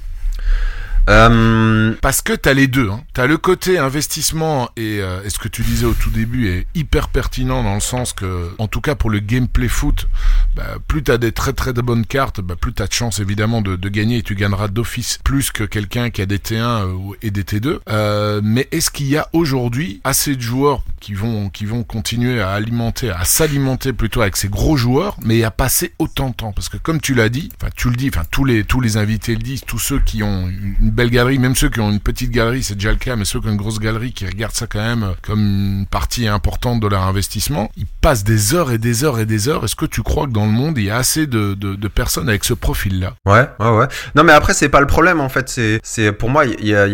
euh... 1.10 1.94
Parce 2.02 2.22
que 2.22 2.34
t'as 2.34 2.54
les 2.54 2.68
deux. 2.68 2.90
Hein. 2.90 3.02
T'as 3.14 3.28
le 3.28 3.38
côté 3.38 3.78
investissement 3.78 4.70
et, 4.78 5.00
euh, 5.02 5.24
et, 5.24 5.30
ce 5.30 5.40
que 5.40 5.48
tu 5.48 5.62
disais 5.62 5.86
au 5.86 5.94
tout 5.94 6.10
début 6.10 6.50
est 6.50 6.68
hyper 6.76 7.10
pertinent 7.10 7.64
dans 7.64 7.74
le 7.74 7.80
sens 7.80 8.14
que, 8.14 8.50
en 8.58 8.68
tout 8.68 8.82
cas 8.82 8.96
pour 8.96 9.10
le 9.10 9.20
gameplay 9.20 9.68
foot, 9.68 10.08
bah, 10.56 10.78
plus 10.88 11.04
t'as 11.04 11.18
des 11.18 11.32
très 11.32 11.54
très 11.54 11.74
de 11.74 11.82
bonnes 11.82 12.06
cartes, 12.06 12.42
bah, 12.42 12.56
plus 12.60 12.74
t'as 12.74 12.88
de 12.88 12.94
chance 12.94 13.20
évidemment 13.20 13.62
de, 13.62 13.76
de, 13.76 13.90
gagner 13.90 14.18
et 14.18 14.24
tu 14.24 14.36
gagneras 14.36 14.68
d'office 14.68 15.20
plus 15.24 15.52
que 15.52 15.64
quelqu'un 15.64 16.10
qui 16.10 16.22
a 16.22 16.26
des 16.26 16.38
T1 16.38 16.56
euh, 16.62 16.94
et 17.22 17.32
des 17.32 17.44
T2. 17.44 17.80
Euh, 17.90 18.42
mais 18.44 18.68
est-ce 18.72 18.92
qu'il 18.92 19.08
y 19.08 19.18
a 19.18 19.28
aujourd'hui 19.34 20.02
assez 20.04 20.36
de 20.36 20.42
joueurs 20.42 20.84
qui 21.00 21.14
vont 21.14 21.50
qui 21.50 21.66
vont 21.66 21.84
continuer 21.84 22.42
à 22.42 22.52
alimenter, 22.52 23.10
à 23.10 23.26
s'alimenter 23.26 23.94
plutôt 23.94 24.22
avec 24.22 24.38
ces 24.38 24.50
gros 24.50 24.78
joueurs, 24.78 25.18
mais 25.24 25.44
à 25.44 25.52
passer 25.52 25.94
autant 26.00 26.30
de 26.30 26.36
temps? 26.36 26.52
Parce 26.52 26.70
que 26.70 26.78
comme 26.78 27.02
tu 27.02 27.14
l'as 27.14 27.30
dit, 27.30 27.50
enfin 27.62 27.72
tu 27.76 27.90
le 27.90 27.96
dis, 27.96 28.10
enfin 28.14 28.26
tous 28.30 28.46
les 28.46 28.64
tous 28.64 28.82
les 28.82 28.98
invités 28.98 29.34
le 29.34 29.42
disent, 29.42 29.64
tous 29.66 29.80
ceux 29.80 30.00
qui 30.00 30.24
ont 30.24 30.48
une 30.48 30.92
belle 31.00 31.12
galerie, 31.12 31.40
même 31.40 31.56
ceux 31.56 31.70
qui 31.70 31.80
ont 31.80 31.92
une 31.92 32.02
petite 32.02 32.30
galerie, 32.30 32.62
c'est 32.62 32.74
déjà 32.74 32.92
le 32.92 32.98
cas, 32.98 33.16
mais 33.16 33.24
ceux 33.24 33.40
qui 33.40 33.48
ont 33.48 33.52
une 33.52 33.56
grosse 33.56 33.80
galerie, 33.80 34.12
qui 34.12 34.26
regardent 34.26 34.54
ça 34.54 34.68
quand 34.68 34.82
même 34.82 35.14
comme 35.22 35.40
une 35.40 35.86
partie 35.86 36.28
importante 36.28 36.82
de 36.82 36.88
leur 36.88 37.04
investissement, 37.04 37.72
ils 37.78 37.86
passent 37.86 38.26
des 38.26 38.54
heures 38.54 38.70
et 38.74 38.78
des 38.78 39.06
heures 39.06 39.18
et 39.18 39.26
des 39.26 39.48
heures. 39.48 39.64
Est-ce 39.64 39.78
que 39.78 39.86
tu 39.86 40.04
crois 40.04 40.28
que 40.28 40.34
dans 40.34 40.46
le 40.46 40.52
monde, 40.52 40.78
il 40.78 40.84
y 40.84 40.90
a 40.90 40.98
assez 40.98 41.26
de, 41.26 41.54
de, 41.54 41.88
personnes 41.88 42.28
avec 42.28 42.44
ce 42.44 42.54
profil-là? 42.54 43.14
Ouais, 43.26 43.48
ouais, 43.62 43.78
ouais. 43.78 43.88
Non, 44.16 44.26
mais 44.26 44.34
après, 44.34 44.54
c'est 44.54 44.68
pas 44.68 44.82
le 44.82 44.88
problème, 44.88 45.22
en 45.22 45.30
fait. 45.30 45.48
C'est, 45.48 45.80
c'est 45.84 46.12
pour 46.12 46.30
moi, 46.30 46.46
il 46.46 46.68
y 46.68 46.76
a, 46.76 46.86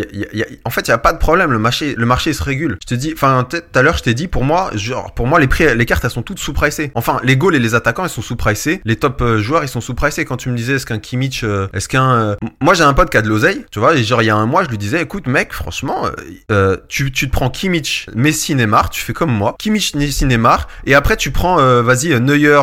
en 0.66 0.70
fait, 0.70 0.82
il 0.82 0.90
y 0.90 0.94
a 0.94 1.00
pas 1.00 1.12
de 1.12 1.18
problème. 1.18 1.52
Le 1.52 1.58
marché, 1.58 1.96
le 1.98 2.06
marché, 2.06 2.32
se 2.34 2.44
régule. 2.44 2.78
Je 2.84 2.86
te 2.86 2.94
dis, 2.94 3.12
enfin, 3.12 3.48
tout 3.50 3.58
à 3.74 3.82
l'heure, 3.82 3.98
je 3.98 4.04
t'ai 4.04 4.14
dit, 4.14 4.28
pour 4.28 4.44
moi, 4.44 4.70
genre, 4.76 5.16
pour 5.16 5.26
moi, 5.26 5.40
les 5.40 5.48
prix, 5.48 5.76
les 5.76 5.86
cartes, 5.88 6.06
elles 6.06 6.12
sont 6.12 6.22
toutes 6.22 6.40
sous-pricées. 6.40 6.92
Enfin, 6.94 7.20
les 7.24 7.38
goals 7.38 7.56
et 7.56 7.60
les 7.60 7.74
attaquants, 7.74 8.06
ils 8.06 8.10
sont 8.10 8.22
sous-pricés. 8.22 8.82
Les 8.86 8.98
top 8.98 9.20
euh, 9.24 9.40
joueurs, 9.40 9.64
ils 9.64 9.70
sont 9.70 9.82
sous-pricés. 9.82 10.26
Quand 10.26 10.38
tu 10.38 10.50
me 10.50 10.56
disais, 10.56 10.76
est-ce 10.76 10.86
qu'un 10.86 11.00
Kimmich, 11.00 11.44
euh, 11.44 11.68
est-ce 11.74 11.90
qu'un, 11.90 12.14
euh... 12.14 12.36
moi, 12.62 12.76
j'ai 12.76 12.84
un 12.84 12.94
pote 12.94 13.10
qui 13.10 13.18
a 13.18 13.24
de 13.24 13.30
l'oseille, 13.30 13.66
tu 13.72 13.80
vois, 13.80 13.85
et 13.94 14.04
genre, 14.04 14.22
il 14.22 14.26
y 14.26 14.30
a 14.30 14.36
un 14.36 14.46
mois, 14.46 14.64
je 14.64 14.70
lui 14.70 14.78
disais, 14.78 15.02
écoute, 15.02 15.28
mec, 15.28 15.54
franchement, 15.54 16.06
euh, 16.06 16.12
euh, 16.52 16.78
tu, 16.88 17.12
tu 17.12 17.28
te 17.28 17.32
prends 17.32 17.50
Kimmich, 17.50 18.08
Messi, 18.16 18.56
Neymar, 18.56 18.90
tu 18.90 19.02
fais 19.02 19.14
comme 19.14 19.32
moi. 19.32 19.56
Kimmich, 19.60 19.96
Messi, 19.96 20.26
Neymar, 20.26 20.68
et 20.86 20.96
après, 20.96 21.18
tu 21.18 21.32
prends, 21.32 21.60
euh, 21.60 21.82
vas-y, 21.82 22.20
Neuer, 22.20 22.62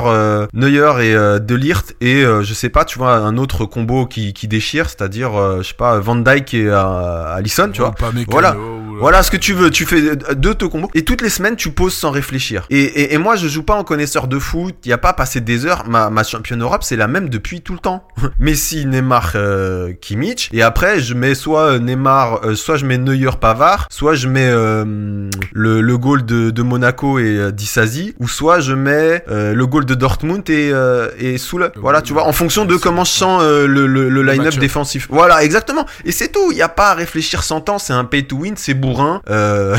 Neuer 0.52 0.92
et 1.00 1.40
De 1.40 1.54
Ligt, 1.54 1.96
et 2.00 2.22
je 2.22 2.54
sais 2.54 2.68
pas, 2.68 2.84
tu 2.84 2.98
vois, 2.98 3.16
un 3.16 3.36
autre 3.36 3.64
combo 3.64 4.06
qui, 4.06 4.32
qui 4.32 4.48
déchire, 4.48 4.88
c'est-à-dire, 4.88 5.32
je 5.58 5.62
sais 5.62 5.74
pas, 5.74 5.98
Van 5.98 6.16
Dyke 6.16 6.54
et 6.54 6.70
Alisson, 6.70 7.70
tu 7.72 7.80
vois. 7.80 7.94
Voilà. 8.28 8.56
Voilà 9.02 9.24
ce 9.24 9.32
que 9.32 9.36
tu 9.36 9.52
veux. 9.52 9.70
Tu 9.70 9.84
fais 9.84 10.14
deux 10.36 10.54
te 10.54 10.64
combos 10.64 10.88
et 10.94 11.02
toutes 11.02 11.22
les 11.22 11.28
semaines 11.28 11.56
tu 11.56 11.72
poses 11.72 11.92
sans 11.92 12.12
réfléchir. 12.12 12.66
Et, 12.70 12.80
et, 12.82 13.14
et 13.14 13.18
moi 13.18 13.34
je 13.34 13.48
joue 13.48 13.64
pas 13.64 13.74
en 13.74 13.82
connaisseur 13.82 14.28
de 14.28 14.38
foot. 14.38 14.76
Il 14.84 14.90
y 14.90 14.92
a 14.92 14.98
pas 14.98 15.12
passé 15.12 15.40
des 15.40 15.66
heures. 15.66 15.82
Ma, 15.88 16.08
ma 16.08 16.22
championne 16.22 16.62
Europe 16.62 16.84
c'est 16.84 16.94
la 16.94 17.08
même 17.08 17.28
depuis 17.28 17.62
tout 17.62 17.72
le 17.72 17.80
temps. 17.80 18.06
Messi, 18.38 18.86
Neymar, 18.86 19.32
euh, 19.34 19.92
Kimmich. 20.00 20.50
Et 20.52 20.62
après 20.62 21.00
je 21.00 21.14
mets 21.14 21.34
soit 21.34 21.80
Neymar, 21.80 22.44
euh, 22.44 22.54
soit 22.54 22.76
je 22.76 22.86
mets 22.86 22.96
Neuer, 22.96 23.30
Pavard, 23.40 23.88
soit 23.90 24.14
je 24.14 24.28
mets 24.28 24.48
euh, 24.48 25.28
le, 25.52 25.80
le 25.80 25.98
goal 25.98 26.24
de, 26.24 26.50
de 26.50 26.62
Monaco 26.62 27.18
et 27.18 27.24
euh, 27.24 27.50
Dissasi, 27.50 28.14
ou 28.20 28.28
soit 28.28 28.60
je 28.60 28.72
mets 28.72 29.24
euh, 29.28 29.52
le 29.52 29.66
goal 29.66 29.84
de 29.84 29.94
Dortmund 29.94 30.48
et 30.48 30.70
euh, 30.72 31.08
et 31.18 31.38
Soule. 31.38 31.72
Voilà, 31.74 32.02
tu 32.02 32.12
vois, 32.12 32.28
en 32.28 32.32
fonction 32.32 32.66
de 32.66 32.76
comment 32.76 33.02
je 33.02 33.10
sens 33.10 33.42
le, 33.42 33.66
le, 33.66 34.08
le 34.08 34.22
line-up 34.22 34.54
défensif. 34.58 35.08
Voilà, 35.10 35.42
exactement. 35.42 35.86
Et 36.04 36.12
c'est 36.12 36.28
tout. 36.28 36.52
Il 36.52 36.56
y 36.56 36.62
a 36.62 36.68
pas 36.68 36.90
à 36.90 36.94
réfléchir 36.94 37.42
100 37.42 37.68
ans. 37.68 37.78
C'est 37.80 37.92
un 37.92 38.04
pay 38.04 38.24
to 38.24 38.36
win. 38.36 38.54
C'est 38.56 38.74
bourrin. 38.92 39.22
Euh, 39.30 39.76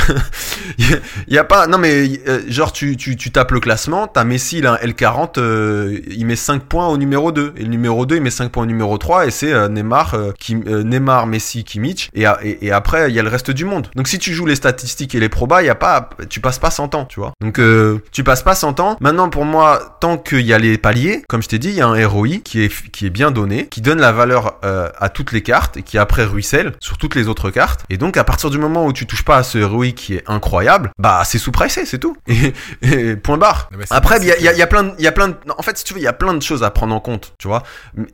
y 1.28 1.38
a 1.38 1.43
pas, 1.43 1.68
non 1.68 1.78
mais 1.78 2.22
euh, 2.28 2.41
genre 2.47 2.72
tu, 2.72 2.97
tu, 2.97 3.16
tu 3.16 3.32
tapes 3.32 3.51
le 3.51 3.59
classement, 3.59 4.07
t'as 4.07 4.24
Messi 4.24 4.61
là, 4.61 4.80
L40, 4.84 5.34
euh, 5.38 5.99
il 6.09 6.26
met 6.26 6.36
5 6.36 6.64
points 6.64 6.88
au 6.88 6.97
numéro 6.97 7.32
2 7.32 7.53
et 7.57 7.64
le 7.64 7.68
numéro 7.68 8.05
2 8.05 8.16
il 8.16 8.22
met 8.22 8.30
5 8.30 8.51
points 8.51 8.64
au 8.64 8.68
numéro 8.68 8.97
3 8.97 9.28
et 9.28 9.32
c'est 9.32 9.70
Neymar, 9.70 10.16
qui, 10.39 10.55
Neymar, 10.55 11.28
Messi, 11.28 11.64
Kimmich 11.64 12.09
et, 12.14 12.26
après 12.72 13.09
il 13.09 13.16
y 13.16 13.20
a 13.20 13.24
le 13.24 13.30
reste 13.30 13.51
du 13.51 13.66
monde. 13.66 13.88
Donc 13.95 14.07
si 14.07 14.20
tu 14.20 14.34
joues 14.34 14.45
les 14.45 14.55
statistiques 14.55 15.16
et 15.16 15.20
les 15.20 15.30
probas, 15.30 15.61
il 15.61 15.66
y 15.66 15.70
a 15.70 15.76
pas, 15.76 16.09
tu 16.30 16.39
passes 16.39 16.59
pas 16.59 16.72
100 16.72 16.95
ans, 16.95 17.05
tu 17.05 17.20
vois. 17.20 17.34
Donc 17.41 17.59
tu 18.11 18.24
passes 18.24 18.43
pas 18.43 18.55
100 18.55 18.80
ans. 18.80 18.97
Maintenant 18.99 19.30
pour 19.30 19.45
moi, 19.45 19.97
tant 19.99 20.18
qu'il 20.18 20.41
y 20.41 20.53
a 20.53 20.59
les 20.59 20.78
paliers, 20.78 21.24
comme 21.28 21.43
je 21.43 21.49
t'ai 21.49 21.59
dit, 21.59 21.70
il 21.70 21.76
y 21.76 21.82
a 21.82 21.88
un 21.88 22.07
ROI 22.07 22.39
qui 22.43 22.64
est 22.64 22.91
qui 22.91 23.05
est 23.05 23.09
bien 23.11 23.32
donné, 23.32 23.68
qui 23.68 23.82
donne 23.82 23.99
la 23.99 24.11
valeur 24.11 24.59
à 24.64 25.09
toutes 25.09 25.32
les 25.32 25.41
cartes 25.41 25.78
et 25.78 25.84
qui 25.84 25.97
après 25.97 26.24
ruisselle 26.26 26.74
sur 26.80 26.97
toutes 26.97 27.16
les 27.16 27.28
autres 27.28 27.49
cartes. 27.51 27.84
Et 27.89 27.97
donc 27.97 28.18
à 28.18 28.24
partir 28.24 28.49
du 28.49 28.57
moment 28.57 28.86
où 28.86 28.92
tu 28.93 29.05
touches 29.05 29.23
pas 29.23 29.37
à 29.37 29.43
ce 29.43 29.57
ROI 29.57 29.91
qui 29.91 30.15
est 30.15 30.23
incroyable, 30.27 30.91
bah 30.97 31.23
c'est 31.25 31.37
sous-pricé, 31.37 31.85
c'est 31.85 31.99
tout. 31.99 32.15
Et, 32.27 32.53
et, 32.81 33.15
point 33.15 33.37
barre. 33.37 33.69
Après, 33.89 34.17
il 34.21 34.25
y 34.25 34.31
a, 34.31 34.39
y, 34.39 34.47
a, 34.47 34.53
y 34.53 34.61
a, 34.61 34.67
plein, 34.67 34.93
il 34.97 35.03
y 35.03 35.07
a 35.07 35.11
plein. 35.11 35.29
De, 35.29 35.35
en 35.57 35.61
fait, 35.61 35.77
si 35.77 35.83
tu 35.83 35.93
veux, 35.93 35.99
il 35.99 36.03
y 36.03 36.07
a 36.07 36.13
plein 36.13 36.33
de 36.33 36.41
choses 36.41 36.63
à 36.63 36.71
prendre 36.71 36.95
en 36.95 36.99
compte, 36.99 37.33
tu 37.37 37.47
vois. 37.47 37.63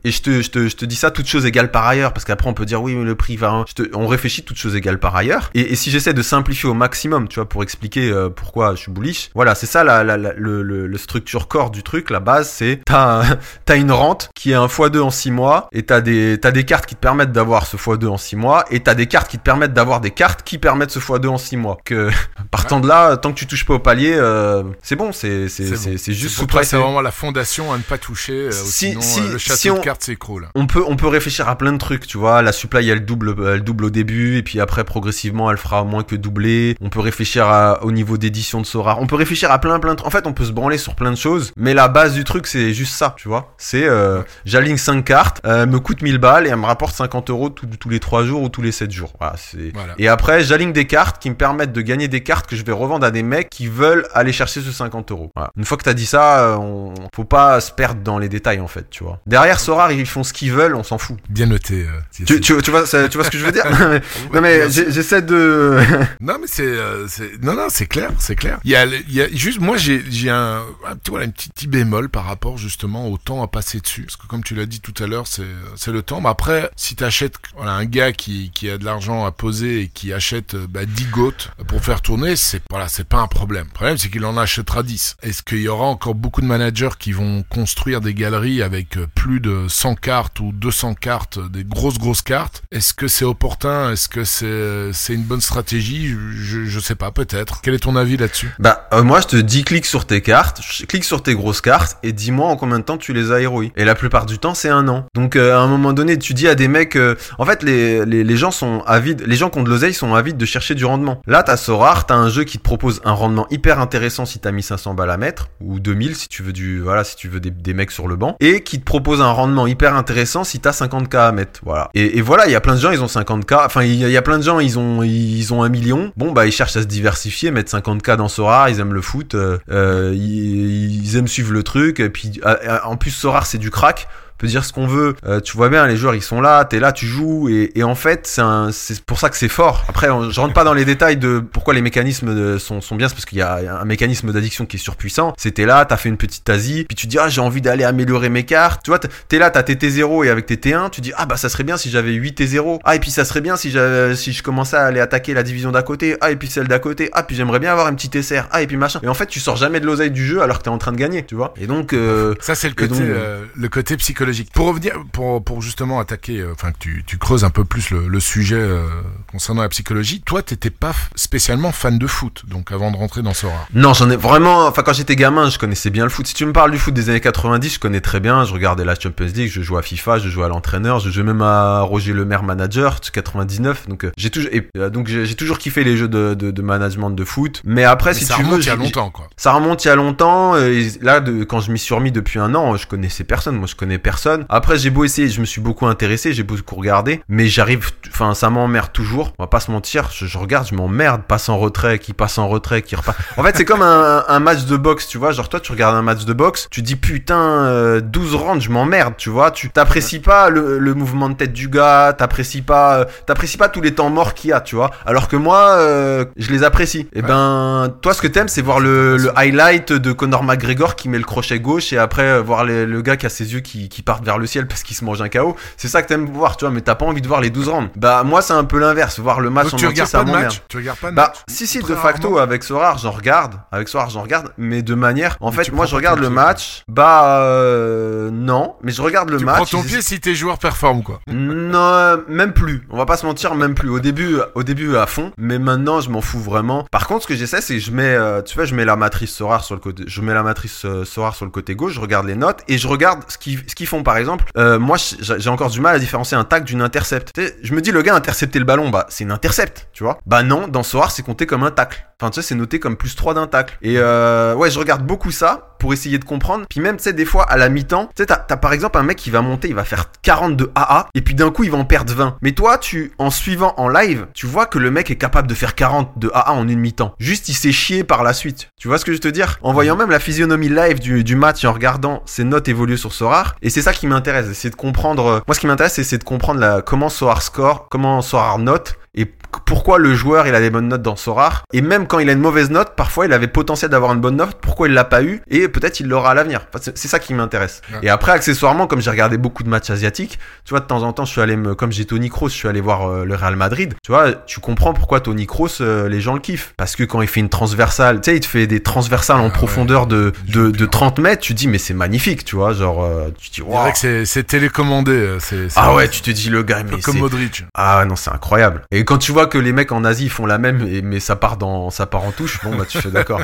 Et 0.04 0.10
je 0.10 0.22
te, 0.22 0.42
je 0.42 0.50
te, 0.50 0.68
je 0.68 0.76
te 0.76 0.84
dis 0.84 0.96
ça, 0.96 1.10
toutes 1.10 1.26
choses 1.26 1.46
égales 1.46 1.70
par 1.70 1.86
ailleurs, 1.86 2.12
parce 2.12 2.24
qu'après 2.24 2.48
on 2.48 2.54
peut 2.54 2.66
dire 2.66 2.82
oui, 2.82 2.94
mais 2.94 3.04
le 3.04 3.14
prix 3.14 3.36
va. 3.36 3.50
Hein. 3.50 3.64
Je 3.68 3.74
te, 3.74 3.96
on 3.96 4.06
réfléchit 4.06 4.42
toutes 4.42 4.58
choses 4.58 4.76
égales 4.76 4.98
par 4.98 5.14
ailleurs. 5.16 5.50
Et, 5.54 5.72
et 5.72 5.76
si 5.76 5.90
j'essaie 5.90 6.14
de 6.14 6.22
simplifier 6.22 6.68
au 6.68 6.74
maximum, 6.74 7.28
tu 7.28 7.36
vois, 7.36 7.48
pour 7.48 7.62
expliquer 7.62 8.10
euh, 8.10 8.28
pourquoi 8.28 8.74
je 8.74 8.80
suis 8.80 8.92
bullish, 8.92 9.30
voilà, 9.34 9.54
c'est 9.54 9.66
ça 9.66 9.84
la, 9.84 10.04
la, 10.04 10.16
la, 10.16 10.32
le, 10.34 10.62
le, 10.62 10.86
le, 10.86 10.98
structure 10.98 11.48
corps 11.48 11.70
du 11.70 11.82
truc. 11.82 12.10
La 12.10 12.20
base, 12.20 12.48
c'est 12.48 12.80
t'as, 12.84 13.24
t'as 13.64 13.76
une 13.76 13.92
rente 13.92 14.30
qui 14.34 14.52
est 14.52 14.54
un 14.54 14.66
x2 14.66 15.00
en 15.00 15.10
6 15.10 15.30
mois, 15.30 15.68
et 15.72 15.82
t'as 15.82 16.00
des, 16.00 16.38
t'as 16.40 16.50
des 16.50 16.64
cartes 16.64 16.86
qui 16.86 16.94
te 16.94 17.00
permettent 17.00 17.32
d'avoir 17.32 17.66
ce 17.66 17.76
x2 17.76 18.06
en 18.06 18.18
6 18.18 18.36
mois, 18.36 18.64
et 18.70 18.80
t'as 18.80 18.94
des 18.94 19.06
cartes 19.06 19.30
qui 19.30 19.38
te 19.38 19.42
permettent 19.42 19.74
d'avoir 19.74 20.00
des 20.00 20.10
cartes 20.10 20.42
qui 20.42 20.58
permettent 20.58 20.69
permettre 20.70 20.92
ce 20.92 20.98
x2 21.00 21.26
en 21.28 21.38
6 21.38 21.56
mois. 21.56 21.78
Que 21.84 22.10
partant 22.50 22.80
de 22.80 22.88
là, 22.88 23.16
tant 23.16 23.32
que 23.32 23.38
tu 23.38 23.46
touches 23.46 23.64
pas 23.66 23.74
au 23.74 23.78
palier, 23.78 24.12
euh, 24.14 24.62
c'est 24.82 24.96
bon, 24.96 25.12
c'est 25.12 25.46
bon. 25.46 25.76
juste 26.12 26.36
sous-traité. 26.36 26.66
c'est 26.66 26.76
vraiment 26.76 27.00
la 27.00 27.10
fondation 27.10 27.72
à 27.72 27.76
ne 27.76 27.82
pas 27.82 27.98
toucher. 27.98 28.32
euh, 28.32 28.50
Si- 28.52 28.90
sinon, 28.90 29.00
si- 29.00 29.20
euh, 29.20 29.32
le 29.32 29.38
château 29.38 29.58
si 29.58 29.70
on- 29.70 29.76
de 29.78 29.80
cartes 29.80 30.02
s'écroule. 30.02 30.48
On 30.54 30.66
peut, 30.66 30.82
on 30.86 30.96
peut 30.96 31.08
réfléchir 31.08 31.48
à 31.48 31.56
plein 31.56 31.72
de 31.72 31.78
trucs, 31.78 32.06
tu 32.06 32.18
vois. 32.18 32.42
La 32.42 32.52
supply, 32.52 32.88
elle 32.88 33.04
double, 33.04 33.34
elle 33.52 33.62
double 33.62 33.86
au 33.86 33.90
début, 33.90 34.36
et 34.36 34.42
puis 34.42 34.60
après, 34.60 34.84
progressivement, 34.84 35.50
elle 35.50 35.56
fera 35.56 35.84
moins 35.84 36.02
que 36.02 36.14
doubler. 36.16 36.76
On 36.80 36.88
peut 36.88 37.00
réfléchir 37.00 37.46
à, 37.48 37.82
au 37.84 37.90
niveau 37.92 38.16
d'édition 38.18 38.60
de 38.60 38.66
Sora. 38.66 38.96
On 39.00 39.06
peut 39.06 39.16
réfléchir 39.16 39.50
à 39.50 39.58
plein, 39.58 39.78
plein 39.80 39.92
de 39.92 39.96
trucs. 39.96 40.06
En 40.06 40.10
fait, 40.10 40.26
on 40.26 40.32
peut 40.32 40.44
se 40.44 40.52
branler 40.52 40.78
sur 40.78 40.94
plein 40.94 41.10
de 41.10 41.16
choses, 41.16 41.52
mais 41.56 41.74
la 41.74 41.88
base 41.88 42.14
du 42.14 42.24
truc, 42.24 42.46
c'est 42.46 42.72
juste 42.74 42.94
ça, 42.94 43.14
tu 43.18 43.28
vois. 43.28 43.54
C'est, 43.58 43.84
euh, 43.88 44.22
j'aligne 44.44 44.76
5 44.76 45.04
cartes, 45.04 45.40
euh, 45.44 45.62
elle 45.64 45.68
me 45.70 45.80
coûte 45.80 46.02
1000 46.02 46.18
balles, 46.18 46.46
et 46.46 46.50
elle 46.50 46.56
me 46.56 46.66
rapporte 46.66 46.94
50 46.94 47.30
euros 47.30 47.48
tous- 47.48 47.66
les 47.88 47.98
3 48.00 48.24
jours 48.24 48.42
ou 48.42 48.48
tous 48.48 48.62
les 48.62 48.72
7 48.72 48.90
jours. 48.90 49.12
Voilà, 49.18 49.34
c'est... 49.36 49.72
Voilà. 49.74 49.94
Et 49.98 50.06
après, 50.08 50.42
j'aligne 50.44 50.59
des 50.66 50.86
cartes 50.86 51.20
qui 51.20 51.30
me 51.30 51.34
permettent 51.34 51.72
de 51.72 51.80
gagner 51.80 52.08
des 52.08 52.22
cartes 52.22 52.46
que 52.48 52.56
je 52.56 52.64
vais 52.64 52.72
revendre 52.72 53.04
à 53.06 53.10
des 53.10 53.22
mecs 53.22 53.50
qui 53.50 53.66
veulent 53.66 54.06
aller 54.14 54.32
chercher 54.32 54.60
ce 54.60 54.70
50 54.70 55.10
euros. 55.10 55.30
Voilà. 55.34 55.50
Une 55.56 55.64
fois 55.64 55.76
que 55.76 55.82
t'as 55.84 55.94
dit 55.94 56.06
ça, 56.06 56.40
euh, 56.40 56.56
on... 56.56 56.94
faut 57.14 57.24
pas 57.24 57.60
se 57.60 57.72
perdre 57.72 58.02
dans 58.02 58.18
les 58.18 58.28
détails, 58.28 58.60
en 58.60 58.68
fait, 58.68 58.88
tu 58.90 59.02
vois. 59.04 59.18
Derrière, 59.26 59.58
Sorar, 59.60 59.90
ils 59.92 60.06
font 60.06 60.22
ce 60.22 60.32
qu'ils 60.32 60.52
veulent, 60.52 60.74
on 60.74 60.82
s'en 60.84 60.98
fout. 60.98 61.16
Bien 61.28 61.46
noté. 61.46 61.82
euh, 61.86 62.00
Tu, 62.14 62.24
Thierry. 62.24 62.40
tu, 62.40 62.56
tu 62.62 62.70
vois, 62.70 62.86
ça- 62.86 63.08
tu 63.08 63.16
vois 63.16 63.24
ce 63.24 63.30
que 63.30 63.38
je 63.38 63.44
veux 63.46 63.52
dire 63.52 63.64
Non, 64.32 64.40
mais- 64.40 64.70
j'essaie 64.70 65.22
de. 65.22 65.78
Non 66.20 66.36
mais 66.40 66.46
c'est 66.46 66.62
euh, 66.62 67.08
c'est- 67.08 67.42
non 67.42 67.54
non 67.54 67.66
c'est 67.70 67.86
clair 67.86 68.10
c'est 68.18 68.36
clair. 68.36 68.58
Il 68.64 68.70
y 68.70 68.76
a 68.76 68.84
il 68.84 69.12
y 69.14 69.20
a 69.22 69.28
juste 69.28 69.60
moi 69.60 69.76
j'ai 69.76 70.02
j'ai 70.10 70.28
un, 70.30 70.62
un 70.86 70.96
petit 70.96 71.10
voilà 71.10 71.26
un 71.26 71.30
petit, 71.30 71.48
petit 71.48 71.66
bémol 71.66 72.08
par 72.08 72.24
rapport 72.24 72.58
justement 72.58 73.08
au 73.08 73.16
temps 73.16 73.42
à 73.42 73.48
passer 73.48 73.80
dessus 73.80 74.02
parce 74.02 74.16
que 74.16 74.26
comme 74.26 74.42
tu 74.42 74.54
l'as 74.54 74.66
dit 74.66 74.80
tout 74.80 74.94
à 75.02 75.06
l'heure 75.06 75.26
c'est 75.26 75.42
c'est 75.76 75.92
le 75.92 76.02
temps. 76.02 76.20
Mais 76.20 76.28
après 76.28 76.70
si 76.76 76.94
tu 76.96 77.04
achètes 77.04 77.36
voilà 77.56 77.72
un 77.72 77.84
gars 77.84 78.12
qui 78.12 78.50
qui 78.54 78.68
a 78.70 78.78
de 78.78 78.84
l'argent 78.84 79.24
à 79.24 79.32
poser 79.32 79.80
et 79.82 79.88
qui 79.88 80.12
achète 80.12 80.49
euh, 80.54 80.66
bah, 80.68 80.84
10 80.84 81.06
goats 81.06 81.30
pour 81.66 81.82
faire 81.82 82.00
tourner 82.02 82.36
c'est 82.36 82.60
voilà 82.70 82.88
c'est 82.88 83.04
pas 83.04 83.18
un 83.18 83.26
problème. 83.26 83.66
Le 83.66 83.72
problème 83.72 83.98
c'est 83.98 84.08
qu'il 84.08 84.24
en 84.24 84.36
achètera 84.36 84.82
10. 84.82 85.16
Est-ce 85.22 85.42
qu'il 85.42 85.60
y 85.60 85.68
aura 85.68 85.86
encore 85.86 86.14
beaucoup 86.14 86.40
de 86.40 86.46
managers 86.46 86.90
qui 86.98 87.12
vont 87.12 87.42
construire 87.48 88.00
des 88.00 88.14
galeries 88.14 88.62
avec 88.62 88.96
euh, 88.96 89.06
plus 89.14 89.40
de 89.40 89.66
100 89.68 89.94
cartes 89.96 90.40
ou 90.40 90.52
200 90.52 90.94
cartes, 90.94 91.38
euh, 91.38 91.48
des 91.48 91.64
grosses 91.64 91.98
grosses 91.98 92.22
cartes? 92.22 92.62
Est-ce 92.70 92.94
que 92.94 93.08
c'est 93.08 93.24
opportun? 93.24 93.92
Est-ce 93.92 94.08
que 94.08 94.24
c'est 94.24 95.14
une 95.14 95.22
bonne 95.22 95.40
stratégie? 95.40 96.08
Je, 96.08 96.64
je 96.64 96.80
sais 96.80 96.94
pas, 96.94 97.10
peut-être. 97.10 97.60
Quel 97.62 97.74
est 97.74 97.80
ton 97.80 97.96
avis 97.96 98.16
là-dessus? 98.16 98.50
Bah 98.58 98.88
moi 99.02 99.20
je 99.20 99.26
te 99.26 99.36
dis 99.36 99.64
clique 99.64 99.86
sur 99.86 100.06
tes 100.06 100.20
cartes, 100.20 100.60
clique 100.88 101.04
sur 101.04 101.22
tes 101.22 101.34
grosses 101.34 101.60
cartes 101.60 101.98
et 102.02 102.12
dis-moi 102.12 102.48
en 102.48 102.56
combien 102.56 102.78
de 102.78 102.84
temps 102.84 102.98
tu 102.98 103.12
les 103.12 103.32
as 103.32 103.40
héroïs. 103.40 103.70
Et 103.76 103.84
la 103.84 103.94
plupart 103.94 104.26
du 104.26 104.38
temps 104.38 104.54
c'est 104.54 104.68
un 104.68 104.88
an. 104.88 105.06
Donc 105.14 105.36
à 105.36 105.60
un 105.60 105.66
moment 105.66 105.92
donné 105.92 106.18
tu 106.18 106.34
dis 106.34 106.48
à 106.48 106.54
des 106.54 106.68
mecs, 106.68 106.98
en 107.38 107.46
fait 107.46 107.62
les, 107.62 108.04
les, 108.04 108.24
les 108.24 108.36
gens 108.36 108.50
sont 108.50 108.82
avides, 108.86 109.22
les 109.26 109.36
gens 109.36 109.50
qui 109.50 109.58
ont 109.58 109.62
de 109.62 109.70
l'oseille 109.70 109.94
sont 109.94 110.14
avides 110.14 110.39
de 110.40 110.46
chercher 110.46 110.74
du 110.74 110.84
rendement. 110.84 111.20
Là 111.26 111.42
t'as 111.42 111.56
Sorar, 111.56 112.06
t'as 112.06 112.16
un 112.16 112.28
jeu 112.28 112.44
qui 112.44 112.58
te 112.58 112.62
propose 112.62 113.00
un 113.04 113.12
rendement 113.12 113.46
hyper 113.50 113.78
intéressant 113.78 114.24
si 114.24 114.38
t'as 114.40 114.50
mis 114.50 114.62
500 114.62 114.94
balles 114.94 115.10
à 115.10 115.16
mettre 115.16 115.48
ou 115.60 115.78
2000 115.78 116.16
si 116.16 116.28
tu 116.28 116.42
veux 116.42 116.52
du 116.52 116.80
voilà 116.80 117.04
si 117.04 117.14
tu 117.14 117.28
veux 117.28 117.40
des, 117.40 117.74
mecs 117.74 117.90
sur 117.90 118.08
le 118.08 118.16
banc 118.16 118.36
et 118.40 118.62
qui 118.62 118.80
te 118.80 118.84
propose 118.84 119.20
un 119.20 119.30
rendement 119.30 119.66
hyper 119.66 119.94
intéressant 119.94 120.42
si 120.42 120.58
t'as 120.58 120.70
50k 120.70 121.28
à 121.28 121.32
mettre. 121.32 121.60
Voilà. 121.62 121.90
Et, 121.94 122.20
voilà 122.22 122.46
il 122.46 122.52
y 122.52 122.56
a 122.56 122.60
plein 122.60 122.74
de 122.74 122.80
gens 122.80 122.90
ils 122.90 123.02
ont 123.02 123.06
50k, 123.06 123.66
enfin 123.66 123.82
il 123.82 123.94
y, 123.94 124.16
a- 124.16 124.22
plein 124.22 124.38
de 124.38 124.42
gens 124.42 124.60
ils 124.60 124.78
ont 124.78 125.02
ils 125.02 125.52
ont 125.52 125.62
un 125.62 125.68
million. 125.68 126.12
Bon 126.16 126.32
bah 126.32 126.46
ils 126.46 126.52
cherchent 126.52 126.76
à 126.76 126.82
se 126.82 126.86
diversifier, 126.86 127.50
mettre 127.50 127.70
50k 127.70 128.16
dans 128.16 128.28
Sorar, 128.28 128.68
ils 128.70 128.80
aiment 128.80 128.94
le 128.94 129.02
foot, 129.02 129.34
euh, 129.34 129.58
euh, 129.70 130.14
ils, 130.14 131.16
aiment 131.16 131.28
suivre 131.28 131.52
le 131.52 131.62
truc. 131.62 132.00
Et 132.00 132.08
puis 132.08 132.40
euh, 132.46 132.78
en 132.84 132.96
plus 132.96 133.10
Sorar 133.10 133.46
c'est 133.46 133.58
du 133.58 133.70
crack. 133.70 134.08
Peut 134.40 134.46
dire 134.46 134.64
ce 134.64 134.72
qu'on 134.72 134.86
veut. 134.86 135.14
Euh, 135.26 135.38
tu 135.40 135.56
vois 135.56 135.68
bien, 135.68 135.86
les 135.86 135.96
joueurs 135.96 136.14
ils 136.14 136.22
sont 136.22 136.40
là, 136.40 136.64
t'es 136.64 136.80
là, 136.80 136.92
tu 136.92 137.06
joues, 137.06 137.48
et, 137.50 137.70
et 137.74 137.82
en 137.84 137.94
fait 137.94 138.26
c'est 138.26 138.40
un- 138.40 138.70
c'est 138.72 139.00
pour 139.04 139.18
ça 139.20 139.28
que 139.28 139.36
c'est 139.36 139.48
fort. 139.48 139.84
Après, 139.88 140.08
on- 140.08 140.30
je 140.30 140.40
rentre 140.40 140.54
pas 140.54 140.64
dans 140.64 140.72
les 140.74 140.84
détails 140.86 141.18
de 141.18 141.40
pourquoi 141.40 141.74
les 141.74 141.82
mécanismes 141.82 142.34
de- 142.34 142.56
sont, 142.58 142.80
sont 142.80 142.96
bien, 142.96 143.08
c'est 143.08 143.14
parce 143.14 143.26
qu'il 143.26 143.36
y 143.38 143.42
a 143.42 143.78
un 143.80 143.84
mécanisme 143.84 144.32
d'addiction 144.32 144.64
qui 144.64 144.76
est 144.76 144.80
surpuissant. 144.80 145.34
C'était 145.36 145.66
là, 145.66 145.84
t'as 145.84 145.96
fait 145.98 146.08
une 146.08 146.16
petite 146.16 146.48
Asie, 146.48 146.84
puis 146.88 146.96
tu 146.96 147.06
dis 147.06 147.18
ah 147.18 147.28
j'ai 147.28 147.42
envie 147.42 147.60
d'aller 147.60 147.84
améliorer 147.84 148.30
mes 148.30 148.44
cartes. 148.44 148.80
Tu 148.82 148.90
vois, 148.90 148.98
t'es- 148.98 149.38
là, 149.38 149.50
t'as 149.50 149.62
tes 149.62 149.74
T0 149.76 150.24
et 150.24 150.30
avec 150.30 150.46
tes 150.46 150.56
T1, 150.56 150.88
tu 150.90 151.02
dis 151.02 151.12
ah 151.16 151.26
bah 151.26 151.36
ça 151.36 151.48
serait 151.50 151.64
bien 151.64 151.76
si 151.76 151.90
j'avais 151.90 152.12
8 152.12 152.32
T0. 152.40 152.80
Ah 152.84 152.96
et 152.96 152.98
puis 152.98 153.10
ça 153.10 153.24
serait 153.26 153.42
bien 153.42 153.56
si 153.56 153.70
j'avais 153.70 154.16
si 154.16 154.32
je 154.32 154.42
commençais 154.42 154.76
à 154.76 154.84
aller 154.86 155.00
attaquer 155.00 155.34
la 155.34 155.42
division 155.42 155.70
d'à 155.70 155.82
côté. 155.82 156.16
Ah 156.22 156.30
et 156.30 156.36
puis 156.36 156.48
celle 156.48 156.66
d'à 156.68 156.78
côté. 156.78 157.10
Ah 157.12 157.22
puis 157.24 157.36
j'aimerais 157.36 157.58
bien 157.58 157.72
avoir 157.72 157.86
un 157.88 157.94
petit 157.94 158.10
SR. 158.22 158.48
Ah 158.52 158.62
et 158.62 158.66
puis 158.66 158.76
machin. 158.78 159.00
Et 159.02 159.08
en 159.08 159.14
fait 159.14 159.26
tu 159.26 159.38
sors 159.38 159.56
jamais 159.56 159.80
de 159.80 159.86
l'oseille 159.86 160.10
du 160.10 160.24
jeu 160.26 160.40
alors 160.40 160.58
que 160.58 160.62
t'es 160.64 160.70
en 160.70 160.78
train 160.78 160.92
de 160.92 160.96
gagner, 160.96 161.24
tu 161.26 161.34
vois. 161.34 161.52
Et 161.60 161.66
donc 161.66 161.92
euh, 161.92 162.34
Ça, 162.40 162.54
c'est 162.54 162.68
le 162.68 162.72
Et 162.72 162.76
côté, 162.76 163.00
donc, 163.00 163.00
euh, 163.02 163.42
le 163.54 163.68
côté 163.68 163.96
psychologique. 163.98 164.29
Pour 164.54 164.66
revenir, 164.66 164.92
pour, 165.12 165.42
pour 165.44 165.62
justement 165.62 166.00
attaquer, 166.00 166.38
euh, 166.40 166.52
enfin 166.52 166.72
que 166.72 166.78
tu, 166.78 167.04
tu 167.06 167.18
creuses 167.18 167.44
un 167.44 167.50
peu 167.50 167.64
plus 167.64 167.90
le, 167.90 168.08
le 168.08 168.20
sujet 168.20 168.56
euh, 168.56 168.86
concernant 169.30 169.62
la 169.62 169.68
psychologie. 169.68 170.22
Toi, 170.22 170.42
t'étais 170.42 170.70
pas 170.70 170.92
spécialement 171.14 171.72
fan 171.72 171.98
de 171.98 172.06
foot, 172.06 172.42
donc 172.46 172.72
avant 172.72 172.90
de 172.90 172.96
rentrer 172.96 173.22
dans 173.22 173.34
Sora. 173.34 173.66
Non, 173.74 173.94
j'en 173.94 174.10
ai 174.10 174.16
vraiment. 174.16 174.66
Enfin, 174.66 174.82
quand 174.82 174.92
j'étais 174.92 175.16
gamin, 175.16 175.50
je 175.50 175.58
connaissais 175.58 175.90
bien 175.90 176.04
le 176.04 176.10
foot. 176.10 176.26
Si 176.26 176.34
tu 176.34 176.46
me 176.46 176.52
parles 176.52 176.70
du 176.70 176.78
foot 176.78 176.94
des 176.94 177.10
années 177.10 177.20
90, 177.20 177.74
je 177.74 177.78
connais 177.78 178.00
très 178.00 178.20
bien. 178.20 178.44
Je 178.44 178.52
regardais 178.52 178.84
la 178.84 178.94
Champions 178.94 179.26
League, 179.26 179.50
je 179.52 179.62
jouais 179.62 179.78
à 179.78 179.82
FIFA, 179.82 180.18
je 180.18 180.28
jouais 180.28 180.44
à 180.44 180.48
l'entraîneur, 180.48 181.00
je 181.00 181.10
jouais 181.10 181.24
même 181.24 181.42
à 181.42 181.80
Roger 181.82 182.12
Lemaire 182.12 182.42
manager, 182.42 183.00
99. 183.00 183.88
Donc 183.88 184.04
euh, 184.04 184.12
j'ai 184.16 184.30
toujours, 184.30 184.50
et, 184.52 184.68
euh, 184.76 184.90
donc 184.90 185.08
j'ai 185.08 185.34
toujours 185.34 185.58
kiffé 185.58 185.84
les 185.84 185.96
jeux 185.96 186.08
de, 186.08 186.34
de, 186.34 186.50
de 186.50 186.62
management 186.62 187.10
de 187.10 187.24
foot. 187.24 187.62
Mais 187.64 187.84
après, 187.84 188.10
Mais 188.10 188.18
si 188.18 188.24
ça 188.26 188.34
tu 188.34 188.42
remonte 188.42 188.56
veux, 188.58 188.62
il 188.62 188.66
y 188.66 188.70
a 188.70 188.76
longtemps, 188.76 189.10
quoi. 189.10 189.28
ça 189.36 189.52
remonte 189.52 189.84
il 189.84 189.88
y 189.88 189.90
a 189.90 189.96
longtemps. 189.96 190.56
Et 190.56 190.90
là, 191.00 191.20
de, 191.20 191.44
quand 191.44 191.60
je 191.60 191.72
m'y 191.72 191.78
suis 191.78 191.94
remis 191.94 192.12
depuis 192.12 192.38
un 192.38 192.54
an, 192.54 192.76
je 192.76 192.86
connaissais 192.86 193.24
personne. 193.24 193.56
Moi, 193.56 193.66
je 193.66 193.74
connais 193.74 193.98
personne. 193.98 194.19
Après, 194.48 194.76
j'ai 194.78 194.90
beau 194.90 195.04
essayer, 195.04 195.28
je 195.28 195.40
me 195.40 195.46
suis 195.46 195.60
beaucoup 195.60 195.86
intéressé, 195.86 196.32
j'ai 196.32 196.42
beaucoup 196.42 196.74
regardé, 196.76 197.22
mais 197.28 197.46
j'arrive, 197.48 197.90
enfin, 198.08 198.34
ça 198.34 198.50
m'emmerde 198.50 198.92
toujours. 198.92 199.32
On 199.38 199.42
va 199.44 199.46
pas 199.48 199.60
se 199.60 199.70
mentir. 199.70 200.10
Je, 200.12 200.26
je 200.26 200.38
regarde, 200.38 200.66
je 200.70 200.74
m'emmerde. 200.74 201.22
Passe 201.26 201.48
en 201.48 201.58
retrait, 201.58 201.98
qui 201.98 202.12
passe 202.12 202.38
en 202.38 202.48
retrait, 202.48 202.82
qui 202.82 202.96
repart. 202.96 203.16
En 203.36 203.42
fait, 203.42 203.56
c'est 203.56 203.64
comme 203.64 203.82
un, 203.82 204.24
un 204.28 204.40
match 204.40 204.64
de 204.64 204.76
boxe, 204.76 205.06
tu 205.08 205.18
vois. 205.18 205.32
Genre, 205.32 205.48
toi, 205.48 205.60
tu 205.60 205.72
regardes 205.72 205.96
un 205.96 206.02
match 206.02 206.24
de 206.24 206.32
boxe, 206.32 206.68
tu 206.70 206.82
dis 206.82 206.96
putain, 206.96 207.38
euh, 207.40 208.00
12 208.00 208.34
rounds, 208.34 208.62
je 208.64 208.70
m'emmerde, 208.70 209.14
tu 209.16 209.30
vois. 209.30 209.50
Tu 209.50 209.70
t'apprécies 209.70 210.20
pas 210.20 210.50
le, 210.50 210.78
le 210.78 210.94
mouvement 210.94 211.28
de 211.28 211.34
tête 211.34 211.52
du 211.52 211.68
gars, 211.68 212.14
t'apprécies 212.16 212.62
pas, 212.62 212.98
euh, 213.00 213.04
t'apprécies 213.26 213.56
pas 213.56 213.68
tous 213.68 213.80
les 213.80 213.94
temps 213.94 214.10
morts 214.10 214.34
qu'il 214.34 214.50
y 214.50 214.52
a, 214.52 214.60
tu 214.60 214.74
vois. 214.76 214.90
Alors 215.06 215.28
que 215.28 215.36
moi, 215.36 215.70
euh, 215.78 216.24
je 216.36 216.50
les 216.50 216.62
apprécie. 216.64 217.08
Et 217.14 217.20
Ouais. 217.20 217.28
ben, 217.28 217.92
toi, 218.02 218.14
ce 218.14 218.20
que 218.22 218.26
t'aimes, 218.26 218.48
c'est 218.48 218.62
voir 218.62 218.80
le, 218.80 219.16
le 219.16 219.30
highlight 219.38 219.92
de 219.92 220.12
Conor 220.12 220.42
McGregor 220.42 220.96
qui 220.96 221.08
met 221.08 221.18
le 221.18 221.24
crochet 221.24 221.60
gauche 221.60 221.92
et 221.92 221.98
après 221.98 222.22
euh, 222.22 222.40
voir 222.42 222.64
les- 222.64 222.86
le 222.86 223.02
gars 223.02 223.16
qui 223.16 223.26
a 223.26 223.28
ses 223.28 223.52
yeux 223.52 223.60
qui, 223.60 223.88
qui 223.88 224.02
partent 224.10 224.24
vers 224.24 224.38
le 224.38 224.46
ciel 224.46 224.66
parce 224.66 224.82
qu'il 224.82 224.96
se 224.96 225.04
mange 225.04 225.22
un 225.22 225.28
KO. 225.28 225.54
C'est 225.76 225.86
ça 225.88 226.02
que 226.02 226.08
t'aimes 226.08 226.26
voir, 226.26 226.56
tu 226.56 226.64
vois. 226.64 226.72
Mais 226.74 226.80
t'as 226.80 226.96
pas 226.96 227.04
envie 227.06 227.22
de 227.22 227.28
voir 227.28 227.40
les 227.40 227.50
12 227.50 227.68
rounds. 227.68 227.90
Bah, 227.96 228.22
moi, 228.24 228.42
c'est 228.42 228.52
un 228.54 228.64
peu 228.64 228.78
l'inverse. 228.80 229.20
Voir 229.20 229.40
le 229.40 229.50
match 229.50 229.66
Donc 229.66 229.74
en 229.74 229.76
tu 229.76 229.84
entier, 229.86 229.88
regardes 230.02 230.10
ça 230.10 230.18
pas 230.18 230.24
de 230.24 230.30
m'emmerde. 230.30 230.52
match 230.52 230.62
Tu 230.68 230.76
regardes 230.78 230.98
pas 230.98 231.10
de 231.10 231.16
Bah, 231.16 231.26
match 231.28 231.36
si, 231.48 231.66
si, 231.68 231.78
de 231.78 231.94
facto, 231.94 232.28
rarement. 232.28 232.38
avec 232.42 232.64
Sorar, 232.64 232.98
j'en 232.98 233.12
regarde. 233.12 233.54
Avec 233.70 233.88
Sorar, 233.88 234.10
j'en 234.10 234.22
regarde. 234.22 234.52
Mais 234.58 234.82
de 234.82 234.94
manière. 234.94 235.36
En 235.40 235.50
Mais 235.52 235.62
fait, 235.64 235.72
moi, 235.72 235.86
je 235.86 235.94
regarde 235.94 236.18
le 236.18 236.26
pied, 236.26 236.34
match. 236.34 236.82
Bah, 236.88 237.38
euh, 237.42 238.30
non. 238.32 238.74
Mais 238.82 238.90
je 238.92 239.00
regarde 239.02 239.30
le 239.30 239.38
Tu 239.38 239.44
match. 239.44 239.56
prends 239.56 239.64
ton 239.66 239.82
ils- 239.82 239.86
pied 239.86 240.02
si 240.02 240.18
tes 240.20 240.34
joueurs 240.34 240.58
performent, 240.58 241.02
quoi. 241.04 241.20
non, 241.28 242.22
même 242.28 242.52
plus. 242.52 242.86
On 242.90 242.96
va 242.96 243.06
pas 243.06 243.16
se 243.16 243.26
mentir, 243.26 243.54
même 243.54 243.74
plus. 243.74 243.88
Au 243.90 244.00
début, 244.00 244.38
au 244.54 244.62
début 244.62 244.96
à 244.96 245.06
fond, 245.06 245.32
mais 245.38 245.58
maintenant 245.58 246.00
je 246.00 246.10
m'en 246.10 246.20
fous 246.20 246.40
vraiment. 246.40 246.84
Par 246.90 247.06
contre, 247.06 247.22
ce 247.22 247.28
que 247.28 247.34
j'essaie, 247.36 247.60
c'est 247.60 247.78
je 247.80 247.90
mets, 247.92 248.02
euh, 248.14 248.42
tu 248.42 248.54
vois, 248.56 248.64
je 248.64 248.74
mets 248.74 248.84
la 248.84 248.96
matrice 248.96 249.34
Sorar 249.34 249.64
sur 249.64 249.74
le 249.74 249.80
côté, 249.80 250.04
je 250.06 250.20
mets 250.20 250.34
la 250.34 250.42
matrice 250.42 250.84
euh, 250.84 251.04
Sorar 251.04 251.34
sur 251.34 251.44
le 251.44 251.50
côté 251.50 251.74
gauche, 251.74 251.92
je 251.94 252.00
regarde 252.00 252.26
les 252.26 252.34
notes 252.36 252.60
et 252.68 252.78
je 252.78 252.88
regarde 252.88 253.22
ce 253.28 253.38
qu'ils, 253.38 253.58
ce 253.66 253.74
qu'ils 253.74 253.86
Par 254.04 254.16
exemple, 254.16 254.44
euh, 254.56 254.78
moi, 254.78 254.96
j'ai 255.20 255.50
encore 255.50 255.70
du 255.70 255.80
mal 255.80 255.94
à 255.96 255.98
différencier 255.98 256.36
un 256.36 256.44
tac 256.44 256.64
d'une 256.64 256.82
intercept. 256.82 257.32
Tu 257.34 257.42
sais, 257.42 257.56
je 257.62 257.74
me 257.74 257.80
dis, 257.80 257.90
le 257.90 258.02
gars 258.02 258.14
a 258.14 258.16
intercepté 258.16 258.58
le 258.58 258.64
ballon, 258.64 258.88
bah 258.90 259.06
c'est 259.08 259.24
une 259.24 259.32
intercept, 259.32 259.88
tu 259.92 260.04
vois. 260.04 260.18
Bah 260.26 260.42
non, 260.42 260.68
dans 260.68 260.82
Sorar, 260.82 261.10
c'est 261.10 261.22
compté 261.22 261.46
comme 261.46 261.64
un 261.64 261.70
tacle. 261.70 262.06
Enfin, 262.20 262.30
tu 262.30 262.42
sais, 262.42 262.48
c'est 262.48 262.54
noté 262.54 262.78
comme 262.80 262.96
plus 262.96 263.16
3 263.16 263.32
d'un 263.34 263.46
tacle. 263.46 263.78
Et 263.82 263.94
euh, 263.96 264.54
ouais, 264.54 264.70
je 264.70 264.78
regarde 264.78 265.06
beaucoup 265.06 265.30
ça 265.30 265.74
pour 265.78 265.94
essayer 265.94 266.18
de 266.18 266.24
comprendre. 266.26 266.66
Puis 266.68 266.80
même, 266.80 266.98
tu 266.98 267.04
sais, 267.04 267.14
des 267.14 267.24
fois, 267.24 267.44
à 267.50 267.56
la 267.56 267.70
mi-temps, 267.70 268.10
tu 268.14 268.22
sais, 268.22 268.26
t'as, 268.26 268.36
par 268.58 268.74
exemple 268.74 268.98
un 268.98 269.02
mec 269.02 269.16
qui 269.16 269.30
va 269.30 269.40
monter, 269.40 269.68
il 269.68 269.74
va 269.74 269.84
faire 269.84 270.10
40 270.20 270.54
de 270.54 270.70
AA, 270.74 271.08
et 271.14 271.22
puis 271.22 271.34
d'un 271.34 271.50
coup, 271.50 271.64
il 271.64 271.70
va 271.70 271.78
en 271.78 271.86
perdre 271.86 272.12
20. 272.12 272.36
Mais 272.42 272.52
toi, 272.52 272.76
tu, 272.76 273.12
en 273.18 273.30
suivant 273.30 273.72
en 273.78 273.88
live, 273.88 274.26
tu 274.34 274.46
vois 274.46 274.66
que 274.66 274.78
le 274.78 274.90
mec 274.90 275.10
est 275.10 275.16
capable 275.16 275.48
de 275.48 275.54
faire 275.54 275.74
40 275.74 276.18
de 276.18 276.30
AA 276.34 276.52
en 276.52 276.68
une 276.68 276.78
mi-temps. 276.78 277.14
Juste, 277.18 277.48
il 277.48 277.54
s'est 277.54 277.72
chié 277.72 278.04
par 278.04 278.22
la 278.22 278.34
suite. 278.34 278.68
Tu 278.78 278.88
vois 278.88 278.98
ce 278.98 279.06
que 279.06 279.12
je 279.12 279.16
veux 279.16 279.20
te 279.20 279.28
dire? 279.28 279.58
En 279.62 279.72
voyant 279.72 279.96
même 279.96 280.10
la 280.10 280.20
physionomie 280.20 280.68
live 280.68 281.00
du, 281.00 281.24
du 281.24 281.36
match 281.36 281.64
en 281.64 281.72
regardant 281.72 282.22
ses 282.26 282.44
notes 282.44 282.68
évoluer 282.68 282.98
sur 282.98 283.14
Sorar. 283.14 283.56
Et 283.62 283.70
c'est 283.70 283.82
ça 283.82 283.94
qui 283.94 284.06
m'intéresse, 284.06 284.52
c'est 284.52 284.70
de 284.70 284.76
comprendre... 284.76 285.26
euh, 285.26 285.40
Moi, 285.48 285.54
ce 285.54 285.60
qui 285.60 285.66
m'intéresse, 285.66 286.00
c'est, 286.02 286.18
de 286.18 286.24
comprendre 286.24 286.60
la, 286.60 286.82
comment 286.82 287.08
Sorar 287.08 287.40
score, 287.40 287.88
comment 287.90 288.20
Sorar 288.20 288.58
note, 288.58 288.96
et 289.14 289.24
pourquoi 289.64 289.98
le 289.98 290.14
joueur 290.14 290.46
il 290.46 290.54
a 290.54 290.60
des 290.60 290.70
bonnes 290.70 290.88
notes 290.88 291.02
dans 291.02 291.16
Sorar 291.16 291.62
et 291.72 291.80
même 291.80 292.06
quand 292.06 292.18
il 292.18 292.28
a 292.28 292.32
une 292.32 292.40
mauvaise 292.40 292.70
note 292.70 292.94
parfois 292.96 293.26
il 293.26 293.32
avait 293.32 293.46
potentiel 293.48 293.90
d'avoir 293.90 294.12
une 294.12 294.20
bonne 294.20 294.36
note 294.36 294.56
pourquoi 294.60 294.88
il 294.88 294.94
l'a 294.94 295.04
pas 295.04 295.22
eu? 295.22 295.42
Et 295.48 295.68
peut-être 295.68 296.00
il 296.00 296.08
l'aura 296.08 296.30
à 296.32 296.34
l'avenir 296.34 296.66
Enfin, 296.74 296.90
c'est 296.94 297.08
ça 297.08 297.18
qui 297.18 297.34
m'intéresse 297.34 297.80
Ouais. 297.92 297.98
et 298.02 298.08
après 298.08 298.32
accessoirement 298.32 298.86
comme 298.86 299.00
j'ai 299.00 299.10
regardé 299.10 299.36
beaucoup 299.38 299.62
de 299.62 299.68
matchs 299.68 299.90
asiatiques 299.90 300.38
tu 300.64 300.70
vois 300.70 300.80
de 300.80 300.84
temps 300.86 301.02
en 301.02 301.12
temps 301.12 301.24
je 301.24 301.32
suis 301.32 301.40
allé 301.40 301.56
me 301.56 301.74
comme 301.74 301.92
j'ai 301.92 302.04
Tony 302.04 302.28
Kroos 302.30 302.48
je 302.48 302.54
suis 302.54 302.68
allé 302.68 302.80
voir 302.80 303.08
euh, 303.08 303.24
le 303.24 303.34
Real 303.34 303.56
Madrid 303.56 303.94
tu 304.04 304.12
vois 304.12 304.32
tu 304.32 304.60
comprends 304.60 304.92
pourquoi 304.94 305.20
Tony 305.20 305.46
Kroos 305.46 305.80
euh, 305.80 306.08
les 306.08 306.20
gens 306.20 306.34
le 306.34 306.40
kiffent 306.40 306.74
parce 306.76 306.96
que 306.96 307.04
quand 307.04 307.20
il 307.22 307.28
fait 307.28 307.40
une 307.40 307.48
transversale 307.48 308.20
tu 308.20 308.30
sais 308.30 308.36
il 308.36 308.40
te 308.40 308.46
fait 308.46 308.66
des 308.66 308.80
transversales 308.82 309.40
en 309.40 309.46
Ah 309.46 309.50
profondeur 309.50 310.02
ouais. 310.02 310.08
de, 310.08 310.32
de, 310.48 310.70
de 310.70 310.76
bien. 310.76 310.86
30 310.86 311.18
mètres 311.20 311.42
tu 311.42 311.54
dis 311.54 311.68
mais 311.68 311.78
c'est 311.78 311.94
magnifique 311.94 312.44
tu 312.44 312.56
vois 312.56 312.72
genre 312.72 313.02
euh, 313.04 313.28
tu 313.38 313.50
te 313.50 313.54
dis 313.56 313.62
C'est 313.68 313.76
vrai 313.76 313.92
que 313.92 314.24
c'est- 314.24 314.42
télécommandé. 314.44 315.36
c'est- 315.40 315.68
c'est- 315.68 315.80
ah 315.80 315.94
ouais 315.94 316.08
tu 316.08 316.20
te 316.20 316.30
dis 316.30 316.50
le 316.50 316.62
gars 316.62 316.82
mais 316.84 317.00
comme 317.00 317.14
c'est 317.14 317.20
Modric. 317.20 317.64
ah 317.74 318.04
non, 318.06 318.16
c'est 318.16 318.30
incroyable. 318.30 318.82
Et 318.90 319.04
quand 319.04 319.18
tu 319.18 319.32
vois 319.32 319.39
vois 319.40 319.48
que 319.48 319.58
les 319.58 319.72
mecs 319.72 319.90
en 319.92 320.04
Asie 320.04 320.28
font 320.28 320.44
la 320.44 320.58
même, 320.58 320.86
et, 320.86 321.00
mais 321.00 321.18
ça 321.18 321.34
part 321.34 321.56
dans, 321.56 321.90
ça 321.90 322.06
part 322.06 322.24
en 322.24 322.30
touche. 322.30 322.60
Bon 322.62 322.76
bah 322.76 322.84
tu 322.86 322.98
fais 322.98 323.10
d'accord. 323.10 323.40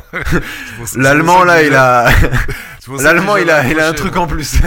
L'allemand 0.96 1.42
là, 1.44 1.62
il 1.62 1.74
a, 1.74 2.10
l'allemand 3.00 3.36
il 3.38 3.50
a, 3.50 3.66
il 3.66 3.80
a 3.80 3.88
un 3.88 3.92
truc 3.92 4.16
en 4.16 4.26
plus. 4.26 4.56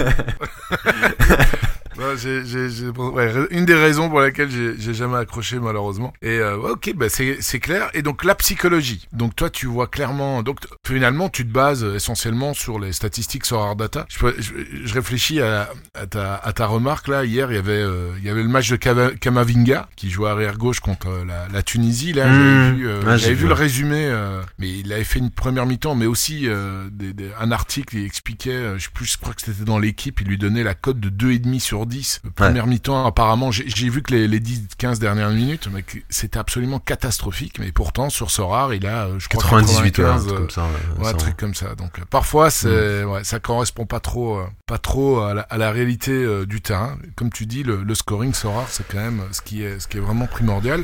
Ouais, 1.99 2.15
j'ai- 2.17 2.45
j'ai- 2.45 2.69
j'ai- 2.69 2.87
ouais, 2.89 3.33
une 3.51 3.65
des 3.65 3.75
raisons 3.75 4.09
pour 4.09 4.19
laquelle 4.21 4.49
j'ai 4.49 4.93
jamais 4.93 5.17
accroché 5.17 5.59
malheureusement. 5.59 6.13
Et 6.21 6.37
euh, 6.39 6.55
ok, 6.57 6.93
bah 6.95 7.07
c'est 7.09 7.59
clair. 7.59 7.89
Et 7.93 8.01
donc 8.01 8.23
la 8.23 8.35
psychologie. 8.35 9.07
Donc 9.13 9.35
toi, 9.35 9.49
tu 9.49 9.65
vois 9.67 9.87
clairement. 9.87 10.41
Donc 10.43 10.59
finalement, 10.85 11.29
tu 11.29 11.45
te 11.45 11.51
bases 11.51 11.83
essentiellement 11.83 12.53
sur 12.53 12.79
les 12.79 12.93
statistiques 12.93 13.45
sur 13.45 13.59
Hard 13.59 13.79
Data. 13.79 14.05
Je, 14.09 14.17
je, 14.39 14.53
je 14.85 14.93
réfléchis 14.93 15.41
à, 15.41 15.69
à 15.93 16.07
ta, 16.07 16.35
à 16.35 16.53
ta 16.53 16.65
remarque 16.67 17.07
là. 17.07 17.25
Hier, 17.25 17.51
il 17.51 17.55
y 17.55 17.57
avait 17.59 17.71
euh, 17.73 18.11
il 18.19 18.23
y 18.25 18.29
avait 18.29 18.43
le 18.43 18.49
match 18.49 18.69
de 18.69 18.77
Kamavinga 19.19 19.89
qui 19.95 20.09
jouait 20.09 20.29
arrière 20.29 20.57
gauche 20.57 20.79
contre 20.79 21.07
euh, 21.09 21.25
la, 21.25 21.47
la 21.51 21.63
Tunisie. 21.63 22.13
Là, 22.13 22.27
Mmh. 22.27 22.31
j'avais 22.33 22.71
vu, 22.75 22.87
euh, 22.87 23.01
j'ai 23.01 23.17
j'avais 23.17 23.33
vu 23.33 23.41
vu, 23.41 23.47
le 23.47 23.53
résumé. 23.53 24.05
euh, 24.05 24.41
mais 24.57 24.69
il 24.79 24.91
avait 24.93 25.03
fait 25.03 25.19
une 25.19 25.31
première 25.31 25.65
mi-temps, 25.65 25.95
mais 25.95 26.05
aussi 26.05 26.47
euh, 26.47 26.87
des- 26.91 27.13
des- 27.13 27.31
un 27.39 27.51
article. 27.51 27.97
Il 27.97 28.05
expliquait. 28.05 28.77
je 28.77 28.89
plus. 28.89 29.05
Je 29.09 29.17
crois 29.17 29.33
que 29.33 29.41
c'était 29.41 29.63
dans 29.63 29.79
l'équipe. 29.79 30.21
Il 30.21 30.27
lui 30.27 30.37
donnait 30.37 30.63
la 30.63 30.75
cote 30.75 30.99
de 30.99 31.09
2,5 31.09 31.59
sur 31.59 31.85
10. 31.89 32.21
euh, 32.25 32.29
Première 32.35 32.67
mi-temps, 32.67 33.05
apparemment, 33.05 33.51
j'ai 33.51 33.89
vu 33.89 34.01
que 34.01 34.13
les, 34.13 34.27
les 34.27 34.39
10-15 34.39 34.99
dernières 34.99 35.31
minutes, 35.31 35.67
c'était 36.09 36.39
absolument 36.39 36.79
catastrophique. 36.79 37.57
Mais 37.59 37.71
pourtant, 37.73 38.09
sur 38.09 38.31
Sorar, 38.31 38.73
il 38.73 38.85
a, 38.87 39.07
euh, 39.07 39.19
je 39.19 39.27
crois, 39.27 39.41
98 39.41 39.97
ouais, 39.99 40.05
un 40.05 40.13
95, 40.13 40.25
truc 40.25 40.33
euh, 40.33 40.37
comme 40.39 40.49
ça. 40.49 40.63
ouais, 40.63 40.69
Ouais, 41.03 41.07
un 41.07 41.11
ça, 41.11 41.17
truc 41.17 41.37
comme 41.37 41.55
ça. 41.55 41.75
Donc 41.75 41.99
euh, 41.99 42.03
parfois, 42.09 42.49
c'est 42.49 43.03
Mm. 43.03 43.09
ouais, 43.09 43.23
ça 43.23 43.39
correspond 43.39 43.85
pas 43.85 43.99
trop, 43.99 44.37
euh, 44.39 44.47
pas 44.65 44.77
trop 44.77 45.19
à 45.21 45.33
la, 45.33 45.41
à 45.41 45.57
la 45.57 45.71
réalité 45.71 46.11
euh, 46.11 46.45
du 46.45 46.61
terrain. 46.61 46.97
Comme 47.15 47.31
tu 47.31 47.45
dis, 47.45 47.63
le, 47.63 47.83
le 47.83 47.95
scoring 47.95 48.33
Sorar, 48.33 48.65
c'est 48.69 48.87
quand 48.87 48.99
même 48.99 49.23
ce 49.31 49.41
qui 49.41 49.63
est, 49.63 49.79
ce 49.79 49.87
qui 49.87 49.97
est 49.97 50.01
vraiment 50.01 50.27
primordial. 50.27 50.83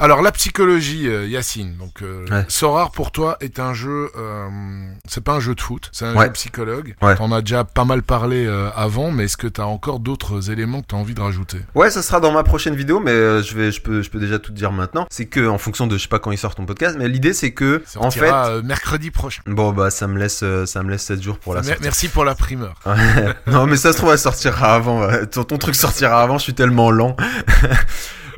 Alors 0.00 0.22
la 0.22 0.30
psychologie, 0.32 1.08
euh, 1.08 1.26
Yacine. 1.26 1.76
Donc 1.76 2.02
euh, 2.02 2.24
Ouais. 2.30 2.44
Sorar 2.48 2.90
pour 2.92 3.10
toi 3.10 3.36
est 3.40 3.58
un 3.58 3.74
jeu, 3.74 4.10
euh, 4.16 4.46
c'est 5.08 5.22
pas 5.22 5.32
un 5.34 5.40
jeu 5.40 5.54
de 5.54 5.60
foot, 5.60 5.88
c'est 5.92 6.04
un 6.04 6.14
Ouais. 6.14 6.26
jeu 6.26 6.32
psychologue. 6.32 6.94
Ouais. 7.02 7.16
T'en 7.16 7.32
as 7.32 7.40
déjà 7.40 7.64
pas 7.64 7.84
mal 7.84 8.02
parlé 8.02 8.46
avant, 8.76 9.10
mais 9.10 9.24
est-ce 9.24 9.36
que 9.36 9.46
t'as 9.46 9.64
encore 9.64 9.98
d'autres 10.00 10.50
éléments 10.50 10.80
que 10.82 10.86
t'as 10.88 10.96
envie 10.96 11.14
de 11.14 11.20
rajouter? 11.20 11.58
Ouais, 11.74 11.90
ça 11.90 12.02
sera 12.02 12.20
dans 12.20 12.32
ma 12.32 12.42
prochaine 12.42 12.74
vidéo, 12.74 13.00
mais 13.00 13.42
je 13.42 13.54
vais, 13.56 13.72
je 13.72 13.80
peux, 13.80 14.02
je 14.02 14.10
peux 14.10 14.18
déjà 14.20 14.38
tout 14.38 14.52
dire 14.52 14.72
maintenant. 14.72 15.06
C'est 15.10 15.26
que 15.26 15.46
en 15.48 15.58
fonction 15.58 15.86
de, 15.86 15.96
je 15.96 16.02
sais 16.02 16.08
pas 16.08 16.18
quand 16.18 16.30
il 16.30 16.38
sort 16.38 16.54
ton 16.54 16.66
podcast, 16.66 16.96
mais 16.98 17.08
l'idée 17.08 17.32
c'est 17.32 17.52
que, 17.52 17.82
en 17.96 18.10
fait, 18.10 18.32
mercredi 18.62 19.10
prochain. 19.10 19.42
bon 19.46 19.72
bah 19.72 19.90
ça 19.90 20.06
me 20.06 20.18
laisse, 20.18 20.44
ça 20.66 20.82
me 20.82 20.90
laisse 20.90 21.02
7 21.04 21.22
jours 21.22 21.38
pour 21.38 21.54
la 21.54 21.62
sortie. 21.62 21.80
Merci 21.82 22.08
pour 22.08 22.24
la 22.24 22.34
primeur. 22.34 22.74
non, 23.46 23.66
mais 23.66 23.76
ça 23.76 23.92
se 23.92 23.98
trouve, 23.98 24.10
elle 24.12 24.18
sortira 24.18 24.74
avant. 24.74 25.08
Ton, 25.30 25.44
ton 25.44 25.58
truc 25.58 25.74
sortira 25.74 26.22
avant, 26.22 26.38
je 26.38 26.44
suis 26.44 26.54
tellement 26.54 26.90
lent. 26.90 27.16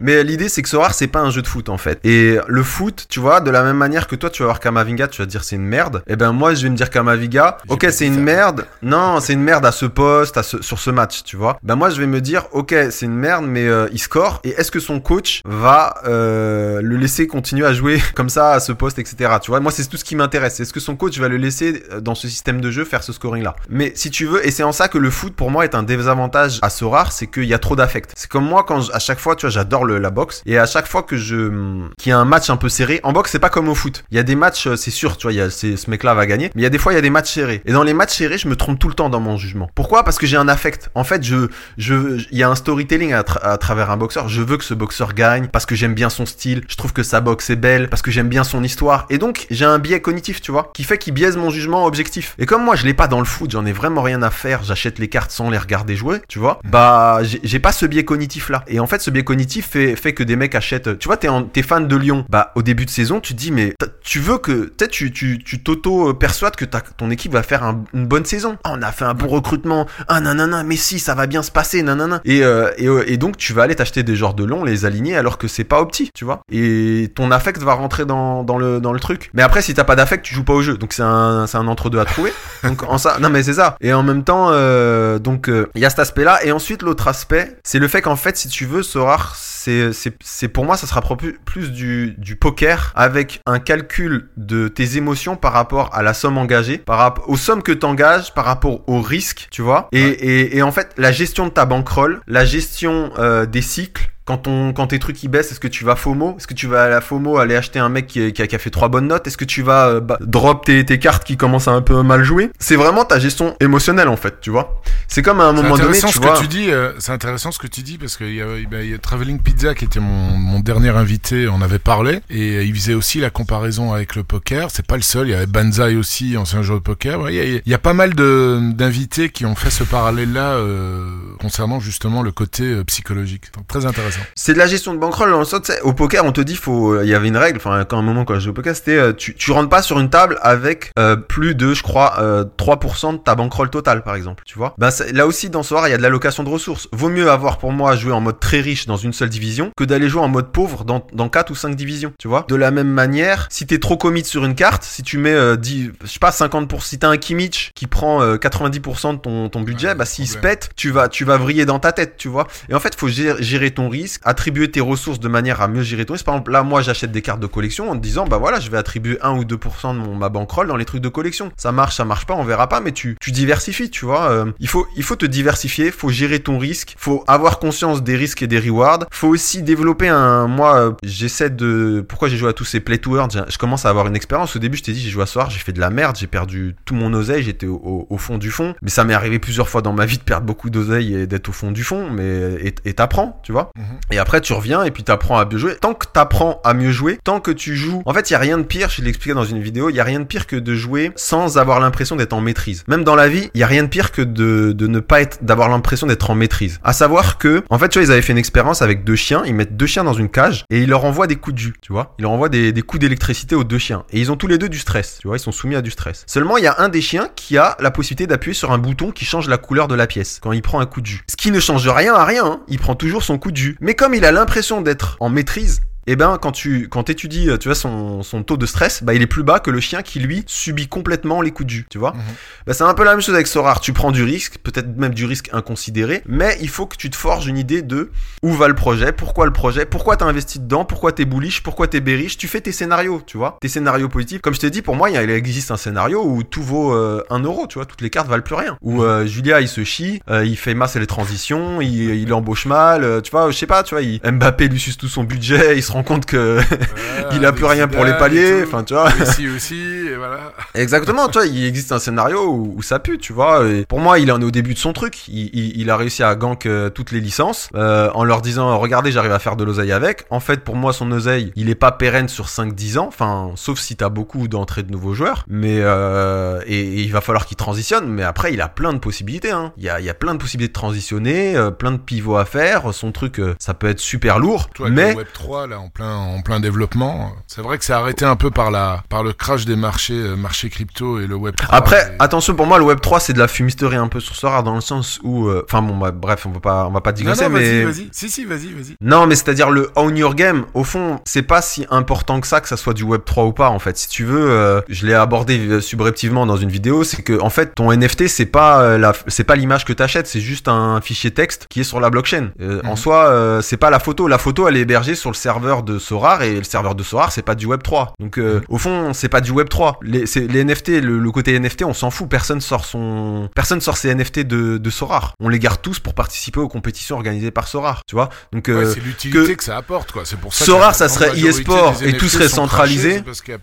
mais 0.00 0.24
l'idée, 0.24 0.48
c'est 0.48 0.62
que 0.62 0.68
Sorar, 0.68 0.94
c'est 0.94 1.06
pas 1.06 1.20
un 1.20 1.30
jeu 1.30 1.42
de 1.42 1.46
foot, 1.46 1.68
en 1.68 1.78
fait. 1.78 1.98
Et 2.04 2.38
le 2.46 2.62
foot, 2.62 3.06
tu 3.08 3.20
vois, 3.20 3.40
de 3.40 3.50
la 3.50 3.62
même 3.62 3.76
manière 3.76 4.06
que 4.06 4.16
toi, 4.16 4.30
tu 4.30 4.42
vas 4.42 4.46
voir 4.46 4.60
Kamavinga, 4.60 5.08
tu 5.08 5.20
vas 5.22 5.26
te 5.26 5.30
dire 5.30 5.44
c'est 5.44 5.56
une 5.56 5.66
merde. 5.66 6.02
Et 6.06 6.16
ben, 6.16 6.32
moi, 6.32 6.54
je 6.54 6.62
vais 6.62 6.70
me 6.70 6.76
dire 6.76 6.90
Kamavinga, 6.90 7.58
ok, 7.68 7.86
c'est 7.90 8.06
une 8.06 8.14
ça. 8.14 8.20
merde. 8.20 8.66
Non, 8.82 9.20
c'est 9.20 9.32
une 9.34 9.42
merde 9.42 9.64
à 9.66 9.72
ce 9.72 9.86
poste, 9.86 10.36
à 10.36 10.42
ce- 10.42 10.62
sur 10.62 10.78
ce 10.78 10.90
match, 10.90 11.22
tu 11.24 11.36
vois. 11.36 11.58
Ben, 11.62 11.76
moi, 11.76 11.90
je 11.90 12.00
vais 12.00 12.06
me 12.06 12.20
dire, 12.20 12.44
ok, 12.52 12.74
c'est 12.90 13.06
une 13.06 13.14
merde, 13.16 13.44
mais 13.46 13.66
euh, 13.66 13.88
il 13.92 13.98
score. 13.98 14.40
Et 14.44 14.50
est-ce 14.50 14.70
que 14.70 14.80
son 14.80 15.00
coach 15.00 15.42
va 15.44 15.94
euh, 16.06 16.80
le 16.82 16.96
laisser 16.96 17.26
continuer 17.26 17.66
à 17.66 17.72
jouer 17.72 18.00
comme 18.14 18.28
ça 18.28 18.52
à 18.52 18.60
ce 18.60 18.72
poste, 18.72 18.98
etc. 18.98 19.32
Tu 19.42 19.50
vois, 19.50 19.60
moi, 19.60 19.72
c'est 19.72 19.86
tout 19.86 19.96
ce 19.96 20.04
qui 20.04 20.16
m'intéresse. 20.16 20.60
Est-ce 20.60 20.72
que 20.72 20.80
son 20.80 20.96
coach 20.96 21.18
va 21.18 21.28
le 21.28 21.36
laisser 21.36 21.82
euh, 21.92 22.00
dans 22.00 22.14
ce 22.14 22.28
système 22.28 22.60
de 22.60 22.70
jeu 22.70 22.84
faire 22.84 23.02
ce 23.02 23.12
scoring-là? 23.12 23.56
Mais 23.68 23.92
si 23.94 24.10
tu 24.10 24.26
veux, 24.26 24.46
et 24.46 24.50
c'est 24.50 24.62
en 24.62 24.72
ça 24.72 24.88
que 24.88 24.98
le 24.98 25.10
foot 25.10 25.34
pour 25.34 25.50
moi 25.50 25.64
est 25.64 25.74
un 25.74 25.82
désavantage 25.82 26.58
à 26.62 26.70
Sorar, 26.70 27.12
c'est 27.12 27.26
qu'il 27.26 27.44
y 27.44 27.54
a 27.54 27.58
trop 27.58 27.76
d'affect. 27.76 28.12
C'est 28.16 28.28
comme 28.30 28.44
moi 28.44 28.64
quand 28.66 28.80
je- 28.82 28.92
à 28.92 28.98
chaque 28.98 29.18
fois, 29.18 29.36
tu 29.36 29.46
vois, 29.46 29.50
j'adore 29.50 29.84
le- 29.84 29.89
la 29.98 30.10
boxe 30.10 30.42
et 30.46 30.58
à 30.58 30.66
chaque 30.66 30.86
fois 30.86 31.02
que 31.02 31.16
je 31.16 31.50
qu'il 31.98 32.10
y 32.10 32.12
a 32.12 32.18
un 32.18 32.24
match 32.24 32.50
un 32.50 32.56
peu 32.56 32.68
serré, 32.68 33.00
en 33.02 33.12
boxe 33.12 33.30
c'est 33.32 33.38
pas 33.38 33.50
comme 33.50 33.68
au 33.68 33.74
foot. 33.74 34.04
Il 34.10 34.16
y 34.16 34.20
a 34.20 34.22
des 34.22 34.36
matchs, 34.36 34.66
euh, 34.66 34.76
c'est 34.76 34.90
sûr, 34.90 35.16
tu 35.16 35.24
vois, 35.24 35.32
il 35.32 35.36
y 35.36 35.40
a 35.40 35.50
ce 35.50 35.90
mec-là 35.90 36.14
va 36.14 36.26
gagner, 36.26 36.50
mais 36.54 36.62
il 36.62 36.64
y 36.64 36.66
a 36.66 36.70
des 36.70 36.78
fois 36.78 36.92
il 36.92 36.96
y 36.96 36.98
a 36.98 37.02
des 37.02 37.10
matchs 37.10 37.32
serrés. 37.32 37.62
Et 37.64 37.72
dans 37.72 37.82
les 37.82 37.94
matchs 37.94 38.16
serrés, 38.16 38.38
je 38.38 38.48
me 38.48 38.56
trompe 38.56 38.78
tout 38.78 38.88
le 38.88 38.94
temps 38.94 39.08
dans 39.08 39.20
mon 39.20 39.36
jugement. 39.36 39.70
Pourquoi? 39.74 40.04
Parce 40.04 40.18
que 40.18 40.26
j'ai 40.26 40.36
un 40.36 40.48
affect. 40.48 40.90
En 40.94 41.04
fait, 41.04 41.22
je 41.22 41.48
je 41.78 42.20
il 42.30 42.38
y 42.38 42.42
a 42.42 42.48
un 42.48 42.54
storytelling 42.54 43.12
à, 43.12 43.22
tra- 43.22 43.42
à 43.42 43.56
travers 43.58 43.90
un 43.90 43.96
boxeur. 43.96 44.28
Je 44.28 44.42
veux 44.42 44.56
que 44.56 44.64
ce 44.64 44.74
boxeur 44.74 45.14
gagne 45.14 45.48
parce 45.48 45.66
que 45.66 45.74
j'aime 45.74 45.94
bien 45.94 46.10
son 46.10 46.26
style. 46.26 46.62
Je 46.68 46.76
trouve 46.76 46.92
que 46.92 47.02
sa 47.02 47.20
boxe 47.20 47.50
est 47.50 47.56
belle 47.56 47.88
parce 47.88 48.02
que 48.02 48.10
j'aime 48.10 48.28
bien 48.28 48.44
son 48.44 48.62
histoire. 48.62 49.06
Et 49.10 49.18
donc 49.18 49.46
j'ai 49.50 49.64
un 49.64 49.78
biais 49.78 50.00
cognitif, 50.00 50.40
tu 50.40 50.52
vois, 50.52 50.70
qui 50.74 50.84
fait 50.84 50.98
qu'il 50.98 51.14
biaise 51.14 51.36
mon 51.36 51.50
jugement 51.50 51.84
objectif. 51.86 52.34
Et 52.38 52.46
comme 52.46 52.64
moi 52.64 52.76
je 52.76 52.84
l'ai 52.84 52.94
pas 52.94 53.08
dans 53.08 53.18
le 53.20 53.24
foot, 53.24 53.50
j'en 53.50 53.66
ai 53.66 53.72
vraiment 53.72 54.02
rien 54.02 54.22
à 54.22 54.30
faire. 54.30 54.62
J'achète 54.62 54.98
les 54.98 55.08
cartes 55.08 55.30
sans 55.30 55.50
les 55.50 55.58
regarder 55.58 55.96
jouer, 55.96 56.20
tu 56.28 56.38
vois. 56.38 56.60
Bah 56.64 57.20
j'ai 57.22 57.58
pas 57.58 57.72
ce 57.72 57.86
biais 57.86 58.04
cognitif 58.04 58.48
là. 58.48 58.64
Et 58.68 58.80
en 58.80 58.86
fait, 58.86 59.00
ce 59.00 59.10
biais 59.10 59.24
cognitif 59.24 59.68
fait 59.70 59.79
fait 59.96 60.12
que 60.14 60.22
des 60.22 60.36
mecs 60.36 60.54
achètent. 60.54 60.98
Tu 60.98 61.08
vois, 61.08 61.16
t'es 61.16 61.28
en- 61.28 61.42
t'es 61.44 61.62
fan 61.62 61.86
de 61.88 61.96
Lyon. 61.96 62.24
Bah 62.28 62.52
au 62.54 62.62
début 62.62 62.84
de 62.86 62.90
saison, 62.90 63.20
tu 63.20 63.34
te 63.34 63.38
dis 63.38 63.52
mais 63.52 63.74
tu 64.02 64.18
veux 64.20 64.38
que 64.38 64.52
peut-être 64.66 64.90
tu 64.90 65.12
tu 65.12 65.38
tu 65.44 65.62
t'auto 65.62 66.14
persuades 66.14 66.56
que 66.56 66.64
ta, 66.64 66.80
ton 66.80 67.10
équipe 67.10 67.32
va 67.32 67.42
faire 67.42 67.62
un- 67.64 67.82
une 67.94 68.06
bonne 68.06 68.24
saison. 68.24 68.56
Ah, 68.64 68.72
on 68.76 68.82
a 68.82 68.92
fait 68.92 69.04
un 69.04 69.14
bon 69.14 69.26
recrutement. 69.28 69.86
Ah 70.08 70.20
nanana, 70.20 70.62
mais 70.62 70.76
si 70.76 70.98
ça 70.98 71.14
va 71.14 71.26
bien 71.26 71.42
se 71.42 71.50
passer, 71.50 71.82
nanana. 71.82 72.20
Et 72.24 72.42
euh, 72.44 72.70
et, 72.78 72.86
euh, 72.88 73.04
et 73.06 73.16
donc 73.16 73.36
tu 73.36 73.52
vas 73.52 73.62
aller 73.62 73.74
t'acheter 73.74 74.02
des 74.02 74.16
genres 74.16 74.34
de 74.34 74.44
long, 74.44 74.64
les 74.64 74.84
aligner 74.84 75.16
alors 75.16 75.38
que 75.38 75.48
c'est 75.48 75.64
pas 75.64 75.80
opti, 75.80 76.10
tu 76.14 76.24
vois. 76.24 76.40
Et 76.52 77.10
ton 77.14 77.30
affect 77.30 77.60
va 77.62 77.74
rentrer 77.74 78.04
dans 78.06 78.42
dans 78.44 78.58
le 78.58 78.80
dans 78.80 78.92
le 78.92 79.00
truc. 79.00 79.30
Mais 79.34 79.42
après 79.42 79.62
si 79.62 79.74
t'as 79.74 79.84
pas 79.84 79.96
d'affect, 79.96 80.24
tu 80.24 80.34
joues 80.34 80.44
pas 80.44 80.54
au 80.54 80.62
jeu. 80.62 80.76
Donc 80.76 80.92
c'est 80.92 81.02
un 81.02 81.46
c'est 81.46 81.58
un 81.58 81.66
entre 81.68 81.90
deux 81.90 81.98
à 81.98 82.04
trouver. 82.04 82.32
Donc 82.64 82.82
en 82.84 82.98
ça, 82.98 83.18
non 83.20 83.30
mais 83.30 83.42
c'est 83.42 83.54
ça. 83.54 83.76
Et 83.80 83.92
en 83.92 84.02
même 84.02 84.22
temps, 84.24 84.48
euh, 84.50 85.18
donc 85.18 85.48
euh, 85.48 85.68
il 85.74 85.80
y 85.80 85.84
a 85.86 85.90
cet 85.90 85.98
aspect-là. 86.00 86.44
Et 86.44 86.52
ensuite 86.52 86.82
l'autre 86.82 87.08
aspect, 87.08 87.56
c'est 87.64 87.78
le 87.78 87.88
fait 87.88 88.02
qu'en 88.02 88.16
fait, 88.16 88.36
si 88.36 88.48
tu 88.48 88.66
veux, 88.66 88.82
Sorar, 88.82 89.34
c'est 89.36 89.69
c'est 89.92 90.48
pour 90.48 90.64
moi, 90.64 90.76
ça 90.76 90.86
sera 90.86 91.00
plus 91.44 91.72
du 91.72 92.14
du 92.18 92.36
poker 92.36 92.92
avec 92.94 93.40
un 93.46 93.58
calcul 93.58 94.28
de 94.36 94.68
tes 94.68 94.96
émotions 94.96 95.36
par 95.36 95.52
rapport 95.52 95.94
à 95.94 96.02
la 96.02 96.14
somme 96.14 96.38
engagée, 96.38 96.78
par 96.78 96.98
rapport 96.98 97.28
aux 97.28 97.36
sommes 97.36 97.62
que 97.62 97.72
t'engages, 97.72 98.32
par 98.34 98.44
rapport 98.44 98.82
au 98.88 99.00
risque, 99.00 99.48
tu 99.50 99.62
vois. 99.62 99.88
Et, 99.92 100.00
Ouais. 100.02 100.10
et 100.12 100.56
et 100.56 100.62
en 100.62 100.72
fait, 100.72 100.92
la 100.96 101.12
gestion 101.12 101.46
de 101.46 101.50
ta 101.52 101.64
bankroll, 101.66 102.20
la 102.26 102.44
gestion 102.44 103.10
euh, 103.18 103.46
des 103.46 103.62
cycles. 103.62 104.09
Quand, 104.30 104.46
on, 104.46 104.72
quand 104.72 104.86
tes 104.86 105.00
trucs 105.00 105.20
ils 105.24 105.28
baissent, 105.28 105.50
est-ce 105.50 105.58
que 105.58 105.66
tu 105.66 105.84
vas 105.84 105.96
FOMO? 105.96 106.36
Est-ce 106.38 106.46
que 106.46 106.54
tu 106.54 106.68
vas 106.68 106.84
à 106.84 106.88
la 106.88 107.00
FOMO 107.00 107.38
aller 107.38 107.56
acheter 107.56 107.80
un 107.80 107.88
mec 107.88 108.06
qui, 108.06 108.32
qui 108.32 108.42
a, 108.42 108.46
qui 108.46 108.54
a 108.54 108.60
fait 108.60 108.70
trois 108.70 108.88
bonnes 108.88 109.08
notes? 109.08 109.26
Est-ce 109.26 109.36
que 109.36 109.44
tu 109.44 109.62
vas 109.62 109.88
euh, 109.88 110.00
bah, 110.00 110.18
drop 110.20 110.64
tes, 110.64 110.84
tes 110.84 111.00
cartes 111.00 111.24
qui 111.24 111.36
commencent 111.36 111.66
à 111.66 111.72
un 111.72 111.82
peu 111.82 112.00
mal 112.04 112.22
jouer? 112.22 112.52
C'est 112.60 112.76
vraiment 112.76 113.04
ta 113.04 113.18
gestion 113.18 113.56
émotionnelle 113.58 114.06
en 114.06 114.16
fait, 114.16 114.40
tu 114.40 114.50
vois. 114.50 114.80
C'est 115.08 115.22
comme 115.22 115.40
à 115.40 115.44
un 115.46 115.52
moment 115.52 115.76
donné, 115.76 115.98
tu 115.98 116.06
ce 116.06 116.18
vois. 116.20 116.34
que 116.34 116.42
tu 116.42 116.46
dis. 116.46 116.70
euh, 116.70 116.92
c'est 117.00 117.10
intéressant 117.10 117.50
ce 117.50 117.58
que 117.58 117.66
tu 117.66 117.82
dis 117.82 117.98
parce 117.98 118.16
qu'il 118.16 118.32
y 118.32 118.40
a, 118.40 118.56
y 118.84 118.94
a- 118.94 118.98
Traveling 118.98 119.40
Pizza 119.40 119.74
qui 119.74 119.84
était 119.84 119.98
mon, 119.98 120.36
mon 120.36 120.60
dernier 120.60 120.90
invité. 120.90 121.48
On 121.48 121.60
avait 121.60 121.80
parlé 121.80 122.20
et 122.30 122.58
euh, 122.58 122.62
il 122.64 122.72
faisait 122.76 122.94
aussi 122.94 123.18
la 123.18 123.30
comparaison 123.30 123.92
avec 123.92 124.14
le 124.14 124.22
poker. 124.22 124.68
C'est 124.70 124.86
pas 124.86 124.94
le 124.96 125.02
seul. 125.02 125.26
Il 125.26 125.30
y 125.30 125.34
avait 125.34 125.46
Banzai 125.46 125.96
aussi, 125.96 126.36
ancien 126.36 126.62
joueur 126.62 126.78
de 126.78 126.84
poker. 126.84 127.20
Ouais, 127.20 127.34
Il 127.34 127.36
y, 127.36 127.40
a, 127.56 127.60
il 127.66 127.70
y 127.72 127.74
a 127.74 127.78
pas 127.78 127.94
mal 127.94 128.14
d'invités 128.14 129.30
qui 129.30 129.44
ont 129.44 129.56
fait 129.56 129.70
ce 129.70 129.82
parallèle-là 129.82 130.52
euh, 130.52 131.08
concernant 131.40 131.80
justement 131.80 132.22
le 132.22 132.30
côté 132.30 132.84
psychologique. 132.84 133.46
Donc, 133.56 133.66
très 133.66 133.86
intéressant. 133.86 134.19
C'est 134.34 134.52
de 134.54 134.58
la 134.58 134.66
gestion 134.66 134.94
de 134.94 134.98
bankroll 134.98 135.30
dans 135.30 135.38
le 135.38 135.44
sens, 135.44 135.70
au 135.82 135.92
poker, 135.92 136.24
on 136.24 136.32
te 136.32 136.40
dit, 136.40 136.56
faut, 136.56 136.94
euh, 136.94 137.04
il 137.04 137.10
y 137.10 137.14
avait 137.14 137.28
une 137.28 137.36
règle, 137.36 137.58
enfin, 137.58 137.84
quand 137.84 137.98
un 137.98 138.02
moment 138.02 138.24
quand 138.24 138.34
je 138.34 138.40
jouais 138.40 138.50
au 138.50 138.54
poker, 138.54 138.74
c'était, 138.74 138.96
euh, 138.96 139.12
tu, 139.12 139.34
tu 139.34 139.52
rentres 139.52 139.68
pas 139.68 139.82
sur 139.82 140.00
une 140.00 140.10
table 140.10 140.38
avec 140.42 140.90
euh, 140.98 141.16
plus 141.16 141.54
de, 141.54 141.74
je 141.74 141.82
crois, 141.82 142.14
euh, 142.20 142.44
3% 142.58 143.12
de 143.12 143.18
ta 143.18 143.34
bankroll 143.34 143.70
totale, 143.70 144.02
par 144.02 144.14
exemple, 144.14 144.42
tu 144.46 144.56
vois. 144.58 144.74
Ben, 144.78 144.90
là 145.12 145.26
aussi, 145.26 145.50
dans 145.50 145.62
ce 145.62 145.70
soir, 145.70 145.86
il 145.88 145.90
y 145.90 145.94
a 145.94 145.96
de 145.96 146.02
l'allocation 146.02 146.42
de 146.42 146.48
ressources. 146.48 146.88
Vaut 146.92 147.08
mieux 147.08 147.30
avoir, 147.30 147.58
pour 147.58 147.72
moi, 147.72 147.94
joué 147.96 148.12
en 148.12 148.20
mode 148.20 148.40
très 148.40 148.60
riche 148.60 148.86
dans 148.86 148.96
une 148.96 149.12
seule 149.12 149.28
division 149.28 149.70
que 149.76 149.84
d'aller 149.84 150.08
jouer 150.08 150.22
en 150.22 150.28
mode 150.28 150.52
pauvre 150.52 150.84
dans, 150.84 151.06
dans 151.12 151.28
4 151.28 151.50
ou 151.50 151.54
5 151.54 151.74
divisions, 151.74 152.12
tu 152.18 152.28
vois. 152.28 152.44
De 152.48 152.54
la 152.56 152.70
même 152.70 152.88
manière, 152.88 153.46
si 153.50 153.66
t'es 153.66 153.78
trop 153.78 153.96
commit 153.96 154.24
sur 154.24 154.44
une 154.44 154.54
carte, 154.54 154.82
si 154.82 155.02
tu 155.02 155.18
mets, 155.18 155.32
euh, 155.32 155.56
10, 155.56 155.90
je 156.02 156.06
sais 156.06 156.18
pas, 156.18 156.30
50%, 156.30 156.80
si 156.80 156.98
t'as 156.98 157.08
un 157.08 157.16
Kimmich 157.16 157.70
qui 157.74 157.86
prend 157.86 158.22
euh, 158.22 158.36
90% 158.36 159.14
de 159.14 159.18
ton, 159.18 159.48
ton 159.48 159.60
budget, 159.60 159.90
Ouais, 159.90 159.94
bah, 159.96 160.04
s'il 160.04 160.28
se 160.28 160.36
pète, 160.38 160.70
tu 160.76 160.90
vas, 160.90 161.08
tu 161.08 161.24
vas 161.24 161.36
vriller 161.36 161.66
dans 161.66 161.78
ta 161.78 161.92
tête, 161.92 162.16
tu 162.16 162.28
vois. 162.28 162.46
Et 162.68 162.74
en 162.74 162.80
fait, 162.80 162.94
faut 162.94 163.08
gérer, 163.08 163.42
gérer 163.42 163.70
ton 163.70 163.88
risque, 163.88 164.09
attribuer 164.24 164.70
tes 164.70 164.80
ressources 164.80 165.20
de 165.20 165.28
manière 165.28 165.60
à 165.60 165.68
mieux 165.68 165.82
gérer 165.82 166.04
ton 166.04 166.14
risque. 166.14 166.24
Par 166.24 166.34
exemple, 166.34 166.52
là, 166.52 166.62
moi, 166.62 166.82
j'achète 166.82 167.12
des 167.12 167.22
cartes 167.22 167.40
de 167.40 167.46
collection 167.46 167.90
en 167.90 167.96
te 167.96 168.02
disant, 168.02 168.26
bah 168.26 168.38
voilà, 168.38 168.60
je 168.60 168.70
vais 168.70 168.78
attribuer 168.78 169.18
1 169.22 169.36
ou 169.36 169.44
2% 169.44 169.94
de 169.94 169.98
mon, 169.98 170.14
ma 170.14 170.28
bankroll 170.28 170.66
dans 170.66 170.76
les 170.76 170.84
trucs 170.84 171.02
de 171.02 171.08
collection. 171.08 171.52
Ça 171.56 171.72
marche, 171.72 171.96
ça 171.96 172.04
marche 172.04 172.26
pas, 172.26 172.34
on 172.34 172.44
verra 172.44 172.68
pas, 172.68 172.80
mais 172.80 172.92
tu, 172.92 173.16
tu 173.20 173.30
diversifies, 173.30 173.90
tu 173.90 174.04
vois. 174.04 174.30
Euh, 174.30 174.52
il 174.58 174.68
faut, 174.68 174.86
il 174.96 175.02
faut 175.02 175.16
te 175.16 175.26
diversifier, 175.26 175.90
faut 175.90 176.10
gérer 176.10 176.40
ton 176.40 176.58
risque, 176.58 176.94
faut 176.98 177.24
avoir 177.26 177.58
conscience 177.58 178.02
des 178.02 178.16
risques 178.16 178.42
et 178.42 178.46
des 178.46 178.58
rewards. 178.58 179.06
Faut 179.12 179.28
aussi 179.28 179.62
développer 179.62 180.08
un, 180.08 180.46
moi, 180.46 180.76
euh, 180.76 180.92
j'essaie 181.02 181.50
de, 181.50 182.04
pourquoi 182.06 182.28
j'ai 182.28 182.36
joué 182.36 182.50
à 182.50 182.52
tous 182.52 182.64
ces 182.64 182.80
play 182.80 182.98
to 182.98 183.16
earn, 183.16 183.28
je 183.48 183.58
commence 183.58 183.86
à 183.86 183.90
avoir 183.90 184.06
une 184.06 184.16
expérience. 184.16 184.56
Au 184.56 184.58
début, 184.58 184.76
je 184.76 184.82
t'ai 184.82 184.92
dit, 184.92 185.00
j'ai 185.00 185.10
joué 185.10 185.22
à 185.22 185.26
soir, 185.26 185.50
j'ai 185.50 185.58
fait 185.58 185.72
de 185.72 185.80
la 185.80 185.90
merde, 185.90 186.16
j'ai 186.18 186.26
perdu 186.26 186.76
tout 186.84 186.94
mon 186.94 187.12
oseille, 187.12 187.42
j'étais 187.42 187.66
au, 187.66 188.06
fond 188.18 188.38
du 188.38 188.50
fond. 188.50 188.74
Mais 188.82 188.90
ça 188.90 189.04
m'est 189.04 189.14
arrivé 189.14 189.38
plusieurs 189.38 189.68
fois 189.68 189.82
dans 189.82 189.92
ma 189.92 190.04
vie 190.04 190.18
de 190.18 190.22
perdre 190.22 190.46
beaucoup 190.46 190.68
d'oseille 190.68 191.14
et 191.14 191.26
d'être 191.26 191.48
au 191.48 191.52
fond 191.52 191.70
du 191.70 191.84
fond, 191.84 192.10
mais, 192.10 192.58
et 192.60 192.74
et 192.84 192.94
t'apprends, 192.94 193.40
tu 193.42 193.52
vois. 193.52 193.70
Mhm. 193.76 193.89
Et 194.10 194.18
après, 194.18 194.40
tu 194.40 194.52
reviens 194.52 194.82
et 194.82 194.90
puis 194.90 195.02
t'apprends 195.02 195.38
à 195.38 195.44
mieux 195.44 195.58
jouer. 195.58 195.76
Tant 195.80 195.94
que 195.94 196.06
t'apprends 196.06 196.60
à 196.64 196.74
mieux 196.74 196.92
jouer, 196.92 197.18
tant 197.22 197.40
que 197.40 197.50
tu 197.50 197.76
joues. 197.76 198.02
En 198.06 198.14
fait, 198.14 198.30
il 198.30 198.32
y 198.32 198.36
a 198.36 198.38
rien 198.38 198.58
de 198.58 198.62
pire, 198.62 198.90
je 198.90 199.02
l'expliquais 199.02 199.34
dans 199.34 199.44
une 199.44 199.60
vidéo, 199.60 199.90
il 199.90 199.96
y 199.96 200.00
a 200.00 200.04
rien 200.04 200.20
de 200.20 200.24
pire 200.24 200.46
que 200.46 200.56
de 200.56 200.74
jouer 200.74 201.12
sans 201.16 201.58
avoir 201.58 201.80
l'impression 201.80 202.16
d'être 202.16 202.32
en 202.32 202.40
maîtrise. 202.40 202.84
Même 202.88 203.04
dans 203.04 203.14
la 203.14 203.28
vie, 203.28 203.50
il 203.54 203.60
y 203.60 203.64
a 203.64 203.66
rien 203.66 203.82
de 203.82 203.88
pire 203.88 204.12
que 204.12 204.22
de, 204.22 204.74
ne 204.86 205.00
pas 205.00 205.20
être, 205.20 205.44
d'avoir 205.44 205.68
l'impression 205.68 206.06
d'être 206.06 206.30
en 206.30 206.34
maîtrise. 206.34 206.80
À 206.82 206.92
savoir 206.92 207.38
que, 207.38 207.62
en 207.70 207.78
fait, 207.78 207.88
tu 207.88 207.98
vois, 207.98 208.06
ils 208.06 208.12
avaient 208.12 208.22
fait 208.22 208.32
une 208.32 208.38
expérience 208.38 208.82
avec 208.82 209.04
deux 209.04 209.16
chiens, 209.16 209.42
ils 209.46 209.54
mettent 209.54 209.76
deux 209.76 209.86
chiens 209.86 210.04
dans 210.04 210.12
une 210.12 210.28
cage 210.28 210.64
et 210.70 210.82
ils 210.82 210.88
leur 210.88 211.04
envoient 211.04 211.26
des 211.26 211.36
coups 211.36 211.54
de 211.54 211.60
jus, 211.60 211.74
tu 211.80 211.92
vois. 211.92 212.14
Ils 212.18 212.22
leur 212.22 212.32
envoient 212.32 212.48
des, 212.48 212.72
des 212.72 212.82
coups 212.82 213.00
d'électricité 213.00 213.54
aux 213.54 213.64
deux 213.64 213.78
chiens. 213.78 214.04
Et 214.10 214.20
ils 214.20 214.30
ont 214.32 214.36
tous 214.36 214.46
les 214.46 214.58
deux 214.58 214.68
du 214.68 214.78
stress, 214.78 215.18
tu 215.20 215.28
vois, 215.28 215.36
ils 215.36 215.40
sont 215.40 215.52
soumis 215.52 215.76
à 215.76 215.82
du 215.82 215.90
stress. 215.90 216.24
Seulement, 216.26 216.56
il 216.56 216.64
y 216.64 216.68
a 216.68 216.76
un 216.78 216.88
des 216.88 217.00
chiens 217.00 217.28
qui 217.34 217.58
a 217.58 217.76
la 217.80 217.90
possibilité 217.90 218.26
d'appuyer 218.26 218.54
sur 218.54 218.72
un 218.72 218.78
bouton 218.78 219.10
qui 219.10 219.24
change 219.24 219.48
la 219.48 219.58
couleur 219.58 219.88
de 219.88 219.94
la 219.94 220.06
pièce 220.06 220.40
quand 220.42 220.52
il 220.52 220.62
prend 220.62 220.80
un 220.80 220.86
coup 220.86 221.00
de 221.00 221.06
jus. 221.06 221.22
Ce 221.28 221.36
qui 221.36 221.50
ne 221.50 221.60
change 221.60 221.88
rien 221.88 222.14
à 222.14 222.24
rien, 222.24 222.44
hein. 222.44 222.60
il 222.68 222.78
prend 222.78 222.94
toujours 222.94 223.22
son 223.22 223.38
coup 223.38 223.50
de 223.50 223.56
jus. 223.56 223.76
Mais 223.80 223.94
comme 223.94 224.14
il 224.14 224.26
a 224.26 224.32
l'impression 224.32 224.82
d'être 224.82 225.16
en 225.20 225.30
maîtrise, 225.30 225.80
eh 226.12 226.16
ben 226.16 226.38
quand 226.40 226.52
tu 226.52 226.88
quand 226.88 227.10
étudies 227.10 227.48
tu 227.60 227.68
vois 227.68 227.74
son, 227.74 228.22
son 228.22 228.42
taux 228.42 228.56
de 228.56 228.66
stress 228.66 229.02
bah 229.02 229.14
il 229.14 229.22
est 229.22 229.26
plus 229.26 229.42
bas 229.42 229.60
que 229.60 229.70
le 229.70 229.80
chien 229.80 230.02
qui 230.02 230.20
lui 230.20 230.44
subit 230.46 230.88
complètement 230.88 231.42
les 231.42 231.50
coups 231.50 231.66
de 231.66 231.70
jus 231.70 231.86
tu 231.90 231.98
vois. 231.98 232.12
Mhm. 232.12 232.20
bah, 232.66 232.74
c'est 232.74 232.84
un 232.84 232.94
peu 232.94 233.04
la 233.04 233.12
même 233.12 233.20
chose 233.20 233.34
avec 233.34 233.46
Sorar 233.46 233.80
tu 233.80 233.92
prends 233.92 234.12
du 234.12 234.24
risque 234.24 234.58
peut-être 234.62 234.96
même 234.96 235.14
du 235.14 235.26
risque 235.26 235.50
inconsidéré 235.52 236.22
mais 236.26 236.56
il 236.60 236.68
faut 236.68 236.86
que 236.86 236.96
tu 236.96 237.10
te 237.10 237.16
forges 237.16 237.46
une 237.46 237.58
idée 237.58 237.82
de 237.82 238.10
où 238.42 238.52
va 238.52 238.68
le 238.68 238.74
projet 238.74 239.12
pourquoi 239.12 239.46
le 239.46 239.52
projet 239.52 239.86
pourquoi 239.86 240.16
t'as 240.16 240.26
investi 240.26 240.58
dedans 240.58 240.84
pourquoi 240.84 241.12
t'es 241.12 241.24
bullish 241.24 241.62
pourquoi 241.62 241.86
t'es 241.88 242.00
bearish. 242.00 242.36
Tu 242.36 242.48
fais 242.48 242.60
tes 242.60 242.72
scénarios 242.72 243.22
tu 243.26 243.36
vois. 243.36 243.58
Tes 243.60 243.68
scénarios 243.68 244.08
positifs. 244.08 244.40
Comme 244.40 244.54
je 244.54 244.60
t'ai 244.60 244.70
dit 244.70 244.82
pour 244.82 244.96
moi 244.96 245.10
il 245.10 245.30
existe 245.30 245.70
un 245.70 245.76
scénario 245.76 246.24
où 246.24 246.42
tout 246.42 246.62
vaut 246.62 246.94
euh, 246.94 247.22
1 247.30 247.40
euro 247.40 247.66
tu 247.66 247.78
vois. 247.78 247.86
Toutes 247.86 248.00
les 248.00 248.10
cartes 248.10 248.28
valent 248.28 248.42
plus 248.42 248.54
rien. 248.54 248.76
Où 248.82 249.02
euh, 249.02 249.26
Julia 249.26 249.60
il 249.60 249.68
se 249.68 249.84
chie 249.84 250.20
euh, 250.30 250.44
il 250.44 250.56
fait 250.56 250.74
masse 250.74 250.96
et 250.96 251.00
les 251.00 251.06
transitions 251.06 251.80
il, 251.80 252.14
il 252.14 252.32
embauche 252.32 252.66
mal 252.66 253.04
euh, 253.04 253.20
tu 253.20 253.30
vois 253.30 253.50
je 253.50 253.56
sais 253.56 253.66
pas 253.66 253.82
tu 253.82 253.94
vois 253.94 254.02
il, 254.02 254.20
Mbappé 254.24 254.68
lui 254.68 254.80
suce 254.80 254.96
tout 254.96 255.08
son 255.08 255.24
budget 255.24 255.76
il 255.76 255.82
se 255.82 255.92
rend 255.92 255.99
compte 256.02 256.26
que 256.26 256.58
il 257.32 257.44
a 257.44 257.52
plus 257.52 257.64
rien 257.64 257.88
pour 257.88 258.04
les 258.04 258.12
paliers 258.14 258.62
enfin 258.64 258.82
tu 258.84 258.94
vois 258.94 259.08
Ici 259.22 259.48
aussi, 259.48 259.76
et 260.08 260.16
voilà. 260.16 260.52
Exactement, 260.74 261.26
tu 261.28 261.34
vois, 261.38 261.46
il 261.46 261.64
existe 261.64 261.92
un 261.92 261.98
scénario 261.98 262.46
où, 262.46 262.74
où 262.76 262.82
ça 262.82 262.98
pue, 262.98 263.18
tu 263.18 263.32
vois. 263.32 263.66
Et 263.66 263.84
pour 263.86 264.00
moi, 264.00 264.18
il 264.18 264.30
en 264.32 264.40
est 264.40 264.44
au 264.44 264.50
début 264.50 264.74
de 264.74 264.78
son 264.78 264.92
truc. 264.92 265.28
Il, 265.28 265.50
il- 265.52 265.80
il 265.80 265.90
a 265.90 265.96
réussi 265.96 266.22
à 266.22 266.34
gank 266.34 266.66
euh, 266.66 266.90
toutes 266.90 267.10
les 267.12 267.20
licences 267.20 267.68
euh, 267.74 268.10
en 268.14 268.24
leur 268.24 268.40
disant 268.40 268.78
regardez, 268.78 269.12
j'arrive 269.12 269.32
à 269.32 269.38
faire 269.38 269.56
de 269.56 269.64
l'oseille 269.64 269.92
avec. 269.92 270.24
En 270.30 270.40
fait, 270.40 270.62
pour 270.64 270.76
moi, 270.76 270.92
son 270.92 271.10
oseille, 271.12 271.52
il 271.56 271.68
est 271.70 271.74
pas 271.74 271.92
pérenne 271.92 272.28
sur 272.28 272.46
5-10 272.46 272.98
ans. 272.98 273.06
Enfin, 273.08 273.50
sauf 273.56 273.78
si 273.78 273.96
t'as 273.96 274.08
beaucoup 274.08 274.48
d'entrées 274.48 274.82
de 274.82 274.90
nouveaux 274.92 275.14
joueurs. 275.14 275.44
Mais 275.48 275.78
euh, 275.80 276.60
et, 276.66 276.78
et 276.80 277.00
il 277.02 277.12
va 277.12 277.20
falloir 277.20 277.46
qu'il 277.46 277.56
transitionne. 277.56 278.08
Mais 278.08 278.22
après, 278.22 278.52
il 278.52 278.60
a 278.60 278.68
plein 278.68 278.92
de 278.92 278.98
possibilités. 278.98 279.50
Hein. 279.50 279.72
Il 279.76 279.84
y 279.84 279.88
a, 279.88 280.00
il 280.00 280.06
y 280.06 280.10
a 280.10 280.14
plein 280.14 280.34
de 280.34 280.38
possibilités 280.38 280.68
de 280.68 280.72
transitionner, 280.74 281.56
euh, 281.56 281.70
plein 281.70 281.92
de 281.92 281.98
pivots 281.98 282.36
à 282.36 282.44
faire. 282.44 282.94
Son 282.94 283.12
truc, 283.12 283.38
euh, 283.40 283.54
ça 283.58 283.74
peut 283.74 283.88
être 283.88 284.00
super 284.00 284.38
lourd. 284.38 284.70
Toi, 284.70 284.88
mais 284.90 285.10
le 285.12 285.18
Web 285.18 285.26
3 285.32 285.66
là, 285.66 285.78
en 285.80 285.88
plein, 285.94 286.14
en 286.16 286.40
plein 286.42 286.60
développement, 286.60 287.32
c'est 287.46 287.60
vrai 287.62 287.78
que 287.78 287.84
c'est 287.84 287.92
arrêté 287.92 288.24
un 288.24 288.36
peu 288.36 288.50
par 288.50 288.70
la, 288.70 289.02
par 289.08 289.22
le 289.22 289.32
crash 289.32 289.64
des 289.64 289.76
marchés, 289.76 290.14
euh, 290.14 290.36
crypto 290.70 291.20
et 291.20 291.26
le 291.26 291.34
Web 291.34 291.56
3. 291.56 291.74
Après, 291.74 292.00
et- 292.12 292.22
attention 292.22 292.54
pour 292.54 292.66
moi, 292.66 292.78
le 292.78 292.84
Web 292.84 293.00
3 293.00 293.20
c'est 293.20 293.32
de 293.32 293.38
la 293.38 293.48
fumisterie 293.48 293.96
un 293.96 294.08
peu 294.08 294.20
sur 294.20 294.36
Sora 294.36 294.62
dans 294.62 294.74
le 294.74 294.80
sens 294.80 295.18
où, 295.22 295.48
euh, 295.48 295.64
enfin 295.66 295.82
bon, 295.82 295.96
bah, 295.96 296.10
bref, 296.10 296.46
on 296.46 296.50
va 296.50 296.60
pas, 296.60 296.86
on 296.86 296.90
va 296.90 297.00
pas 297.00 297.12
digresser, 297.12 297.44
non, 297.44 297.50
mais 297.50 297.84
vas-y, 297.84 298.00
vas-y. 298.02 298.08
Si, 298.12 298.30
si, 298.30 298.44
vas-y, 298.44 298.72
vas-y. 298.72 298.96
non, 299.00 299.26
mais 299.26 299.34
c'est-à-dire 299.34 299.70
le 299.70 299.90
own 299.96 300.16
your 300.16 300.34
game. 300.34 300.64
Au 300.74 300.84
fond, 300.84 301.20
c'est 301.24 301.42
pas 301.42 301.62
si 301.62 301.86
important 301.90 302.40
que 302.40 302.46
ça 302.46 302.60
que 302.60 302.68
ça 302.68 302.76
soit 302.76 302.94
du 302.94 303.02
Web 303.04 303.22
3 303.24 303.44
ou 303.46 303.52
pas. 303.52 303.68
En 303.70 303.78
fait, 303.78 303.96
si 303.98 304.08
tu 304.08 304.24
veux, 304.24 304.50
euh, 304.50 304.80
je 304.88 305.06
l'ai 305.06 305.14
abordé 305.14 305.58
euh, 305.58 305.80
subrepticement 305.80 306.46
dans 306.46 306.56
une 306.56 306.70
vidéo, 306.70 307.04
c'est 307.04 307.22
que 307.22 307.40
en 307.40 307.50
fait, 307.50 307.74
ton 307.74 307.90
NFT 307.92 308.28
c'est 308.28 308.46
pas 308.46 308.98
la, 308.98 309.12
c'est 309.26 309.44
pas 309.44 309.56
l'image 309.56 309.84
que 309.84 309.92
t'achètes, 309.92 310.26
c'est 310.26 310.40
juste 310.40 310.68
un 310.68 311.00
fichier 311.00 311.30
texte 311.30 311.66
qui 311.70 311.80
est 311.80 311.84
sur 311.84 312.00
la 312.00 312.10
blockchain. 312.10 312.50
En 312.84 312.90
Mhm. 312.90 312.96
soi, 312.96 313.60
c'est 313.62 313.76
pas 313.76 313.90
la 313.90 313.98
photo. 313.98 314.28
La 314.28 314.38
photo, 314.38 314.68
elle 314.68 314.76
est 314.76 314.80
hébergée 314.80 315.14
sur 315.14 315.30
le 315.30 315.34
serveur 315.34 315.69
de 315.82 315.98
Sorar 315.98 316.42
et 316.42 316.56
le 316.56 316.64
serveur 316.64 316.94
de 316.94 317.02
Sorar, 317.02 317.32
c'est 317.32 317.42
pas 317.42 317.54
du 317.54 317.66
Web 317.66 317.82
3. 317.82 318.14
Donc, 318.20 318.38
euh, 318.38 318.60
au 318.68 318.78
fond, 318.78 319.12
c'est 319.14 319.28
pas 319.28 319.40
du 319.40 319.50
Web 319.50 319.68
3. 319.68 319.98
Les, 320.02 320.24
les 320.36 320.64
NFT, 320.64 320.88
le, 321.02 321.18
le 321.18 321.30
côté 321.30 321.58
NFT, 321.58 321.82
on 321.84 321.94
s'en 321.94 322.10
fout. 322.10 322.28
Personne 322.28 322.60
sort 322.60 322.84
son, 322.84 323.48
personne 323.54 323.80
sort 323.80 323.96
ses 323.96 324.14
NFT 324.14 324.40
de, 324.40 324.78
de 324.78 324.90
Sorar. 324.90 325.34
On 325.40 325.48
les 325.48 325.58
garde 325.58 325.80
tous 325.80 325.98
pour 326.00 326.14
participer 326.14 326.60
aux 326.60 326.68
compétitions 326.68 327.16
organisées 327.16 327.50
par 327.50 327.68
Sorar. 327.68 328.02
Tu 328.06 328.14
vois. 328.14 328.28
Donc, 328.52 328.66
Ouais, 328.68 328.74
euh, 328.74 328.92
c'est 328.94 329.00
l'utilité 329.00 329.46
que- 329.46 329.52
que... 329.54 329.64
ça 329.64 329.76
apporte, 329.76 330.12
quoi. 330.12 330.22
C'est 330.24 330.38
pour 330.38 330.52
ça. 330.52 330.64
Sora, 330.64 330.90
que 330.90 330.96
ça 330.96 331.08
serait 331.08 331.30
e-sport 331.40 331.96
et 332.02 332.16
tout 332.16 332.28
serait 332.28 332.48
centralisé. 332.48 333.22
parce 333.22 333.40
qu'il 333.42 333.54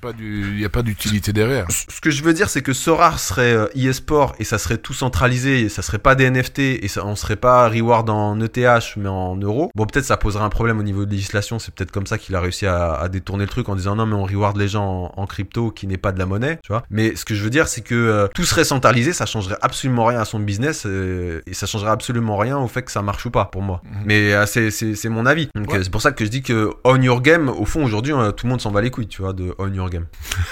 n'y 0.56 0.66
a 0.66 0.70
pas 0.70 0.82
d'utilité 0.82 1.34
derrière. 1.34 1.66
ce 1.70 2.02
que 2.02 2.10
je 2.12 2.24
veux 2.24 2.34
dire, 2.34 2.50
c'est 2.50 2.62
que 2.62 2.74
Sorar 2.74 3.20
serait 3.20 3.54
euh, 3.54 3.68
e-sport 3.78 4.36
et 4.40 4.44
ça 4.44 4.58
serait 4.58 4.78
tout 4.78 4.94
centralisé, 4.94 5.62
et 5.62 5.70
ça 5.70 5.82
serait 5.82 5.98
pas 6.00 6.16
des 6.16 6.30
NFT 6.30 6.60
et 6.60 6.88
ça, 6.88 7.06
on 7.06 7.16
serait 7.16 7.36
pas 7.36 7.68
reward 7.70 8.10
en 8.10 8.40
ETH 8.42 8.58
mais 8.98 9.10
en 9.10 9.36
euros. 9.36 9.72
Bon, 9.76 9.86
peut-être 9.86 10.06
ça 10.06 10.18
poserait 10.18 10.44
un 10.44 10.50
problème 10.50 10.80
au 10.80 10.84
niveau 10.84 11.06
de 11.06 11.12
législation. 11.12 11.60
C'est 11.60 11.74
peut-être 11.74 11.92
comme 11.98 12.06
ça 12.06 12.20
qu'il 12.20 12.36
a 12.36 12.40
réussi 12.40 12.68
à, 12.68 12.94
à 12.94 13.10
détourner 13.10 13.46
le 13.46 13.50
truc 13.50 13.70
en 13.70 13.76
disant 13.76 13.96
non 13.96 14.06
mais 14.06 14.14
on 14.14 14.24
reward 14.26 14.56
les 14.58 14.68
gens 14.68 15.12
en, 15.18 15.22
en 15.22 15.26
crypto 15.26 15.72
qui 15.72 15.88
n'est 15.88 15.98
pas 15.98 16.12
de 16.12 16.20
la 16.20 16.28
monnaie, 16.28 16.60
tu 16.64 16.72
vois. 16.72 16.84
Mais 16.92 17.16
ce 17.16 17.26
que 17.26 17.34
je 17.34 17.44
veux 17.44 17.50
dire, 17.50 17.68
c'est 17.68 17.82
que 17.82 17.96
euh, 17.96 18.28
tout 18.36 18.44
serait 18.44 18.64
centralisé, 18.66 19.14
ça 19.14 19.26
changerait 19.26 19.58
absolument 19.64 20.06
rien 20.06 20.20
à 20.20 20.26
son 20.26 20.40
business 20.40 20.84
euh, 20.86 21.42
et 21.48 21.56
ça 21.56 21.66
changerait 21.66 21.90
absolument 21.90 22.38
rien 22.38 22.58
au 22.60 22.68
fait 22.68 22.84
que 22.84 22.92
ça 22.92 23.02
marche 23.02 23.26
ou 23.26 23.32
pas 23.32 23.46
pour 23.46 23.64
moi. 23.64 23.82
Mhm. 23.84 23.92
Mais 24.06 24.34
euh, 24.34 24.46
c'est 24.46 25.10
mon 25.10 25.26
avis. 25.26 25.50
Donc 25.56 25.72
Ouais. 25.72 25.80
euh, 25.80 25.84
c'est 25.84 25.90
pour 25.90 26.02
ça 26.04 26.12
que 26.12 26.24
je 26.24 26.30
dis 26.30 26.44
que 26.44 26.72
on 26.84 27.02
your 27.02 27.22
game, 27.22 27.50
au 27.50 27.66
fond 27.66 27.84
aujourd'hui, 27.84 28.14
tout 28.36 28.46
le 28.46 28.50
monde 28.52 28.62
s'en 28.62 28.70
bat 28.72 28.82
les 28.82 28.92
couilles, 28.92 29.08
tu 29.08 29.24
vois, 29.24 29.34
de 29.34 29.56
on 29.58 29.74
your 29.74 29.90
game. 29.90 30.06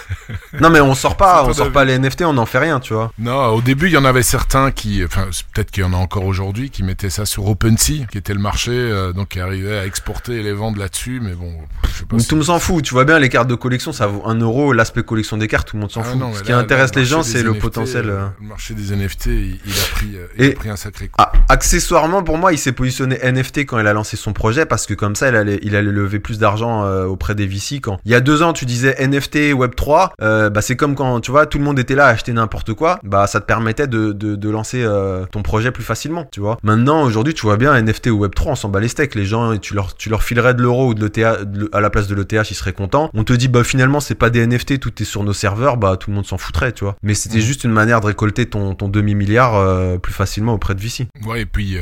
non 0.60 0.70
mais 0.70 0.80
on 0.82 0.96
sort 0.96 1.18
pas, 1.18 1.46
on 1.46 1.54
sort 1.54 1.72
pas 1.72 1.86
les 1.86 1.98
NFT, 2.00 2.24
on 2.24 2.34
n'en 2.34 2.46
fait 2.48 2.60
rien, 2.60 2.80
tu 2.80 2.94
vois. 2.94 3.12
Non, 3.20 3.48
au 3.50 3.62
début, 3.62 3.86
il 3.88 3.94
y 3.94 3.98
en 3.98 4.06
avait 4.06 4.24
certains 4.24 4.72
qui, 4.72 5.04
enfin, 5.06 5.28
peut-être 5.54 5.70
qu'il 5.72 5.84
y 5.84 5.86
en 5.86 5.94
a 5.94 5.98
encore 5.98 6.26
aujourd'hui, 6.26 6.70
qui 6.70 6.82
mettaient 6.84 7.10
ça 7.10 7.26
sur 7.26 7.48
OpenSea, 7.48 8.06
qui 8.12 8.18
était 8.18 8.34
le 8.34 8.40
marché, 8.40 9.12
donc 9.16 9.30
qui 9.30 9.40
arrivait 9.40 9.78
à 9.78 9.86
exporter 9.86 10.34
et 10.40 10.44
les 10.44 10.54
vendre 10.54 10.80
là-dessus, 10.80 11.20
mais 11.22 11.34
bon, 11.36 11.52
je 11.84 11.90
sais 12.00 12.06
pas. 12.06 12.12
Donc 12.12 12.22
si- 12.22 12.28
tout 12.28 12.36
le 12.36 12.40
monde 12.40 12.48
s'en 12.48 12.60
fout, 12.60 12.84
tu 12.84 12.94
vois 12.94 13.06
bien 13.06 13.20
les 13.20 13.30
cartes 13.30 13.48
de 13.48 13.56
collection 13.56 13.92
ça 13.94 14.08
vaut 14.08 14.24
1 14.26 14.36
euro, 14.40 14.74
l'aspect 14.74 15.04
collection 15.04 15.38
des 15.38 15.48
cartes 15.48 15.68
tout 15.70 15.76
le 15.78 15.82
monde 15.82 15.92
s'en 15.92 16.02
Ah 16.02 16.06
fout. 16.06 16.20
non, 16.20 16.34
Ce 16.34 16.44
qui 16.44 16.52
là, 16.52 16.58
intéresse 16.58 16.94
le 16.96 17.02
les 17.02 17.06
gens 17.06 17.24
c'est 17.24 17.44
le 17.44 17.52
NFT, 17.52 17.62
potentiel. 17.62 18.10
euh. 18.10 18.26
Le 18.42 18.48
marché 18.48 18.74
des 18.74 18.92
NFT, 18.94 19.26
il, 19.28 19.60
il 19.66 19.72
a 19.74 19.86
pris, 19.94 20.16
euh, 20.16 20.28
il 20.38 20.44
Et- 20.46 20.52
a 20.52 20.56
pris 20.56 20.70
un 20.70 20.76
sacré 20.76 21.08
coup. 21.08 21.16
Ah, 21.18 21.32
accessoirement 21.50 22.22
pour 22.24 22.38
moi 22.38 22.52
il 22.54 22.58
s'est 22.58 22.72
positionné 22.72 23.18
NFT 23.24 23.60
quand 23.66 23.80
il 23.80 23.88
a 23.88 23.94
lancé 23.94 24.18
son 24.18 24.34
projet 24.34 24.66
parce 24.66 24.86
que 24.86 24.94
comme 24.94 25.16
ça 25.16 25.30
il 25.30 25.36
allait, 25.36 25.60
il 25.64 25.76
allait 25.76 25.92
lever 25.92 26.20
plus 26.20 26.38
d'argent 26.40 26.84
euh, 26.86 27.06
auprès 27.06 27.34
des 27.36 27.48
VC 27.48 27.80
quand 27.82 28.00
il 28.06 28.12
y 28.12 28.16
a 28.16 28.20
deux 28.22 28.42
ans 28.44 28.54
tu 28.54 28.66
disais 28.66 28.96
NFT 29.00 29.54
Web 29.54 29.76
3 29.76 30.14
euh, 30.22 30.50
bah 30.50 30.62
c'est 30.62 30.76
comme 30.76 30.96
quand 30.96 31.20
tu 31.22 31.32
vois 31.32 31.46
tout 31.46 31.58
le 31.58 31.64
monde 31.64 31.80
était 31.80 31.96
là 31.96 32.08
à 32.08 32.10
acheter 32.10 32.34
n'importe 32.34 32.74
quoi 32.74 33.00
bah 33.04 33.28
ça 33.28 33.40
te 33.40 33.46
permettait 33.46 33.88
de, 33.88 34.12
de, 34.12 34.36
de 34.36 34.50
lancer 34.50 34.86
ton 35.32 35.42
projet 35.44 35.72
plus 35.72 35.84
facilement 35.84 36.28
tu 36.32 36.40
vois 36.40 36.58
maintenant 36.64 37.04
aujourd'hui 37.04 37.34
tu 37.34 37.42
vois 37.44 37.58
bien 37.58 37.74
NFT 37.82 38.08
ou 38.08 38.18
Web 38.20 38.34
3 38.36 38.52
on 38.54 38.56
s'en 38.56 38.70
bat 38.70 38.80
les 38.80 38.88
steaks 38.88 39.16
les 39.16 39.26
gens 39.26 39.56
tu 39.58 39.74
leur, 39.74 39.96
tu 39.96 40.10
leur 40.10 40.24
filerais 40.24 40.54
de 40.54 40.62
l'euro 40.62 40.90
ou 40.90 40.94
de 40.94 41.04
l'ETH 41.06 41.25
à 41.26 41.82
la 41.82 41.90
place 41.90 42.08
de 42.08 42.16
l'ETH 42.16 42.52
ils 42.52 42.56
seraient 42.56 42.74
contents. 42.74 43.10
On 43.14 43.24
te 43.24 43.34
dit 43.34 43.48
bah 43.48 43.64
finalement 43.64 44.00
c'est 44.00 44.16
pas 44.16 44.30
des 44.30 44.46
NFT 44.46 44.80
tout 44.80 44.94
est 45.02 45.06
sur 45.06 45.24
nos 45.24 45.34
serveurs 45.34 45.78
bah 45.78 45.98
tout 45.98 46.10
le 46.10 46.16
monde 46.16 46.26
s'en 46.26 46.38
foutrait 46.38 46.72
tu 46.72 46.84
vois. 46.84 46.96
Mais 47.04 47.14
c'était 47.14 47.36
Mhm. 47.38 47.42
juste 47.44 47.64
une 47.64 47.72
manière 47.72 48.02
de 48.02 48.06
récolter 48.08 48.46
ton, 48.48 48.76
ton 48.76 48.88
demi 48.90 49.16
milliard 49.16 50.00
plus 50.00 50.14
facilement 50.14 50.54
auprès 50.54 50.76
de 50.76 50.82
VC 50.82 51.08
Ouais, 51.26 51.42
et 51.42 51.46
puis, 51.46 51.78
euh, 51.78 51.82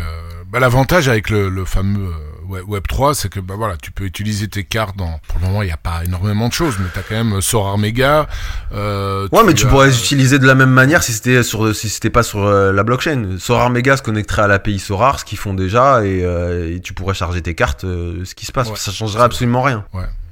bah, 0.53 0.59
l'avantage 0.59 1.09
avec 1.09 1.29
le, 1.29 1.49
le 1.49 1.65
fameux 1.65 2.05
euh, 2.07 2.47
Web- 2.47 2.69
Web 2.69 2.83
3, 2.87 3.15
c'est 3.15 3.27
que, 3.29 3.39
bah 3.39 3.55
voilà, 3.57 3.75
tu 3.81 3.91
peux 3.91 4.03
utiliser 4.05 4.47
tes 4.47 4.63
cartes 4.63 4.95
dans, 4.95 5.19
pour 5.27 5.39
le 5.41 5.47
moment, 5.47 5.61
il 5.63 5.65
n'y 5.65 5.71
a 5.71 5.77
pas 5.77 6.03
énormément 6.05 6.47
de 6.47 6.53
choses, 6.53 6.75
mais 6.79 6.85
t'as 6.93 7.01
quand 7.01 7.15
même 7.15 7.41
Sorar 7.41 7.77
Mega, 7.77 8.27
euh, 8.73 9.27
Ouais, 9.31 9.43
mais 9.45 9.53
tu 9.53 9.65
as, 9.65 9.69
pourrais 9.69 9.87
euh, 9.87 9.89
les 9.89 9.97
utiliser 9.99 10.39
de 10.39 10.45
la 10.45 10.55
même 10.55 10.69
manière 10.69 11.01
si 11.03 11.11
c'était 11.13 11.41
sur 11.43 11.75
si 11.75 11.89
c'était 11.89 12.09
pas 12.09 12.23
sur 12.23 12.43
euh, 12.45 12.71
la 12.71 12.83
blockchain. 12.83 13.37
Sorar 13.39 13.69
Mega 13.69 13.97
se 13.97 14.03
connecterait 14.03 14.43
à 14.43 14.47
l'API 14.47 14.79
Sorar, 14.79 15.19
ce 15.19 15.25
qu'ils 15.25 15.37
font 15.39 15.53
déjà, 15.53 16.05
et, 16.05 16.23
euh, 16.23 16.75
et 16.75 16.79
tu 16.81 16.93
pourrais 16.93 17.13
charger 17.15 17.41
tes 17.41 17.55
cartes, 17.55 17.83
euh, 17.85 18.23
ce 18.25 18.35
qui 18.35 18.45
se 18.45 18.51
passe. 18.51 18.69
Ouais, 18.69 18.75
ça 18.77 18.91
changerait 18.91 19.23
absolument 19.23 19.61
rien. 19.63 19.85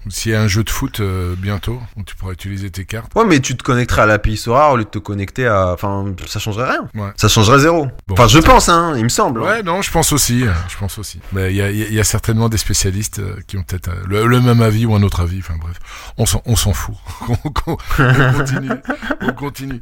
S'il 0.10 0.32
y 0.32 0.36
a 0.36 0.42
un 0.42 0.48
jeu 0.48 0.64
de 0.64 0.70
foot 0.70 1.00
euh, 1.00 1.36
bientôt, 1.38 1.80
où 1.96 2.04
tu 2.04 2.16
pourras 2.16 2.32
utiliser 2.34 2.72
tes 2.72 2.86
cartes. 2.86 3.12
Ouais, 3.16 3.24
mais 3.26 3.40
tu 3.40 3.56
te 3.56 3.62
connecterais 3.64 4.02
à 4.02 4.06
l'API 4.08 4.36
Sorar 4.36 4.72
au 4.72 4.78
lieu 4.78 4.84
de 4.84 4.90
te 4.90 4.98
connecter 4.98 5.46
à, 5.46 5.68
enfin, 5.74 6.06
ça 6.26 6.40
changerait 6.40 6.70
rien. 6.72 6.88
Ouais. 6.96 7.12
Ça 7.18 7.28
changerait 7.28 7.60
zéro. 7.60 7.86
Bon. 8.08 8.14
enfin, 8.16 8.28
je 8.28 8.40
pense, 8.40 8.68
hein, 8.70 8.94
il 8.98 9.04
me 9.04 9.10
semble. 9.10 9.42
Ouais, 9.42 9.62
non, 9.62 9.82
je 9.84 9.92
pense 9.92 10.12
aussi, 10.12 10.48
euh, 10.48 10.52
je 10.70 10.78
pense 10.78 10.98
aussi. 10.98 11.20
Mais 11.34 11.52
il 11.52 11.56
y 11.58 11.62
a, 11.62 11.70
il 11.70 11.78
y 11.78 11.84
a- 11.84 11.88
il 11.88 11.94
y 11.94 12.00
a 12.00 12.04
certainement 12.04 12.50
des 12.50 12.58
spécialistes 12.58 13.20
euh, 13.20 13.36
qui 13.48 13.58
ont 13.58 13.64
peut-être 13.64 13.90
euh, 13.90 14.02
le, 14.08 14.26
le 14.26 14.42
même 14.42 14.62
avis 14.62 14.86
ou 14.88 14.96
un 14.96 15.04
autre 15.04 15.20
avis. 15.22 15.38
Enfin 15.40 15.56
bref, 15.62 15.78
on 16.18 16.26
s'en, 16.26 16.42
on 16.46 16.56
s'en 16.56 16.74
fout. 16.74 16.96
on, 17.30 17.34
on- 17.72 17.78
on 18.00 18.34
continue, 18.34 18.70
on 19.22 19.34
continue. 19.34 19.80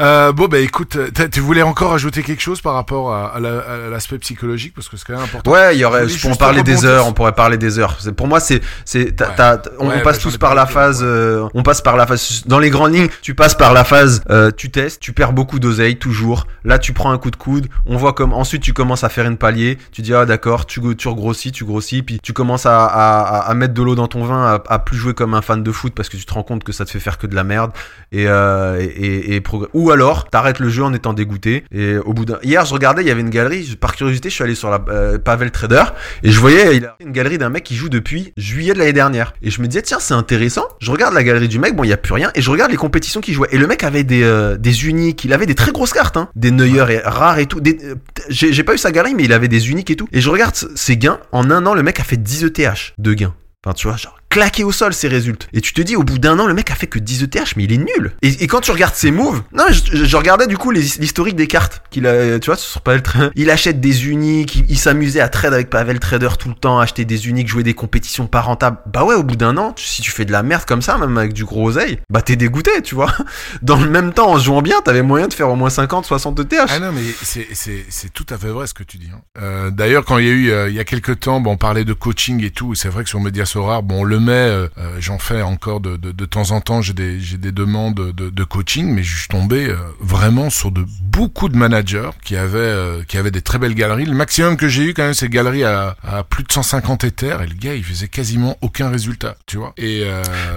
Euh, 0.00 0.32
bon, 0.32 0.48
bah 0.48 0.58
écoute, 0.58 0.96
tu 1.30 1.40
voulais 1.40 1.62
encore 1.62 1.92
ajouter 1.92 2.22
quelque 2.22 2.40
chose 2.40 2.60
par 2.62 2.74
rapport 2.74 3.12
à, 3.14 3.34
à 3.36 3.40
la- 3.40 3.58
à 3.60 3.76
l'aspect 3.90 4.18
psychologique? 4.18 4.72
Parce 4.74 4.88
que 4.88 4.96
c'est 4.96 5.04
quand 5.06 5.12
même 5.14 5.22
important. 5.24 5.50
Ouais, 5.50 5.76
il 5.76 5.80
y 5.80 5.84
aurait, 5.84 6.04
en 6.04 6.08
juste 6.08 6.38
parler 6.38 6.62
des 6.62 6.84
heures, 6.84 7.06
on 7.06 7.12
pourrait 7.12 7.32
parler 7.34 7.58
des 7.58 7.78
heures. 7.78 7.96
C'est- 8.00 8.12
Pour 8.12 8.26
moi, 8.26 8.40
c'est, 8.40 8.60
c'est, 8.84 9.14
t'as, 9.14 9.28
Ouais. 9.28 9.34
t'as- 9.36 9.51
on, 9.78 9.88
Ouais, 9.88 9.96
on 9.98 10.02
passe 10.02 10.16
bah, 10.18 10.22
tous 10.22 10.36
par 10.38 10.54
la 10.54 10.66
phase, 10.66 11.00
euh, 11.02 11.46
on 11.54 11.62
passe 11.62 11.80
par 11.80 11.96
la 11.96 12.06
phase, 12.06 12.42
dans 12.46 12.58
les 12.58 12.70
grandes 12.70 12.94
lignes, 12.94 13.08
tu 13.22 13.34
passes 13.34 13.54
par 13.54 13.72
la 13.72 13.84
phase, 13.84 14.22
euh, 14.30 14.50
tu 14.56 14.70
testes, 14.70 15.00
tu 15.00 15.12
perds 15.12 15.32
beaucoup 15.32 15.58
d'oseille, 15.58 15.96
toujours. 15.96 16.46
Là, 16.64 16.78
tu 16.78 16.92
prends 16.92 17.10
un 17.12 17.18
coup 17.18 17.30
de 17.30 17.36
coude, 17.36 17.66
on 17.86 17.96
voit 17.96 18.12
comme, 18.12 18.32
ensuite, 18.32 18.62
tu 18.62 18.72
commences 18.72 19.04
à 19.04 19.08
faire 19.08 19.26
une 19.26 19.36
palier, 19.36 19.78
tu 19.92 20.02
dis, 20.02 20.14
ah, 20.14 20.24
d'accord, 20.26 20.66
tu, 20.66 20.80
tu 20.96 21.08
regrossis, 21.08 21.52
tu 21.52 21.64
grossis, 21.64 22.02
puis 22.02 22.20
tu 22.22 22.32
commences 22.32 22.66
à, 22.66 22.84
à, 22.86 23.20
à- 23.20 23.50
à 23.50 23.54
mettre 23.54 23.74
de 23.74 23.82
l'eau 23.82 23.94
dans 23.94 24.08
ton 24.08 24.24
vin, 24.24 24.42
à, 24.54 24.62
à 24.72 24.78
plus 24.78 24.96
jouer 24.96 25.14
comme 25.14 25.34
un 25.34 25.42
fan 25.42 25.62
de 25.62 25.72
foot 25.72 25.92
parce 25.94 26.08
que 26.08 26.16
tu 26.16 26.24
te 26.24 26.32
rends 26.34 26.42
compte 26.42 26.64
que 26.64 26.72
ça 26.72 26.84
te 26.84 26.90
fait 26.90 27.00
faire 27.00 27.18
que 27.18 27.26
de 27.26 27.34
la 27.34 27.44
merde, 27.44 27.72
et, 28.12 28.26
euh, 28.28 28.78
et, 28.80 29.36
et, 29.36 29.42
ou 29.74 29.90
alors, 29.90 30.28
t'arrêtes 30.28 30.58
le 30.58 30.68
jeu 30.68 30.84
en 30.84 30.92
étant 30.94 31.12
dégoûté, 31.12 31.64
et 31.72 31.96
au 31.98 32.12
bout 32.12 32.24
d'un, 32.24 32.38
hier, 32.42 32.64
je 32.64 32.72
regardais, 32.74 33.02
il 33.02 33.08
y 33.08 33.10
avait 33.10 33.20
une 33.20 33.30
galerie, 33.30 33.64
je- 33.64 33.76
par 33.76 33.94
curiosité, 33.96 34.28
je 34.30 34.34
suis 34.34 34.44
allé 34.44 34.54
sur 34.54 34.70
la, 34.70 34.80
euh, 34.88 35.18
Pavel 35.18 35.50
Trader, 35.50 35.84
et 36.22 36.30
je 36.30 36.38
voyais, 36.40 36.76
il 36.76 36.84
a 36.86 36.96
une 37.00 37.12
galerie 37.12 37.38
d'un 37.38 37.48
mec 37.48 37.64
qui 37.64 37.74
joue 37.76 37.88
depuis 37.88 38.32
juillet 38.36 38.72
de 38.74 38.78
l'année 38.78 38.92
dernière. 38.92 39.34
Et 39.42 39.50
je 39.50 39.60
me 39.60 39.66
disais, 39.66 39.82
tiens, 39.82 39.98
c'est 40.00 40.14
intéressant. 40.14 40.64
Je 40.80 40.90
regarde 40.90 41.14
la 41.14 41.24
galerie 41.24 41.48
du 41.48 41.58
mec, 41.58 41.74
bon, 41.74 41.84
il 41.84 41.88
y 41.88 41.92
a 41.92 41.96
plus 41.96 42.14
rien. 42.14 42.30
Et 42.34 42.42
je 42.42 42.50
regarde 42.50 42.70
les 42.70 42.76
compétitions 42.76 43.20
qu'il 43.20 43.34
jouait. 43.34 43.48
Et 43.50 43.58
le 43.58 43.66
mec 43.66 43.82
avait 43.84 44.04
des, 44.04 44.22
euh, 44.22 44.56
des 44.56 44.86
uniques. 44.86 45.24
Il 45.24 45.32
avait 45.32 45.46
des 45.46 45.54
très 45.54 45.72
grosses 45.72 45.92
cartes, 45.92 46.16
hein. 46.16 46.28
Des 46.36 46.50
Neuer 46.50 46.84
et 46.90 46.98
rares 47.04 47.38
et 47.38 47.46
tout. 47.46 47.60
Des, 47.60 47.78
euh, 47.84 47.94
j'ai, 48.28 48.52
j'ai 48.52 48.62
pas 48.62 48.74
eu 48.74 48.78
sa 48.78 48.92
galerie, 48.92 49.14
mais 49.14 49.24
il 49.24 49.32
avait 49.32 49.48
des 49.48 49.70
uniques 49.70 49.90
et 49.90 49.96
tout. 49.96 50.08
Et 50.12 50.20
je 50.20 50.30
regarde 50.30 50.54
ses 50.54 50.96
gains. 50.96 51.18
En 51.32 51.50
un 51.50 51.66
an, 51.66 51.74
le 51.74 51.82
mec 51.82 51.98
a 52.00 52.04
fait 52.04 52.16
10 52.16 52.44
ETH 52.44 52.94
de 52.98 53.14
gains. 53.14 53.34
Enfin, 53.64 53.74
tu 53.74 53.86
vois, 53.86 53.96
genre, 53.96 54.18
claqué 54.32 54.64
au 54.64 54.72
sol 54.72 54.94
ses 54.94 55.08
résultats. 55.08 55.46
Et 55.52 55.60
tu 55.60 55.74
te 55.74 55.82
dis, 55.82 55.94
au 55.94 56.02
bout 56.02 56.18
d'un 56.18 56.38
an, 56.38 56.46
le 56.46 56.54
mec 56.54 56.70
a 56.70 56.74
fait 56.74 56.86
que 56.86 56.98
10 56.98 57.24
ETH, 57.24 57.56
mais 57.56 57.64
il 57.64 57.72
est 57.72 57.76
nul. 57.76 58.12
Et, 58.22 58.46
quand 58.46 58.60
tu 58.60 58.70
regardes 58.70 58.94
ses 58.94 59.10
moves, 59.10 59.42
non, 59.52 59.64
je, 59.70 60.16
regardais 60.16 60.46
du 60.46 60.56
coup 60.56 60.70
l'historique 60.70 61.36
des 61.36 61.46
cartes 61.46 61.82
qu'il 61.90 62.06
a, 62.06 62.38
tu 62.38 62.46
vois, 62.46 62.56
sur 62.56 62.80
Pavel 62.80 63.02
Trader. 63.02 63.28
Il 63.34 63.50
achète 63.50 63.80
des 63.80 64.06
uniques, 64.08 64.64
il, 64.68 64.78
s'amusait 64.78 65.20
à 65.20 65.28
trade 65.28 65.52
avec 65.52 65.68
Pavel 65.68 66.00
Trader 66.00 66.30
tout 66.38 66.48
le 66.48 66.54
temps, 66.54 66.80
acheter 66.80 67.04
des 67.04 67.28
uniques, 67.28 67.48
jouer 67.48 67.62
des 67.62 67.74
compétitions 67.74 68.26
pas 68.26 68.40
rentables. 68.40 68.78
Bah 68.86 69.04
ouais, 69.04 69.14
au 69.14 69.22
bout 69.22 69.36
d'un 69.36 69.56
an, 69.58 69.74
si 69.76 70.00
tu 70.00 70.10
fais 70.10 70.24
de 70.24 70.32
la 70.32 70.42
merde 70.42 70.64
comme 70.64 70.82
ça, 70.82 70.96
même 70.96 71.16
avec 71.18 71.34
du 71.34 71.44
gros 71.44 71.68
oseille, 71.68 71.98
bah 72.08 72.22
t'es 72.22 72.36
dégoûté, 72.36 72.70
tu 72.82 72.94
vois. 72.94 73.12
Dans 73.62 73.78
le 73.78 73.90
même 73.90 74.12
temps, 74.14 74.30
en 74.30 74.38
jouant 74.38 74.62
bien, 74.62 74.80
t'avais 74.80 75.02
moyen 75.02 75.28
de 75.28 75.34
faire 75.34 75.50
au 75.50 75.56
moins 75.56 75.70
50, 75.70 76.06
60 76.06 76.40
ETH. 76.40 76.54
Ah 76.68 76.78
non, 76.78 76.92
mais 76.92 77.02
c'est- 77.22 78.12
tout 78.14 78.26
à 78.30 78.38
fait 78.38 78.48
vrai 78.48 78.66
ce 78.66 78.74
que 78.74 78.82
tu 78.82 78.96
dis. 78.98 79.10
hein. 79.14 79.20
Euh, 79.40 79.70
D'ailleurs, 79.70 80.04
quand 80.04 80.18
il 80.18 80.26
y 80.26 80.28
a 80.28 80.32
eu, 80.32 80.50
euh, 80.50 80.68
il 80.68 80.74
y 80.74 80.80
a 80.80 80.84
quelques 80.84 81.20
temps, 81.20 81.40
bon, 81.40 81.52
on 81.52 81.56
parlait 81.56 81.84
de 81.84 81.92
coaching 81.92 82.42
et 82.44 82.50
tout, 82.50 82.74
c'est 82.74 82.88
vrai 82.88 83.04
que 83.04 83.08
sur 83.08 83.20
Mediasorar, 83.20 83.82
bon, 83.82 84.00
on 84.00 84.04
le 84.04 84.18
met, 84.22 84.32
euh, 84.32 84.68
euh, 84.78 84.96
j'en 85.00 85.18
fais 85.18 85.42
encore 85.42 85.80
de, 85.80 85.96
de, 85.96 86.12
de 86.12 86.24
temps 86.24 86.50
en 86.52 86.60
temps, 86.60 86.80
j'ai 86.82 86.92
des, 86.94 87.18
des 87.18 87.52
demandes 87.52 87.94
de, 88.12 88.30
de 88.30 88.44
coaching, 88.44 88.86
mais 88.94 89.02
je 89.02 89.16
suis 89.18 89.28
tombé 89.28 89.66
euh, 89.68 89.76
vraiment 90.00 90.48
sur 90.50 90.70
de 90.70 90.84
beaucoup 91.02 91.48
de 91.48 91.56
managers 91.56 92.10
qui 92.24 92.36
avaient, 92.36 93.04
qui 93.06 93.18
avaient 93.18 93.30
des 93.30 93.42
très 93.42 93.58
belles 93.58 93.74
galeries. 93.74 94.06
Le 94.06 94.14
maximum 94.14 94.56
que 94.56 94.68
j'ai 94.68 94.84
eu 94.84 94.94
quand 94.94 95.02
même, 95.04 95.14
c'est 95.14 95.28
galeries 95.28 95.64
à, 95.64 95.96
à 96.02 96.24
plus 96.24 96.44
de 96.44 96.52
150 96.52 97.04
éthers, 97.04 97.42
et 97.42 97.46
le 97.46 97.54
gars, 97.54 97.74
il 97.74 97.84
faisait 97.84 98.08
quasiment 98.08 98.56
aucun 98.62 98.88
résultat, 98.88 99.36
tu 99.46 99.56
vois. 99.58 99.72
Et 99.76 100.06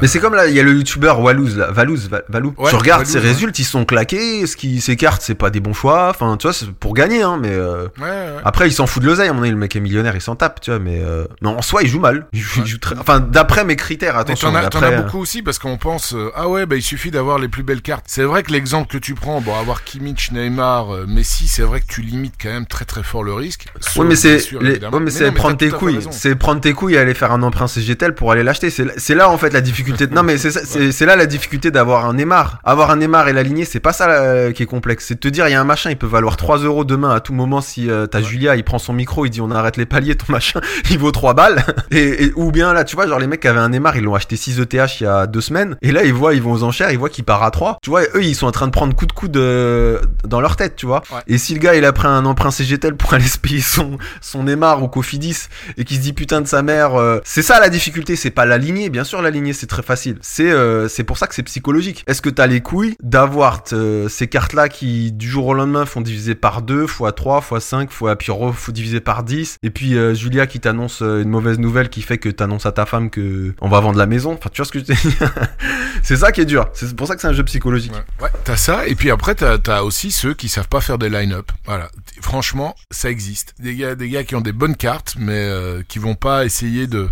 Mais 0.01 0.07
c'est 0.07 0.19
comme 0.19 0.35
là, 0.35 0.47
il 0.47 0.55
y 0.55 0.59
a 0.59 0.63
le 0.63 0.73
youtubeur 0.73 1.19
Walouz, 1.19 1.57
là, 1.57 1.71
Valouz, 1.71 2.09
Va- 2.09 2.21
Valou. 2.29 2.53
Ouais, 2.57 2.69
tu 2.69 2.75
regardes 2.75 3.01
Valouz, 3.01 3.13
ses 3.13 3.19
ouais. 3.19 3.27
résultats, 3.33 3.61
ils 3.61 3.65
sont 3.65 3.85
claqués, 3.85 4.47
ce 4.47 4.55
qui, 4.55 4.81
ses 4.81 4.95
cartes, 4.95 5.21
c'est 5.21 5.35
pas 5.35 5.49
des 5.49 5.59
bons 5.59 5.73
choix. 5.73 6.09
Enfin, 6.09 6.37
tu 6.37 6.43
vois, 6.47 6.53
c'est 6.53 6.69
pour 6.71 6.93
gagner, 6.93 7.21
hein, 7.21 7.37
mais 7.41 7.51
euh, 7.51 7.87
ouais. 8.01 8.27
Après, 8.43 8.67
il 8.67 8.71
s'en 8.73 8.87
fout 8.87 9.01
de 9.01 9.07
l'oseille, 9.07 9.29
à 9.29 9.33
mon 9.33 9.41
avis, 9.41 9.51
le 9.51 9.57
mec 9.57 9.75
est 9.75 9.79
millionnaire, 9.79 10.15
il 10.15 10.21
s'en 10.21 10.35
tape, 10.35 10.61
tu 10.61 10.69
vois, 10.71 10.79
mais, 10.79 11.01
euh, 11.03 11.25
mais 11.41 11.49
en 11.49 11.61
soi, 11.61 11.83
il 11.83 11.89
joue 11.89 11.99
mal. 11.99 12.27
Il 12.33 12.39
joue, 12.41 12.61
il 12.61 12.67
joue 12.67 12.77
très... 12.77 12.97
Enfin, 12.97 13.19
d'après 13.19 13.54
mes 13.63 13.75
critères, 13.75 14.17
attention. 14.17 14.49
t'en 14.51 14.55
as, 14.57 14.67
t'en 14.69 14.81
d'après, 14.81 14.95
as 14.97 15.01
beaucoup 15.01 15.19
aussi 15.19 15.41
parce 15.41 15.59
qu'on 15.59 15.77
pense 15.77 16.13
euh, 16.13 16.31
ah 16.35 16.47
ouais 16.49 16.65
bah 16.65 16.75
il 16.75 16.81
suffit 16.81 17.11
d'avoir 17.11 17.39
les 17.39 17.47
plus 17.47 17.63
belles 17.63 17.81
cartes. 17.81 18.05
C'est 18.07 18.23
vrai 18.23 18.43
que 18.43 18.51
l'exemple 18.51 18.87
que 18.91 18.97
tu 18.97 19.13
prends, 19.13 19.39
bon 19.41 19.57
avoir 19.57 19.83
Kimmich, 19.83 20.31
Neymar, 20.31 20.93
euh, 20.93 21.05
Messi, 21.07 21.47
c'est 21.47 21.61
vrai 21.61 21.79
que 21.81 21.85
tu 21.87 22.01
limites 22.01 22.35
quand 22.41 22.49
même 22.49 22.65
très 22.65 22.85
très 22.85 23.03
fort 23.03 23.23
le 23.23 23.33
risque. 23.33 23.67
Ouais 23.97 24.05
mais 24.05 24.15
c'est 24.15 24.37
les- 24.61 24.79
ouais, 24.79 24.99
mais 24.99 25.11
c'est 25.11 25.31
prendre 25.31 25.57
tes 25.57 25.69
couilles, 25.69 25.99
c'est 26.11 26.35
prendre 26.35 26.61
tes 26.61 26.73
couilles 26.73 26.95
et 26.95 26.97
aller 26.97 27.13
faire 27.13 27.31
un 27.31 27.41
emprunt 27.43 27.67
CGTL 27.67 28.13
pour 28.15 28.31
aller 28.31 28.43
l'acheter. 28.43 28.69
C'est 28.69 29.15
là- 29.15 29.29
en 29.29 29.37
fait 29.37 29.53
la 29.53 29.61
difficulté. 29.61 30.07
non 30.07 30.23
mais 30.23 30.37
c'est 30.37 31.05
là 31.05 31.15
la 31.15 31.25
difficulté 31.25 31.71
d'avoir 31.71 32.05
un 32.05 32.13
Neymar. 32.13 32.59
Avoir 32.63 32.91
un 32.91 32.97
Neymar 32.97 33.27
et 33.29 33.33
l'aligner, 33.33 33.65
c'est 33.65 33.79
pas 33.79 33.93
ça 33.93 34.09
euh, 34.09 34.51
qui 34.51 34.63
est 34.63 34.65
complexe. 34.65 35.05
C'est 35.07 35.15
de 35.15 35.19
te 35.19 35.27
dire 35.27 35.47
il 35.47 35.51
y 35.51 35.55
a 35.55 35.61
un 35.61 35.65
machin, 35.65 35.89
il 35.89 35.97
peut 35.97 36.07
valoir 36.07 36.37
3 36.37 36.57
euros 36.59 36.83
demain 36.85 37.11
à 37.13 37.19
tout 37.19 37.33
moment 37.33 37.61
si 37.61 37.89
euh, 37.89 38.07
t'as 38.07 38.21
Julia, 38.21 38.55
il 38.55 38.63
prend 38.63 38.79
son 38.79 38.93
micro, 38.93 39.25
il 39.25 39.29
dit 39.29 39.41
on 39.41 39.51
arrête 39.51 39.77
les 39.77 39.85
paliers, 39.85 40.15
ton 40.15 40.31
machin, 40.31 40.59
il 40.89 40.97
vaut 40.97 41.11
3 41.11 41.33
balles. 41.33 41.63
Et, 41.91 42.25
et- 42.25 42.33
ou 42.35 42.51
bien 42.51 42.73
là 42.73 42.83
tu 42.83 42.95
vois 42.95 43.07
genre 43.07 43.19
les 43.19 43.27
mecs 43.27 43.44
qui 43.45 43.49
avaient 43.49 43.59
un 43.59 43.69
Neymar, 43.69 43.95
ils 43.95 44.03
l'ont 44.03 44.15
acheté 44.15 44.37
6 44.37 44.59
ETH 44.59 44.73
il 44.73 45.03
y 45.03 45.05
a 45.05 45.27
deux 45.27 45.39
semaines 45.39 45.77
et 45.83 45.91
là 45.91 46.03
ils 46.03 46.15
voient 46.15 46.33
ils 46.33 46.41
vont 46.41 46.53
aux 46.53 46.63
enchères, 46.63 46.89
ils 46.89 46.97
voient 46.97 47.11
qu'il 47.11 47.25
part 47.25 47.43
à 47.43 47.51
3. 47.51 47.77
Tu 47.83 47.91
vois 47.91 48.01
eux 48.15 48.23
ils 48.23 48.33
sont 48.33 48.47
en 48.47 48.51
train 48.51 48.65
de 48.65 48.71
prendre 48.71 48.95
coup 48.95 49.05
de 49.05 49.11
coude 49.11 49.37
euh, 49.37 49.99
dans 50.23 50.41
leur 50.41 50.55
tête, 50.55 50.75
tu 50.75 50.87
vois. 50.87 51.03
Ouais. 51.11 51.19
Et 51.27 51.37
si 51.37 51.53
le 51.53 51.59
gars 51.59 51.75
il 51.75 51.85
a 51.85 51.93
pris 51.93 52.07
un 52.07 52.25
emprunt 52.25 52.49
CGTL 52.49 52.95
pour 52.95 53.13
aller 53.13 53.27
se 53.27 53.37
payer 53.37 53.61
son 53.61 53.99
son 54.19 54.45
Neymar 54.45 54.81
ou 54.81 54.87
Cofidis 54.87 55.43
et 55.77 55.83
qui 55.83 55.97
se 55.97 56.01
dit 56.01 56.13
putain 56.13 56.41
de 56.41 56.47
sa 56.47 56.63
mère, 56.63 56.95
euh, 56.95 57.19
c'est 57.23 57.43
ça 57.43 57.59
la 57.59 57.69
difficulté, 57.69 58.15
c'est 58.15 58.31
pas 58.31 58.47
l'aligner. 58.47 58.89
Bien 58.89 59.03
sûr 59.03 59.21
l'aligner 59.21 59.53
c'est 59.53 59.67
très 59.67 59.83
facile. 59.83 60.17
C'est 60.21 60.49
euh, 60.49 60.87
c'est 60.87 61.03
pour 61.03 61.19
ça 61.19 61.27
que 61.27 61.35
c'est 61.35 61.43
psychologique. 61.43 62.03
Est-ce 62.07 62.23
que 62.23 62.31
t'as 62.31 62.47
les 62.47 62.61
couilles 62.61 62.95
d'avoir 63.03 63.61
ces 64.09 64.27
cartes 64.27 64.53
là 64.53 64.69
qui 64.69 65.11
du 65.11 65.29
jour 65.29 65.45
au 65.45 65.53
lendemain 65.53 65.85
font 65.85 66.01
diviser 66.01 66.33
par 66.33 66.63
2 66.63 66.87
fois 66.87 67.11
3 67.11 67.41
fois 67.41 67.59
5 67.59 67.91
fois 67.91 68.15
puis 68.15 68.31
faut 68.55 68.71
diviser 68.71 69.01
par 69.01 69.21
10 69.21 69.57
et 69.61 69.69
puis 69.69 69.95
Julia 70.15 70.47
qui 70.47 70.59
t'annonce 70.59 71.01
une 71.01 71.29
mauvaise 71.29 71.59
nouvelle 71.59 71.89
qui 71.89 72.01
fait 72.01 72.17
que 72.17 72.29
t'annonces 72.29 72.65
à 72.65 72.71
ta 72.71 72.87
femme 72.87 73.11
que 73.11 73.34
on 73.61 73.69
va 73.69 73.79
vendre 73.79 73.97
la 73.97 74.05
maison. 74.05 74.33
Enfin 74.33 74.49
tu 74.51 74.61
vois 74.61 74.65
ce 74.65 74.71
que 74.71 74.79
je 74.79 74.85
dis 74.85 74.93
C'est 76.03 76.17
ça 76.17 76.31
qui 76.31 76.41
est 76.41 76.45
dur. 76.45 76.69
C'est 76.73 76.95
pour 76.95 77.07
ça 77.07 77.15
que 77.15 77.21
c'est 77.21 77.27
un 77.27 77.33
jeu 77.33 77.43
psychologique. 77.43 77.93
Ouais, 78.21 78.29
t'as 78.43 78.57
ça, 78.57 78.87
et 78.87 78.95
puis 78.95 79.11
après 79.11 79.35
t'as 79.35 79.57
as 79.67 79.83
aussi 79.83 80.11
ceux 80.11 80.33
qui 80.33 80.49
savent 80.49 80.67
pas 80.67 80.81
faire 80.81 80.97
des 80.97 81.09
line-up. 81.09 81.51
Voilà, 81.65 81.89
franchement, 82.21 82.75
ça 82.91 83.09
existe. 83.09 83.53
Des 83.59 83.75
gars, 83.75 83.95
des 83.95 84.09
gars 84.09 84.23
qui 84.23 84.35
ont 84.35 84.41
des 84.41 84.51
bonnes 84.51 84.75
cartes, 84.75 85.15
mais 85.17 85.33
euh, 85.33 85.81
qui 85.87 85.99
vont 85.99 86.15
pas 86.15 86.45
essayer 86.45 86.87
de 86.87 87.09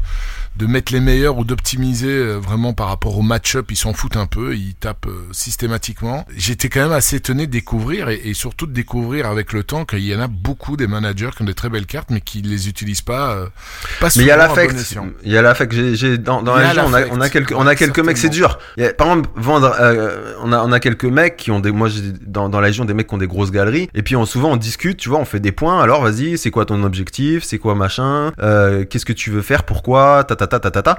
de 0.58 0.66
mettre 0.66 0.94
les 0.94 1.00
meilleurs 1.00 1.38
ou 1.38 1.44
d'optimiser 1.46 2.08
euh, 2.10 2.38
vraiment 2.38 2.74
par 2.74 2.88
rapport 2.88 3.18
au 3.18 3.22
match-up. 3.22 3.68
Ils 3.72 3.76
s'en 3.76 3.94
foutent 3.94 4.18
un 4.18 4.26
peu, 4.28 4.56
ils 4.56 4.76
tapent 4.76 5.08
euh, 5.08 5.28
systématiquement. 5.32 6.26
J'étais 6.36 6.70
quand 6.70 6.82
même 6.82 6.92
assez 6.92 7.16
étonné 7.18 7.48
de 7.48 7.52
découvrir 7.52 8.10
et, 8.10 8.22
et 8.26 8.34
surtout 8.34 8.68
de 8.68 8.74
découvrir 8.74 9.28
avec 9.28 9.54
le 9.54 9.64
temps 9.64 9.86
qu'il 9.86 10.00
y 10.00 10.16
en 10.16 10.20
a 10.20 10.28
beaucoup 10.28 10.78
des 10.78 10.88
managers 10.88 11.30
qui 11.36 11.42
ont 11.42 11.46
des 11.46 11.54
très 11.54 11.70
belles 11.70 11.86
cartes, 11.86 12.10
mais 12.12 12.22
qui 12.22 12.42
les 12.42 12.68
utilisent 12.70 13.02
pas. 13.02 13.34
euh, 13.36 13.48
pas 14.00 14.08
Mais 14.16 14.24
il 14.24 14.28
y 14.28 14.32
a 14.32 14.38
l'affect. 14.38 14.76
Il 15.24 15.32
y 15.32 15.38
a 15.38 15.42
l'affect. 15.42 15.74
J'ai, 15.96 16.18
dans, 16.18 16.42
dans 16.42 16.56
la 16.56 16.68
région, 16.70 16.84
on 16.88 16.94
a, 16.94 17.00
l'affect. 17.00 17.16
on 17.18 17.22
a 17.22 17.30
quelques, 17.30 17.52
on 17.56 17.68
a 17.68 17.76
quelques 17.76 18.00
mecs, 18.00 18.18
c'est 18.18 18.30
dur. 18.30 18.60
Il 18.78 18.84
y 18.84 18.88
a- 18.88 18.94
par 18.94 19.08
exemple, 19.08 19.30
vendre, 19.36 19.76
euh, 19.80 20.34
on 20.44 20.52
a, 20.52 20.64
on 20.64 20.72
a 20.72 20.80
quelques 20.80 21.06
mecs 21.06 21.38
qui 21.38 21.52
ont 21.52 21.60
des, 21.60 21.72
moi, 21.72 21.90
dans, 22.26 22.50
dans 22.50 22.60
la 22.60 22.68
région, 22.68 22.86
des 22.86 22.94
mecs 22.94 23.08
qui 23.08 23.14
ont 23.16 23.18
des 23.20 23.28
grosses 23.28 23.52
galeries. 23.52 23.90
Et 23.94 24.04
puis, 24.04 24.16
on, 24.16 24.26
souvent, 24.26 24.52
on 24.52 24.58
discute, 24.58 24.98
tu 24.98 25.10
vois, 25.10 25.20
on 25.20 25.26
fait 25.26 25.40
des 25.40 25.52
points. 25.52 25.82
Alors, 25.82 26.04
vas-y, 26.04 26.38
c'est 26.38 26.52
quoi 26.52 26.66
ton 26.66 26.84
objectif? 26.84 27.44
C'est 27.44 27.58
quoi 27.58 27.76
machin? 27.76 28.32
Euh, 28.42 28.86
qu'est-ce 28.86 29.06
que 29.06 29.14
tu 29.14 29.32
veux 29.32 29.42
faire? 29.42 29.64
Pourquoi? 29.64 30.24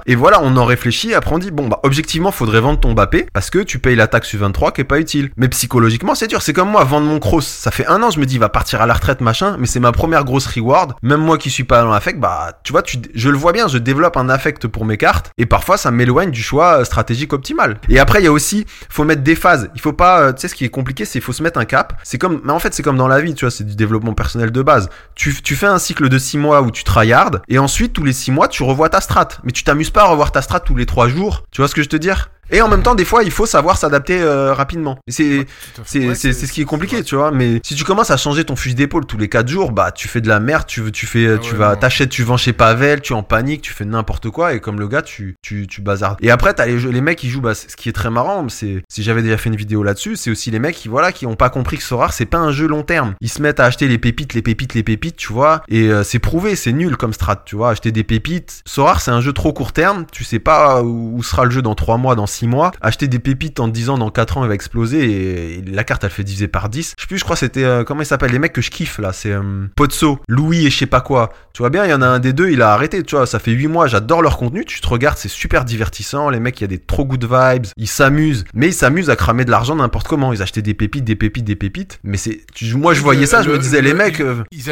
Et 0.05 0.15
voilà, 0.15 0.39
on 0.41 0.55
en 0.57 0.65
réfléchit. 0.65 1.13
Après, 1.13 1.33
on 1.33 1.39
dit, 1.39 1.51
bon, 1.51 1.67
bah, 1.67 1.79
objectivement, 1.83 2.31
faudrait 2.31 2.59
vendre 2.59 2.79
ton 2.79 2.93
Mbappé 2.93 3.27
parce 3.33 3.49
que 3.49 3.59
tu 3.59 3.79
payes 3.79 3.95
la 3.95 4.07
taxe 4.07 4.33
U23 4.33 4.73
qui 4.73 4.81
est 4.81 4.85
pas 4.85 4.99
utile. 4.99 5.31
Mais 5.37 5.47
psychologiquement, 5.49 6.15
c'est 6.15 6.27
dur. 6.27 6.41
C'est 6.41 6.53
comme 6.53 6.69
moi, 6.69 6.83
vendre 6.83 7.07
mon 7.07 7.19
cross. 7.19 7.45
Ça 7.45 7.71
fait 7.71 7.87
un 7.87 8.01
an, 8.03 8.11
je 8.11 8.19
me 8.19 8.25
dis, 8.25 8.37
va 8.37 8.49
partir 8.49 8.81
à 8.81 8.85
la 8.85 8.93
retraite, 8.93 9.21
machin. 9.21 9.57
Mais 9.59 9.67
c'est 9.67 9.79
ma 9.79 9.91
première 9.91 10.23
grosse 10.23 10.47
reward. 10.47 10.93
Même 11.01 11.21
moi 11.21 11.37
qui 11.37 11.49
suis 11.49 11.63
pas 11.63 11.81
dans 11.81 11.91
l'affect, 11.91 12.19
bah, 12.19 12.59
tu 12.63 12.71
vois, 12.71 12.81
tu, 12.81 12.97
je 13.13 13.29
le 13.29 13.37
vois 13.37 13.51
bien, 13.51 13.67
je 13.67 13.77
développe 13.77 14.17
un 14.17 14.29
affect 14.29 14.67
pour 14.67 14.85
mes 14.85 14.97
cartes. 14.97 15.31
Et 15.37 15.45
parfois, 15.45 15.77
ça 15.77 15.91
m'éloigne 15.91 16.31
du 16.31 16.41
choix 16.41 16.79
euh, 16.79 16.83
stratégique 16.83 17.33
optimal. 17.33 17.79
Et 17.89 17.99
après, 17.99 18.21
il 18.21 18.25
y 18.25 18.27
a 18.27 18.31
aussi, 18.31 18.65
faut 18.89 19.03
mettre 19.03 19.23
des 19.23 19.35
phases. 19.35 19.69
Il 19.75 19.81
faut 19.81 19.93
pas, 19.93 20.21
euh, 20.21 20.33
tu 20.33 20.41
sais, 20.41 20.47
ce 20.47 20.55
qui 20.55 20.65
est 20.65 20.69
compliqué, 20.69 21.05
c'est 21.05 21.19
faut 21.21 21.33
se 21.33 21.43
mettre 21.43 21.59
un 21.59 21.65
cap. 21.65 21.93
C'est 22.03 22.17
comme, 22.17 22.41
mais 22.43 22.51
en 22.51 22.59
fait, 22.59 22.73
c'est 22.73 22.83
comme 22.83 22.97
dans 22.97 23.07
la 23.07 23.21
vie, 23.21 23.33
tu 23.33 23.45
vois, 23.45 23.51
c'est 23.51 23.63
du 23.63 23.75
développement 23.75 24.13
personnel 24.13 24.51
de 24.51 24.61
base. 24.61 24.89
Tu, 25.15 25.33
tu 25.41 25.55
fais 25.55 25.67
un 25.67 25.79
cycle 25.79 26.09
de 26.09 26.17
6 26.17 26.37
mois 26.37 26.61
où 26.61 26.71
tu 26.71 26.83
tryhard, 26.83 27.31
et 27.47 27.59
ensuite, 27.59 27.93
tous 27.93 28.03
les 28.03 28.13
6 28.13 28.31
mois, 28.31 28.47
tu 28.47 28.63
revois 28.63 28.89
ta 28.89 29.01
strat. 29.01 29.27
Mais 29.43 29.51
tu 29.51 29.63
t'amuses 29.63 29.89
pas 29.89 30.03
à 30.03 30.07
revoir 30.07 30.31
ta 30.31 30.41
strat 30.41 30.59
tous 30.59 30.75
les 30.75 30.85
3 30.85 31.07
jours. 31.07 31.43
Tu 31.51 31.61
vois 31.61 31.67
ce 31.67 31.75
que 31.75 31.83
je 31.83 31.89
te 31.89 31.95
dire? 31.95 32.29
Et 32.51 32.61
en 32.61 32.67
même 32.67 32.83
temps, 32.83 32.95
des 32.95 33.05
fois, 33.05 33.23
il 33.23 33.31
faut 33.31 33.45
savoir 33.45 33.77
s'adapter 33.77 34.21
euh, 34.21 34.53
rapidement. 34.53 34.97
C'est, 35.07 35.45
Ouais, 35.79 36.15
c'est, 36.15 36.33
c'est 36.33 36.45
ce 36.45 36.51
qui 36.51 36.61
est 36.61 36.65
compliqué, 36.65 37.03
tu 37.03 37.15
vois. 37.15 37.31
Mais 37.31 37.59
si 37.63 37.75
tu 37.75 37.83
commences 37.83 38.11
à 38.11 38.17
changer 38.17 38.43
ton 38.43 38.55
fusil 38.55 38.75
d'épaule 38.75 39.05
tous 39.05 39.17
les 39.17 39.29
4 39.29 39.47
jours, 39.47 39.71
bah 39.71 39.91
tu 39.91 40.07
fais 40.07 40.21
de 40.21 40.27
la 40.27 40.39
merde, 40.39 40.65
tu, 40.67 40.81
veux- 40.81 40.91
tu 40.91 41.05
fais, 41.05 41.33
Ah 41.35 41.37
tu 41.37 41.51
ouais, 41.53 41.57
vas, 41.57 41.75
t'achètes, 41.75 42.09
tu 42.09 42.23
vends 42.23 42.37
chez 42.37 42.53
Pavel, 42.53 43.01
tu 43.01 43.13
es 43.13 43.15
en 43.15 43.23
panique, 43.23 43.61
tu 43.61 43.73
fais 43.73 43.85
n'importe 43.85 44.29
quoi, 44.29 44.53
et 44.53 44.59
comme 44.59 44.79
le 44.79 44.87
gars, 44.87 45.01
tu, 45.01 45.35
tu, 45.41 45.67
tu 45.67 45.81
bazardes. 45.81 46.17
Et 46.21 46.29
après, 46.31 46.53
t'as 46.53 46.65
les, 46.65 46.79
jeux- 46.79 46.91
les 46.91 47.01
mecs 47.01 47.17
qui 47.17 47.29
jouent, 47.29 47.41
bah, 47.41 47.55
ce 47.55 47.75
qui 47.75 47.89
est 47.89 47.93
très 47.93 48.09
marrant, 48.09 48.47
c'est, 48.49 48.83
si 48.89 49.03
j'avais 49.03 49.21
déjà 49.21 49.37
fait 49.37 49.49
une 49.49 49.55
vidéo 49.55 49.83
là-dessus, 49.83 50.15
c'est 50.15 50.29
aussi 50.29 50.51
les 50.51 50.59
mecs 50.59 50.75
qui, 50.75 50.87
voilà, 50.87 51.11
qui 51.11 51.25
ont 51.25 51.35
pas 51.35 51.49
compris 51.49 51.77
que 51.77 51.83
Sorare, 51.83 52.13
c'est 52.13 52.25
pas 52.25 52.37
un 52.39 52.51
jeu 52.51 52.67
long 52.67 52.83
terme. 52.83 53.15
Ils 53.21 53.29
se 53.29 53.41
mettent 53.41 53.59
à 53.59 53.65
acheter 53.65 53.87
les 53.87 53.97
pépites, 53.97 54.33
les 54.33 54.41
pépites, 54.41 54.73
les 54.73 54.83
pépites, 54.83 55.15
tu 55.17 55.33
vois, 55.33 55.61
et 55.67 55.89
euh, 55.89 56.03
c'est 56.03 56.19
prouvé, 56.19 56.55
c'est 56.55 56.73
nul 56.73 56.95
comme 56.97 57.13
strat, 57.13 57.43
tu 57.45 57.55
vois, 57.55 57.71
acheter 57.71 57.91
des 57.91 58.03
pépites. 58.03 58.61
Sorare, 58.65 59.01
c'est 59.01 59.11
un 59.11 59.21
jeu 59.21 59.33
trop 59.33 59.53
court 59.53 59.73
terme, 59.73 60.05
tu 60.11 60.23
sais 60.23 60.39
pas 60.39 60.81
où, 60.83 61.13
où 61.17 61.23
sera 61.23 61.45
le 61.45 61.51
jeu 61.51 61.61
dans 61.61 61.75
3 61.75 61.97
mois, 61.97 62.15
dans 62.15 62.27
6 62.35 62.47
mois, 62.47 62.71
acheter 62.81 63.07
des 63.07 63.19
pépites 63.19 63.59
en 63.59 63.67
te 63.67 63.73
disant 63.73 63.97
dans 63.97 64.09
4 64.09 64.37
ans 64.37 64.43
il 64.43 64.47
va 64.47 64.53
exploser 64.53 65.57
et, 65.57 65.61
la 65.61 65.83
carte 65.83 66.03
elle 66.03 66.09
fait 66.09 66.23
diviser 66.23 66.47
par 66.47 66.69
10. 66.69 66.95
Je 66.97 67.01
sais 67.01 67.07
plus, 67.07 67.17
je 67.17 67.23
crois 67.23 67.35
c'était 67.35 67.63
euh, 67.63 67.83
comment 67.83 68.01
il 68.01 68.05
s'appelle 68.05 68.31
les 68.31 68.39
mecs 68.39 68.53
que 68.53 68.61
je 68.61 68.71
kiffe 68.71 68.99
là, 68.99 69.13
c'est 69.13 69.31
euh, 69.31 69.67
Pozzo, 69.75 70.19
Louis 70.27 70.65
et 70.65 70.69
je 70.69 70.77
sais 70.77 70.85
pas 70.85 71.01
quoi. 71.01 71.31
Tu 71.55 71.61
vois 71.61 71.69
bien, 71.69 71.85
il 71.85 71.89
y 71.89 71.93
en 71.93 72.01
a 72.01 72.07
un 72.07 72.19
des 72.19 72.33
deux, 72.33 72.49
il 72.49 72.61
a 72.61 72.73
arrêté, 72.73 73.01
tu 73.01 73.15
vois, 73.15 73.25
ça 73.25 73.39
fait 73.39 73.51
8 73.51 73.67
mois, 73.67 73.87
j'adore 73.87 74.21
leur 74.21 74.35
contenu, 74.35 74.65
tu 74.65 74.81
te 74.81 74.87
regardes, 74.89 75.17
c'est 75.17 75.29
super 75.29 75.63
divertissant, 75.63 76.29
les 76.29 76.41
mecs, 76.41 76.59
il 76.59 76.63
y 76.63 76.65
a 76.65 76.67
des 76.67 76.79
trop 76.79 77.05
good 77.05 77.23
vibes, 77.23 77.67
ils 77.77 77.87
s'amusent, 77.87 78.43
mais 78.53 78.67
ils 78.67 78.73
s'amusent 78.73 79.09
à 79.09 79.15
cramer 79.15 79.45
de 79.45 79.51
l'argent 79.51 79.73
n'importe 79.73 80.05
comment, 80.05 80.33
ils 80.33 80.41
achetaient 80.41 80.61
des 80.61 80.73
pépites, 80.73 81.05
des 81.05 81.15
pépites, 81.15 81.45
des 81.45 81.55
pépites, 81.55 82.01
mais 82.03 82.17
c'est 82.17 82.41
moi 82.73 82.93
je 82.93 82.99
voyais 82.99 83.25
ça, 83.25 83.41
je 83.41 83.49
me 83.49 83.57
disais 83.57 83.81
les 83.81 83.93
mecs 83.93 84.19
euh, 84.19 84.43
ils, 84.51 84.69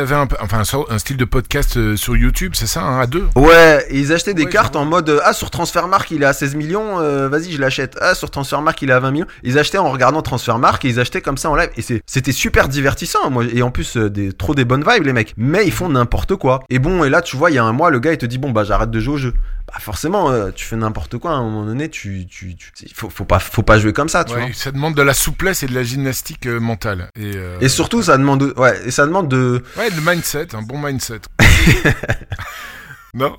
avaient 0.00 0.16
un, 0.16 0.26
enfin, 0.40 0.62
un, 0.88 0.98
style 0.98 1.18
de 1.18 1.24
podcast 1.24 1.94
sur 1.94 2.16
YouTube, 2.16 2.54
c'est 2.56 2.66
ça, 2.66 2.82
hein, 2.82 2.98
à 2.98 3.06
deux? 3.06 3.28
Ouais, 3.36 3.86
ils 3.92 4.12
achetaient 4.12 4.34
des 4.34 4.46
cartes 4.46 4.74
en 4.74 4.84
mode 4.84 5.20
ah 5.22 5.32
sur 5.32 5.50
Transfermarkt 5.50 6.10
il 6.10 6.24
est 6.24 6.26
à 6.26 6.32
16 6.32 6.56
millions, 6.56 6.96
vas-y 7.28 7.52
je 7.52 7.60
l'achète. 7.60 7.96
Ah 8.00 8.16
sur 8.16 8.28
Transfermarkt 8.28 8.82
il 8.82 8.90
est 8.90 8.92
à 8.92 8.98
20 8.98 9.12
millions. 9.12 9.26
Ils 9.44 9.56
achetaient 9.56 9.78
en 9.78 9.92
regardant 9.92 10.20
Transfermarkt 10.20 10.84
et 10.84 10.88
ils 10.88 10.98
achetaient 10.98 11.20
comme 11.20 11.36
ça 11.36 11.48
en 11.48 11.54
live 11.54 11.70
et 11.76 12.02
c'était 12.06 12.32
super 12.32 12.68
divertissant 12.68 13.30
moi 13.30 13.44
et 13.44 13.62
en 13.62 13.70
plus 13.70 13.96
des 13.96 14.32
trop 14.32 14.56
des 14.56 14.64
bonnes 14.64 14.84
vibes 14.84 15.04
les 15.04 15.12
mecs. 15.12 15.32
Mais 15.44 15.66
ils 15.66 15.72
font 15.72 15.88
n'importe 15.88 16.36
quoi. 16.36 16.60
Et 16.70 16.78
bon 16.78 17.04
et 17.04 17.10
là 17.10 17.22
tu 17.22 17.36
vois 17.36 17.50
il 17.50 17.54
y 17.54 17.58
a 17.58 17.64
un 17.64 17.72
mois 17.72 17.90
le 17.90 18.00
gars 18.00 18.12
il 18.12 18.18
te 18.18 18.26
dit 18.26 18.38
bon 18.38 18.50
bah 18.50 18.64
j'arrête 18.64 18.90
de 18.90 19.00
jouer 19.00 19.14
au 19.14 19.18
jeu. 19.18 19.34
Bah 19.66 19.74
forcément 19.78 20.50
tu 20.50 20.64
fais 20.64 20.76
n'importe 20.76 21.18
quoi 21.18 21.32
à 21.32 21.34
un 21.34 21.42
moment 21.42 21.64
donné 21.64 21.88
tu 21.88 22.26
tu, 22.26 22.56
faut, 22.94 23.08
faut 23.10 23.24
pas 23.24 23.38
faut 23.38 23.62
pas 23.62 23.78
jouer 23.78 23.92
comme 23.92 24.08
ça 24.08 24.24
tu 24.24 24.34
vois. 24.34 24.46
Ça 24.52 24.72
demande 24.72 24.94
de 24.94 25.02
la 25.02 25.14
souplesse 25.14 25.62
et 25.62 25.66
de 25.66 25.74
la 25.74 25.82
gymnastique 25.82 26.46
mentale 26.46 27.08
et, 27.18 27.34
et 27.60 27.68
surtout 27.68 28.02
ça 28.02 28.18
demande 28.18 28.52
ouais 28.56 28.78
et 28.86 28.90
ça 28.90 29.06
demande 29.06 29.28
de 29.28 29.62
ouais 29.78 29.90
le 29.90 30.00
mindset 30.00 30.54
un 30.54 30.62
bon 30.62 30.78
mindset. 30.78 31.20
Non? 33.14 33.36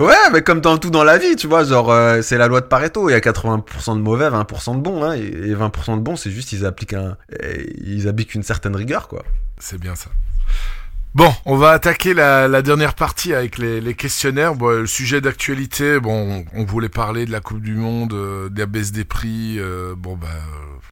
Ouais, 0.00 0.30
mais 0.32 0.42
comme 0.42 0.60
dans 0.60 0.76
tout 0.76 0.90
dans 0.90 1.04
la 1.04 1.18
vie, 1.18 1.36
tu 1.36 1.46
vois, 1.46 1.62
genre, 1.62 1.92
euh, 1.92 2.20
c'est 2.20 2.36
la 2.36 2.48
loi 2.48 2.60
de 2.60 2.66
Pareto, 2.66 3.08
il 3.08 3.12
y 3.12 3.14
a 3.14 3.20
80% 3.20 3.94
de 3.96 4.00
mauvais, 4.00 4.28
20% 4.28 4.74
de 4.74 4.80
bons, 4.80 5.04
hein, 5.04 5.12
et 5.12 5.54
20% 5.54 5.96
de 5.96 6.00
bons, 6.00 6.16
c'est 6.16 6.32
juste 6.32 6.50
ils 6.52 6.66
appliquent 6.66 6.94
un, 6.94 7.16
ils 7.84 8.08
appliquent 8.08 8.34
une 8.34 8.42
certaine 8.42 8.74
rigueur, 8.74 9.06
quoi. 9.06 9.22
C'est 9.58 9.78
bien 9.78 9.94
ça. 9.94 10.10
Bon, 11.14 11.32
on 11.44 11.56
va 11.56 11.70
attaquer 11.70 12.12
la, 12.12 12.60
dernière 12.60 12.94
partie 12.94 13.34
avec 13.34 13.58
les, 13.58 13.94
questionnaires. 13.94 14.56
Bon, 14.56 14.80
le 14.80 14.86
sujet 14.86 15.20
d'actualité, 15.20 16.00
bon, 16.00 16.44
on 16.52 16.64
voulait 16.64 16.88
parler 16.88 17.24
de 17.24 17.30
la 17.30 17.38
Coupe 17.38 17.60
du 17.60 17.76
Monde, 17.76 18.12
euh, 18.14 18.48
de 18.48 18.58
la 18.58 18.66
baisse 18.66 18.90
des 18.90 19.04
prix. 19.04 19.60
Euh, 19.60 19.94
bon, 19.96 20.16
bah, 20.16 20.26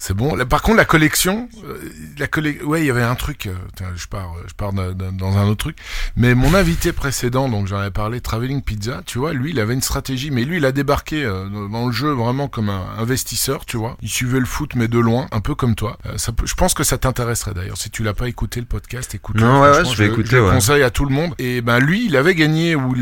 c'est 0.03 0.15
bon. 0.15 0.37
par 0.47 0.63
contre, 0.63 0.79
la 0.79 0.85
collection, 0.85 1.49
euh, 1.65 1.79
la 2.19 2.27
ouais, 2.67 2.81
il 2.81 2.87
y 2.87 2.91
avait 2.91 3.05
un 3.05 3.15
truc. 3.15 3.47
Euh, 3.47 3.55
je 3.95 4.09
pars, 4.09 4.35
je 4.49 4.53
pars 4.53 4.73
dans 4.73 5.39
un 5.39 5.47
autre 5.47 5.59
truc. 5.59 5.77
Mais 6.17 6.35
mon 6.35 6.55
invité 6.55 6.91
précédent, 6.91 7.49
donc 7.49 7.69
j'en 7.69 7.79
avais 7.79 7.93
parlé, 7.93 8.21
Traveling 8.21 8.63
Pizza, 8.63 9.03
tu 9.07 9.21
vois, 9.21 9.33
lui, 9.33 9.51
il 9.51 9.61
avait 9.61 9.75
une 9.75 9.81
stratégie, 9.81 10.33
mais 10.33 10.45
lui, 10.45 10.57
il 10.57 10.65
a 10.65 10.73
débarqué 10.73 11.25
euh, 11.25 11.49
dans 11.69 11.87
le 11.87 11.93
jeu 11.93 12.11
vraiment 12.11 12.49
comme 12.49 12.69
un 12.69 12.85
investisseur, 12.99 13.65
tu 13.65 13.77
vois. 13.77 13.97
Il 14.03 14.09
suivait 14.09 14.41
le 14.41 14.45
foot, 14.45 14.75
mais 14.75 14.89
de 14.89 14.99
loin, 14.99 15.29
un 15.31 15.39
peu 15.39 15.55
comme 15.55 15.77
toi. 15.77 15.97
ça 16.17 16.33
je 16.43 16.55
pense 16.55 16.75
que 16.75 16.83
ça 16.83 16.99
t'intéresserait 16.99 17.55
d'ailleurs. 17.55 17.79
Si 17.79 17.89
tu 17.89 18.03
l'as 18.03 18.15
pas 18.15 18.29
écouté 18.29 18.59
le 18.59 18.67
podcast, 18.67 19.15
écoute. 19.15 19.37
Non, 19.37 19.63
ouais, 19.63 19.71
ouais, 19.71 19.85
je 19.85 19.97
vais 19.97 20.07
écouter. 20.07 20.31
Je 20.31 20.51
conseille 20.51 20.83
à 20.83 20.91
tout 20.91 21.05
le 21.05 21.15
monde. 21.15 21.33
Et 21.39 21.61
ben 21.61 21.79
lui, 21.79 22.07
il 22.07 22.17
avait 22.17 22.35
gagné 22.35 22.75
ou 22.75 22.93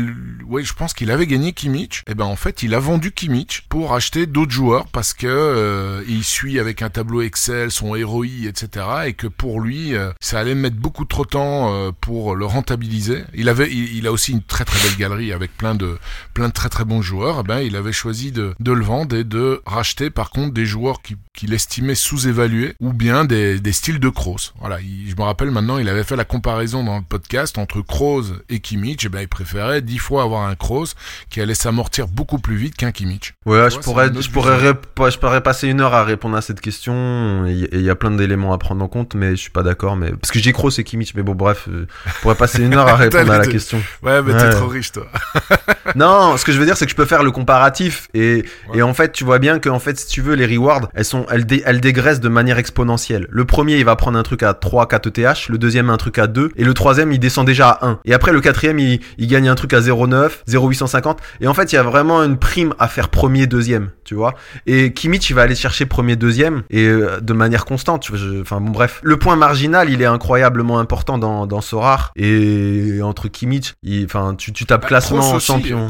ouais, 0.45 0.63
je 0.63 0.73
pense 0.75 0.93
qu'il 0.93 1.09
avait 1.09 1.25
gagné 1.25 1.53
Kimmich. 1.53 2.03
Et 2.05 2.13
ben 2.13 2.25
en 2.25 2.35
fait, 2.35 2.61
il 2.61 2.75
a 2.75 2.79
vendu 2.79 3.11
Kimmich 3.11 3.65
pour 3.69 3.95
acheter 3.95 4.27
d'autres 4.27 4.51
joueurs 4.51 4.85
parce 4.85 5.15
que 5.15 6.03
il 6.07 6.23
suit 6.23 6.59
avec 6.59 6.83
un 6.83 6.90
tableau 6.91 7.21
Excel, 7.21 7.71
son 7.71 7.91
ROI, 7.91 8.47
etc. 8.47 8.85
Et 9.07 9.13
que 9.13 9.27
pour 9.27 9.59
lui, 9.59 9.95
euh, 9.95 10.11
ça 10.19 10.39
allait 10.39 10.55
mettre 10.55 10.75
beaucoup 10.75 11.05
trop 11.05 11.25
de 11.25 11.29
temps 11.29 11.73
euh, 11.73 11.91
pour 11.99 12.35
le 12.35 12.45
rentabiliser. 12.45 13.23
Il 13.33 13.49
avait, 13.49 13.71
il, 13.71 14.05
a 14.05 14.11
aussi 14.11 14.31
une 14.31 14.43
très 14.43 14.65
très 14.65 14.79
belle 14.87 14.97
galerie 14.97 15.33
avec 15.33 15.55
plein 15.57 15.75
de, 15.75 15.97
plein 16.33 16.49
de 16.49 16.53
très 16.53 16.69
très 16.69 16.85
bons 16.85 17.01
joueurs. 17.01 17.39
Eh 17.41 17.47
ben, 17.47 17.59
il 17.59 17.75
avait 17.75 17.91
choisi 17.91 18.31
de, 18.31 18.53
de 18.59 18.71
le 18.71 18.83
vendre 18.83 19.15
et 19.15 19.23
de 19.23 19.61
racheter 19.65 20.09
par 20.09 20.29
contre 20.29 20.53
des 20.53 20.65
joueurs 20.65 21.01
qui 21.01 21.15
qu'il 21.33 21.53
estimait 21.53 21.95
sous-évalués 21.95 22.75
ou 22.79 22.93
bien 22.93 23.25
des, 23.25 23.59
des 23.59 23.71
styles 23.71 23.99
de 23.99 24.09
Kroos. 24.09 24.51
Voilà, 24.59 24.79
je 24.79 25.15
me 25.15 25.21
rappelle 25.21 25.51
maintenant, 25.51 25.77
il 25.77 25.87
avait 25.87 26.03
fait 26.03 26.15
la 26.15 26.25
comparaison 26.25 26.83
dans 26.83 26.97
le 26.97 27.03
podcast 27.03 27.57
entre 27.57 27.81
Kroos 27.81 28.25
et 28.49 28.59
Kimmich. 28.59 29.03
Et 29.03 29.07
eh 29.07 29.09
ben, 29.09 29.21
il 29.21 29.27
préférait 29.27 29.81
dix 29.81 29.97
fois 29.97 30.23
avoir 30.23 30.47
un 30.47 30.55
Kroos 30.55 30.93
qui 31.29 31.41
allait 31.41 31.55
s'amortir 31.55 32.07
beaucoup 32.07 32.39
plus 32.39 32.57
vite 32.57 32.75
qu'un 32.75 32.91
Kimmich. 32.91 33.33
Ouais, 33.45 33.69
je 33.69 33.79
pourrais, 33.79 34.11
je 34.13 34.29
pourrais, 34.29 34.59
je 34.59 35.17
pourrais 35.17 35.41
passer 35.41 35.69
une 35.69 35.81
heure 35.81 35.93
à 35.93 36.03
répondre 36.03 36.35
à 36.35 36.41
cette 36.41 36.59
question. 36.59 36.80
Et 36.89 37.67
il 37.71 37.81
y 37.81 37.89
a 37.89 37.95
plein 37.95 38.11
d'éléments 38.11 38.53
à 38.53 38.57
prendre 38.57 38.83
en 38.83 38.87
compte, 38.87 39.15
mais 39.15 39.31
je 39.31 39.41
suis 39.41 39.49
pas 39.49 39.63
d'accord. 39.63 39.95
Mais 39.95 40.11
parce 40.11 40.31
que 40.31 40.39
j'ai 40.39 40.53
Kroos 40.53 40.71
et 40.77 40.83
Kimmich, 40.83 41.13
mais 41.15 41.23
bon, 41.23 41.35
bref, 41.35 41.67
euh, 41.69 41.85
je 42.05 42.21
pourrais 42.21 42.35
passer 42.35 42.63
une 42.63 42.73
heure 42.73 42.87
à 42.87 42.95
répondre 42.97 43.31
à 43.31 43.37
la 43.37 43.47
question. 43.47 43.81
Ouais, 44.03 44.21
mais 44.21 44.35
t'es 44.35 44.49
trop 44.49 44.67
riche, 44.67 44.91
toi. 44.91 45.07
non, 45.95 46.37
ce 46.37 46.45
que 46.45 46.51
je 46.51 46.59
veux 46.59 46.65
dire, 46.65 46.77
c'est 46.77 46.85
que 46.85 46.91
je 46.91 46.95
peux 46.95 47.05
faire 47.05 47.23
le 47.23 47.31
comparatif 47.31 48.07
et, 48.13 48.45
et 48.73 48.81
en 48.81 48.93
fait, 48.93 49.11
tu 49.11 49.23
vois 49.23 49.39
bien 49.39 49.59
que 49.59 49.69
en 49.69 49.79
fait, 49.79 49.99
si 49.99 50.07
tu 50.07 50.21
veux, 50.21 50.35
les 50.35 50.45
rewards, 50.45 50.89
elles 50.93 51.05
sont 51.05 51.25
elle, 51.29 51.45
elle 51.65 51.81
dégraisse 51.81 52.19
de 52.19 52.29
manière 52.29 52.57
exponentielle. 52.57 53.27
Le 53.29 53.45
premier, 53.45 53.77
il 53.77 53.85
va 53.85 53.95
prendre 53.95 54.17
un 54.17 54.23
truc 54.23 54.43
à 54.43 54.53
3 54.53 54.87
4 54.87 55.07
ETH, 55.07 55.49
le 55.49 55.57
deuxième 55.57 55.89
un 55.89 55.97
truc 55.97 56.17
à 56.17 56.27
2, 56.27 56.51
et 56.55 56.63
le 56.63 56.73
troisième, 56.73 57.11
il 57.11 57.19
descend 57.19 57.45
déjà 57.45 57.69
à 57.69 57.87
1. 57.87 57.99
Et 58.05 58.13
après, 58.13 58.31
le 58.31 58.41
quatrième, 58.41 58.79
il, 58.79 59.01
il 59.17 59.27
gagne 59.27 59.49
un 59.49 59.55
truc 59.55 59.73
à 59.73 59.79
0,9, 59.79 60.29
0,850. 60.47 61.19
Et 61.41 61.47
en 61.47 61.53
fait, 61.53 61.71
il 61.71 61.75
y 61.75 61.77
a 61.77 61.83
vraiment 61.83 62.23
une 62.23 62.37
prime 62.37 62.73
à 62.79 62.87
faire 62.87 63.09
premier, 63.09 63.47
deuxième, 63.47 63.89
tu 64.11 64.15
vois. 64.15 64.35
Et 64.65 64.91
Kimmich, 64.91 65.29
il 65.29 65.33
va 65.35 65.43
aller 65.43 65.55
chercher 65.55 65.85
premier, 65.85 66.17
deuxième, 66.17 66.63
et 66.69 66.85
euh, 66.85 67.21
de 67.21 67.31
manière 67.31 67.63
constante. 67.63 68.11
Enfin 68.41 68.59
bon, 68.59 68.71
bref. 68.71 68.99
Le 69.03 69.15
point 69.15 69.37
marginal, 69.37 69.89
il 69.89 70.01
est 70.01 70.05
incroyablement 70.05 70.79
important 70.79 71.17
dans, 71.17 71.47
dans 71.47 71.61
Sorar. 71.61 72.11
Et 72.17 72.99
entre 73.01 73.29
Kimmich, 73.29 73.73
enfin, 74.03 74.35
tu, 74.37 74.51
tu 74.51 74.65
tapes 74.65 74.81
bah, 74.81 74.87
classement 74.89 75.39
champion. 75.39 75.87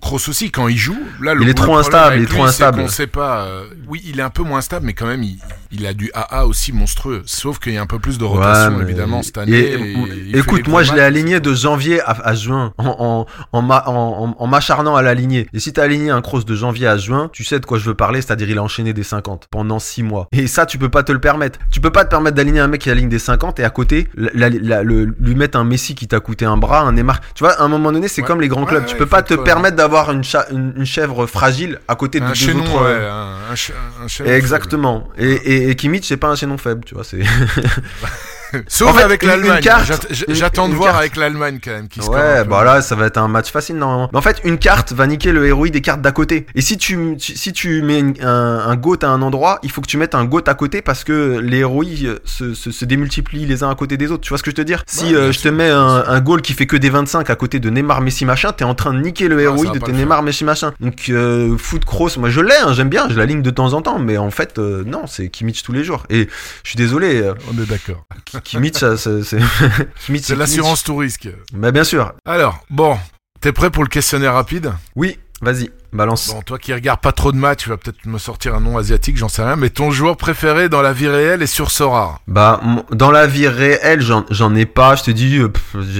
Kroos 0.00 0.30
aussi, 0.30 0.50
quand 0.50 0.68
il 0.68 0.78
joue, 0.78 0.96
là, 1.20 1.34
le 1.34 1.42
il 1.42 1.50
est 1.50 1.52
trop 1.52 1.76
instable, 1.76 2.16
il 2.16 2.22
est 2.22 2.26
trop 2.26 2.44
instable. 2.44 2.80
On 2.80 2.88
sait 2.88 3.06
pas, 3.06 3.42
euh, 3.42 3.66
oui, 3.86 4.00
il 4.06 4.18
est 4.18 4.22
un 4.22 4.30
peu 4.30 4.44
moins 4.44 4.62
stable, 4.62 4.86
mais 4.86 4.94
quand 4.94 5.06
même, 5.06 5.22
il, 5.70 5.86
a 5.86 5.92
du 5.92 6.10
AA 6.14 6.46
aussi 6.46 6.72
monstrueux. 6.72 7.20
Sauf 7.26 7.58
qu'il 7.58 7.74
y 7.74 7.76
a 7.76 7.82
un 7.82 7.86
peu 7.86 7.98
plus 7.98 8.16
de 8.16 8.24
rotation, 8.24 8.80
évidemment, 8.80 9.22
cette 9.22 9.36
année. 9.36 9.76
écoute, 10.32 10.68
moi, 10.68 10.84
je 10.84 10.94
l'ai 10.94 11.02
aligné 11.02 11.38
de 11.40 11.52
janvier 11.52 12.00
à, 12.02 12.34
juin, 12.34 12.72
en, 12.78 13.26
en, 13.52 14.46
m'acharnant 14.46 14.96
à 14.96 15.02
l'aligner. 15.02 15.48
Et 15.52 15.58
si 15.58 15.74
t'as 15.74 15.82
aligné 15.82 16.08
un 16.08 16.22
cross 16.22 16.46
de 16.46 16.54
janvier 16.54 16.86
à 16.86 16.96
juin, 16.96 17.28
tu 17.30 17.44
sais 17.44 17.57
de 17.60 17.66
quoi 17.66 17.78
je 17.78 17.84
veux 17.84 17.94
parler, 17.94 18.22
c'est-à-dire 18.22 18.48
il 18.50 18.58
a 18.58 18.62
enchaîné 18.62 18.92
des 18.92 19.02
50 19.02 19.46
pendant 19.50 19.78
6 19.78 20.02
mois. 20.02 20.28
Et 20.32 20.46
ça, 20.46 20.66
tu 20.66 20.78
peux 20.78 20.88
pas 20.88 21.02
te 21.02 21.12
le 21.12 21.20
permettre. 21.20 21.58
Tu 21.70 21.80
peux 21.80 21.90
pas 21.90 22.04
te 22.04 22.10
permettre 22.10 22.36
d'aligner 22.36 22.60
un 22.60 22.68
mec 22.68 22.80
qui 22.80 22.90
aligne 22.90 23.08
des 23.08 23.18
50 23.18 23.60
et 23.60 23.64
à 23.64 23.70
côté, 23.70 24.08
lui 24.16 25.34
mettre 25.34 25.58
un 25.58 25.64
Messi 25.64 25.94
qui 25.94 26.08
t'a 26.08 26.20
coûté 26.20 26.44
un 26.44 26.56
bras, 26.56 26.80
un 26.80 26.92
Neymar. 26.92 27.20
Tu 27.34 27.44
vois, 27.44 27.52
à 27.52 27.62
un 27.62 27.68
moment 27.68 27.92
donné, 27.92 28.08
c'est 28.08 28.22
comme 28.22 28.40
les 28.40 28.48
grands 28.48 28.64
clubs. 28.64 28.86
tu 28.86 28.96
peux 28.96 29.06
pas 29.06 29.22
te 29.22 29.34
permettre 29.34 29.76
d'avoir 29.76 30.10
une, 30.12 30.22
une, 30.50 30.84
chèvre 30.84 31.26
fragile 31.26 31.80
à 31.88 31.94
côté 31.94 32.20
de 32.20 32.26
deux 32.26 32.56
autres. 32.56 32.86
un, 32.86 33.52
un, 33.52 34.24
Exactement. 34.24 35.08
Et, 35.18 35.32
et, 35.32 35.70
et 35.70 35.74
Kimmich, 35.76 36.04
c'est 36.04 36.16
pas 36.16 36.28
un 36.28 36.34
chaînon 36.34 36.58
faible, 36.58 36.84
tu 36.84 36.94
vois. 36.94 37.04
C'est. 37.04 37.22
Sauf 38.68 38.98
avec 38.98 39.22
l'Allemagne. 39.22 39.62
J'attends 40.28 40.68
de 40.68 40.74
voir 40.74 40.96
avec 40.96 41.16
l'Allemagne 41.16 41.58
quand 41.62 41.70
même. 41.70 41.88
Qui 41.88 42.00
ouais, 42.00 42.44
bah 42.44 42.64
là, 42.64 42.82
ça 42.82 42.94
va 42.94 43.06
être 43.06 43.18
un 43.18 43.28
match 43.28 43.50
facile 43.50 43.76
normalement. 43.76 44.08
Mais 44.12 44.18
en 44.18 44.22
fait, 44.22 44.40
une 44.44 44.58
carte 44.58 44.92
va 44.92 45.06
niquer 45.06 45.32
le 45.32 45.46
héroïde 45.46 45.72
des 45.72 45.80
cartes 45.80 46.02
d'à 46.02 46.12
côté. 46.12 46.46
Et 46.54 46.60
si 46.60 46.78
tu, 46.78 47.16
si 47.18 47.52
tu 47.52 47.82
mets 47.82 48.02
un, 48.22 48.28
un 48.28 48.76
goat 48.76 48.98
à 49.02 49.08
un 49.08 49.22
endroit, 49.22 49.58
il 49.62 49.70
faut 49.70 49.80
que 49.80 49.86
tu 49.86 49.96
mettes 49.96 50.14
un 50.14 50.24
goat 50.24 50.44
à 50.46 50.54
côté 50.54 50.82
parce 50.82 51.04
que 51.04 51.38
les 51.38 51.58
héroïdes 51.58 52.20
se, 52.24 52.54
se, 52.54 52.70
se, 52.70 52.84
démultiplient 52.84 53.46
les 53.46 53.62
uns 53.62 53.70
à 53.70 53.74
côté 53.74 53.96
des 53.96 54.10
autres. 54.10 54.22
Tu 54.22 54.30
vois 54.30 54.38
ce 54.38 54.42
que 54.42 54.50
je 54.50 54.56
te 54.56 54.62
dire? 54.62 54.82
Si 54.86 55.14
euh, 55.14 55.32
je 55.32 55.40
te 55.40 55.48
mets 55.48 55.70
un, 55.70 56.04
un 56.06 56.20
goal 56.20 56.42
qui 56.42 56.54
fait 56.54 56.66
que 56.66 56.76
des 56.76 56.90
25 56.90 57.28
à 57.30 57.34
côté 57.36 57.60
de 57.60 57.70
Neymar, 57.70 58.00
Messi, 58.00 58.24
machin, 58.24 58.52
t'es 58.52 58.64
en 58.64 58.74
train 58.74 58.92
de 58.94 59.00
niquer 59.00 59.28
le 59.28 59.40
héroïde 59.40 59.72
de 59.72 59.78
tes 59.78 59.92
Neymar, 59.92 60.22
Messi, 60.22 60.44
machin. 60.44 60.72
Donc, 60.80 61.08
euh, 61.08 61.56
foot 61.58 61.84
cross, 61.84 62.16
moi 62.16 62.30
je 62.30 62.40
l'ai, 62.40 62.54
hein, 62.54 62.72
j'aime 62.72 62.88
bien, 62.88 63.08
je 63.08 63.14
la 63.14 63.26
ligne 63.26 63.42
de 63.42 63.50
temps 63.50 63.72
en 63.72 63.82
temps, 63.82 63.98
mais 63.98 64.16
en 64.16 64.30
fait, 64.30 64.58
euh, 64.58 64.84
non, 64.84 65.06
c'est 65.06 65.28
Kimmich 65.28 65.62
tous 65.62 65.72
les 65.72 65.84
jours. 65.84 66.04
Et 66.10 66.28
je 66.62 66.68
suis 66.68 66.76
désolé. 66.76 67.20
Euh, 67.22 67.34
On 67.52 67.62
est 67.62 67.66
d'accord. 67.66 68.06
Kimmich, 68.42 68.76
c'est. 68.96 70.34
L'assurance 70.34 70.84
tout 70.84 70.96
risque. 70.96 71.28
Bah, 71.52 71.70
bien 71.70 71.84
sûr. 71.84 72.12
Alors, 72.24 72.64
bon, 72.70 72.98
t'es 73.40 73.52
prêt 73.52 73.70
pour 73.70 73.82
le 73.82 73.88
questionnaire 73.88 74.34
rapide? 74.34 74.72
Oui, 74.96 75.18
vas-y. 75.40 75.70
Balance. 75.92 76.32
Bon, 76.34 76.42
toi 76.42 76.58
qui 76.58 76.72
regardes 76.74 77.00
pas 77.00 77.12
trop 77.12 77.32
de 77.32 77.36
matchs, 77.36 77.64
tu 77.64 77.68
vas 77.70 77.76
peut-être 77.76 78.04
me 78.06 78.18
sortir 78.18 78.54
un 78.54 78.60
nom 78.60 78.76
asiatique, 78.78 79.16
j'en 79.16 79.28
sais 79.28 79.42
rien, 79.42 79.56
mais 79.56 79.70
ton 79.70 79.90
joueur 79.90 80.16
préféré 80.16 80.68
dans 80.68 80.82
la 80.82 80.92
vie 80.92 81.08
réelle 81.08 81.42
est 81.42 81.46
sur 81.46 81.70
Sora 81.70 82.20
Bah, 82.26 82.60
dans 82.90 83.10
la 83.10 83.26
vie 83.26 83.48
réelle, 83.48 84.00
j'en 84.00 84.54
ai 84.54 84.66
pas. 84.66 84.96
Je 84.96 85.04
te 85.04 85.10
dis, 85.10 85.38
euh, 85.38 85.48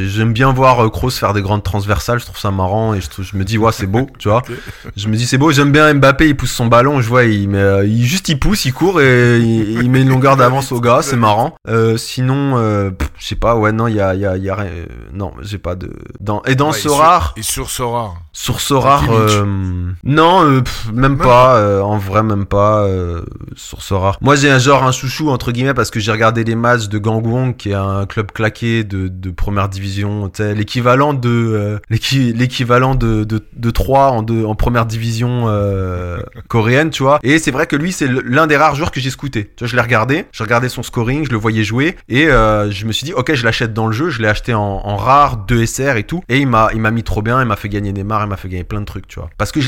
j'aime 0.07 0.33
bien 0.33 0.53
voir 0.53 0.85
euh, 0.85 0.91
Kroos 0.91 1.11
faire 1.11 1.33
des 1.33 1.43
grandes 1.43 1.63
transversales, 1.63 2.21
je 2.21 2.25
trouve 2.25 2.39
ça 2.39 2.51
marrant 2.51 2.95
et 2.95 3.01
je, 3.01 3.23
je 3.23 3.37
me 3.37 3.45
dis, 3.45 3.59
ouais, 3.59 3.73
c'est 3.73 3.87
beau, 3.87 4.09
tu 4.19 4.29
vois. 4.29 4.43
Je 4.97 5.09
me 5.09 5.17
dis, 5.17 5.27
c'est 5.27 5.39
beau, 5.39 5.53
j'aime 5.53 5.71
bien 5.71 5.93
Mbappé, 5.95 6.29
il 6.29 6.37
pousse 6.37 6.51
son 6.51 6.67
ballon, 6.67 7.01
je 7.01 7.09
vois, 7.09 7.25
il, 7.25 7.49
met, 7.49 7.59
euh, 7.59 7.87
il 7.87 8.05
juste 8.05 8.29
il 8.29 8.39
pousse, 8.39 8.65
il 8.65 8.73
court 8.73 9.01
et 9.01 9.39
il, 9.39 9.91
met 9.91 10.03
une 10.03 10.09
longueur 10.09 10.37
d'avance 10.37 10.73
au 10.73 10.81
gars, 10.81 11.01
c'est 11.03 11.17
marrant. 11.17 11.55
Euh, 11.69 11.97
sinon, 11.97 12.57
euh, 12.57 12.91
je 13.19 13.27
sais 13.27 13.37
pas, 13.37 13.57
ouais, 13.57 13.73
non, 13.73 13.87
il 13.87 13.95
y 13.95 14.01
a, 14.01 14.15
y 14.15 14.27
a, 14.27 14.37
y 14.37 14.51
a 14.51 14.55
rien. 14.55 14.71
non, 15.13 15.33
j'ai 15.43 15.59
pas 15.59 15.75
de. 15.75 15.93
Dans, 16.21 16.43
et 16.45 16.55
dans 16.55 16.73
ouais, 16.73 16.79
Sora 16.79 17.33
Et 17.37 17.43
sur, 17.43 17.71
Sora 17.71 18.15
Sur 18.33 18.61
Sora 18.61 19.01
non, 20.05 20.45
euh, 20.45 20.61
pff, 20.61 20.87
même 20.93 21.09
Même 21.13 21.19
pas. 21.19 21.57
euh, 21.57 21.81
en 21.81 21.99
vrai, 21.99 22.23
même 22.23 22.47
pas. 22.47 22.83
euh, 22.85 23.23
sur 23.57 23.83
ce 23.83 23.95
rare. 23.95 24.19
Moi, 24.21 24.37
j'ai 24.37 24.51
un 24.51 24.59
genre 24.59 24.85
un 24.85 24.93
chouchou 24.93 25.31
entre 25.31 25.53
guillemets 25.53 25.75
parce 25.75 25.91
que 25.91 26.01
j'ai 26.01 26.13
regardé 26.13 26.45
les 26.45 26.55
matchs 26.55 26.89
de 26.89 26.99
Gangwon, 26.99 27.53
qui 27.53 27.71
est 27.71 27.75
un 27.75 28.07
club 28.07 28.33
claqué 28.33 28.85
de, 28.85 29.09
de 29.09 29.31
première 29.31 29.69
division. 29.69 30.31
L'équivalent 30.39 31.15
de 31.15 31.29
euh, 31.29 31.79
l'équi- 31.91 32.33
l'équivalent 32.33 32.95
de, 32.95 33.25
de 33.25 33.43
de 33.57 33.71
3 33.71 34.09
en 34.11 34.23
deux, 34.23 34.45
en 34.45 34.55
première 34.55 34.87
division 34.87 35.45
euh, 35.49 36.19
coréenne, 36.49 36.91
tu 36.91 37.03
vois. 37.03 37.19
Et 37.23 37.39
c'est 37.39 37.51
vrai 37.51 37.67
que 37.67 37.77
lui, 37.77 37.93
c'est 37.93 38.09
l'un 38.09 38.47
des 38.47 38.57
rares 38.57 38.75
joueurs 38.75 38.91
que 38.91 39.01
j'ai 39.01 39.11
scouté. 39.11 39.53
Tu 39.57 39.65
vois, 39.65 39.69
je 39.69 39.77
l'ai 39.77 39.83
regardé, 39.83 40.27
je 40.33 40.43
regardais 40.43 40.69
son 40.69 40.83
scoring, 40.83 41.25
je 41.27 41.31
le 41.31 41.37
voyais 41.37 41.65
jouer 41.65 41.97
et 42.09 42.29
euh, 42.29 42.71
je 42.71 42.87
me 42.87 42.93
suis 42.93 43.05
dit, 43.05 43.13
ok, 43.13 43.35
je 43.35 43.45
l'achète 43.45 43.73
dans 43.75 43.87
le 43.87 43.93
jeu. 43.93 44.11
Je 44.11 44.21
l'ai 44.23 44.29
acheté 44.29 44.55
en, 44.55 44.61
en 44.63 44.97
rare, 44.97 45.37
2 45.39 45.67
SR 45.67 45.97
et 45.97 46.05
tout. 46.05 46.23
Et 46.29 46.39
il 46.39 46.47
m'a 46.47 46.69
il 46.75 46.81
m'a 46.81 46.91
mis 46.91 47.03
trop 47.03 47.23
bien, 47.23 47.41
il 47.41 47.47
m'a 47.47 47.57
fait 47.57 47.69
gagner 47.69 47.93
Neymar, 47.93 48.23
il 48.25 48.29
m'a 48.29 48.37
fait 48.37 48.49
gagner 48.49 48.65
plein 48.65 48.81
de 48.81 48.85
trucs, 48.87 49.07
tu 49.09 49.19
vois. 49.21 49.29
Parce 49.39 49.53
que 49.53 49.61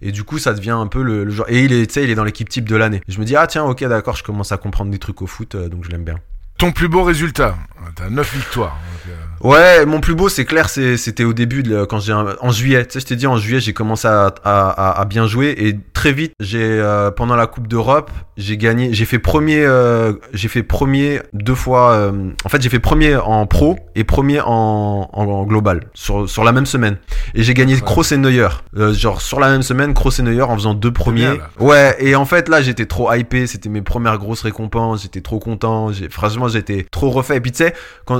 Et 0.00 0.12
du 0.12 0.24
coup, 0.24 0.38
ça 0.38 0.52
devient 0.52 0.70
un 0.70 0.86
peu 0.86 1.02
le, 1.02 1.28
genre. 1.30 1.46
Et 1.48 1.64
il 1.64 1.72
est, 1.72 1.96
il 1.96 2.10
est 2.10 2.14
dans 2.14 2.24
l'équipe 2.24 2.48
type 2.48 2.68
de 2.68 2.76
l'année. 2.76 3.00
Je 3.08 3.18
me 3.18 3.24
dis, 3.24 3.36
ah 3.36 3.46
tiens, 3.46 3.64
ok, 3.64 3.84
d'accord, 3.84 4.16
je 4.16 4.24
commence 4.24 4.52
à 4.52 4.56
comprendre 4.56 4.90
des 4.90 4.98
trucs 4.98 5.22
au 5.22 5.26
foot, 5.26 5.54
euh, 5.54 5.68
donc 5.68 5.84
je 5.84 5.90
l'aime 5.90 6.04
bien. 6.04 6.18
Ton 6.60 6.72
plus 6.72 6.88
beau 6.88 7.02
résultat 7.02 7.56
T'as 7.96 8.08
9 8.08 8.34
victoires. 8.36 8.76
donc, 8.92 9.12
euh, 9.12 9.48
Ouais, 9.48 9.84
mon 9.86 10.00
plus 10.00 10.14
beau, 10.14 10.28
c'est 10.28 10.44
clair, 10.44 10.68
c'était 10.68 11.24
au 11.24 11.32
début, 11.32 11.62
de, 11.62 11.84
quand 11.84 11.98
j'ai 11.98 12.12
un- 12.12 12.36
en 12.40 12.50
juillet. 12.52 12.84
Tu 12.86 12.92
sais, 12.92 13.00
je 13.00 13.06
t'ai 13.06 13.16
dit, 13.16 13.26
en 13.26 13.36
juillet, 13.38 13.58
j'ai 13.58 13.72
commencé 13.72 14.06
à, 14.06 14.26
à, 14.44 14.68
à, 14.68 15.00
à 15.00 15.04
bien 15.06 15.26
jouer 15.26 15.54
et 15.58 15.76
très 15.94 16.12
vite, 16.12 16.32
j'ai 16.40 16.62
euh, 16.62 17.10
pendant 17.10 17.34
la 17.36 17.46
Coupe 17.46 17.66
d'Europe, 17.66 18.10
j'ai 18.36 18.56
gagné, 18.58 18.92
j'ai 18.92 19.06
fait 19.06 19.18
premier, 19.18 19.64
euh, 19.64 20.12
j'ai 20.34 20.48
fait 20.48 20.62
premier 20.62 21.20
deux 21.32 21.54
fois. 21.54 22.12
en 22.44 22.48
fait, 22.50 22.60
j'ai 22.62 22.68
fait 22.68 22.78
premier 22.78 23.16
en 23.16 23.46
pro 23.46 23.76
et 23.94 24.04
premier 24.04 24.40
en, 24.40 25.08
en, 25.12 25.24
en 25.24 25.44
global 25.44 25.80
sur 25.94 26.28
sur 26.28 26.44
la 26.44 26.52
même 26.52 26.66
semaine. 26.66 26.98
Et 27.34 27.42
j'ai 27.42 27.54
gagné 27.54 27.74
Ouais. 27.74 27.80
Kroos 27.80 28.12
et 28.12 28.16
Neuer, 28.18 28.48
genre 28.92 29.20
sur 29.22 29.40
la 29.40 29.48
même 29.48 29.62
semaine, 29.62 29.94
Kroos 29.94 30.10
et 30.18 30.22
Neuer 30.22 30.42
en 30.42 30.54
faisant 30.54 30.74
deux 30.74 30.92
premiers. 30.92 31.32
bien, 31.32 31.38
ouais, 31.58 31.96
et 31.98 32.14
en 32.14 32.24
fait 32.26 32.48
là, 32.48 32.60
j'étais 32.62 32.86
trop 32.86 33.12
hypé, 33.12 33.46
c'était 33.46 33.68
mes 33.70 33.82
premières 33.82 34.18
grosses 34.18 34.42
récompenses, 34.42 35.02
j'étais 35.02 35.22
trop 35.22 35.38
content, 35.38 35.90
franchement 36.10 36.48
j'étais 36.50 36.86
trop 36.90 37.10
refait. 37.10 37.36
Et 37.36 37.40
puis 37.40 37.52
tu 37.52 37.58
sais, 37.58 37.74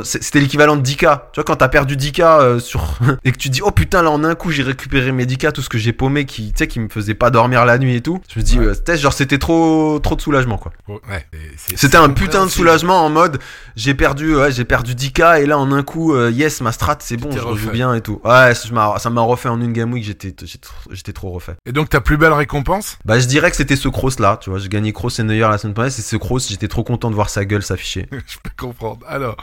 c'était 0.04 0.40
l'équivalent 0.40 0.76
de 0.76 0.82
10K. 0.82 1.20
Tu 1.32 1.36
vois, 1.36 1.44
quand 1.44 1.56
t'as 1.56 1.68
perdu 1.68 1.96
10K 1.96 2.22
euh, 2.40 2.58
sur 2.58 2.98
et 3.24 3.32
que 3.32 3.36
tu 3.38 3.48
dis 3.50 3.60
oh 3.62 3.70
putain 3.70 4.02
là 4.02 4.10
en 4.10 4.24
un 4.24 4.34
coup 4.34 4.50
j'ai 4.50 4.62
récupéré 4.62 5.12
mes 5.12 5.26
10K, 5.26 5.52
tout 5.52 5.62
ce 5.62 5.68
que 5.68 5.78
j'ai 5.78 5.92
paumé 5.92 6.24
qui 6.24 6.52
tu 6.52 6.58
sais 6.58 6.66
qui 6.68 6.80
me 6.80 6.88
faisait 6.88 7.14
pas 7.14 7.30
dormir 7.30 7.64
la 7.64 7.78
nuit 7.78 7.96
et 7.96 8.00
tout. 8.00 8.20
Je 8.32 8.38
me 8.38 8.44
dis 8.44 8.58
Ouais. 8.58 8.66
euh, 8.88 8.96
genre 8.96 9.12
c'était 9.12 9.38
trop 9.38 9.98
trop 10.02 10.16
de 10.16 10.20
soulagement 10.20 10.58
quoi. 10.58 10.72
ouais, 10.88 11.26
et 11.32 11.38
C'était 11.76 11.96
un 11.96 12.10
putain 12.10 12.44
de 12.44 12.50
soulagement 12.50 13.04
en 13.04 13.10
mode 13.10 13.38
j'ai 13.76 13.94
perdu 13.94 14.34
ouais, 14.36 14.52
j'ai 14.52 14.64
perdu 14.64 14.94
10K 14.94 15.42
et 15.42 15.46
là 15.46 15.58
en 15.58 15.72
un 15.72 15.82
coup 15.82 16.14
euh, 16.14 16.30
yes 16.30 16.60
ma 16.60 16.72
strat 16.72 16.96
c'est 17.00 17.16
bon 17.16 17.30
je 17.30 17.38
rejoue 17.38 17.66
refait. 17.66 17.70
bien 17.76 17.94
et 17.94 18.00
tout. 18.00 18.20
Ouais, 18.24 18.52
ça 18.54 19.10
m'a 19.10 19.20
refait 19.22 19.48
en 19.48 19.60
une 19.60 19.72
game 19.72 19.92
week, 19.92 20.04
j'étais 20.04 20.34
j'étais 20.42 20.58
trop- 20.58 20.90
j'étais 20.92 21.12
trop 21.12 21.30
refait. 21.30 21.54
Et 21.66 21.72
donc 21.72 21.88
ta 21.88 22.00
plus 22.00 22.16
belle 22.16 22.32
récompense? 22.32 22.98
Bah 23.04 23.18
je 23.18 23.26
dirais 23.26 23.50
que 23.50 23.56
c'était 23.56 23.76
ce 23.76 23.88
cross 23.88 24.18
là, 24.18 24.38
tu 24.40 24.50
vois, 24.50 24.58
j'ai 24.58 24.68
gagné 24.68 24.92
cross 24.92 25.18
et 25.18 25.22
Neuer 25.22 25.40
la 25.40 25.58
semaine 25.58 25.74
passée, 25.74 26.02
c'est 26.02 26.08
ce 26.08 26.16
cross, 26.16 26.48
j'étais 26.48 26.68
trop 26.68 26.84
content 26.84 27.10
de 27.10 27.14
voir 27.14 27.30
sa 27.30 27.44
gueule 27.44 27.62
s'afficher. 27.62 28.06
Je 28.26 28.36
peux 28.42 28.50
comprendre. 28.56 29.04
Alors, 29.08 29.36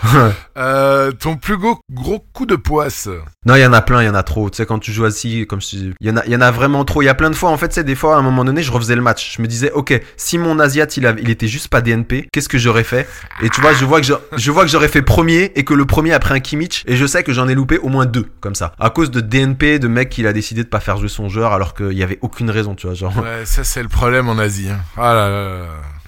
euh, 0.57 1.11
ton 1.11 1.35
plus 1.37 1.57
gros, 1.57 1.79
gros 1.91 2.19
coup 2.33 2.45
de 2.45 2.55
poisse 2.55 3.07
Non, 3.45 3.55
il 3.55 3.61
y 3.61 3.65
en 3.65 3.73
a 3.73 3.81
plein, 3.81 4.01
il 4.01 4.05
y 4.05 4.09
en 4.09 4.15
a 4.15 4.23
trop. 4.23 4.49
Tu 4.49 4.57
sais, 4.57 4.65
quand 4.65 4.79
tu 4.79 4.91
joues 4.91 5.05
assis, 5.05 5.45
comme 5.47 5.59
il 5.71 5.93
y 6.01 6.09
en 6.11 6.17
a, 6.17 6.25
y 6.25 6.35
en 6.35 6.41
a 6.41 6.51
vraiment 6.51 6.85
trop. 6.85 7.01
Il 7.01 7.05
y 7.05 7.09
a 7.09 7.15
plein 7.15 7.29
de 7.29 7.35
fois, 7.35 7.49
en 7.49 7.57
fait, 7.57 7.73
c'est 7.73 7.83
des 7.83 7.95
fois, 7.95 8.15
à 8.15 8.19
un 8.19 8.21
moment 8.21 8.45
donné, 8.45 8.61
je 8.63 8.71
refaisais 8.71 8.95
le 8.95 9.01
match. 9.01 9.35
Je 9.35 9.41
me 9.41 9.47
disais, 9.47 9.71
ok, 9.71 9.99
si 10.17 10.37
mon 10.37 10.59
Asiat, 10.59 10.87
il, 10.97 11.05
avait, 11.05 11.21
il 11.21 11.29
était 11.29 11.47
juste 11.47 11.67
pas 11.69 11.81
DNP, 11.81 12.27
qu'est-ce 12.31 12.49
que 12.49 12.57
j'aurais 12.57 12.83
fait? 12.83 13.07
Et 13.41 13.49
tu 13.49 13.61
vois, 13.61 13.73
je 13.73 13.85
vois 13.85 13.99
que 14.01 14.05
je, 14.07 14.13
je 14.35 14.51
vois 14.51 14.63
que 14.63 14.69
j'aurais 14.71 14.87
fait 14.87 15.01
premier 15.01 15.51
et 15.55 15.63
que 15.63 15.73
le 15.73 15.85
premier 15.85 16.13
après 16.13 16.35
un 16.35 16.39
Kimmich, 16.39 16.83
et 16.87 16.95
je 16.95 17.05
sais 17.05 17.23
que 17.23 17.33
j'en 17.33 17.47
ai 17.47 17.55
loupé 17.55 17.77
au 17.79 17.89
moins 17.89 18.05
deux, 18.05 18.29
comme 18.41 18.55
ça. 18.55 18.73
À 18.79 18.89
cause 18.89 19.11
de 19.11 19.21
DNP, 19.21 19.79
de 19.79 19.87
mec 19.87 20.09
qu'il 20.09 20.27
a 20.27 20.33
décidé 20.33 20.63
de 20.63 20.69
pas 20.69 20.79
faire 20.79 20.97
jouer 20.97 21.09
son 21.09 21.29
joueur 21.29 21.53
alors 21.53 21.73
qu'il 21.73 21.93
y 21.93 22.03
avait 22.03 22.19
aucune 22.21 22.49
raison, 22.49 22.75
tu 22.75 22.87
vois, 22.87 22.95
genre. 22.95 23.15
Ouais, 23.17 23.45
ça 23.45 23.63
c'est 23.63 23.81
le 23.83 23.89
problème 23.89 24.29
en 24.29 24.37
Asie. 24.37 24.69
hein. 24.69 24.79
Ah 24.97 25.13
là 25.13 25.29
là 25.29 25.43
là. 25.59 25.65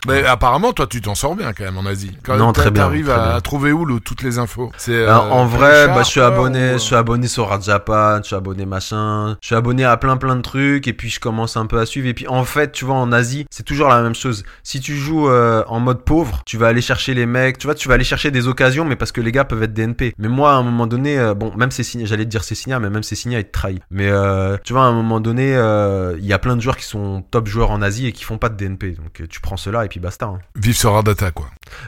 Mais 0.07 0.23
apparemment, 0.25 0.73
toi, 0.73 0.87
tu 0.87 1.01
t'en 1.01 1.15
sors 1.15 1.35
bien 1.35 1.53
quand 1.53 1.63
même 1.63 1.77
en 1.77 1.85
Asie. 1.85 2.11
Quand 2.23 2.37
Non, 2.37 2.51
très 2.53 2.71
bien, 2.71 2.83
T'arrives 2.83 3.09
à, 3.09 3.35
à 3.35 3.41
trouver 3.41 3.71
où 3.71 3.85
le- 3.85 3.99
toutes 3.99 4.23
les 4.23 4.39
infos 4.39 4.71
C'est 4.77 4.93
euh, 4.93 5.09
Alors, 5.09 5.33
en 5.35 5.45
vrai, 5.45 5.87
bah, 5.87 6.03
je 6.03 6.09
suis 6.09 6.21
abonné, 6.21 6.69
ou, 6.69 6.73
je 6.73 6.77
suis 6.77 6.95
abonné 6.95 7.27
sur 7.27 7.47
Rad 7.49 7.63
Japan, 7.63 8.19
je 8.21 8.27
suis 8.27 8.35
abonné 8.35 8.65
machin, 8.65 9.37
je 9.41 9.47
suis 9.47 9.55
abonné 9.55 9.83
à 9.85 9.97
plein 9.97 10.17
plein 10.17 10.35
de 10.35 10.41
trucs 10.41 10.87
et 10.87 10.93
puis 10.93 11.09
je 11.09 11.19
commence 11.19 11.57
un 11.57 11.65
peu 11.65 11.79
à 11.79 11.85
suivre 11.85 12.07
et 12.07 12.13
puis 12.13 12.27
en 12.27 12.43
fait, 12.43 12.71
tu 12.71 12.85
vois, 12.85 12.95
en 12.95 13.11
Asie, 13.11 13.45
c'est 13.49 13.63
toujours 13.63 13.89
la 13.89 14.01
même 14.01 14.15
chose. 14.15 14.43
Si 14.63 14.79
tu 14.79 14.95
joues 14.95 15.29
euh, 15.29 15.63
en 15.67 15.79
mode 15.79 16.03
pauvre, 16.03 16.41
tu 16.45 16.57
vas 16.57 16.67
aller 16.67 16.81
chercher 16.81 17.13
les 17.13 17.25
mecs, 17.25 17.57
tu 17.57 17.67
vois, 17.67 17.75
tu 17.75 17.87
vas 17.87 17.95
aller 17.95 18.03
chercher 18.03 18.31
des 18.31 18.47
occasions, 18.47 18.85
mais 18.85 18.95
parce 18.95 19.11
que 19.11 19.21
les 19.21 19.31
gars 19.31 19.43
peuvent 19.45 19.63
être 19.63 19.73
DNP. 19.73 20.13
Mais 20.17 20.27
moi, 20.27 20.51
à 20.51 20.55
un 20.55 20.63
moment 20.63 20.87
donné, 20.87 21.19
euh, 21.19 21.33
bon, 21.33 21.53
même 21.57 21.71
c'est 21.71 21.83
signé, 21.83 22.05
j'allais 22.05 22.25
te 22.25 22.29
dire 22.29 22.43
c'est 22.43 22.55
signé, 22.55 22.77
mais 22.79 22.89
même 22.89 23.03
c'est 23.03 23.15
signé, 23.15 23.37
il 23.39 23.45
te 23.45 23.51
trahit. 23.51 23.81
Mais 23.91 24.07
euh, 24.09 24.57
tu 24.63 24.73
vois, 24.73 24.83
à 24.83 24.85
un 24.85 24.93
moment 24.93 25.19
donné, 25.19 25.55
euh, 25.55 26.15
il 26.19 26.25
y 26.25 26.33
a 26.33 26.39
plein 26.39 26.55
de 26.55 26.61
joueurs 26.61 26.77
qui 26.77 26.85
sont 26.85 27.23
top 27.31 27.47
joueurs 27.47 27.71
en 27.71 27.81
Asie 27.81 28.07
et 28.07 28.11
qui 28.11 28.23
font 28.23 28.37
pas 28.37 28.49
de 28.49 28.55
DNP, 28.55 28.91
donc 28.91 29.21
euh, 29.21 29.25
tu 29.29 29.41
prends 29.41 29.57
cela 29.57 29.85
et 29.85 29.88
puis 29.89 29.99
basta. 29.99 30.27
hein. 30.27 30.39
Vive 30.55 30.77
sur 30.77 30.95
Ardata, 30.95 31.31
quoi. 31.31 31.47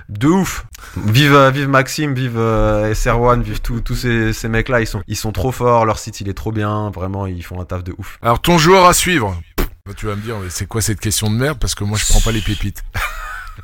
De 0.10 0.28
ouf. 0.28 0.66
Vive, 0.98 1.34
euh, 1.34 1.50
vive 1.52 1.70
Maxime, 1.70 2.14
vive 2.14 2.38
euh, 2.38 2.94
SR1, 2.94 3.42
vive 3.42 3.62
tous 3.62 3.80
tous 3.82 3.96
ces, 3.96 4.34
ces 4.34 4.50
mecs-là. 4.50 4.82
Ils 4.82 4.88
sont, 4.88 5.02
ils 5.08 5.16
sont 5.16 5.32
trop 5.32 5.52
forts. 5.52 5.86
Leur 5.86 6.00
site, 6.00 6.20
il 6.22 6.28
est 6.30 6.34
trop 6.34 6.52
bien. 6.52 6.90
Vraiment, 6.92 7.28
ils 7.28 7.44
font 7.44 7.62
un 7.62 7.66
taf 7.66 7.84
de 7.84 7.94
ouf. 7.98 8.18
Alors, 8.22 8.42
ton 8.42 8.58
joueur 8.58 8.86
à 8.88 8.94
suivre 8.94 9.40
bah, 9.86 9.94
Tu 9.96 10.06
vas 10.08 10.16
me 10.16 10.22
dire, 10.22 10.36
mais 10.44 10.50
c'est 10.50 10.66
quoi 10.66 10.82
cette 10.82 11.00
question 11.00 11.30
de 11.30 11.36
merde? 11.36 11.58
Parce 11.60 11.76
que 11.76 11.84
moi, 11.84 11.98
je 11.98 12.06
prends 12.12 12.20
pas 12.22 12.32
les 12.32 12.42
pépites. 12.42 12.84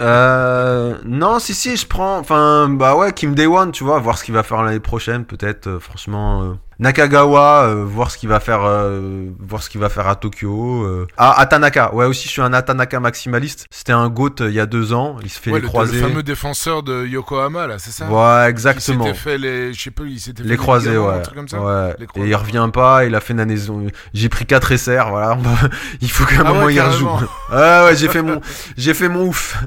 Euh, 0.02 0.98
non, 1.06 1.40
si, 1.40 1.54
si, 1.56 1.76
je 1.78 1.88
prends. 1.88 2.20
Enfin, 2.20 2.70
bah 2.70 2.96
ouais, 2.96 3.14
Kim 3.14 3.34
Day 3.34 3.48
One, 3.48 3.72
tu 3.72 3.84
vois, 3.84 4.00
voir 4.00 4.18
ce 4.18 4.24
qu'il 4.26 4.34
va 4.34 4.44
faire 4.44 4.62
l'année 4.62 4.80
prochaine, 4.82 5.26
peut-être. 5.26 5.68
euh, 5.68 5.80
franchement, 5.80 6.44
euh, 6.44 6.54
Nakagawa, 6.80 7.64
euh, 7.64 7.84
voir 7.86 8.12
ce 8.12 8.18
qu'il 8.18 8.30
va 8.30 8.40
faire, 8.40 8.62
euh, 8.64 9.26
voir 9.40 9.64
ce 9.64 9.70
qu'il 9.70 9.82
va 9.82 9.90
faire 9.90 10.08
à 10.08 10.16
Tokyo. 10.16 10.84
euh. 10.84 11.08
Ah, 11.18 11.40
Atanaka. 11.40 11.94
Ouais, 11.94 12.06
aussi, 12.06 12.26
je 12.28 12.34
suis 12.34 12.42
un 12.42 12.54
Atanaka 12.54 13.00
maximaliste. 13.00 13.66
C'était 13.72 13.94
un 13.94 14.10
goat 14.10 14.36
euh, 14.42 14.50
il 14.50 14.54
y 14.56 14.60
a 14.60 14.66
deux 14.68 14.94
ans. 14.94 15.18
Il 15.24 15.30
se 15.30 15.40
fait 15.40 15.50
Ouais, 15.52 15.58
les 15.58 15.64
le, 15.64 15.68
croisés. 15.68 16.00
le 16.00 16.08
fameux 16.08 16.24
défenseur 16.24 16.84
de 16.84 17.06
Yokohama, 17.06 17.66
là, 17.68 17.76
c'est 17.80 17.92
ça? 17.92 18.06
Ouais, 18.08 18.50
exactement. 18.50 19.06
s'était 19.06 19.18
fait 19.18 19.38
les, 19.38 19.74
je 19.74 19.82
sais 19.82 19.92
pas, 19.92 20.04
il 20.06 20.20
s'était 20.20 20.44
fait 20.44 20.50
Les 20.50 20.58
croisés, 20.58 20.98
ouais. 20.98 21.14
un 21.16 21.20
truc 21.20 21.36
comme 21.36 21.48
ça? 21.48 21.60
ouais. 21.60 21.96
Les 22.16 22.24
Et 22.24 22.28
il 22.30 22.36
revient 22.36 22.70
pas, 22.72 23.06
il 23.06 23.16
a 23.16 23.22
fait 23.22 23.34
une 23.34 23.40
année. 23.40 23.56
J'ai 24.14 24.30
pris 24.30 24.46
4 24.46 24.76
SR, 24.78 25.10
voilà. 25.10 25.38
il 26.02 26.12
faut 26.12 26.26
qu'à 26.26 26.36
un 26.36 26.40
Ah 26.42 26.54
moment 26.54 26.66
ouais, 26.66 26.76
il 26.76 26.82
rejoue. 26.82 27.10
Ah 27.52 27.86
ouais, 27.86 27.96
j'ai 27.96 28.08
fait 28.08 28.22
mon, 28.22 28.40
j'ai 28.78 28.94
fait 28.94 29.10
mon 29.10 29.24
ouf. 29.28 29.58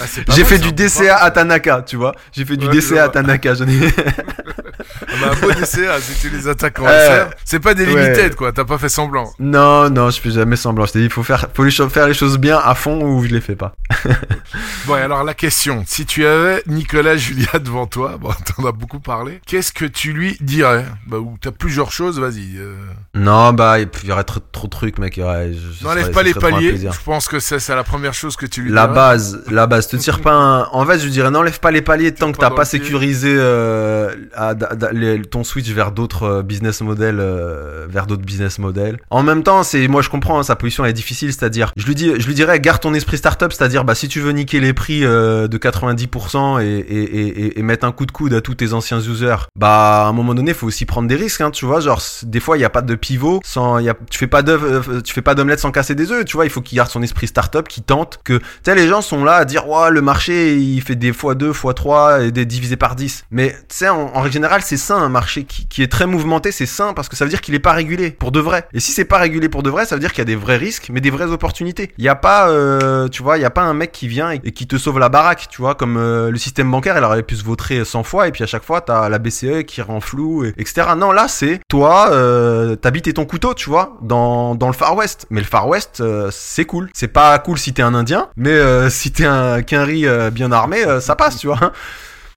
Ah, 0.00 0.04
J'ai 0.30 0.44
fait 0.44 0.58
du 0.58 0.72
DCA 0.72 1.14
pas- 1.16 1.22
à 1.24 1.30
Tanaka, 1.30 1.82
tu 1.86 1.96
vois. 1.96 2.14
J'ai 2.32 2.44
fait 2.44 2.56
du 2.56 2.66
DCA 2.68 2.94
à 2.96 3.04
vois. 3.04 3.08
Tanaka. 3.10 3.54
J'en 3.54 3.68
ai... 3.68 3.78
Ah 5.02 5.04
bah, 5.20 5.30
un 5.32 5.40
beau 5.40 5.52
DCA, 5.52 6.00
si 6.00 6.20
tu 6.20 6.30
les 6.30 6.48
attaques 6.48 6.78
en 6.80 6.86
Euh, 6.86 7.24
SR. 7.26 7.34
C'est 7.44 7.60
pas 7.60 7.74
des 7.74 7.86
ouais. 7.86 8.02
limited, 8.04 8.34
quoi. 8.34 8.52
T'as 8.52 8.64
pas 8.64 8.78
fait 8.78 8.88
semblant. 8.88 9.30
non, 9.38 9.90
non, 9.90 10.10
je 10.10 10.20
fais 10.20 10.30
jamais 10.30 10.56
semblant. 10.56 10.86
Je 10.86 10.92
t'ai 10.92 10.98
dit, 11.00 11.04
il 11.06 11.10
faut 11.12 11.22
faire, 11.22 11.46
faut 11.54 11.64
les 11.64 11.70
faire 11.70 12.06
les 12.08 12.14
choses 12.14 12.38
bien 12.38 12.58
à 12.58 12.74
fond 12.74 13.02
ou 13.02 13.24
je 13.24 13.28
les 13.30 13.40
fais 13.40 13.56
pas. 13.56 13.74
Bon, 14.86 14.96
et 14.96 15.00
alors 15.00 15.22
la 15.24 15.34
question, 15.34 15.84
si 15.86 16.06
tu 16.06 16.26
avais 16.26 16.62
Nicolas 16.66 17.16
Julia 17.16 17.58
devant 17.62 17.86
toi, 17.86 18.16
bon, 18.20 18.30
t'en 18.56 18.66
as 18.66 18.72
beaucoup 18.72 18.98
parlé, 18.98 19.40
qu'est-ce 19.46 19.72
que 19.72 19.84
tu 19.84 20.12
lui 20.12 20.36
dirais? 20.40 20.84
Bah, 21.06 21.18
ou 21.18 21.36
t'as 21.40 21.50
plusieurs 21.52 21.92
choses, 21.92 22.18
vas-y. 22.18 22.56
euh, 22.56 22.74
Non, 23.14 23.52
bah, 23.52 23.78
il 23.78 23.88
y 24.04 24.10
aurait 24.12 24.24
trop, 24.24 24.40
trop 24.40 24.66
de 24.66 24.70
trucs, 24.72 24.98
mec. 24.98 25.18
N'enlève 25.18 26.10
pas 26.10 26.22
les 26.22 26.34
paliers, 26.34 26.78
je 26.78 26.98
pense 27.04 27.28
que 27.28 27.38
c'est 27.40 27.60
la 27.68 27.84
première 27.84 28.14
chose 28.14 28.36
que 28.36 28.46
tu 28.46 28.62
lui 28.62 28.70
La 28.72 28.84
dirais. 28.84 28.94
base, 28.94 29.42
la 29.50 29.66
base. 29.66 29.86
Te 29.88 29.96
tire 29.96 30.20
pas 30.20 30.32
un... 30.32 30.62
En 30.72 30.84
fait, 30.86 30.98
je 30.98 31.08
dirais, 31.08 31.30
n'enlève 31.30 31.60
pas 31.60 31.70
les 31.70 31.82
paliers 31.82 32.12
tant 32.12 32.32
que 32.32 32.38
t'as 32.38 32.50
pas 32.50 32.64
sécurisé 32.64 33.34
euh, 33.38 34.14
à- 34.34 34.54
ton 35.30 35.44
switch 35.44 35.68
vers 35.70 35.92
d'autres 35.92 36.22
euh, 36.24 36.42
business 36.42 36.80
models, 36.80 37.18
euh, 37.20 37.86
vers 37.88 38.06
d'autres 38.06 38.22
business 38.24 38.58
models. 38.58 38.98
En 39.10 39.22
même 39.22 39.42
temps, 39.42 39.62
c'est, 39.62 39.86
moi, 39.88 40.02
je 40.02 40.08
comprends, 40.08 40.38
hein, 40.38 40.42
sa 40.42 40.56
position 40.56 40.84
est 40.84 40.92
difficile, 40.92 41.32
c'est-à-dire, 41.32 41.72
je 41.76 41.86
lui 41.86 41.94
dis, 41.94 42.12
je 42.18 42.26
lui 42.26 42.34
dirais, 42.34 42.60
garde 42.60 42.80
ton 42.80 42.94
esprit 42.94 43.18
startup, 43.18 43.52
c'est-à-dire, 43.52 43.84
bah, 43.84 43.94
si 43.94 44.08
tu 44.08 44.20
veux 44.20 44.32
niquer 44.32 44.60
les 44.60 44.72
prix 44.72 45.04
euh, 45.04 45.48
de 45.48 45.58
90% 45.58 46.60
et, 46.60 46.64
et, 46.66 47.02
et, 47.02 47.26
et- 47.46 47.58
et 47.58 47.62
mettre 47.62 47.84
un 47.86 47.92
coup 47.92 48.06
de 48.06 48.12
coude 48.12 48.32
à 48.34 48.40
tous 48.40 48.54
tes 48.54 48.72
anciens 48.72 49.00
users, 49.00 49.36
bah, 49.56 50.04
à 50.04 50.08
un 50.08 50.12
moment 50.12 50.34
donné, 50.34 50.54
faut 50.54 50.66
aussi 50.66 50.86
prendre 50.86 51.08
des 51.08 51.16
risques, 51.16 51.40
hein, 51.40 51.50
tu 51.50 51.64
vois, 51.66 51.80
genre, 51.80 52.00
des 52.22 52.40
fois, 52.40 52.56
il 52.56 52.60
y 52.60 52.64
a 52.64 52.70
pas 52.70 52.82
de 52.82 52.94
pivot 52.94 53.40
sans, 53.44 53.78
y 53.78 53.88
a, 53.88 53.94
tu 54.10 54.18
fais 54.18 54.26
pas 54.26 54.42
d'œuf, 54.42 54.62
tu 55.02 55.12
fais 55.12 55.22
pas 55.22 55.34
d'omelette 55.34 55.60
sans 55.60 55.70
casser 55.72 55.94
des 55.94 56.12
œufs, 56.12 56.24
tu 56.24 56.36
vois, 56.36 56.44
il 56.46 56.50
faut 56.50 56.60
qu'il 56.60 56.76
garde 56.76 56.90
son 56.90 57.02
esprit 57.02 57.26
startup, 57.26 57.66
qui 57.68 57.82
tente 57.82 58.20
que, 58.24 58.34
tu 58.38 58.44
sais, 58.64 58.74
les 58.74 58.88
gens 58.88 59.02
sont 59.02 59.24
là 59.24 59.34
à 59.34 59.44
dire, 59.44 59.68
ouais, 59.68 59.90
le 59.90 60.00
marché, 60.02 60.56
il 60.56 60.80
fait 60.82 60.96
des 60.96 61.12
fois 61.12 61.34
2, 61.34 61.52
fois 61.52 61.74
3 61.74 62.22
et 62.24 62.30
des 62.30 62.46
divisé 62.46 62.76
par 62.76 62.96
10. 62.96 63.24
Mais, 63.30 63.50
tu 63.68 63.76
sais, 63.76 63.88
en, 63.88 64.10
en 64.14 64.20
règle 64.20 64.32
générale, 64.34 64.59
c'est 64.60 64.76
sain, 64.76 64.96
un 64.96 65.08
marché 65.08 65.44
qui, 65.44 65.82
est 65.82 65.90
très 65.90 66.06
mouvementé, 66.06 66.52
c'est 66.52 66.66
sain 66.66 66.92
parce 66.94 67.08
que 67.08 67.16
ça 67.16 67.24
veut 67.24 67.30
dire 67.30 67.40
qu'il 67.40 67.54
est 67.54 67.60
pas 67.60 67.72
régulé 67.72 68.10
pour 68.10 68.32
de 68.32 68.40
vrai. 68.40 68.66
Et 68.72 68.80
si 68.80 68.92
c'est 68.92 69.04
pas 69.04 69.18
régulé 69.18 69.48
pour 69.48 69.62
de 69.62 69.70
vrai, 69.70 69.86
ça 69.86 69.96
veut 69.96 70.00
dire 70.00 70.10
qu'il 70.10 70.18
y 70.18 70.22
a 70.22 70.26
des 70.26 70.36
vrais 70.36 70.56
risques, 70.56 70.88
mais 70.92 71.00
des 71.00 71.10
vraies 71.10 71.30
opportunités. 71.30 71.92
Il 71.98 72.04
y 72.04 72.08
a 72.08 72.14
pas, 72.14 72.50
euh, 72.50 73.08
tu 73.08 73.22
vois, 73.22 73.38
il 73.38 73.42
y 73.42 73.44
a 73.44 73.50
pas 73.50 73.62
un 73.62 73.74
mec 73.74 73.92
qui 73.92 74.08
vient 74.08 74.30
et, 74.30 74.38
qui 74.52 74.66
te 74.66 74.76
sauve 74.76 74.98
la 74.98 75.08
baraque, 75.08 75.48
tu 75.50 75.62
vois, 75.62 75.74
comme 75.74 75.96
euh, 75.96 76.30
le 76.30 76.38
système 76.38 76.70
bancaire, 76.70 76.96
il 76.96 77.04
aurait 77.04 77.22
pu 77.22 77.36
se 77.36 77.44
vautrer 77.44 77.84
100 77.84 78.02
fois 78.02 78.28
et 78.28 78.32
puis 78.32 78.44
à 78.44 78.46
chaque 78.46 78.64
fois, 78.64 78.80
t'as 78.80 79.08
la 79.08 79.18
BCE 79.18 79.64
qui 79.66 79.82
rend 79.82 80.00
flou, 80.00 80.44
et, 80.44 80.54
etc. 80.58 80.88
Non, 80.96 81.12
là, 81.12 81.28
c'est 81.28 81.60
toi, 81.68 82.10
euh, 82.12 82.76
t'habites 82.76 83.08
et 83.08 83.14
ton 83.14 83.24
couteau, 83.24 83.54
tu 83.54 83.68
vois, 83.68 83.96
dans, 84.02 84.54
dans 84.54 84.68
le 84.68 84.74
Far 84.74 84.94
West. 84.96 85.26
Mais 85.30 85.40
le 85.40 85.46
Far 85.46 85.68
West, 85.68 86.02
c'est 86.30 86.64
cool. 86.64 86.90
C'est 86.92 87.08
pas 87.08 87.38
cool 87.38 87.58
si 87.58 87.72
t'es 87.72 87.82
un 87.82 87.94
Indien, 87.94 88.28
mais 88.36 88.90
si 88.90 89.12
t'es 89.12 89.24
un 89.24 89.62
euh, 89.82 90.30
bien 90.30 90.52
armé, 90.52 90.84
ça 91.00 91.16
passe, 91.16 91.38
tu 91.38 91.46
vois. 91.46 91.72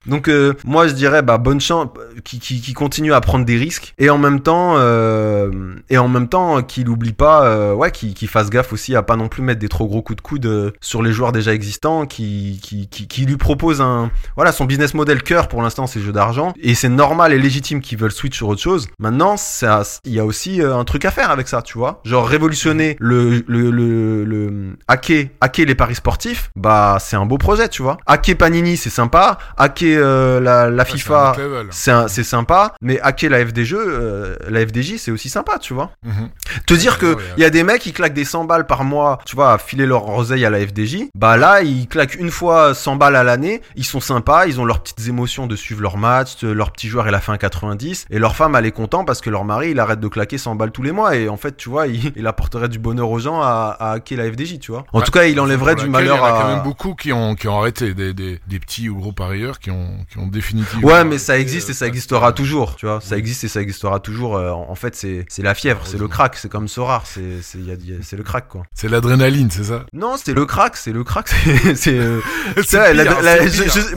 Donc 0.06 0.28
euh, 0.28 0.54
moi 0.64 0.86
je 0.86 0.92
dirais 0.92 1.22
bah 1.22 1.38
bonne 1.38 1.60
chance, 1.60 1.88
qui, 2.24 2.38
qui, 2.38 2.60
qui 2.60 2.72
continue 2.72 3.12
à 3.12 3.20
prendre 3.20 3.44
des 3.44 3.56
risques 3.56 3.94
et 3.98 4.10
en 4.10 4.18
même 4.18 4.40
temps 4.40 4.74
euh, 4.76 5.74
et 5.90 5.98
en 5.98 6.08
même 6.08 6.28
temps 6.28 6.62
qu'il 6.62 6.88
oublie 6.88 7.12
pas, 7.12 7.44
euh, 7.46 7.74
ouais, 7.74 7.90
qu'il 7.90 8.14
qu'il 8.14 8.28
fasse 8.28 8.50
gaffe 8.50 8.72
aussi 8.72 8.94
à 8.94 9.02
pas 9.02 9.16
non 9.16 9.28
plus 9.28 9.42
mettre 9.42 9.60
des 9.60 9.68
trop 9.68 9.86
gros 9.86 10.02
coups 10.02 10.16
de 10.16 10.20
coude 10.22 10.46
euh, 10.46 10.70
sur 10.80 11.02
les 11.02 11.12
joueurs 11.12 11.32
déjà 11.32 11.54
existants, 11.54 12.06
qui 12.06 12.60
qui, 12.62 12.88
qui, 12.88 13.06
qui 13.06 13.24
lui 13.24 13.36
propose 13.36 13.80
un, 13.80 14.10
voilà, 14.36 14.52
son 14.52 14.64
business 14.64 14.94
model 14.94 15.22
cœur 15.22 15.48
pour 15.48 15.62
l'instant 15.62 15.86
c'est 15.86 16.00
jeu 16.00 16.12
d'argent 16.12 16.52
et 16.60 16.74
c'est 16.74 16.88
normal 16.88 17.32
et 17.32 17.38
légitime 17.38 17.80
qu'ils 17.80 17.98
veulent 17.98 18.12
switch 18.12 18.36
sur 18.36 18.48
autre 18.48 18.60
chose. 18.60 18.88
Maintenant 18.98 19.36
ça, 19.36 19.82
il 20.04 20.12
y 20.12 20.20
a 20.20 20.24
aussi 20.24 20.60
euh, 20.60 20.76
un 20.76 20.84
truc 20.84 21.04
à 21.04 21.10
faire 21.10 21.30
avec 21.30 21.48
ça, 21.48 21.62
tu 21.62 21.78
vois, 21.78 22.00
genre 22.04 22.26
révolutionner 22.26 22.96
le 23.00 23.44
le 23.46 23.70
le, 23.70 24.24
le 24.24 24.76
hacker 24.88 25.26
hacker 25.40 25.66
les 25.66 25.74
paris 25.74 25.94
sportifs, 25.94 26.50
bah 26.56 26.98
c'est 27.00 27.16
un 27.16 27.26
beau 27.26 27.38
projet, 27.38 27.68
tu 27.68 27.82
vois. 27.82 27.96
Hacker 28.06 28.36
Panini 28.36 28.76
c'est 28.76 28.90
sympa, 28.90 29.38
hacker 29.56 29.93
euh, 29.96 30.40
la, 30.40 30.70
la 30.70 30.84
Ouais, 30.84 30.88
c'est 30.90 30.96
FIFA 30.98 32.08
c'est 32.08 32.24
sympa, 32.24 32.74
mais 32.80 33.00
hacker 33.00 33.30
la 33.30 33.44
FDJ, 33.46 33.74
euh, 33.74 34.36
la 34.48 34.66
FDJ, 34.66 34.96
c'est 34.98 35.10
aussi 35.10 35.28
sympa, 35.28 35.58
tu 35.58 35.74
vois. 35.74 35.90
Mhm. 36.04 36.28
Te 36.66 36.74
dire 36.74 36.98
que 36.98 37.16
il 37.36 37.42
y 37.42 37.44
a 37.44 37.50
des 37.50 37.62
mecs 37.64 37.80
qui 37.82 37.92
claquent 37.92 38.14
des 38.14 38.24
100 38.24 38.44
balles 38.44 38.66
par 38.66 38.84
mois, 38.84 39.18
tu 39.26 39.36
vois, 39.36 39.52
à 39.52 39.58
filer 39.58 39.86
leur 39.86 40.02
roseille 40.02 40.44
à 40.44 40.50
la 40.50 40.58
FDJ, 40.66 41.08
bah 41.14 41.36
là, 41.36 41.62
ils 41.62 41.88
claquent 41.88 42.14
une 42.16 42.30
fois 42.30 42.74
100 42.74 42.96
balles 42.96 43.16
à 43.16 43.24
l'année, 43.24 43.60
ils 43.76 43.84
sont 43.84 44.00
sympas, 44.00 44.46
ils 44.46 44.60
ont 44.60 44.64
leurs 44.64 44.82
petites 44.82 45.06
émotions 45.08 45.46
de 45.46 45.56
suivre 45.56 45.80
leur 45.82 45.96
match, 45.96 46.38
de- 46.42 46.48
leur 46.52 46.70
petit 46.72 46.88
joueur 46.88 47.08
il 47.08 47.14
a 47.14 47.20
fait 47.20 47.32
un 47.32 47.38
90, 47.38 48.06
et 48.10 48.18
leur 48.18 48.36
femme 48.36 48.54
elle 48.56 48.66
est 48.66 48.70
contente 48.72 49.06
parce 49.06 49.20
que 49.20 49.30
leur 49.30 49.44
mari 49.44 49.70
il 49.70 49.80
arrête 49.80 50.00
de 50.00 50.08
claquer 50.08 50.38
100 50.38 50.54
balles 50.54 50.70
tous 50.72 50.82
les 50.82 50.92
mois, 50.92 51.16
et 51.16 51.28
en 51.28 51.36
fait, 51.36 51.56
tu 51.56 51.68
vois, 51.68 51.86
il, 51.88 52.12
il 52.16 52.26
apporterait 52.26 52.68
du 52.68 52.78
bonheur 52.78 53.10
aux 53.10 53.18
gens 53.18 53.40
à, 53.42 53.76
à 53.78 53.90
hacker 53.92 54.18
la 54.18 54.30
FDJ, 54.30 54.58
tu 54.60 54.72
vois. 54.72 54.84
En 54.92 55.00
tout 55.00 55.10
cas, 55.10 55.24
il 55.24 55.38
enlèverait 55.40 55.74
du 55.74 55.88
malheur 55.88 56.16
Il 56.16 56.18
y 56.18 56.22
en 56.22 56.24
a 56.24 56.30
quand 56.30 56.46
à... 56.48 56.54
même 56.54 56.62
beaucoup 56.62 56.94
qui 56.94 57.12
ont, 57.12 57.34
qui 57.34 57.48
ont 57.48 57.58
arrêté, 57.58 57.94
des, 57.94 58.12
des, 58.14 58.40
des 58.46 58.58
petits 58.58 58.88
ou 58.88 58.96
gros 58.96 59.12
parieurs 59.12 59.58
qui 59.58 59.70
ont, 59.70 59.83
qui 60.10 60.18
ont 60.18 60.26
définitivement. 60.26 60.86
Ouais, 60.88 61.04
mais 61.04 61.18
ça 61.18 61.32
arrêté, 61.32 61.42
existe 61.42 61.68
et 61.68 61.72
euh, 61.72 61.74
ça 61.74 61.86
existera 61.86 62.32
toujours, 62.32 62.76
tu 62.76 62.86
vois. 62.86 63.00
Ça 63.00 63.16
existe 63.16 63.44
et 63.44 63.48
ça 63.48 63.60
existera 63.60 64.00
toujours. 64.00 64.36
euh, 64.36 64.50
en 64.50 64.74
fait, 64.74 64.94
c'est 64.94 65.42
la 65.42 65.54
fièvre, 65.54 65.86
c'est 65.86 65.98
le 65.98 66.08
crack, 66.08 66.36
c'est 66.36 66.48
comme 66.48 66.68
Sorar, 66.68 67.06
c'est 67.06 67.22
a- 67.56 67.72
a- 67.72 68.16
le 68.16 68.22
crack 68.22 68.48
quoi. 68.48 68.62
C'est 68.74 68.88
l'adrénaline, 68.88 69.50
c'est 69.50 69.64
ça? 69.64 69.86
Non, 69.92 70.16
c'est 70.22 70.34
le 70.34 70.46
crack, 70.46 70.76
c'est 70.76 70.92
le 70.92 71.04
crack, 71.04 71.28
c'est 71.74 71.98
euh, 71.98 72.20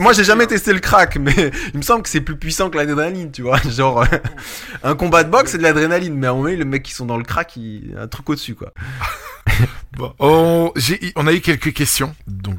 moi 0.00 0.12
j'ai 0.12 0.24
jamais 0.24 0.46
testé 0.46 0.72
le 0.72 0.80
crack, 0.80 1.16
mais 1.16 1.34
il 1.74 1.78
me 1.78 1.82
semble 1.82 2.02
que 2.02 2.08
c'est 2.08 2.20
plus 2.20 2.36
puissant 2.36 2.70
que 2.70 2.76
l'adrénaline, 2.76 3.30
tu 3.32 3.42
vois. 3.42 3.58
Genre 3.68 4.02
euh, 4.02 4.18
un 4.82 4.94
combat 4.94 5.24
de 5.24 5.30
boxe 5.30 5.52
c'est 5.52 5.58
de 5.58 5.62
l'adrénaline, 5.62 6.14
mais 6.14 6.26
à 6.26 6.30
un 6.30 6.34
moment 6.34 6.48
les 6.48 6.64
mecs 6.64 6.82
qui 6.82 6.92
sont 6.92 7.06
dans 7.06 7.16
le 7.16 7.24
crack, 7.24 7.56
il 7.56 7.96
un 7.98 8.08
truc 8.08 8.28
au-dessus 8.30 8.54
quoi. 8.54 8.72
Bon, 9.96 10.14
on, 10.18 10.72
a 11.26 11.32
eu 11.32 11.40
quelques 11.40 11.72
questions, 11.72 12.14
donc 12.26 12.58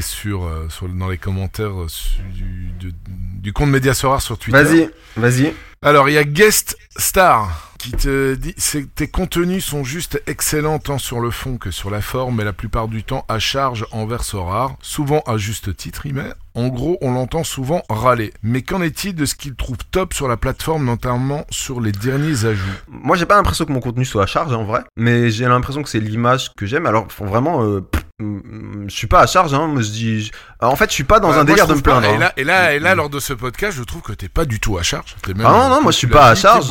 sur, 0.00 0.44
euh, 0.44 0.68
sur, 0.68 0.88
dans 0.88 1.08
les 1.08 1.18
commentaires 1.18 1.82
euh, 1.82 1.86
du, 2.32 2.92
du 3.40 3.52
compte 3.52 3.70
Mediasorar 3.70 4.20
sur 4.20 4.38
Twitter. 4.38 4.62
Vas-y, 4.62 4.90
vas-y. 5.16 5.54
Alors, 5.80 6.08
il 6.08 6.14
y 6.14 6.18
a 6.18 6.24
Guest 6.24 6.76
Star 6.96 7.72
qui 7.78 7.92
te 7.92 8.34
dit 8.34 8.54
tes 8.96 9.06
contenus 9.06 9.64
sont 9.64 9.84
juste 9.84 10.20
excellents 10.26 10.80
tant 10.80 10.98
sur 10.98 11.20
le 11.20 11.30
fond 11.30 11.58
que 11.58 11.70
sur 11.70 11.90
la 11.90 12.00
forme, 12.00 12.36
mais 12.36 12.44
la 12.44 12.52
plupart 12.52 12.88
du 12.88 13.04
temps 13.04 13.24
à 13.28 13.38
charge 13.38 13.86
envers 13.92 14.24
Sorar, 14.24 14.74
souvent 14.82 15.22
à 15.26 15.36
juste 15.36 15.76
titre, 15.76 16.04
il 16.04 16.14
met. 16.14 16.32
En 16.54 16.68
gros, 16.68 16.98
on 17.00 17.12
l'entend 17.12 17.44
souvent 17.44 17.84
râler. 17.88 18.32
Mais 18.42 18.62
qu'en 18.62 18.82
est-il 18.82 19.14
de 19.14 19.24
ce 19.24 19.36
qu'il 19.36 19.54
trouve 19.54 19.76
top 19.92 20.12
sur 20.12 20.26
la 20.26 20.36
plateforme, 20.36 20.84
notamment 20.84 21.46
sur 21.50 21.80
les 21.80 21.92
derniers 21.92 22.44
ajouts? 22.44 22.66
Moi, 22.88 23.16
j'ai 23.16 23.26
pas 23.26 23.36
l'impression 23.36 23.64
que 23.64 23.72
mon 23.72 23.80
contenu 23.80 24.04
soit 24.04 24.24
à 24.24 24.26
charge 24.26 24.52
en 24.52 24.64
vrai, 24.64 24.82
mais 24.96 25.30
j'ai 25.30 25.44
l'impression 25.46 25.84
que 25.84 25.88
c'est 25.88 26.00
l'image 26.00 26.52
que 26.56 26.66
j'aime. 26.66 26.86
Alors, 26.86 27.06
vraiment, 27.20 27.62
euh, 27.62 27.80
pff, 27.80 28.02
je 28.20 28.88
suis 28.88 29.06
pas 29.06 29.20
à 29.20 29.26
charge. 29.26 29.54
Hein, 29.54 29.72
je 29.78 29.88
dis, 29.90 30.30
en 30.60 30.74
fait, 30.76 30.88
je 30.90 30.94
suis 30.94 31.04
pas 31.04 31.20
dans 31.20 31.30
Bah, 31.30 31.40
un 31.40 31.44
délire 31.44 31.66
de 31.68 31.74
me 31.74 31.80
pas. 31.80 32.00
plaindre. 32.00 32.06
Et 32.06 32.16
hein. 32.16 32.18
là, 32.18 32.32
et 32.36 32.44
là, 32.44 32.74
et 32.74 32.78
là, 32.80 32.94
lors 32.94 33.08
de 33.10 33.20
ce 33.20 33.32
podcast, 33.32 33.76
je 33.78 33.82
trouve 33.84 34.02
que 34.02 34.12
t'es 34.12 34.28
pas 34.28 34.44
du 34.44 34.58
tout 34.58 34.76
à 34.76 34.82
charge. 34.82 35.14
T'es 35.22 35.34
même- 35.34 35.46
Ah 35.46 35.52
non, 35.52 35.68
non, 35.76 35.82
moi 35.82 35.92
je 35.92 35.98
suis 35.98 36.06
pas 36.08 36.26
à 36.28 36.34
charge. 36.34 36.66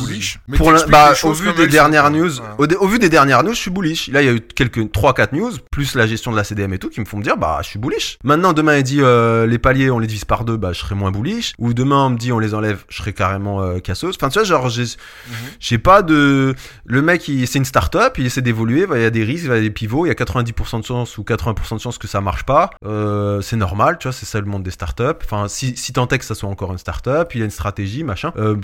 Pour 0.56 0.68
t'expliques 0.70 0.90
bah, 0.92 1.14
au 1.22 1.32
vu 1.32 1.52
des 1.54 1.66
dernières 1.66 2.10
news, 2.10 2.30
au, 2.58 2.66
dé- 2.66 2.76
au 2.76 2.86
vu 2.86 2.98
des 2.98 3.08
dernières 3.08 3.42
news, 3.42 3.54
je 3.54 3.58
suis 3.60 3.70
bullish. 3.70 4.08
Là, 4.08 4.20
il 4.22 4.26
y 4.26 4.28
a 4.28 4.32
eu 4.32 4.40
quelques 4.40 4.78
3-4 4.92 5.34
news, 5.34 5.52
plus 5.70 5.94
la 5.94 6.06
gestion 6.06 6.32
de 6.32 6.36
la 6.36 6.44
CDM 6.44 6.72
et 6.74 6.78
tout, 6.78 6.90
qui 6.90 7.00
me 7.00 7.06
font 7.06 7.16
me 7.16 7.22
dire, 7.22 7.36
bah, 7.38 7.60
je 7.62 7.68
suis 7.68 7.78
bullish. 7.78 8.18
Maintenant, 8.24 8.52
demain, 8.52 8.76
il 8.76 8.82
dit, 8.82 9.00
euh, 9.00 9.46
les 9.46 9.58
paliers, 9.58 9.90
on 9.90 9.98
les 9.98 10.06
divise 10.06 10.24
par 10.26 10.44
deux, 10.44 10.56
bah, 10.58 10.72
je 10.74 10.80
serai 10.80 10.94
moins 10.94 11.10
bullish. 11.10 11.54
Ou 11.58 11.72
demain, 11.72 12.04
on 12.06 12.10
me 12.10 12.18
dit, 12.18 12.30
on 12.32 12.38
les 12.38 12.52
enlève, 12.54 12.84
je 12.90 12.98
serai 12.98 13.12
carrément 13.14 13.62
euh, 13.62 13.78
cassos. 13.78 14.14
Enfin, 14.16 14.28
tu 14.28 14.38
vois, 14.38 14.44
genre, 14.44 14.68
j'ai, 14.68 14.84
j'ai 15.60 15.78
pas 15.78 16.02
de, 16.02 16.54
le 16.84 17.02
mec, 17.02 17.26
il, 17.28 17.46
c'est 17.48 17.58
une 17.58 17.64
start-up, 17.64 18.14
il 18.18 18.26
essaie 18.26 18.42
d'évoluer, 18.42 18.86
bah, 18.86 18.98
il 18.98 19.02
y 19.02 19.06
a 19.06 19.10
des 19.10 19.24
risques, 19.24 19.44
il 19.46 19.50
y 19.50 19.52
a 19.56 19.60
des 19.60 19.70
pivots, 19.70 20.04
il 20.04 20.08
y 20.08 20.12
a 20.12 20.14
90% 20.14 20.80
de 20.80 20.84
chance 20.84 21.16
ou 21.16 21.22
80% 21.22 21.37
de 21.76 21.80
chance 21.80 21.98
que 21.98 22.06
ça 22.08 22.20
marche 22.20 22.44
pas. 22.44 22.70
Euh, 22.84 23.40
c'est 23.40 23.56
normal, 23.56 23.98
tu 23.98 24.04
vois, 24.08 24.12
c'est 24.12 24.26
ça 24.26 24.40
le 24.40 24.46
monde 24.46 24.62
des 24.62 24.70
start-up. 24.70 25.22
Enfin, 25.24 25.48
si, 25.48 25.76
si 25.76 25.92
tant 25.92 26.06
est 26.08 26.18
que 26.18 26.24
ça 26.24 26.34
soit 26.34 26.48
encore 26.48 26.72
une 26.72 26.78
start-up, 26.78 27.34
il 27.34 27.38
y 27.38 27.42
a 27.42 27.44
une 27.44 27.50
stratégie, 27.50 28.04
machin. 28.04 28.32
Euh, 28.36 28.56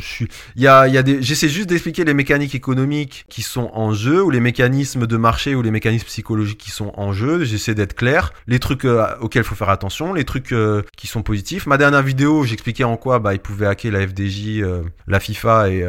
il 0.56 0.62
y 0.62 0.66
a, 0.68 0.86
y 0.88 0.98
a 0.98 1.02
des, 1.02 1.22
j'essaie 1.22 1.48
juste 1.48 1.68
d'expliquer 1.68 2.04
les 2.04 2.14
mécaniques 2.14 2.54
économiques 2.54 3.24
qui 3.28 3.42
sont 3.42 3.70
en 3.74 3.92
jeu 3.92 4.22
ou 4.22 4.30
les 4.30 4.40
mécanismes 4.40 5.06
de 5.06 5.16
marché 5.16 5.54
ou 5.54 5.62
les 5.62 5.70
mécanismes 5.70 6.06
psychologiques 6.06 6.58
qui 6.58 6.70
sont 6.70 6.92
en 6.96 7.12
jeu. 7.12 7.44
J'essaie 7.44 7.74
d'être 7.74 7.94
clair. 7.94 8.32
Les 8.46 8.58
trucs 8.58 8.84
euh, 8.84 9.06
auxquels 9.20 9.42
il 9.42 9.46
faut 9.46 9.54
faire 9.54 9.70
attention, 9.70 10.12
les 10.14 10.24
trucs 10.24 10.54
qui 10.96 11.06
sont 11.06 11.22
positifs. 11.22 11.66
Ma 11.66 11.76
dernière 11.78 12.02
vidéo, 12.02 12.44
j'expliquais 12.44 12.84
en 12.84 12.96
quoi 12.96 13.18
bah 13.18 13.34
ils 13.34 13.40
pouvaient 13.40 13.66
hacker 13.66 13.92
la 13.92 14.06
FDJ, 14.06 14.62
la 15.06 15.20
FIFA 15.20 15.68
et 15.70 15.86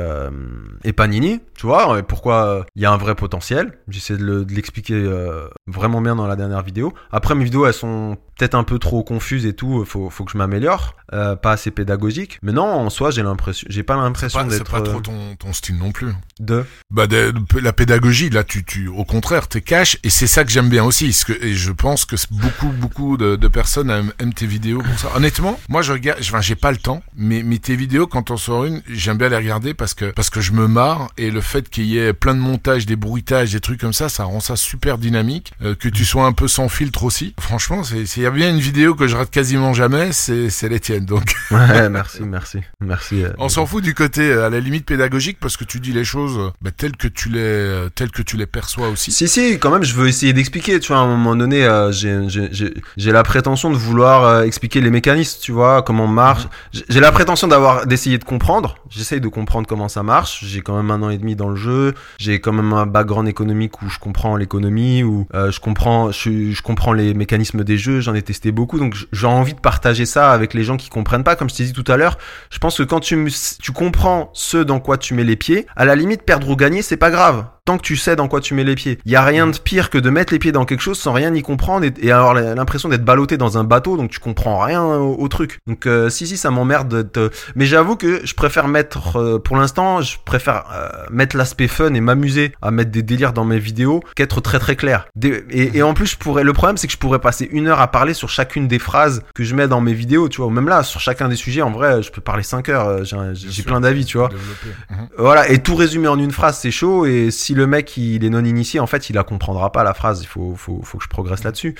et 0.83 0.93
Panini. 0.93 1.39
Tu 1.57 1.65
vois, 1.67 1.99
et 1.99 2.03
pourquoi 2.03 2.65
il 2.75 2.81
y 2.81 2.85
a 2.85 2.91
un 2.91 2.97
vrai 2.97 3.15
potentiel. 3.15 3.77
J'essaie 3.87 4.17
de 4.17 4.23
le- 4.23 4.45
de 4.45 4.53
l'expliquer 4.53 5.01
vraiment 5.67 6.01
bien 6.01 6.15
dans 6.15 6.27
la 6.27 6.35
dernière 6.35 6.61
vidéo. 6.61 6.74
Après 7.11 7.35
mes 7.35 7.43
vidéos 7.43 7.65
elles 7.65 7.73
sont 7.73 8.17
peut-être 8.37 8.55
un 8.55 8.63
peu 8.63 8.79
trop 8.79 9.03
confuses 9.03 9.45
et 9.45 9.53
tout. 9.53 9.85
Faut 9.85 10.09
faut 10.09 10.25
que 10.25 10.31
je 10.31 10.37
m'améliore. 10.37 10.95
Euh, 11.13 11.35
pas 11.35 11.51
assez 11.51 11.69
pédagogique. 11.71 12.39
Mais 12.41 12.51
non, 12.51 12.63
en 12.65 12.89
soi 12.89 13.11
j'ai 13.11 13.21
l'impression, 13.23 13.67
j'ai 13.69 13.83
pas 13.83 13.95
l'impression 13.95 14.39
Pas- 14.39 14.45
C'est 14.49 14.57
d'être 14.57 14.71
pas 14.71 14.79
euh, 14.79 14.83
trop 14.83 14.99
ton, 15.01 15.35
ton 15.35 15.53
style 15.53 15.77
non 15.77 15.91
plus. 15.91 16.07
de. 16.39 16.65
Bah, 16.91 17.05
de- 17.07 17.31
la 17.61 17.71
pédagogie, 17.73 18.29
là, 18.31 18.43
tu, 18.43 18.65
tu, 18.65 18.87
au 18.87 19.05
contraire, 19.05 19.47
t'es 19.47 19.61
cash, 19.61 19.97
et 20.03 20.09
c'est 20.09 20.27
ça 20.27 20.43
que 20.43 20.51
j'aime 20.51 20.67
bien 20.69 20.83
aussi. 20.83 21.05
parce 21.07 21.23
que- 21.25 21.43
et 21.45 21.53
je 21.55 21.71
pense 21.71 22.05
que 22.05 22.15
beaucoup, 22.31 22.69
beaucoup 22.69 23.17
de, 23.17 23.35
de 23.35 23.47
personnes 23.47 23.89
aiment, 23.91 24.11
aiment 24.19 24.33
tes 24.33 24.47
vidéos 24.47 24.81
pour 24.81 24.97
ça. 24.99 25.09
Honnêtement, 25.15 25.59
moi, 25.69 25.81
je 25.83 25.93
regarde, 25.93 26.19
enfin, 26.21 26.41
j'ai 26.41 26.55
pas 26.55 26.71
le 26.71 26.77
temps, 26.77 27.03
mais, 27.15 27.43
mais 27.43 27.59
tes 27.59 27.75
vidéos, 27.75 28.07
quand 28.07 28.31
on 28.31 28.37
sort 28.37 28.65
une, 28.65 28.81
j'aime 28.89 29.17
bien 29.19 29.29
les 29.29 29.37
regarder 29.37 29.73
parce 29.75 29.93
que, 29.93 30.05
parce 30.11 30.29
que 30.31 30.41
je 30.41 30.51
me 30.53 30.67
marre, 30.67 31.09
et 31.17 31.29
le 31.31 31.39
fait 31.41 31.69
qu'il 31.69 31.85
y 31.85 31.99
ait 31.99 32.13
plein 32.13 32.33
de 32.33 32.39
montages, 32.39 32.85
des 32.87 32.95
bruitages, 32.97 33.51
des 33.53 33.59
trucs 33.61 33.79
comme 33.79 33.93
ça, 33.93 34.09
ça 34.09 34.23
rend 34.25 34.39
ça 34.39 34.55
super 34.55 34.97
dynamique, 34.97 35.53
euh, 35.61 35.75
que 35.75 35.87
tu 35.87 36.03
sois 36.03 36.25
un 36.25 36.33
peu 36.33 36.47
sans 36.47 36.64
filtre 36.69 37.03
aussi. 37.03 37.33
Franchement, 37.39 37.83
s'il 37.83 38.23
y 38.23 38.25
a 38.25 38.31
bien 38.31 38.49
une 38.49 38.59
vidéo 38.59 38.95
que 38.95 39.07
je 39.07 39.15
rate 39.15 39.29
quasiment 39.31 39.73
jamais, 39.73 40.11
c'est, 40.11 40.49
les 40.69 40.79
tiennes. 40.79 41.05
Donc, 41.05 41.33
Ouais, 41.51 41.89
merci, 41.89 42.23
merci, 42.23 42.59
merci. 42.81 43.23
euh, 43.23 43.29
on 43.37 43.49
s'en 43.49 43.65
fout 43.65 43.83
du 43.83 43.93
côté, 43.93 44.21
euh, 44.21 44.47
à 44.47 44.49
la 44.49 44.59
limite 44.59 44.85
pédagogique, 44.85 45.37
parce 45.39 45.57
que 45.57 45.63
tu 45.63 45.79
dis 45.79 45.91
les 45.93 46.03
choses, 46.05 46.37
euh, 46.37 46.49
bah, 46.61 46.71
telles 46.75 46.97
que 46.97 47.07
tu 47.07 47.29
les, 47.29 47.87
telles 47.95 48.11
que 48.11 48.21
tu 48.21 48.37
les 48.37 48.45
perçois 48.47 48.89
aussi. 48.89 49.11
Si, 49.11 49.27
si, 49.27 49.59
quand 49.59 49.71
même, 49.71 49.83
je 49.83 49.93
veux 49.93 50.07
essayer 50.07 50.33
d'expliquer, 50.33 50.79
tu 50.79 50.89
vois, 50.89 50.97
à 50.97 51.01
un 51.01 51.07
moment 51.07 51.35
donné, 51.35 51.65
euh, 51.65 51.91
j'ai- 51.91 52.27
j'ai 52.29 52.49
j'ai- 52.51 52.73
j'ai 52.97 53.11
la 53.11 53.23
prétention 53.23 53.71
de 53.71 53.75
vouloir 53.77 54.23
euh, 54.23 54.43
expliquer 54.43 54.81
les 54.81 54.89
mécanismes, 54.89 55.39
tu 55.41 55.51
vois, 55.51 55.81
comment 55.83 56.07
marche. 56.07 56.47
J'ai- 56.73 56.83
J'ai 56.89 56.99
la 56.99 57.11
prétention 57.11 57.47
d'avoir, 57.47 57.85
d'essayer 57.85 58.17
de 58.17 58.23
comprendre. 58.23 58.77
J'essaye 58.89 59.21
de 59.21 59.27
comprendre 59.27 59.67
comment 59.67 59.87
ça 59.89 60.03
marche. 60.03 60.43
J'ai 60.45 60.61
quand 60.61 60.75
même 60.75 60.91
un 60.91 61.01
an 61.03 61.09
et 61.09 61.17
demi 61.17 61.35
dans 61.35 61.49
le 61.49 61.55
jeu. 61.55 61.93
J'ai 62.17 62.39
quand 62.39 62.53
même 62.53 62.73
un 62.73 62.85
background 62.85 63.27
économique 63.27 63.81
où 63.81 63.89
je 63.89 63.99
comprends 63.99 64.35
l'économie, 64.37 65.03
où 65.03 65.27
euh, 65.33 65.51
je 65.51 65.59
comprends, 65.59 66.11
je, 66.11 66.54
je 66.55 66.61
comprends 66.61 66.93
les 66.93 67.13
mécanismes 67.13 67.63
des 67.63 67.77
jeux. 67.77 67.99
J'en 67.99 68.15
ai 68.15 68.21
testé 68.21 68.51
beaucoup, 68.51 68.79
donc 68.79 68.95
j'ai 69.11 69.27
envie 69.27 69.53
de 69.53 69.59
partager 69.59 70.05
ça 70.05 70.31
avec 70.31 70.53
les 70.53 70.63
gens 70.63 70.77
qui 70.77 70.89
comprennent 70.89 71.23
pas. 71.23 71.35
Comme 71.35 71.49
je 71.49 71.55
t'ai 71.55 71.65
dit 71.65 71.73
tout 71.73 71.89
à 71.91 71.97
l'heure, 71.97 72.17
je 72.49 72.57
pense 72.59 72.77
que 72.77 72.83
quand 72.83 72.99
tu, 72.99 73.31
tu 73.61 73.71
comprends 73.71 74.31
ce 74.33 74.57
dans 74.57 74.79
quoi 74.79 74.97
tu 74.97 75.13
mets 75.13 75.23
les 75.23 75.35
pieds, 75.35 75.67
à 75.75 75.85
la 75.85 75.95
limite, 75.95 76.23
perdre 76.23 76.49
ou 76.49 76.55
gagner, 76.55 76.81
c'est 76.81 76.97
pas 76.97 77.11
grave. 77.11 77.45
Tant 77.65 77.77
que 77.77 77.81
tu 77.81 77.95
sais 77.97 78.15
dans 78.15 78.27
quoi 78.27 78.41
tu 78.41 78.53
mets 78.53 78.63
les 78.63 78.75
pieds. 78.75 78.99
Il 79.05 79.11
y 79.11 79.15
a 79.15 79.23
rien 79.23 79.47
de 79.47 79.57
pire 79.57 79.89
que 79.89 79.97
de 79.97 80.11
mettre 80.11 80.31
les 80.31 80.37
pieds 80.37 80.51
dans 80.51 80.65
quelque 80.65 80.81
chose 80.81 80.99
sans 80.99 81.13
rien 81.13 81.33
y 81.33 81.41
comprendre 81.41 81.83
et, 81.83 81.91
et 81.99 82.11
avoir 82.11 82.35
l'impression 82.35 82.89
d'être 82.89 83.03
ballotté 83.03 83.37
dans 83.37 83.57
un 83.57 83.63
bateau, 83.63 83.97
donc 83.97 84.11
tu 84.11 84.19
comprends 84.19 84.59
rien 84.59 84.83
au, 84.83 85.15
au 85.15 85.27
truc. 85.29 85.57
Donc 85.65 85.87
euh, 85.87 86.09
si 86.11 86.27
si, 86.27 86.37
ça 86.37 86.51
m'emmerde. 86.51 86.87
de 86.89 87.01
te- 87.01 87.31
Mais 87.55 87.65
j'avoue 87.65 87.95
que 87.95 88.23
je 88.23 88.35
préfère 88.35 88.67
mettre, 88.67 89.17
euh, 89.19 89.39
pour 89.39 89.57
l'instant, 89.57 90.01
je 90.01 90.17
préfère 90.23 90.65
euh, 90.75 90.89
mettre 91.09 91.35
l'aspect 91.35 91.67
fun 91.67 91.91
et 91.95 92.01
m'amuser 92.01 92.51
à 92.61 92.69
mettre 92.69 92.91
des 92.91 93.01
délires 93.01 93.33
dans 93.33 93.45
mes 93.45 93.57
vidéos 93.57 94.01
qu'être 94.15 94.41
très 94.41 94.59
très 94.59 94.75
clair. 94.75 95.07
Des- 95.15 95.43
et, 95.49 95.77
et 95.77 95.81
en 95.81 95.95
plus, 95.95 96.05
je 96.11 96.17
pourrais. 96.17 96.43
Le 96.43 96.53
problème, 96.53 96.77
c'est 96.77 96.85
que 96.85 96.93
je 96.93 96.99
pourrais 96.99 97.17
passer 97.19 97.49
une 97.51 97.67
heure 97.67 97.81
à 97.81 97.87
parler 97.87 98.13
sur 98.13 98.29
chacune 98.29 98.67
des 98.67 98.77
phrases 98.77 99.23
que 99.33 99.43
je 99.43 99.55
mets 99.55 99.67
dans 99.67 99.81
mes 99.81 99.93
vidéos, 99.93 100.29
tu 100.29 100.37
vois. 100.37 100.45
Ou 100.47 100.51
Même 100.51 100.69
là, 100.69 100.83
sur 100.83 100.99
chacun 100.99 101.29
des 101.29 101.35
sujets, 101.35 101.63
en 101.63 101.71
vrai, 101.71 102.03
je 102.03 102.11
peux 102.11 102.21
parler 102.21 102.43
5 102.43 102.69
heures. 102.69 102.87
euh, 102.87 103.03
J'ai 103.33 103.63
plein 103.63 103.81
d'avis, 103.81 104.05
tu 104.05 104.19
vois. 104.19 104.29
Développer. 104.29 105.09
Voilà, 105.17 105.49
et 105.49 105.63
tout 105.63 105.75
résumer 105.75 106.07
en 106.09 106.19
une 106.19 106.29
phrase, 106.31 106.59
c'est 106.61 106.69
chaud. 106.69 107.07
Et 107.07 107.31
si 107.31 107.54
le 107.55 107.67
mec 107.67 107.95
il 107.97 108.23
est 108.23 108.29
non 108.29 108.43
initié, 108.43 108.79
en 108.79 108.87
fait, 108.87 109.09
il 109.09 109.13
la 109.13 109.23
comprendra 109.23 109.71
pas 109.71 109.83
la 109.83 109.93
phrase. 109.93 110.21
Il 110.21 110.27
faut, 110.27 110.55
faut, 110.57 110.81
faut 110.83 110.97
que 110.97 111.03
je 111.03 111.09
progresse 111.09 111.43
là-dessus. 111.43 111.75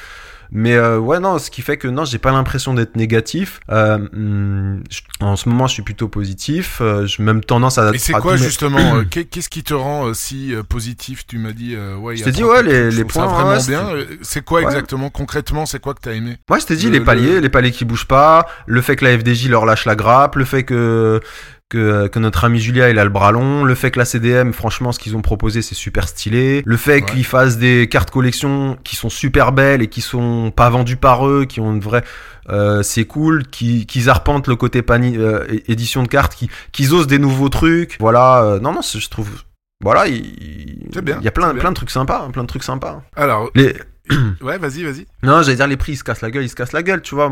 Mais 0.52 0.76
euh, 0.76 1.00
ouais, 1.00 1.20
non, 1.20 1.40
ce 1.40 1.50
qui 1.50 1.64
fait 1.64 1.76
que 1.78 1.88
non, 1.88 2.06
j'ai 2.06 2.20
pas 2.20 2.32
l'impression 2.32 2.76
d'être 2.76 2.96
négatif. 2.96 3.60
Euh, 3.72 4.78
je- 4.92 5.02
en 5.20 5.36
ce 5.36 5.50
moment, 5.50 5.66
je 5.66 5.74
suis 5.74 5.82
plutôt 5.82 6.08
positif. 6.08 6.78
Euh, 6.82 7.08
j'ai 7.08 7.24
même 7.24 7.44
tendance 7.44 7.80
à. 7.80 7.92
Et 7.94 7.98
c'est 7.98 8.14
quoi 8.14 8.38
justement 8.38 8.98
euh, 8.98 9.04
qu'est- 9.10 9.26
Qu'est-ce 9.26 9.50
qui 9.50 9.64
te 9.64 9.74
rend 9.74 10.14
si 10.14 10.54
positif? 10.70 11.26
Tu 11.26 11.40
m'as 11.40 11.52
dit, 11.52 11.76
ouais. 12.00 12.16
Je 12.16 12.24
t'ai 12.24 12.32
dit, 12.32 12.44
ouais, 12.44 12.62
les- 12.62 12.92
les 12.92 13.04
points, 13.06 13.26
vraiment 13.26 13.58
ouais, 13.58 13.68
bien. 13.68 13.90
C'est 14.22 14.46
quoi 14.46 14.60
Ouais. 14.60 14.66
exactement? 14.68 15.10
Concrètement, 15.10 15.66
c'est 15.66 15.80
quoi 15.80 15.96
que 15.96 16.02
t'as 16.02 16.14
aimé? 16.14 16.38
Moi, 16.48 16.60
je 16.60 16.66
t'ai 16.68 16.76
dit 16.76 16.86
Le- 16.88 17.00
les 17.00 17.02
paliers, 17.02 17.34
le- 17.36 17.40
les 17.40 17.50
paliers 17.50 17.72
qui 17.72 17.84
bougent 17.84 18.08
pas, 18.08 18.46
le 18.68 18.82
fait 18.82 18.96
que 18.96 19.04
la 19.06 19.18
FDJ 19.18 19.50
leur 19.50 19.66
lâche 19.66 19.86
la 19.86 19.96
grappe, 19.96 20.36
le 20.36 20.46
fait 20.46 20.64
que 20.64 21.22
que, 21.70 22.08
que 22.08 22.20
notre 22.20 22.44
ami 22.46 22.60
Julia 22.60 22.90
il 22.90 23.00
a 23.00 23.04
le 23.04 23.10
bras 23.10 23.32
long, 23.32 23.64
le 23.64 23.76
fait 23.76 23.90
que 23.92 23.98
la 24.00 24.06
CDM, 24.06 24.52
franchement, 24.52 24.92
ce 24.92 25.00
qu'ils 25.00 25.16
ont 25.16 25.22
proposé 25.22 25.62
c'est 25.62 25.76
super 25.76 26.08
stylé, 26.08 26.62
le 26.66 26.78
fait 26.78 26.96
Ouais. 26.96 27.02
qu'ils 27.02 27.26
fassent 27.26 27.58
des 27.58 27.88
cartes 27.90 28.12
collection 28.12 28.78
qui 28.84 28.96
sont 28.96 29.10
super 29.10 29.52
belles 29.52 29.82
et 29.82 29.88
qui 29.88 30.02
sont 30.02 30.52
pas 30.56 30.70
vendues 30.70 30.98
par 30.98 31.28
eux, 31.28 31.46
qui 31.46 31.60
ont 31.60 31.74
une 31.74 31.80
vraie, 31.80 32.04
euh, 32.50 32.84
c'est 32.84 33.06
cool, 33.06 33.48
qui- 33.48 33.86
qu'ils 33.88 34.10
arpentent 34.10 34.48
le 34.48 34.56
côté 34.56 34.82
pani, 34.84 35.18
euh, 35.18 35.44
édition 35.68 36.04
de 36.04 36.08
cartes, 36.08 36.36
qui- 36.36 36.50
qu'ils 36.72 36.94
osent 36.94 37.08
des 37.08 37.20
nouveaux 37.20 37.50
trucs, 37.50 37.98
voilà, 38.00 38.44
euh, 38.44 38.60
non 38.60 38.72
non, 38.74 38.82
je 38.82 39.10
trouve, 39.10 39.30
voilà, 39.84 40.08
il, 40.08 40.88
C'est 40.94 41.04
bien, 41.04 41.18
il 41.20 41.26
y 41.26 41.28
a 41.28 41.32
plein 41.32 41.54
plein 41.56 41.72
de 41.72 41.76
trucs 41.76 41.90
sympas, 41.92 42.26
hein, 42.28 42.32
plein 42.32 42.44
de 42.44 42.48
trucs 42.48 42.64
sympas. 42.64 43.02
Alors, 43.16 43.50
Les, 43.56 43.74
ouais, 44.42 44.58
vas-y, 44.58 44.84
vas-y. 44.84 45.06
non, 45.24 45.42
j'allais 45.42 45.56
dire 45.58 45.68
les 45.68 45.78
prix, 45.78 45.94
ils 45.94 45.98
se 45.98 46.04
cassent 46.04 46.22
la 46.22 46.32
gueule, 46.32 46.44
ils 46.44 46.50
se 46.50 46.56
cassent 46.56 46.74
la 46.74 46.84
gueule, 46.84 47.02
tu 47.02 47.16
vois. 47.16 47.30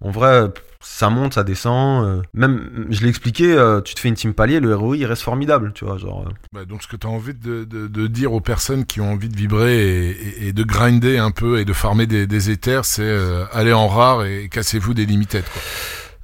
En 0.00 0.10
vrai, 0.10 0.52
ça 0.80 1.10
monte, 1.10 1.34
ça 1.34 1.44
descend. 1.44 2.04
euh, 2.06 2.22
Même, 2.34 2.86
je 2.90 3.00
l'ai 3.02 3.08
expliqué, 3.08 3.52
euh, 3.52 3.80
tu 3.80 3.94
te 3.94 4.00
fais 4.00 4.08
une 4.08 4.14
team 4.14 4.34
palier, 4.34 4.60
le 4.60 4.74
ROI, 4.74 4.96
il 4.98 5.06
reste 5.06 5.22
formidable, 5.22 5.72
tu 5.74 5.84
vois. 5.84 5.98
Genre, 5.98 6.26
euh. 6.28 6.32
Bah, 6.52 6.64
donc, 6.64 6.82
ce 6.82 6.88
que 6.88 6.96
tu 6.96 7.06
as 7.06 7.10
envie 7.10 7.34
de, 7.34 7.64
de, 7.64 7.86
de 7.88 8.06
dire 8.06 8.32
aux 8.32 8.40
personnes 8.40 8.84
qui 8.84 9.00
ont 9.00 9.12
envie 9.12 9.28
de 9.28 9.36
vibrer 9.36 10.16
et 10.40 10.52
de 10.52 10.62
grinder 10.62 11.18
un 11.18 11.30
peu 11.30 11.58
et 11.58 11.64
de 11.64 11.72
farmer 11.72 12.06
des, 12.06 12.26
des 12.26 12.50
éthers, 12.50 12.84
c'est 12.84 13.02
euh, 13.02 13.44
aller 13.52 13.72
en 13.72 13.88
rare 13.88 14.24
et 14.24 14.48
cassez-vous 14.48 14.94
des 14.94 15.06
limited. 15.06 15.42
Quoi. 15.52 15.62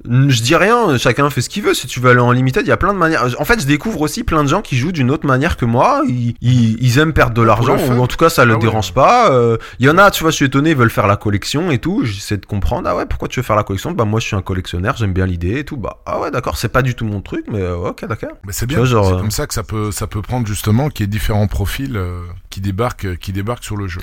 Je 0.09 0.43
dis 0.43 0.57
rien, 0.57 0.97
chacun 0.97 1.29
fait 1.29 1.43
ce 1.43 1.51
qu'il 1.51 1.63
veut. 1.63 1.75
Si 1.75 1.87
tu 1.87 2.01
veux 2.01 2.11
aller 2.11 2.21
en 2.21 2.33
limited, 2.33 2.65
il 2.65 2.69
y 2.69 2.73
a 2.73 2.77
plein 2.77 2.95
de 2.95 2.99
manières. 2.99 3.27
En 3.39 3.45
fait, 3.45 3.61
je 3.61 3.67
découvre 3.67 4.01
aussi 4.01 4.25
plein 4.25 4.43
de 4.43 4.49
gens 4.49 4.63
qui 4.63 4.77
jouent 4.79 4.93
d'une 4.93 5.11
autre 5.11 5.27
manière 5.27 5.57
que 5.57 5.67
moi. 5.67 6.03
Ils, 6.09 6.35
ils, 6.41 6.83
ils 6.83 6.99
aiment 6.99 7.13
perdre 7.13 7.35
de 7.35 7.43
l'argent, 7.43 7.77
ou 7.77 8.01
en 8.01 8.07
tout 8.07 8.17
cas, 8.17 8.31
ça 8.31 8.45
le 8.45 8.55
Ah 8.55 8.59
dérange 8.59 8.95
pas. 8.95 9.31
Euh, 9.31 9.59
Il 9.79 9.87
y 9.87 9.91
en 9.91 9.99
a, 9.99 10.11
tu 10.11 10.23
vois, 10.23 10.31
je 10.31 10.37
suis 10.37 10.47
étonné, 10.47 10.71
ils 10.71 10.77
veulent 10.77 10.91
faire 10.91 11.07
la 11.07 11.17
collection 11.17 11.71
et 11.71 11.79
tout. 11.79 12.05
J'essaie 12.05 12.39
de 12.39 12.47
comprendre. 12.47 12.89
Ah 12.89 12.97
ouais, 12.97 13.05
pourquoi 13.05 13.29
tu 13.29 13.41
veux 13.41 13.45
faire 13.45 13.57
la 13.57 13.63
collection? 13.63 13.91
Bah, 13.93 14.05
moi, 14.05 14.21
je 14.21 14.27
suis 14.27 14.37
un 14.37 14.43
collectionneur, 14.43 14.97
j'aime 14.97 15.13
bien 15.13 15.27
l'idée 15.27 15.59
et 15.59 15.65
tout. 15.65 15.77
Bah, 15.77 15.99
ah 16.07 16.19
ouais, 16.21 16.31
d'accord, 16.31 16.57
c'est 16.57 16.71
pas 16.71 16.83
du 16.83 16.95
tout 16.95 17.05
mon 17.05 17.21
truc, 17.21 17.45
mais 17.51 17.61
euh, 17.61 17.77
ok, 17.77 18.07
d'accord. 18.07 18.31
Mais 18.47 18.53
c'est 18.53 18.67
bien. 18.67 18.85
c'est 18.87 18.95
euh, 18.95 19.19
comme 19.19 19.31
ça 19.31 19.47
que 19.47 19.53
ça 19.55 19.63
peut, 19.63 19.91
ça 19.93 20.07
peut 20.07 20.23
prendre 20.23 20.47
justement 20.47 20.89
qu'il 20.89 21.05
y 21.05 21.05
ait 21.05 21.09
différents 21.09 21.47
profils 21.47 21.97
euh, 21.97 22.23
qui 22.51 22.61
débarquent, 22.61 23.05
euh, 23.07 23.17
qui 23.17 23.33
débarquent 23.33 23.65
sur 23.65 23.77
le 23.77 23.87
jeu. 23.89 24.01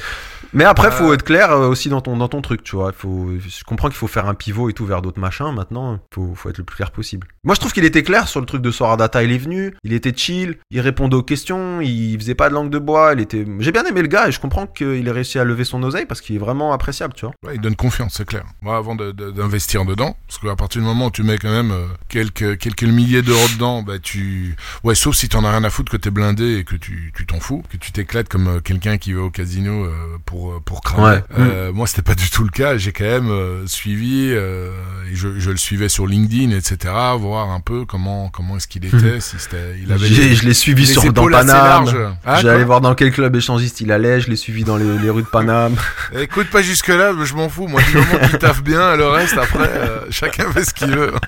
Mais 0.53 0.63
après, 0.63 0.89
faut 0.91 1.11
Euh, 1.11 1.13
être 1.13 1.23
clair 1.23 1.51
euh, 1.51 1.67
aussi 1.67 1.89
dans 1.89 2.01
ton, 2.01 2.17
dans 2.17 2.27
ton 2.29 2.41
truc, 2.41 2.63
tu 2.63 2.75
vois. 2.75 2.91
Faut, 2.93 3.29
je 3.45 3.63
comprends 3.65 3.89
qu'il 3.89 3.97
faut 3.97 4.07
faire 4.07 4.27
un 4.27 4.33
pivot 4.33 4.69
et 4.69 4.73
tout 4.73 4.85
vers 4.85 5.01
d'autres 5.01 5.19
machins. 5.19 5.51
Maintenant, 5.53 5.99
faut, 6.13 6.33
faut 6.35 6.49
être 6.49 6.57
le 6.57 6.63
plus 6.63 6.77
clair 6.77 6.91
possible. 6.91 7.27
Moi, 7.43 7.53
je 7.55 7.59
trouve 7.59 7.73
qu'il 7.73 7.85
était 7.85 8.03
clair 8.03 8.27
sur 8.27 8.39
le 8.39 8.45
truc 8.45 8.61
de 8.61 8.71
Sora 8.71 8.97
Data. 8.97 9.21
Il 9.23 9.31
est 9.31 9.37
venu, 9.37 9.75
il 9.83 9.93
était 9.93 10.13
chill, 10.15 10.57
il 10.71 10.79
répondait 10.79 11.15
aux 11.15 11.23
questions, 11.23 11.81
il 11.81 12.17
faisait 12.17 12.35
pas 12.35 12.49
de 12.49 12.53
langue 12.53 12.69
de 12.69 12.79
bois. 12.79 13.11
Il 13.13 13.19
était. 13.19 13.45
J'ai 13.59 13.71
bien 13.71 13.83
aimé 13.85 14.01
le 14.01 14.07
gars 14.07 14.27
et 14.27 14.31
je 14.31 14.39
comprends 14.39 14.65
qu'il 14.67 15.07
ait 15.07 15.11
réussi 15.11 15.37
à 15.39 15.43
lever 15.43 15.65
son 15.65 15.83
oseille 15.83 16.05
parce 16.05 16.21
qu'il 16.21 16.35
est 16.35 16.39
vraiment 16.39 16.71
appréciable, 16.73 17.13
tu 17.13 17.25
vois. 17.25 17.33
Ouais, 17.45 17.55
il 17.55 17.61
donne 17.61 17.75
confiance, 17.75 18.13
c'est 18.17 18.25
clair. 18.25 18.45
Moi, 18.61 18.77
avant 18.77 18.95
de- 18.95 19.11
de- 19.11 19.31
d'investir 19.31 19.83
dedans, 19.85 20.15
parce 20.27 20.39
qu'à 20.39 20.55
partir 20.55 20.81
du 20.81 20.87
moment 20.87 21.07
où 21.07 21.11
tu 21.11 21.23
mets 21.23 21.37
quand 21.37 21.51
même 21.51 21.73
quelques, 22.07 22.57
quelques 22.57 22.83
milliers 22.83 23.21
d'euros 23.21 23.47
dedans, 23.53 23.83
bah 23.83 23.99
tu... 23.99 24.55
Ouais, 24.83 24.95
sauf 24.95 25.15
si 25.15 25.27
t'en 25.29 25.43
as 25.43 25.51
rien 25.51 25.63
à 25.63 25.69
foutre, 25.69 25.91
que 25.91 25.97
t'es 25.97 26.11
blindé 26.11 26.57
et 26.57 26.63
que 26.63 26.75
tu 26.75 27.11
tu 27.15 27.25
t'en 27.25 27.39
fous, 27.39 27.63
que 27.69 27.77
tu 27.77 27.91
t'éclates 27.91 28.27
comme 28.37 28.47
euh, 28.57 28.59
quelqu'un 28.59 28.97
qui 28.99 29.13
va 29.13 29.21
au 29.21 29.29
casino 29.31 29.85
euh, 29.85 29.91
pour, 30.25 30.51
euh, 30.51 30.59
pour 30.63 30.81
cramer. 30.81 31.03
Ouais. 31.17 31.23
Euh, 31.39 31.71
Moi, 31.73 31.87
c'était 31.87 32.03
pas 32.03 32.13
du 32.13 32.29
tout 32.29 32.43
le 32.43 32.49
cas. 32.51 32.77
J'ai 32.77 32.91
quand 32.91 33.03
même 33.03 33.31
suivi, 33.67 34.29
et 34.29 35.15
je, 35.15 35.39
je 35.39 35.49
le 35.49 35.57
suivais 35.57 35.89
sur 35.89 36.05
LinkedIn, 36.05 36.51
etc., 36.55 36.93
voir 37.17 37.49
un 37.49 37.59
peu 37.61 37.85
comment, 37.85 38.29
comment 38.29 38.57
est-ce 38.57 38.67
qu'il 38.67 38.85
était, 38.85 39.19
si 39.19 39.37
c'était... 39.39 39.75
Il 39.81 39.91
avait 39.91 40.07
les- 40.07 40.35
je 40.35 40.45
l'ai 40.45 40.53
suivi 40.53 40.85
les 40.85 40.91
sur 40.93 41.11
dans 41.13 41.27
Paname. 41.27 42.15
Ah, 42.25 42.41
J'allais 42.41 42.63
voir 42.63 42.81
dans 42.81 42.93
quel 42.93 43.11
club 43.11 43.35
échangiste 43.35 43.81
il 43.81 43.91
allait. 43.91 44.21
Je 44.21 44.29
l'ai 44.29 44.35
suivi 44.35 44.63
dans 44.63 44.77
les, 44.77 44.97
les 44.99 45.09
rues 45.09 45.23
de 45.23 45.27
Paname. 45.27 45.75
Écoute 46.15 46.49
pas 46.51 46.61
jusque 46.61 46.89
là, 46.89 47.13
je 47.23 47.33
m'en 47.33 47.49
fous. 47.49 47.67
Moi, 47.67 47.81
du 47.81 47.97
moment 47.97 48.27
qu'il 48.29 48.37
taffe 48.37 48.61
bien, 48.61 48.95
le 48.95 49.07
reste 49.07 49.37
après, 49.37 49.71
chacun 50.11 50.51
fait 50.51 50.63
ce 50.63 50.73
qu'il 50.73 50.91
veut. 50.95 51.13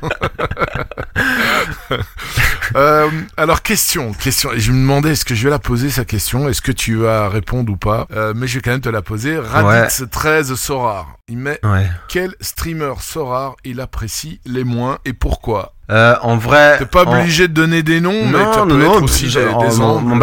Euh, 2.76 3.10
alors 3.36 3.64
question, 3.64 4.14
question. 4.14 4.54
Et 4.54 4.60
je 4.60 4.72
me 4.72 4.78
demandais 4.78 5.14
est-ce 5.14 5.26
que 5.26 5.34
je 5.34 5.44
vais 5.44 5.50
la 5.50 5.58
poser 5.58 5.90
sa 5.90 6.06
question, 6.06 6.48
est-ce 6.50 6.62
que 6.62 6.72
tu 6.72 6.99
vas 7.00 7.30
répondre 7.30 7.72
ou 7.72 7.78
pas. 7.78 8.08
Euh, 8.12 8.34
mais 8.36 8.48
je 8.48 8.56
vais 8.56 8.62
quand 8.62 8.72
même 8.72 8.82
te 8.82 8.90
la 8.90 9.02
poser. 9.02 9.38
Raditz 9.40 10.04
13 10.12 10.54
Sorar. 10.56 11.18
Il 11.28 11.38
met 11.38 11.60
Ouais. 11.66 11.90
quel 12.08 12.36
streamer 12.42 12.94
Sorar 13.00 13.56
il 13.64 13.80
apprécie 13.82 14.40
les 14.46 14.64
moins 14.64 15.00
et 15.06 15.14
pourquoi? 15.14 15.74
Euh, 15.92 16.16
en 16.22 16.38
vrai. 16.38 16.78
T'es 16.78 16.86
pas 16.86 17.04
en- 17.06 17.20
obligé 17.20 17.48
de 17.48 17.54
donner 17.54 17.82
des 17.84 18.00
noms, 18.00 18.26
mais 18.26 18.38
Non, 18.44 18.54
ça 18.54 18.60
non, 18.60 18.68
peut 18.68 18.84
non, 18.84 18.94
être 18.98 19.04
aussi 19.04 19.30
je- 19.30 19.40
des, 19.40 19.46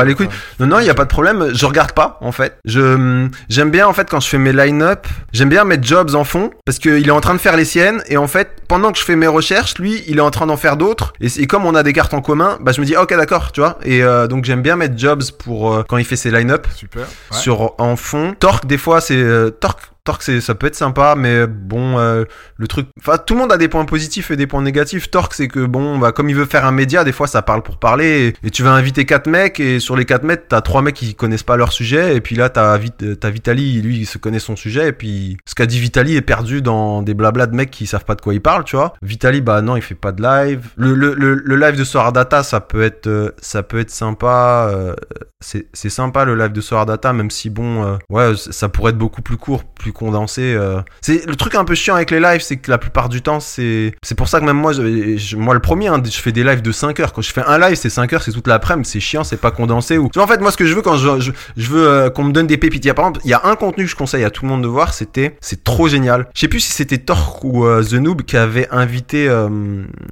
les 0.04 0.14
couilles. 0.14 0.28
Non, 0.60 0.66
non, 0.66 0.78
il 0.78 0.86
y 0.86 0.90
a 0.90 0.94
pas 0.94 1.04
de 1.04 1.08
problème. 1.08 1.50
Je 1.54 1.66
regarde 1.66 1.92
pas, 1.92 2.18
en 2.20 2.30
fait. 2.32 2.58
Je 2.64 3.26
j'aime 3.48 3.70
bien, 3.70 3.86
en 3.88 3.92
fait, 3.92 4.08
quand 4.08 4.20
je 4.20 4.28
fais 4.28 4.38
mes 4.38 4.52
line-up, 4.52 5.06
j'aime 5.32 5.48
bien 5.48 5.64
mettre 5.64 5.84
Jobs 5.84 6.14
en 6.14 6.24
fond 6.24 6.50
parce 6.64 6.78
qu'il 6.78 7.06
est 7.06 7.10
en 7.10 7.20
train 7.20 7.34
de 7.34 7.38
faire 7.40 7.56
les 7.56 7.64
siennes 7.64 8.02
et 8.08 8.16
en 8.16 8.28
fait, 8.28 8.48
pendant 8.68 8.92
que 8.92 8.98
je 8.98 9.04
fais 9.04 9.16
mes 9.16 9.26
recherches, 9.26 9.76
lui, 9.78 10.02
il 10.06 10.18
est 10.18 10.20
en 10.22 10.30
train 10.30 10.46
d'en 10.46 10.56
faire 10.56 10.76
d'autres. 10.76 11.12
Et, 11.20 11.46
comme 11.46 11.64
on 11.66 11.74
a 11.74 11.82
des 11.82 11.92
cartes 11.92 12.14
en 12.14 12.20
commun, 12.20 12.58
bah 12.60 12.72
je 12.72 12.80
me 12.80 12.86
dis, 12.86 12.94
ah, 12.94 13.02
ok, 13.02 13.16
d'accord, 13.16 13.50
tu 13.52 13.60
vois. 13.60 13.78
Et 13.84 14.02
euh, 14.02 14.26
donc 14.28 14.44
j'aime 14.44 14.62
bien 14.62 14.76
mettre 14.76 14.96
Jobs 14.96 15.22
pour 15.44 15.72
euh, 15.74 15.82
quand 15.88 15.96
il 15.96 16.04
fait 16.04 16.16
ses 16.16 16.30
line-up 16.30 16.66
Super. 16.74 17.02
Ouais. 17.02 17.38
sur 17.38 17.74
en 17.78 17.96
fond. 17.96 18.34
Torque, 18.38 18.66
des 18.66 18.78
fois, 18.78 19.00
c'est 19.00 19.16
euh, 19.16 19.50
Torque. 19.50 19.82
Torque, 20.06 20.22
ça 20.22 20.54
peut 20.54 20.68
être 20.68 20.76
sympa, 20.76 21.14
mais 21.16 21.46
bon, 21.46 21.98
euh, 21.98 22.24
le 22.56 22.68
truc. 22.68 22.86
Enfin, 22.98 23.18
tout 23.18 23.34
le 23.34 23.40
monde 23.40 23.52
a 23.52 23.58
des 23.58 23.68
points 23.68 23.84
positifs 23.84 24.30
et 24.30 24.36
des 24.36 24.46
points 24.46 24.62
négatifs. 24.62 25.10
Torque, 25.10 25.34
c'est 25.34 25.48
que 25.48 25.66
bon, 25.66 25.98
bah, 25.98 26.12
comme 26.12 26.30
il 26.30 26.36
veut 26.36 26.46
faire 26.46 26.64
un 26.64 26.70
média, 26.72 27.04
des 27.04 27.12
fois, 27.12 27.26
ça 27.26 27.42
parle 27.42 27.62
pour 27.62 27.78
parler. 27.78 28.32
Et, 28.42 28.50
tu 28.50 28.62
vas 28.62 28.70
inviter 28.70 29.04
quatre 29.04 29.26
mecs, 29.26 29.60
et 29.60 29.80
sur 29.80 29.96
les 29.96 30.04
quatre 30.04 30.22
mecs, 30.22 30.48
t'as 30.48 30.60
trois 30.62 30.80
mecs 30.80 30.94
qui 30.94 31.14
connaissent 31.14 31.42
pas 31.42 31.56
leur 31.56 31.72
sujet. 31.72 32.16
Et 32.16 32.20
puis 32.20 32.36
là, 32.36 32.48
t'as, 32.48 32.78
Vit- 32.78 33.18
t'as 33.20 33.30
Vitali, 33.30 33.82
lui, 33.82 33.98
il 33.98 34.06
se 34.06 34.16
connaît 34.18 34.38
son 34.38 34.56
sujet. 34.56 34.88
Et 34.88 34.92
puis, 34.92 35.36
ce 35.44 35.54
qu'a 35.54 35.66
dit 35.66 35.80
Vitali 35.80 36.16
est 36.16 36.22
perdu 36.22 36.62
dans 36.62 37.02
des 37.02 37.14
blablas 37.14 37.46
de 37.46 37.56
mecs 37.56 37.70
qui 37.70 37.86
savent 37.86 38.04
pas 38.04 38.14
de 38.14 38.20
quoi 38.20 38.32
il 38.32 38.40
parle, 38.40 38.64
tu 38.64 38.76
vois. 38.76 38.94
Vitali, 39.02 39.40
bah 39.40 39.60
non, 39.60 39.76
il 39.76 39.82
fait 39.82 39.94
pas 39.96 40.12
de 40.12 40.22
live. 40.22 40.68
Le, 40.76 40.94
le, 40.94 41.14
le, 41.14 41.56
live 41.56 41.76
de 41.76 41.84
Solar 41.84 42.12
Data, 42.12 42.42
ça 42.42 42.60
peut 42.60 42.82
être, 42.82 43.08
euh, 43.08 43.32
ça 43.42 43.62
peut 43.64 43.80
être 43.80 43.90
sympa. 43.90 44.70
euh, 44.72 44.94
c'est 45.42 45.90
sympa 45.90 46.24
le 46.24 46.34
live 46.34 46.52
de 46.52 46.60
Solar 46.60 46.86
Data, 46.86 47.12
même 47.12 47.30
si 47.30 47.50
bon, 47.50 47.84
euh, 47.84 47.96
ouais, 48.08 48.32
ça 48.36 48.68
pourrait 48.68 48.90
être 48.90 48.98
beaucoup 48.98 49.22
plus 49.22 49.36
court, 49.36 49.64
plus 49.64 49.92
condensé. 49.96 50.54
euh. 50.54 50.80
C'est 51.00 51.26
le 51.26 51.34
truc 51.36 51.54
un 51.54 51.64
peu 51.64 51.74
chiant 51.74 51.94
avec 51.94 52.10
les 52.10 52.20
lives, 52.20 52.40
c'est 52.42 52.56
que 52.56 52.70
la 52.70 52.78
plupart 52.78 53.08
du 53.08 53.22
temps, 53.22 53.40
c'est 53.40 53.94
c'est 54.02 54.14
pour 54.14 54.28
ça 54.28 54.40
que 54.40 54.44
même 54.44 54.56
moi, 54.56 54.72
je, 54.72 55.16
je- 55.16 55.36
moi 55.36 55.54
le 55.54 55.60
premier, 55.60 55.88
hein, 55.88 56.02
je 56.04 56.10
fais 56.18 56.32
des 56.32 56.44
lives 56.44 56.62
de 56.62 56.72
5 56.72 57.00
heures. 57.00 57.12
Quand 57.12 57.22
je 57.22 57.32
fais 57.32 57.42
un 57.46 57.58
live, 57.58 57.74
c'est 57.76 57.90
5 57.90 58.12
heures, 58.12 58.22
c'est 58.22 58.32
toute 58.32 58.46
l'après-midi, 58.46 58.88
c'est 58.88 59.00
chiant, 59.00 59.24
c'est 59.24 59.36
pas 59.40 59.50
condensé. 59.50 59.98
Ou 59.98 60.08
tu 60.12 60.18
vois, 60.18 60.24
en 60.24 60.28
fait, 60.28 60.40
moi, 60.40 60.50
ce 60.50 60.56
que 60.56 60.66
je 60.66 60.74
veux 60.74 60.82
quand 60.82 60.96
je, 60.96 61.20
je, 61.20 61.32
je 61.56 61.68
veux 61.68 61.88
euh, 61.88 62.10
qu'on 62.10 62.24
me 62.24 62.32
donne 62.32 62.46
des 62.46 62.56
pépites, 62.58 62.84
il 62.84 62.88
y 62.88 62.90
a 62.90 62.94
par 62.94 63.06
exemple, 63.06 63.20
il 63.24 63.30
y 63.30 63.34
a 63.34 63.40
un 63.44 63.56
contenu 63.56 63.84
que 63.84 63.90
je 63.90 63.96
conseille 63.96 64.24
à 64.24 64.30
tout 64.30 64.44
le 64.44 64.50
monde 64.50 64.62
de 64.62 64.68
voir, 64.68 64.94
c'était, 64.94 65.36
c'est 65.40 65.64
trop 65.64 65.88
génial. 65.88 66.26
Je 66.34 66.40
sais 66.40 66.48
plus 66.48 66.60
si 66.60 66.72
c'était 66.72 66.98
Torque 66.98 67.42
ou 67.44 67.64
euh, 67.64 67.82
The 67.82 67.94
Noob 67.94 68.22
qui 68.22 68.36
avait 68.36 68.68
invité, 68.70 69.28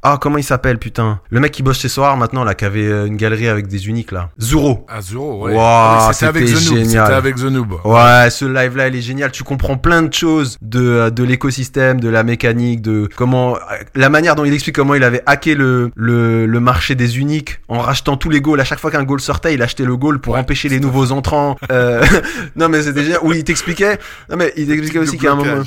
ah 0.03 0.19
comment 0.21 0.39
il 0.39 0.45
s'appelle, 0.45 0.79
putain, 0.79 1.21
le 1.31 1.41
mec 1.41 1.53
qui 1.53 1.63
bosse 1.63 1.79
chez 1.81 1.89
Soar 1.89 2.17
maintenant 2.17 2.45
là, 2.45 2.55
qui 2.55 2.65
avait 2.65 3.07
une 3.07 3.17
galerie 3.17 3.49
avec 3.49 3.67
des 3.67 3.89
uniques 3.89 4.13
là, 4.13 4.31
Zuro. 4.41 4.87
À 4.89 5.01
zéro, 5.01 5.45
ouais. 5.45 5.53
Wow, 5.53 5.61
Ah 5.61 6.11
c'était 6.13 6.27
avec 6.27 6.45
The 6.47 6.71
Noob. 6.71 6.85
C'était 6.85 6.99
avec 6.99 7.37
The 7.37 7.45
Noob. 7.45 7.73
Ouais, 7.85 8.29
ce 8.31 8.45
live 8.45 8.77
là, 8.77 8.89
il 8.89 8.97
est 8.97 9.01
génial. 9.01 9.31
Tu 9.31 9.43
comprends 9.45 9.74
plein 9.77 10.03
de 10.03 10.13
choses 10.13 10.59
de 10.63 10.81
euh, 10.81 11.11
de 11.11 11.23
l'écosystème, 11.23 12.01
de 12.01 12.09
la 12.09 12.23
mécanique, 12.23 12.83
de 12.83 13.09
comment 13.17 13.57
la 13.95 14.09
manière 14.09 14.35
dont 14.35 14.45
il 14.45 14.53
explique 14.55 14.77
comment 14.77 14.95
il 14.95 15.05
avait 15.05 15.23
hacké 15.27 15.55
le 15.55 15.91
le, 15.97 16.47
le 16.47 16.61
marché 16.61 16.95
des 16.95 17.19
uniques 17.19 17.61
en 17.69 17.79
rachetant 17.79 18.17
tous 18.17 18.31
les 18.31 18.41
goals. 18.41 18.61
À 18.61 18.65
chaque 18.65 18.81
fois 18.81 18.91
qu'un 18.91 19.05
goal 19.05 19.21
sortait, 19.21 19.55
il 19.55 19.63
achetait 19.63 19.85
le 19.85 19.97
goal 19.97 20.21
pour 20.21 20.35
Ouais, 20.35 20.41
empêcher 20.41 20.69
les 20.69 20.81
nouveaux 20.81 21.13
entrants. 21.13 21.57
Euh, 21.71 22.05
non 22.57 22.69
mais 22.69 22.83
c'était 22.83 23.03
génial. 23.05 23.21
Oui, 23.23 23.37
il 23.39 23.45
t'expliquait. 23.45 23.99
Non 24.31 24.37
mais 24.37 24.53
il 24.57 24.67
t'expliquait 24.67 24.99
aussi 24.99 25.19
qu'à 25.19 25.33
un 25.33 25.37
moment. 25.37 25.63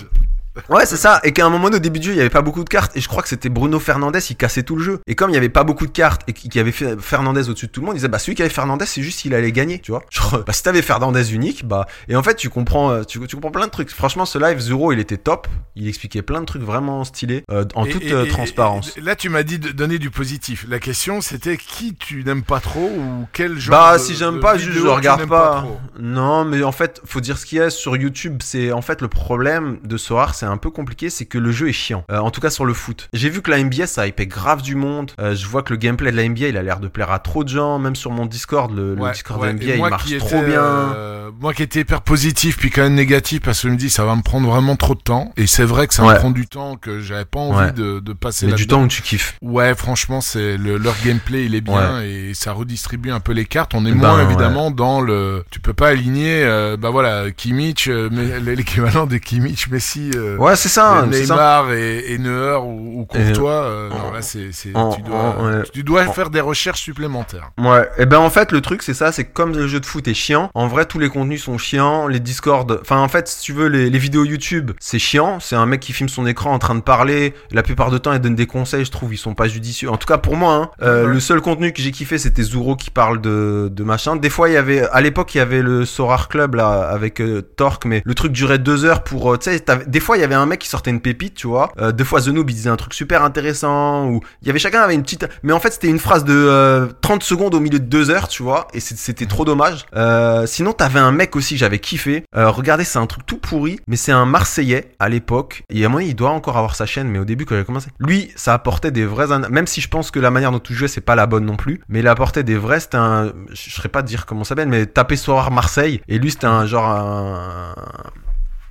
Ouais, 0.69 0.85
c'est 0.85 0.97
ça. 0.97 1.19
Et 1.23 1.31
qu'à 1.33 1.45
un 1.45 1.49
moment 1.49 1.65
donné, 1.65 1.77
au 1.77 1.79
début 1.79 1.99
du 1.99 2.07
jeu, 2.07 2.13
il 2.13 2.17
y 2.17 2.19
avait 2.21 2.29
pas 2.29 2.41
beaucoup 2.41 2.63
de 2.63 2.69
cartes. 2.69 2.95
Et 2.95 3.01
je 3.01 3.07
crois 3.07 3.21
que 3.23 3.29
c'était 3.29 3.49
Bruno 3.49 3.79
Fernandez, 3.79 4.19
il 4.29 4.35
cassait 4.35 4.63
tout 4.63 4.75
le 4.75 4.83
jeu. 4.83 4.99
Et 5.07 5.15
comme 5.15 5.29
il 5.29 5.33
y 5.33 5.37
avait 5.37 5.49
pas 5.49 5.63
beaucoup 5.63 5.85
de 5.85 5.91
cartes 5.91 6.21
et 6.27 6.33
qu'il 6.33 6.55
y 6.55 6.59
avait 6.59 6.71
Fernandez 6.71 7.49
au-dessus 7.49 7.67
de 7.67 7.71
tout 7.71 7.81
le 7.81 7.85
monde, 7.85 7.95
il 7.95 7.99
disait, 7.99 8.07
bah, 8.07 8.19
celui 8.19 8.35
qui 8.35 8.41
avait 8.41 8.49
Fernandez, 8.51 8.85
c'est 8.85 9.01
juste 9.01 9.19
qu'il 9.21 9.33
allait 9.33 9.51
gagner, 9.51 9.79
tu 9.79 9.91
vois. 9.91 10.03
Genre, 10.09 10.43
bah, 10.45 10.53
si 10.53 10.63
t'avais 10.63 10.81
Fernandez 10.81 11.33
unique, 11.33 11.65
bah, 11.67 11.85
et 12.07 12.15
en 12.15 12.23
fait, 12.23 12.35
tu 12.35 12.49
comprends, 12.49 12.91
euh, 12.91 13.03
tu, 13.03 13.19
tu 13.27 13.35
comprends 13.35 13.51
plein 13.51 13.65
de 13.67 13.71
trucs. 13.71 13.89
Franchement, 13.91 14.25
ce 14.25 14.37
live, 14.37 14.59
Zero, 14.59 14.91
il 14.91 14.99
était 14.99 15.17
top. 15.17 15.47
Il 15.75 15.87
expliquait 15.87 16.21
plein 16.21 16.41
de 16.41 16.45
trucs 16.45 16.63
vraiment 16.63 17.03
stylés, 17.03 17.43
euh, 17.51 17.65
en 17.75 17.85
Et- 17.85 17.89
toute 17.91 18.03
et- 18.03 18.13
euh, 18.13 18.25
transparence. 18.25 18.97
et- 18.97 19.01
là, 19.01 19.15
tu 19.15 19.29
m'as 19.29 19.43
dit 19.43 19.59
de 19.59 19.69
donner 19.71 19.99
du 19.99 20.09
positif. 20.09 20.65
La 20.67 20.79
question, 20.79 21.21
c'était 21.21 21.57
qui 21.57 21.93
tu 21.95 22.23
n'aimes 22.23 22.43
pas 22.43 22.59
trop 22.59 22.89
ou 22.97 23.27
quel 23.33 23.59
genre 23.59 23.77
Bah, 23.77 23.97
de- 23.97 24.01
si 24.01 24.15
j'aime 24.15 24.39
pas, 24.39 24.57
je 24.57 24.71
tu 24.71 24.79
regarde 24.87 25.27
pas. 25.27 25.65
non, 25.99 26.45
mais 26.45 26.63
en 26.63 26.71
fait, 26.71 27.01
faut 27.05 27.21
dire 27.21 27.37
ce 27.37 27.45
qu'il 27.45 27.59
y 27.59 27.61
a 27.61 27.69
sur 27.69 27.95
YouTube. 27.95 28.39
C'est 28.43 28.71
en 28.71 28.81
fait 28.81 29.01
le 29.01 29.07
problème 29.07 29.77
de 29.83 29.97
Soar, 29.97 30.33
c'est 30.35 30.45
un 30.47 30.57
peu 30.57 30.69
compliqué, 30.69 31.09
c'est 31.09 31.25
que 31.25 31.37
le 31.37 31.51
jeu 31.51 31.69
est 31.69 31.73
chiant. 31.73 32.03
Euh, 32.11 32.17
en 32.19 32.31
tout 32.31 32.41
cas 32.41 32.49
sur 32.49 32.65
le 32.65 32.73
foot. 32.73 33.07
J'ai 33.13 33.29
vu 33.29 33.41
que 33.41 33.51
la 33.51 33.61
NBA 33.63 33.87
ça 33.87 34.07
hypait 34.07 34.27
grave 34.27 34.61
du 34.61 34.75
monde. 34.75 35.11
Euh, 35.19 35.35
je 35.35 35.45
vois 35.47 35.63
que 35.63 35.71
le 35.73 35.77
gameplay 35.77 36.11
de 36.11 36.17
la 36.17 36.27
NBA 36.27 36.47
il 36.49 36.57
a 36.57 36.63
l'air 36.63 36.79
de 36.79 36.87
plaire 36.87 37.11
à 37.11 37.19
trop 37.19 37.43
de 37.43 37.49
gens. 37.49 37.79
Même 37.79 37.95
sur 37.95 38.11
mon 38.11 38.25
Discord, 38.25 38.75
le, 38.75 38.95
Discord 39.11 39.41
ouais. 39.41 39.53
de 39.53 39.57
NBA 39.59 39.73
il 39.73 39.77
moi 39.77 39.89
marche 39.89 40.05
qui 40.05 40.17
trop 40.17 40.41
bien. 40.41 40.61
euh, 40.61 41.31
moi 41.39 41.53
qui 41.53 41.63
étais 41.63 41.81
hyper 41.81 42.01
positif 42.01 42.57
puis 42.57 42.69
quand 42.69 42.81
même 42.83 42.95
négatif 42.95 43.41
parce 43.41 43.61
que 43.61 43.67
je 43.67 43.73
me 43.73 43.77
dis 43.77 43.89
ça 43.89 44.05
va 44.05 44.15
me 44.15 44.21
prendre 44.21 44.47
vraiment 44.49 44.75
trop 44.75 44.95
de 44.95 45.01
temps 45.01 45.31
et 45.37 45.47
c'est 45.47 45.63
vrai 45.65 45.87
que 45.87 45.93
ça 45.93 46.03
Ouais. 46.05 46.13
me 46.13 46.19
prend 46.19 46.31
du 46.31 46.47
temps 46.47 46.75
que 46.77 46.99
j'avais 47.01 47.25
pas 47.25 47.39
envie 47.39 47.73
de, 47.73 47.99
de 47.99 48.13
passer 48.13 48.47
Mais 48.47 48.53
du 48.53 48.65
temps 48.67 48.83
où 48.83 48.87
tu 48.87 49.01
kiffes. 49.01 49.35
Ouais, 49.41 49.75
franchement, 49.75 50.21
c'est 50.21 50.55
le, 50.57 50.77
leur 50.77 50.95
gameplay, 51.05 51.45
il 51.45 51.55
est 51.55 51.61
bien 51.61 52.01
et 52.01 52.31
ça 52.33 52.53
redistribue 52.53 53.11
un 53.11 53.19
peu 53.19 53.33
les 53.33 53.45
cartes. 53.45 53.73
On 53.73 53.85
est 53.85 53.91
Ben, 53.91 53.97
moins 53.97 54.23
évidemment 54.23 54.71
dans 54.71 55.01
le. 55.01 55.43
Tu 55.51 55.59
peux 55.59 55.73
pas 55.73 55.89
aligner, 55.89 56.43
euh, 56.43 56.77
bah 56.77 56.89
voilà, 56.91 57.29
Kimmich, 57.31 57.87
euh, 57.89 58.09
mais- 58.11 58.39
l'équivalent 58.55 59.05
des 59.05 59.19
Kimmich, 59.19 59.69
Messi, 59.69 60.11
euh, 60.15 60.36
Ouais, 60.37 60.55
c'est 60.55 60.69
ça. 60.69 61.05
Neymar 61.07 61.71
et, 61.73 62.13
et 62.13 62.17
Neuer 62.17 62.57
ou, 62.61 63.01
ou 63.01 63.05
Courtois. 63.05 63.51
euh, 63.51 63.89
non, 63.89 64.11
là, 64.11 64.21
c'est, 64.21 64.49
tu 64.51 64.71
dois, 65.01 65.35
tu 65.73 65.83
dois 65.83 66.05
faire 66.07 66.29
des 66.29 66.41
recherches 66.41 66.81
supplémentaires. 66.81 67.51
Ouais, 67.57 67.89
et 67.97 68.05
ben 68.05 68.19
en 68.19 68.29
fait 68.29 68.51
le 68.51 68.61
truc 68.61 68.81
c'est 68.83 68.93
ça, 68.93 69.11
c'est 69.11 69.25
que 69.25 69.33
comme 69.33 69.53
le 69.53 69.67
jeu 69.67 69.79
de 69.79 69.85
foot 69.85 70.07
est 70.07 70.13
chiant, 70.13 70.49
en 70.53 70.67
vrai 70.67 70.85
tous 70.85 70.99
les 70.99 71.09
contenus 71.09 71.43
sont 71.43 71.57
chiants, 71.57 72.07
les 72.07 72.19
Discord, 72.19 72.79
enfin 72.81 72.97
en 72.97 73.07
fait 73.07 73.27
si 73.27 73.41
tu 73.41 73.53
veux 73.53 73.67
les, 73.67 73.89
les 73.89 73.99
vidéos 73.99 74.23
YouTube 74.25 74.71
c'est 74.79 74.99
chiant, 74.99 75.39
c'est 75.39 75.55
un 75.55 75.65
mec 75.65 75.79
qui 75.79 75.93
filme 75.93 76.09
son 76.09 76.25
écran 76.27 76.53
en 76.53 76.59
train 76.59 76.75
de 76.75 76.81
parler, 76.81 77.33
la 77.51 77.63
plupart 77.63 77.91
du 77.91 77.99
temps 77.99 78.13
il 78.13 78.19
donne 78.19 78.35
des 78.35 78.47
conseils, 78.47 78.85
je 78.85 78.91
trouve 78.91 79.13
ils 79.13 79.17
sont 79.17 79.33
pas 79.35 79.47
judicieux, 79.47 79.89
en 79.89 79.97
tout 79.97 80.07
cas 80.07 80.17
pour 80.17 80.35
moi, 80.35 80.53
hein. 80.53 80.69
Euh, 80.81 81.05
Ouais. 81.07 81.13
le 81.13 81.19
seul 81.19 81.41
contenu 81.41 81.73
que 81.73 81.81
j'ai 81.81 81.91
kiffé 81.91 82.17
c'était 82.17 82.41
Zuro 82.43 82.75
qui 82.75 82.89
parle 82.91 83.21
de, 83.21 83.69
de 83.71 83.83
machin, 83.83 84.15
des 84.15 84.29
fois 84.29 84.49
il 84.49 84.53
y 84.53 84.57
avait, 84.57 84.81
à 84.89 85.01
l'époque 85.01 85.33
il 85.35 85.37
y 85.39 85.41
avait 85.41 85.61
le 85.61 85.85
Sorar 85.85 86.27
Club 86.27 86.55
là 86.55 86.87
avec 86.89 87.21
euh, 87.21 87.41
Torque, 87.55 87.85
mais 87.85 88.01
le 88.05 88.15
truc 88.15 88.31
durait 88.31 88.57
deux 88.59 88.83
heures 88.85 89.03
pour, 89.03 89.33
euh, 89.33 89.37
tu 89.37 89.51
sais, 89.51 89.63
des 89.87 89.99
fois 89.99 90.16
il 90.17 90.21
y 90.21 90.23
avait 90.23 90.35
un 90.35 90.45
mec 90.45 90.59
qui 90.59 90.67
sortait 90.67 90.91
une 90.91 91.01
pépite, 91.01 91.35
tu 91.35 91.47
vois, 91.47 91.71
euh, 91.79 91.91
deux 91.91 92.03
fois 92.03 92.21
The 92.21 92.27
Noob 92.27 92.49
il 92.49 92.55
disait 92.55 92.69
un 92.69 92.75
truc 92.75 92.93
super 92.93 93.23
intéressant, 93.23 94.07
ou 94.07 94.21
il 94.41 94.47
y 94.47 94.49
avait 94.49 94.59
chacun 94.59 94.81
avait 94.81 94.95
une 94.95 95.03
petite, 95.03 95.27
mais 95.43 95.53
en 95.53 95.59
fait 95.59 95.71
c'était 95.71 95.87
une 95.87 95.99
phrase 95.99 96.23
de 96.23 96.33
euh, 96.33 96.87
30 97.01 97.23
secondes 97.23 97.53
au 97.55 97.59
milieu 97.59 97.79
de 97.79 97.85
deux 97.85 98.09
heures, 98.09 98.27
tu 98.27 98.43
vois, 98.43 98.67
et 98.73 98.79
c'était 98.79 99.25
trop 99.25 99.45
dommage. 99.45 99.85
Euh, 99.95 100.45
sinon 100.45 100.73
t'avais 100.73 100.99
un 100.99 101.11
mec 101.11 101.35
aussi 101.35 101.57
j'avais 101.57 101.79
kiffé, 101.79 102.25
euh, 102.35 102.49
regardez 102.49 102.83
c'est 102.83 102.99
un 102.99 103.05
truc 103.05 103.25
tout 103.25 103.37
pourri, 103.37 103.79
mais 103.87 103.95
c'est 103.95 104.11
un 104.11 104.25
Marseillais 104.25 104.91
à 104.99 105.09
l'époque, 105.09 105.63
et 105.69 105.85
à 105.85 105.89
mon 105.89 105.99
il 105.99 106.15
doit 106.15 106.31
encore 106.31 106.57
avoir 106.57 106.75
sa 106.75 106.85
chaîne, 106.85 107.07
mais 107.07 107.19
au 107.19 107.25
début 107.25 107.45
quand 107.45 107.55
j'ai 107.55 107.63
commencé, 107.63 107.89
lui 107.99 108.31
ça 108.35 108.53
apportait 108.53 108.91
des 108.91 109.05
vrais, 109.05 109.27
même 109.49 109.67
si 109.67 109.81
je 109.81 109.87
pense 109.87 110.11
que 110.11 110.19
la 110.19 110.31
manière 110.31 110.51
dont 110.51 110.59
tu 110.59 110.73
jouais 110.73 110.87
c'est 110.87 111.01
pas 111.01 111.15
la 111.15 111.27
bonne 111.27 111.45
non 111.45 111.55
plus, 111.55 111.81
mais 111.89 111.99
il 111.99 112.07
apportait 112.07 112.43
des 112.43 112.57
vrais, 112.57 112.79
c'était 112.79 112.97
un, 112.97 113.31
je 113.51 113.69
serais 113.71 113.89
pas 113.89 114.01
dire 114.01 114.25
comment 114.25 114.43
ça 114.43 114.49
s'appelle, 114.49 114.69
mais 114.69 114.85
taper 114.85 115.15
Soir 115.15 115.51
Marseille, 115.51 116.01
et 116.07 116.19
lui 116.19 116.31
c'était 116.31 116.47
un 116.47 116.65
genre 116.65 116.87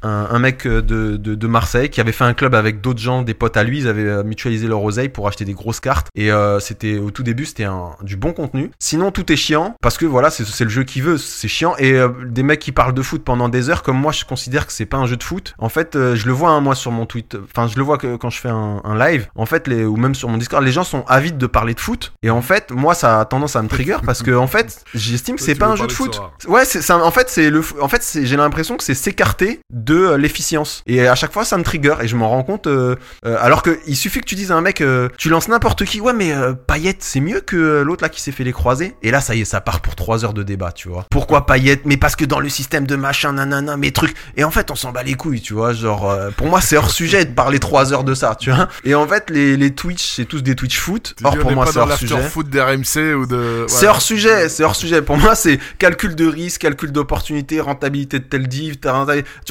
un, 0.03 0.29
un 0.31 0.39
mec 0.39 0.67
euh, 0.67 0.83
de, 0.83 1.17
de, 1.17 1.35
de 1.35 1.47
Marseille 1.47 1.91
qui 1.91 2.01
avait 2.01 2.13
fait 2.13 2.25
un 2.25 2.35
club 2.35 2.55
avec 2.55 2.81
d'autres 2.81 3.01
gens, 3.01 3.23
des 3.23 3.35
potes 3.35 3.57
à 3.57 3.65
lui, 3.65 3.79
ils 3.79 3.89
avaient 3.89 4.03
euh, 4.03 4.23
mutualisé 4.23 4.67
leur 4.67 4.83
oseille 4.83 5.09
pour 5.09 5.27
acheter 5.29 5.45
des 5.45 5.55
grosses 5.55 5.81
cartes 5.81 6.09
et 6.15 6.31
euh, 6.31 6.61
c'était 6.61 6.99
au 6.99 7.11
tout 7.11 7.23
début 7.23 7.45
c'était 7.45 7.67
du 8.03 8.17
bon 8.17 8.33
contenu. 8.33 8.71
Sinon 8.79 9.11
tout 9.11 9.31
est 9.33 9.37
chiant 9.37 9.75
parce 9.83 9.99
que 9.99 10.07
voilà 10.07 10.31
c'est 10.31 10.65
le 10.65 10.71
jeu 10.71 10.85
qui 10.85 11.01
veut, 11.01 11.19
c'est 11.19 11.49
chiant 11.49 11.75
et 11.79 11.93
euh, 11.93 12.09
des 12.27 12.43
mecs 12.43 12.61
qui 12.61 12.73
parlent 12.73 12.95
de 12.95 13.03
foot 13.03 13.25
pendant 13.25 13.49
des 13.49 13.71
heures 13.71 13.83
comme 13.83 13.99
moi 13.99 14.13
je 14.13 14.25
considère 14.25 14.67
que 14.67 14.73
c'est 14.73 14.87
pas 14.87 14.97
un 14.99 15.07
jeu 15.07 15.17
de 15.17 15.23
foot. 15.23 15.55
En 15.59 15.69
fait 15.69 15.97
euh, 15.97 16.15
je 16.17 16.27
le 16.27 16.33
vois 16.33 16.51
hein, 16.51 16.61
moi 16.61 16.75
sur 16.75 16.93
mon 16.93 17.07
tweet, 17.07 17.37
enfin 17.45 17.69
je 17.69 17.77
le 17.77 17.83
vois 17.83 17.99
que 17.99 18.17
quand 18.17 18.31
je 18.31 18.41
fais 18.41 18.49
un, 18.49 18.81
un 18.85 18.99
live, 18.99 19.29
en 19.35 19.47
fait 19.47 19.67
les 19.69 19.85
ou 19.85 19.97
même 19.97 20.15
sur 20.15 20.29
mon 20.29 20.37
Discord 20.37 20.63
les 20.65 20.73
gens 20.73 20.85
sont 20.85 21.05
avides 21.09 21.39
de 21.39 21.47
parler 21.47 21.75
de 21.75 21.81
foot 21.81 22.13
et 22.23 22.31
en 22.31 22.43
fait 22.43 22.71
moi 22.71 22.95
ça 22.95 23.21
a 23.21 23.25
tendance 23.25 23.57
à 23.57 23.63
me 23.63 23.69
trigger 23.69 23.99
parce 24.05 24.23
que 24.23 24.35
en 24.35 24.47
fait 24.47 24.85
j'estime 24.95 25.37
que 25.37 25.43
c'est 25.43 25.55
pas 25.55 25.67
un 25.67 25.77
jeu 25.77 25.87
de 25.87 25.93
foot. 25.93 26.21
Ouais, 26.49 26.65
ça. 26.65 26.99
En 26.99 27.11
fait, 27.11 27.29
c'est 27.29 27.51
le. 27.51 27.63
En 27.81 27.89
fait. 27.89 28.19
J'ai 28.23 28.37
l'impression 28.37 28.77
que 28.77 28.85
c'est 28.85 28.95
s'écarter 28.95 29.61
de 29.87 29.95
euh, 29.95 30.17
l'efficience. 30.19 30.83
Et 30.87 31.07
à 31.07 31.15
chaque 31.15 31.33
fois, 31.33 31.45
ça 31.45 31.57
me 31.57 31.63
trigger 31.63 31.95
et 32.03 32.09
je 32.09 32.17
m'en 32.17 32.29
rends 32.29 32.43
compte. 32.43 32.67
euh, 32.67 32.97
euh, 33.25 33.37
alors 33.41 33.63
que 33.63 33.79
il 33.87 33.97
suffit 33.97 34.21
que 34.21 34.27
tu 34.27 34.35
dises 34.35 34.51
à 34.53 34.57
un 34.57 34.61
mec, 34.61 34.81
euh, 34.81 35.09
tu 35.17 35.29
lances 35.31 35.49
n'importe 35.49 35.85
qui. 35.85 36.01
Ouais, 36.01 36.13
mais 36.13 36.33
euh, 36.33 36.53
Payet, 36.53 36.97
c'est 36.99 37.21
mieux 37.21 37.41
que 37.41 37.57
euh, 37.57 37.83
l'autre 37.85 38.03
là 38.03 38.09
qui 38.09 38.21
s'est 38.21 38.33
fait 38.33 38.45
les 38.45 38.53
croisés. 38.53 38.95
Et 39.03 39.11
là, 39.11 39.21
ça 39.21 39.35
y 39.35 39.41
est, 39.41 39.45
ça 39.45 39.61
part 39.61 39.81
pour 39.81 39.95
trois 39.95 40.25
heures 40.25 40.35
de 40.35 40.43
débat, 40.43 40.73
tu 40.73 40.89
vois. 40.89 41.07
Pourquoi 41.11 41.47
Payet 41.47 41.81
Mais 41.85 41.97
parce 41.97 42.17
que 42.17 42.25
dans 42.25 42.41
le 42.41 42.49
système 42.49 42.87
de 42.87 42.97
machin, 42.97 43.33
nanana, 43.35 43.77
mes 43.77 43.93
trucs. 43.93 44.15
Et 44.37 44.45
en 44.45 44.51
fait, 44.51 44.71
on 44.71 44.75
s'en 44.75 44.93
bat 44.93 45.03
les 45.05 45.15
couilles, 45.15 45.41
tu 45.41 45.55
vois. 45.55 45.73
Genre, 45.73 46.11
euh, 46.11 46.31
pour 46.37 46.49
moi, 46.49 46.61
c'est 46.61 46.77
hors 46.77 46.91
sujet 46.91 47.25
de 47.25 47.33
parler 47.33 47.59
trois 47.59 47.93
heures 47.93 48.05
de 48.05 48.15
ça, 48.15 48.35
tu 48.35 48.51
vois. 48.51 48.69
Et 48.85 48.95
en 48.95 49.07
fait, 49.07 49.31
les, 49.31 49.57
les 49.57 49.75
Twitch, 49.75 50.15
c'est 50.17 50.25
tous 50.25 50.43
des 50.43 50.55
Twitch 50.57 50.79
foot. 50.79 51.15
Or, 51.23 51.39
pour 51.39 51.53
moi, 51.53 51.67
c'est 51.67 51.79
hors 51.79 51.93
sujet. 51.97 52.15
l'after-foot 52.15 52.49
d'RMC 52.51 53.15
ou 53.17 53.27
de. 53.27 53.65
C'est 53.69 53.87
hors 53.87 54.03
sujet, 54.03 54.49
c'est 54.49 54.65
hors 54.65 54.77
sujet. 54.77 55.03
Pour 55.03 55.17
moi, 55.17 55.35
c'est 55.35 55.59
calcul 55.79 56.15
de 56.17 56.27
risque, 56.27 56.63
calcul 56.63 56.91
d'opportunité, 56.93 57.61
rentabilité 57.61 58.19
de 58.19 58.25
tel 58.25 58.49
div, 58.49 58.77
tu 58.79 58.89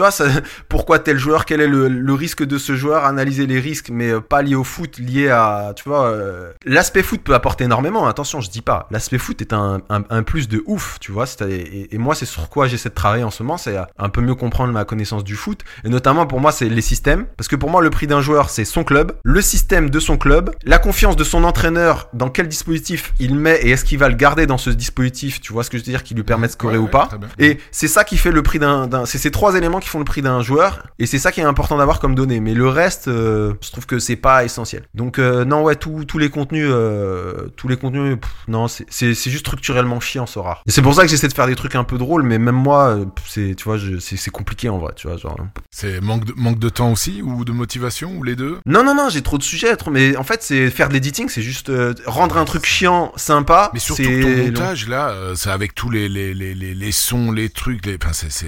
vois, 0.02 0.12
ça, 0.12 0.25
pourquoi 0.70 1.00
tel 1.00 1.18
joueur, 1.18 1.46
quel 1.46 1.62
est 1.62 1.68
le, 1.68 1.88
le 1.88 2.14
risque 2.14 2.44
de 2.44 2.58
ce 2.58 2.76
joueur, 2.76 3.06
analyser 3.06 3.46
les 3.48 3.60
risques, 3.60 3.90
mais 3.92 4.10
euh, 4.12 4.20
pas 4.22 4.42
liés 4.42 4.56
au 4.56 4.64
foot, 4.64 4.98
liés 4.98 5.30
à, 5.30 5.74
tu 5.76 5.88
vois, 5.88 6.06
euh, 6.08 6.52
l'aspect 6.66 7.04
foot 7.04 7.22
peut 7.24 7.34
apporter 7.34 7.64
énormément. 7.66 8.08
Attention, 8.08 8.42
je 8.42 8.50
dis 8.50 8.62
pas, 8.62 8.88
l'aspect 8.92 9.18
foot 9.18 9.42
est 9.42 9.54
un, 9.54 9.82
un, 9.90 10.04
un 10.10 10.24
plus 10.24 10.48
de 10.48 10.64
ouf, 10.66 10.98
tu 11.00 11.12
vois. 11.12 11.26
Et, 11.50 11.94
et 11.94 11.98
moi, 11.98 12.16
c'est 12.16 12.26
sur 12.26 12.50
quoi 12.50 12.68
j'essaie 12.68 12.90
de 12.90 12.94
travailler 12.96 13.24
en 13.24 13.32
ce 13.32 13.44
moment, 13.44 13.58
c'est 13.58 13.76
un 13.98 14.10
peu 14.10 14.22
mieux 14.22 14.36
comprendre 14.36 14.72
ma 14.74 14.86
connaissance 14.86 15.24
du 15.24 15.36
foot, 15.36 15.62
et 15.84 15.90
notamment 15.90 16.26
pour 16.26 16.40
moi, 16.40 16.52
c'est 16.52 16.70
les 16.70 16.82
systèmes, 16.82 17.26
parce 17.38 17.48
que 17.48 17.56
pour 17.56 17.70
moi, 17.70 17.82
le 17.82 17.90
prix 17.90 18.08
d'un 18.08 18.22
joueur, 18.22 18.50
c'est 18.50 18.66
son 18.66 18.84
club, 18.84 19.14
le 19.24 19.42
système 19.42 19.90
de 19.90 20.00
son 20.00 20.18
club, 20.18 20.52
la 20.66 20.78
confiance 20.78 21.16
de 21.16 21.24
son 21.24 21.44
entraîneur 21.44 22.10
dans 22.14 22.30
quel 22.30 22.48
dispositif 22.48 23.14
il 23.20 23.36
met 23.36 23.60
et 23.62 23.72
est-ce 23.72 23.86
qu'il 23.86 23.98
va 24.00 24.10
le 24.10 24.16
garder 24.16 24.46
dans 24.46 24.58
ce 24.58 24.70
dispositif, 24.70 25.42
tu 25.42 25.54
vois 25.54 25.64
ce 25.64 25.70
que 25.70 25.78
je 25.78 25.84
veux 25.84 25.92
dire, 25.92 26.04
qui 26.04 26.14
lui 26.14 26.24
permet 26.24 26.48
de 26.48 26.52
scorer 26.54 26.76
Ouais, 26.78 26.82
ou 26.82 26.86
ouais, 26.86 26.90
pas. 26.92 27.10
Et 27.40 27.60
c'est 27.72 27.88
ça 27.88 28.04
qui 28.04 28.18
fait 28.18 28.32
le 28.32 28.42
prix 28.44 28.60
d'un- 28.60 29.06
c'est 29.06 29.18
ces 29.18 29.32
trois 29.32 29.56
éléments 29.56 29.80
qui 29.80 29.88
font 29.90 30.00
le 30.00 30.06
prix 30.06 30.15
d'un 30.22 30.42
joueur, 30.42 30.84
et 31.00 31.06
c'est 31.06 31.20
ça 31.20 31.32
qui 31.32 31.42
est 31.42 31.44
important 31.44 31.78
d'avoir 31.78 32.00
comme 32.00 32.16
données. 32.16 32.40
Mais 32.40 32.54
le 32.54 32.68
reste, 32.68 33.08
euh, 33.08 33.54
je 33.62 33.72
trouve 33.72 33.86
que 33.86 34.00
c'est 34.00 34.16
pas 34.16 34.44
essentiel. 34.44 34.84
Donc 34.94 35.20
euh, 35.20 35.46
non, 35.46 35.64
ouais, 35.64 35.76
tous 35.76 36.18
les 36.18 36.30
contenus, 36.30 36.68
euh, 36.70 37.48
tous 37.56 37.68
les 37.68 37.78
contenus, 37.78 38.18
pff, 38.20 38.32
non, 38.48 38.68
c'est, 38.68 38.86
juste 39.14 39.40
structurellement 39.46 40.00
chiant, 40.00 40.26
ce 40.26 40.40
rare. 40.40 40.64
Et 40.68 40.72
c'est 40.72 40.82
pour 40.82 40.94
ça 40.94 41.04
que 41.04 41.08
j'essaie 41.08 41.28
de 41.28 41.34
faire 41.34 41.48
des 41.48 41.56
trucs 41.56 41.76
un 41.76 41.84
peu 41.84 41.98
drôles, 41.98 42.24
mais 42.24 42.38
même 42.38 42.56
moi, 42.56 42.90
euh, 42.90 43.06
c'est, 43.28 43.56
tu 43.56 43.64
vois, 43.66 43.78
c'est, 44.00 44.32
compliqué 44.32 44.70
en 44.70 44.78
vrai, 44.78 44.94
tu 44.96 45.08
vois, 45.08 45.18
genre. 45.18 45.38
C'est 45.72 46.02
manque 46.02 46.26
de, 46.26 46.34
manque 46.36 46.60
de 46.60 46.70
temps 46.70 46.92
aussi 46.92 47.22
ou 47.22 47.46
de 47.46 47.52
motivation 47.52 48.14
ou 48.18 48.24
les 48.24 48.36
deux? 48.36 48.60
Non, 48.66 48.84
non, 48.84 48.96
non, 48.96 49.10
j'ai 49.10 49.22
trop 49.22 49.38
de 49.38 49.44
sujets, 49.44 49.76
trop- 49.76 49.92
mais 49.92 50.16
en 50.18 50.24
fait, 50.24 50.44
c'est 50.44 50.70
faire 50.70 50.90
de 50.90 50.94
l'editing, 50.94 51.30
c'est 51.30 51.42
juste 51.42 51.70
euh, 51.70 51.94
rendre 52.06 52.38
un 52.38 52.46
truc 52.46 52.66
chiant, 52.66 53.12
sympa. 53.16 53.72
Mais 53.74 53.80
surtout 53.80 54.04
ton 54.04 54.30
long. 54.30 54.46
montage 54.46 54.88
là, 54.88 55.10
euh, 55.10 55.36
c'est 55.36 55.50
avec 55.50 55.76
tous 55.76 55.90
les 55.90 56.10
les, 56.10 56.34
les, 56.34 56.54
les, 56.54 56.74
les 56.74 56.92
sons, 56.92 57.32
les 57.32 57.50
trucs, 57.50 57.86
les. 57.86 57.98
Enfin, 58.02 58.12
c'est 58.14 58.46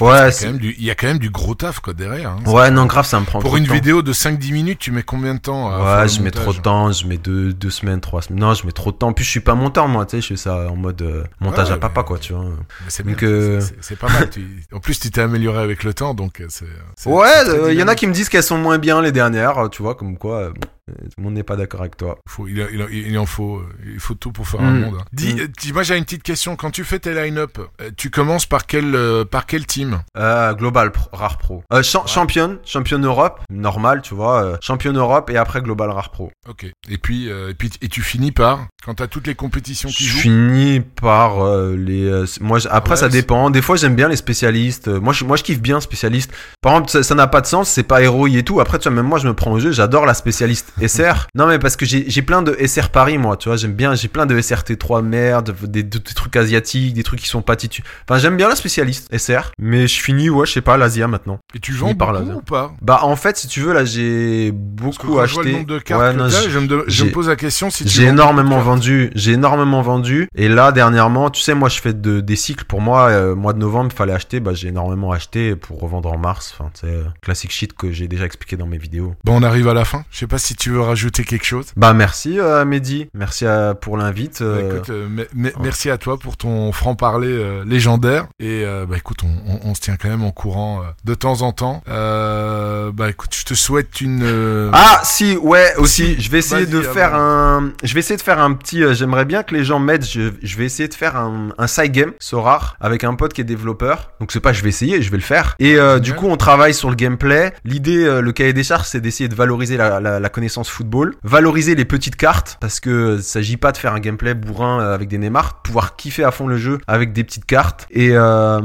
Ouais, 0.00 0.30
quand 0.38 0.46
même 0.46 0.58
du, 0.58 0.74
il 0.78 0.84
y 0.84 0.90
a 0.90 0.94
quand 0.94 1.06
même 1.06 1.09
du 1.18 1.30
gros 1.30 1.54
taf 1.54 1.80
quoi 1.80 1.92
derrière. 1.94 2.30
hein. 2.30 2.50
Ouais, 2.50 2.70
non, 2.70 2.86
grave, 2.86 3.06
ça 3.06 3.18
me 3.20 3.24
prend 3.26 3.40
Pour 3.40 3.56
une 3.56 3.64
de 3.64 3.72
vidéo 3.72 4.02
de 4.02 4.12
5-10 4.12 4.52
minutes, 4.52 4.78
tu 4.78 4.90
mets 4.92 5.02
combien 5.02 5.34
de 5.34 5.40
temps 5.40 5.68
à 5.70 5.78
faire 5.78 6.02
Ouais, 6.02 6.08
je 6.08 6.22
mets 6.22 6.30
trop 6.30 6.52
de 6.52 6.58
temps, 6.58 6.92
je 6.92 7.06
mets 7.06 7.16
deux, 7.18 7.52
deux 7.52 7.70
semaines, 7.70 8.00
trois 8.00 8.22
semaines. 8.22 8.40
Non, 8.40 8.54
je 8.54 8.64
mets 8.66 8.72
trop 8.72 8.92
de 8.92 8.96
temps. 8.96 9.08
En 9.08 9.12
plus, 9.12 9.24
je 9.24 9.30
suis 9.30 9.40
pas 9.40 9.54
monteur, 9.54 9.88
moi, 9.88 10.06
tu 10.06 10.16
sais, 10.16 10.20
je 10.22 10.26
fais 10.28 10.36
ça 10.36 10.68
en 10.70 10.76
mode 10.76 11.02
euh, 11.02 11.24
montage 11.40 11.68
Ouais, 11.68 11.74
à 11.74 11.78
papa, 11.78 12.00
mais- 12.00 12.06
quoi, 12.06 12.18
tu 12.18 12.32
vois. 12.32 12.44
C'est 12.88 13.04
euh, 13.24 13.60
c'est- 13.80 13.96
pas 13.96 14.08
mal. 14.08 14.30
tu- 14.30 14.62
En 14.72 14.80
plus, 14.80 14.98
tu 14.98 15.10
t'es 15.10 15.20
amélioré 15.20 15.60
avec 15.62 15.84
le 15.84 15.94
temps, 15.94 16.14
donc 16.14 16.40
euh, 16.40 16.46
c'est. 16.48 16.66
Ouais, 17.08 17.28
il 17.72 17.78
y 17.78 17.82
en 17.82 17.88
a 17.88 17.94
qui 17.94 18.06
me 18.06 18.12
disent 18.12 18.28
qu'elles 18.28 18.42
sont 18.42 18.58
moins 18.58 18.78
bien 18.78 19.00
les 19.02 19.12
dernières, 19.12 19.68
tu 19.70 19.82
vois, 19.82 19.94
comme 19.94 20.16
quoi, 20.16 20.50
bon, 20.50 20.60
tout 20.90 21.14
le 21.18 21.22
monde 21.24 21.34
n'est 21.34 21.42
pas 21.42 21.56
d'accord 21.56 21.80
avec 21.80 21.96
toi. 21.96 22.18
Faut- 22.28 22.46
il, 22.48 22.58
il, 22.72 23.08
il 23.08 23.18
en 23.18 23.26
faut, 23.26 23.56
euh, 23.58 23.68
il 23.92 24.00
faut 24.00 24.14
tout 24.14 24.32
pour 24.32 24.48
faire 24.48 24.60
un 24.60 24.70
Mm. 24.72 24.80
monde. 24.80 24.94
hein. 25.00 25.04
Dis, 25.12 25.34
Mm. 25.34 25.40
euh, 25.40 25.46
dis- 25.60 25.72
moi 25.72 25.82
j'ai 25.82 25.96
une 25.96 26.04
petite 26.04 26.22
question. 26.22 26.56
Quand 26.56 26.70
tu 26.70 26.84
fais 26.84 26.98
tes 26.98 27.14
line-up, 27.14 27.58
euh, 27.80 27.90
tu 27.96 28.10
commences 28.10 28.46
par 28.46 28.66
quel, 28.66 28.94
euh, 28.94 29.24
par 29.24 29.46
quel 29.46 29.66
team? 29.66 30.02
Euh, 30.16 30.52
Global 30.54 30.92
Pro, 30.92 31.08
Rare 31.12 31.38
Pro. 31.38 31.62
Euh, 31.72 31.82
cha- 31.82 32.06
Championne, 32.06 32.58
championne 32.64 33.04
Europe, 33.04 33.40
normal, 33.50 34.02
tu 34.02 34.14
vois, 34.14 34.42
euh, 34.44 34.56
championne 34.60 34.96
Europe 34.96 35.30
et 35.30 35.36
après 35.36 35.62
Global 35.62 35.90
Rare 35.90 36.10
Pro. 36.10 36.30
Ok. 36.48 36.66
Et 36.88 36.98
puis, 36.98 37.30
euh, 37.30 37.50
et 37.50 37.54
puis, 37.54 37.70
et 37.82 37.88
tu 37.88 38.02
finis 38.02 38.32
par 38.32 38.66
quand 38.84 38.94
t'as 38.94 39.06
toutes 39.06 39.26
les 39.26 39.34
compétitions 39.34 39.88
qui 39.88 40.04
Je 40.04 40.10
jouent? 40.12 40.18
finis 40.20 40.80
par 40.80 41.44
euh, 41.44 41.76
les. 41.76 42.04
euh, 42.06 42.26
moi, 42.40 42.58
je- 42.58 42.68
après, 42.68 42.90
Ouais, 42.94 42.96
ça 42.96 43.08
dépend. 43.08 43.50
Des 43.50 43.62
fois, 43.62 43.76
j'aime 43.76 43.94
bien 43.94 44.08
les 44.08 44.16
spécialistes. 44.16 44.88
Euh, 44.88 45.00
Moi, 45.00 45.12
je, 45.12 45.24
moi, 45.24 45.36
je 45.36 45.42
kiffe 45.42 45.60
bien 45.60 45.80
spécialiste. 45.80 46.32
Par 46.60 46.72
exemple, 46.72 47.02
ça 47.04 47.14
n'a 47.14 47.26
pas 47.26 47.40
de 47.40 47.46
sens. 47.46 47.68
C'est 47.70 47.82
pas 47.82 48.02
héroï 48.02 48.36
et 48.38 48.42
tout. 48.42 48.60
Après, 48.60 48.78
tu 48.78 48.88
vois, 48.88 48.96
même 48.96 49.06
moi, 49.06 49.18
je 49.18 49.26
me 49.28 49.34
prends 49.34 49.52
au 49.52 49.58
jeu. 49.60 49.70
J'adore 49.72 50.06
la 50.06 50.14
spécialiste 50.14 50.72
SR. 50.86 51.26
non, 51.34 51.46
mais 51.46 51.58
parce 51.58 51.76
que 51.76 51.84
j'ai 51.86 52.08
j'ai 52.08 52.22
plein 52.22 52.42
de 52.42 52.56
SR 52.66 52.90
Paris, 52.90 53.18
moi. 53.18 53.36
Tu 53.36 53.48
vois, 53.48 53.56
j'aime 53.56 53.72
bien. 53.74 53.94
J'ai 53.94 54.08
plein 54.08 54.26
de 54.26 54.38
SRT3 54.40 55.02
merde, 55.04 55.54
des, 55.62 55.82
des 55.82 56.00
trucs 56.00 56.36
asiatiques, 56.36 56.94
des 56.94 57.02
trucs 57.02 57.20
qui 57.20 57.28
sont 57.28 57.42
pas 57.42 57.56
titus. 57.56 57.84
Enfin, 58.08 58.18
j'aime 58.18 58.36
bien 58.36 58.48
la 58.48 58.56
spécialiste 58.56 59.08
SR. 59.16 59.52
Mais 59.58 59.86
je 59.86 60.00
finis, 60.00 60.30
ouais, 60.30 60.46
je 60.46 60.52
sais 60.52 60.60
pas, 60.60 60.76
l'Asia 60.76 61.06
maintenant. 61.08 61.38
Et 61.54 61.58
tu 61.60 61.72
vends 61.72 61.94
par 61.94 62.12
beaucoup 62.12 62.28
là, 62.30 62.34
ou 62.36 62.42
pas? 62.42 62.72
Bah, 62.82 63.00
en 63.02 63.16
fait, 63.16 63.36
si 63.36 63.48
tu 63.48 63.60
veux, 63.60 63.72
là, 63.72 63.84
j'ai 63.84 64.52
Parce 64.52 64.96
que 64.98 65.06
beaucoup 65.06 65.16
quand 65.16 65.26
je 65.26 65.32
vois 65.34 65.42
acheté. 65.42 65.44
le 65.44 65.52
nombre 65.52 65.66
de 65.66 65.78
cartes 65.78 66.00
Ouais, 66.00 66.12
non, 66.14 66.28
j'ai- 66.28 66.50
je, 66.50 66.58
me 66.58 66.66
de- 66.66 66.84
je 66.88 67.04
me 67.04 67.10
pose 67.10 67.28
la 67.28 67.36
question 67.36 67.70
si 67.70 67.84
tu 67.84 67.90
j'ai 67.90 68.04
énormément 68.04 68.50
beaucoup 68.56 68.62
vendu, 68.70 69.10
j'ai 69.14 69.32
énormément 69.32 69.82
vendu. 69.82 70.28
Et 70.34 70.48
là, 70.48 70.72
dernièrement, 70.72 71.30
tu 71.30 71.42
sais, 71.42 71.54
moi, 71.54 71.68
je 71.68 71.80
fais 71.80 71.92
de, 71.92 72.20
des 72.20 72.36
cycles. 72.36 72.64
Pour 72.64 72.80
moi, 72.80 73.08
euh, 73.08 73.34
mois 73.34 73.52
de 73.52 73.58
novembre, 73.58 73.90
il 73.92 73.96
fallait 73.96 74.12
acheter. 74.12 74.40
Bah, 74.40 74.52
j'ai 74.54 74.68
énormément 74.68 75.12
acheté 75.12 75.56
pour 75.56 75.80
revendre 75.80 76.12
en 76.12 76.18
mars. 76.18 76.54
Enfin, 76.58 76.70
tu 76.74 76.80
sais, 76.86 76.92
euh, 76.94 77.04
classic 77.22 77.50
shit 77.50 77.72
que 77.74 77.90
j'ai 77.92 78.08
déjà 78.08 78.24
expliqué 78.24 78.56
dans 78.56 78.66
mes 78.66 78.78
vidéos. 78.78 79.14
Bon, 79.24 79.38
on 79.38 79.42
arrive 79.42 79.68
à 79.68 79.74
la 79.74 79.84
fin. 79.84 80.04
Je 80.10 80.18
sais 80.18 80.26
pas 80.26 80.38
si 80.38 80.54
tu 80.54 80.69
veux 80.72 80.80
rajouter 80.80 81.24
quelque 81.24 81.44
chose? 81.44 81.66
Bah, 81.76 81.92
merci, 81.92 82.38
euh, 82.38 82.64
Mehdi. 82.64 83.08
Merci 83.14 83.46
euh, 83.46 83.74
pour 83.74 83.96
l'invite. 83.96 84.40
Bah, 84.42 84.48
euh, 84.48 84.76
écoute, 84.76 84.90
me- 85.34 85.52
merci 85.60 85.90
à 85.90 85.98
toi 85.98 86.18
pour 86.18 86.36
ton 86.36 86.72
franc-parler 86.72 87.28
euh, 87.30 87.64
légendaire. 87.64 88.26
Et 88.38 88.64
bah 88.88 88.96
écoute, 88.96 89.18
on, 89.24 89.52
on- 89.52 89.70
on 89.70 89.74
se 89.74 89.80
tient 89.80 89.96
quand 89.96 90.08
même 90.08 90.22
en 90.24 90.30
courant 90.32 90.82
de 91.04 91.14
temps 91.14 91.42
en 91.42 91.52
temps. 91.52 91.82
Bah 91.86 93.08
écoute, 93.08 93.34
je 93.36 93.44
te 93.44 93.54
souhaite 93.54 94.00
une. 94.00 94.70
Ah 94.72 95.00
si 95.04 95.36
ouais 95.36 95.74
aussi 95.76 96.20
je 96.20 96.30
vais 96.30 96.38
essayer 96.38 96.66
de 96.66 96.78
Vas-y, 96.78 96.94
faire 96.94 97.14
avant. 97.14 97.24
un 97.66 97.72
je 97.82 97.94
vais 97.94 98.00
essayer 98.00 98.16
de 98.16 98.22
faire 98.22 98.38
un 98.38 98.52
petit 98.54 98.82
j'aimerais 98.94 99.24
bien 99.24 99.42
que 99.42 99.54
les 99.54 99.64
gens 99.64 99.78
m'aident 99.78 100.04
je, 100.04 100.30
je 100.42 100.56
vais 100.56 100.64
essayer 100.64 100.88
de 100.88 100.94
faire 100.94 101.16
un, 101.16 101.48
un 101.58 101.66
side 101.66 101.92
game 101.92 102.12
so 102.18 102.40
rare 102.40 102.76
avec 102.80 103.04
un 103.04 103.14
pote 103.14 103.32
qui 103.32 103.40
est 103.40 103.44
développeur 103.44 104.12
donc 104.20 104.32
c'est 104.32 104.40
pas 104.40 104.52
je 104.52 104.62
vais 104.62 104.68
essayer 104.68 105.02
je 105.02 105.10
vais 105.10 105.16
le 105.16 105.22
faire 105.22 105.54
et 105.58 105.76
euh, 105.76 105.98
du 105.98 106.14
coup 106.14 106.26
on 106.28 106.36
travaille 106.36 106.74
sur 106.74 106.90
le 106.90 106.96
gameplay 106.96 107.52
l'idée 107.64 108.04
euh, 108.04 108.20
le 108.20 108.32
cahier 108.32 108.52
des 108.52 108.62
charges 108.64 108.86
c'est 108.86 109.00
d'essayer 109.00 109.28
de 109.28 109.34
valoriser 109.34 109.76
la, 109.76 110.00
la, 110.00 110.20
la 110.20 110.28
connaissance 110.28 110.49
football. 110.70 111.14
Valoriser 111.22 111.74
les 111.74 111.84
petites 111.84 112.16
cartes 112.16 112.58
parce 112.60 112.80
que 112.80 113.16
il 113.18 113.22
s'agit 113.22 113.56
pas 113.56 113.72
de 113.72 113.76
faire 113.76 113.92
un 113.94 114.00
gameplay 114.00 114.34
bourrin 114.34 114.80
euh, 114.80 114.94
avec 114.94 115.08
des 115.08 115.18
Neymar 115.18 115.62
pouvoir 115.62 115.96
kiffer 115.96 116.24
à 116.24 116.30
fond 116.30 116.46
le 116.46 116.56
jeu 116.56 116.78
avec 116.86 117.12
des 117.12 117.24
petites 117.24 117.44
cartes. 117.44 117.86
Et 117.90 118.10
euh, 118.12 118.60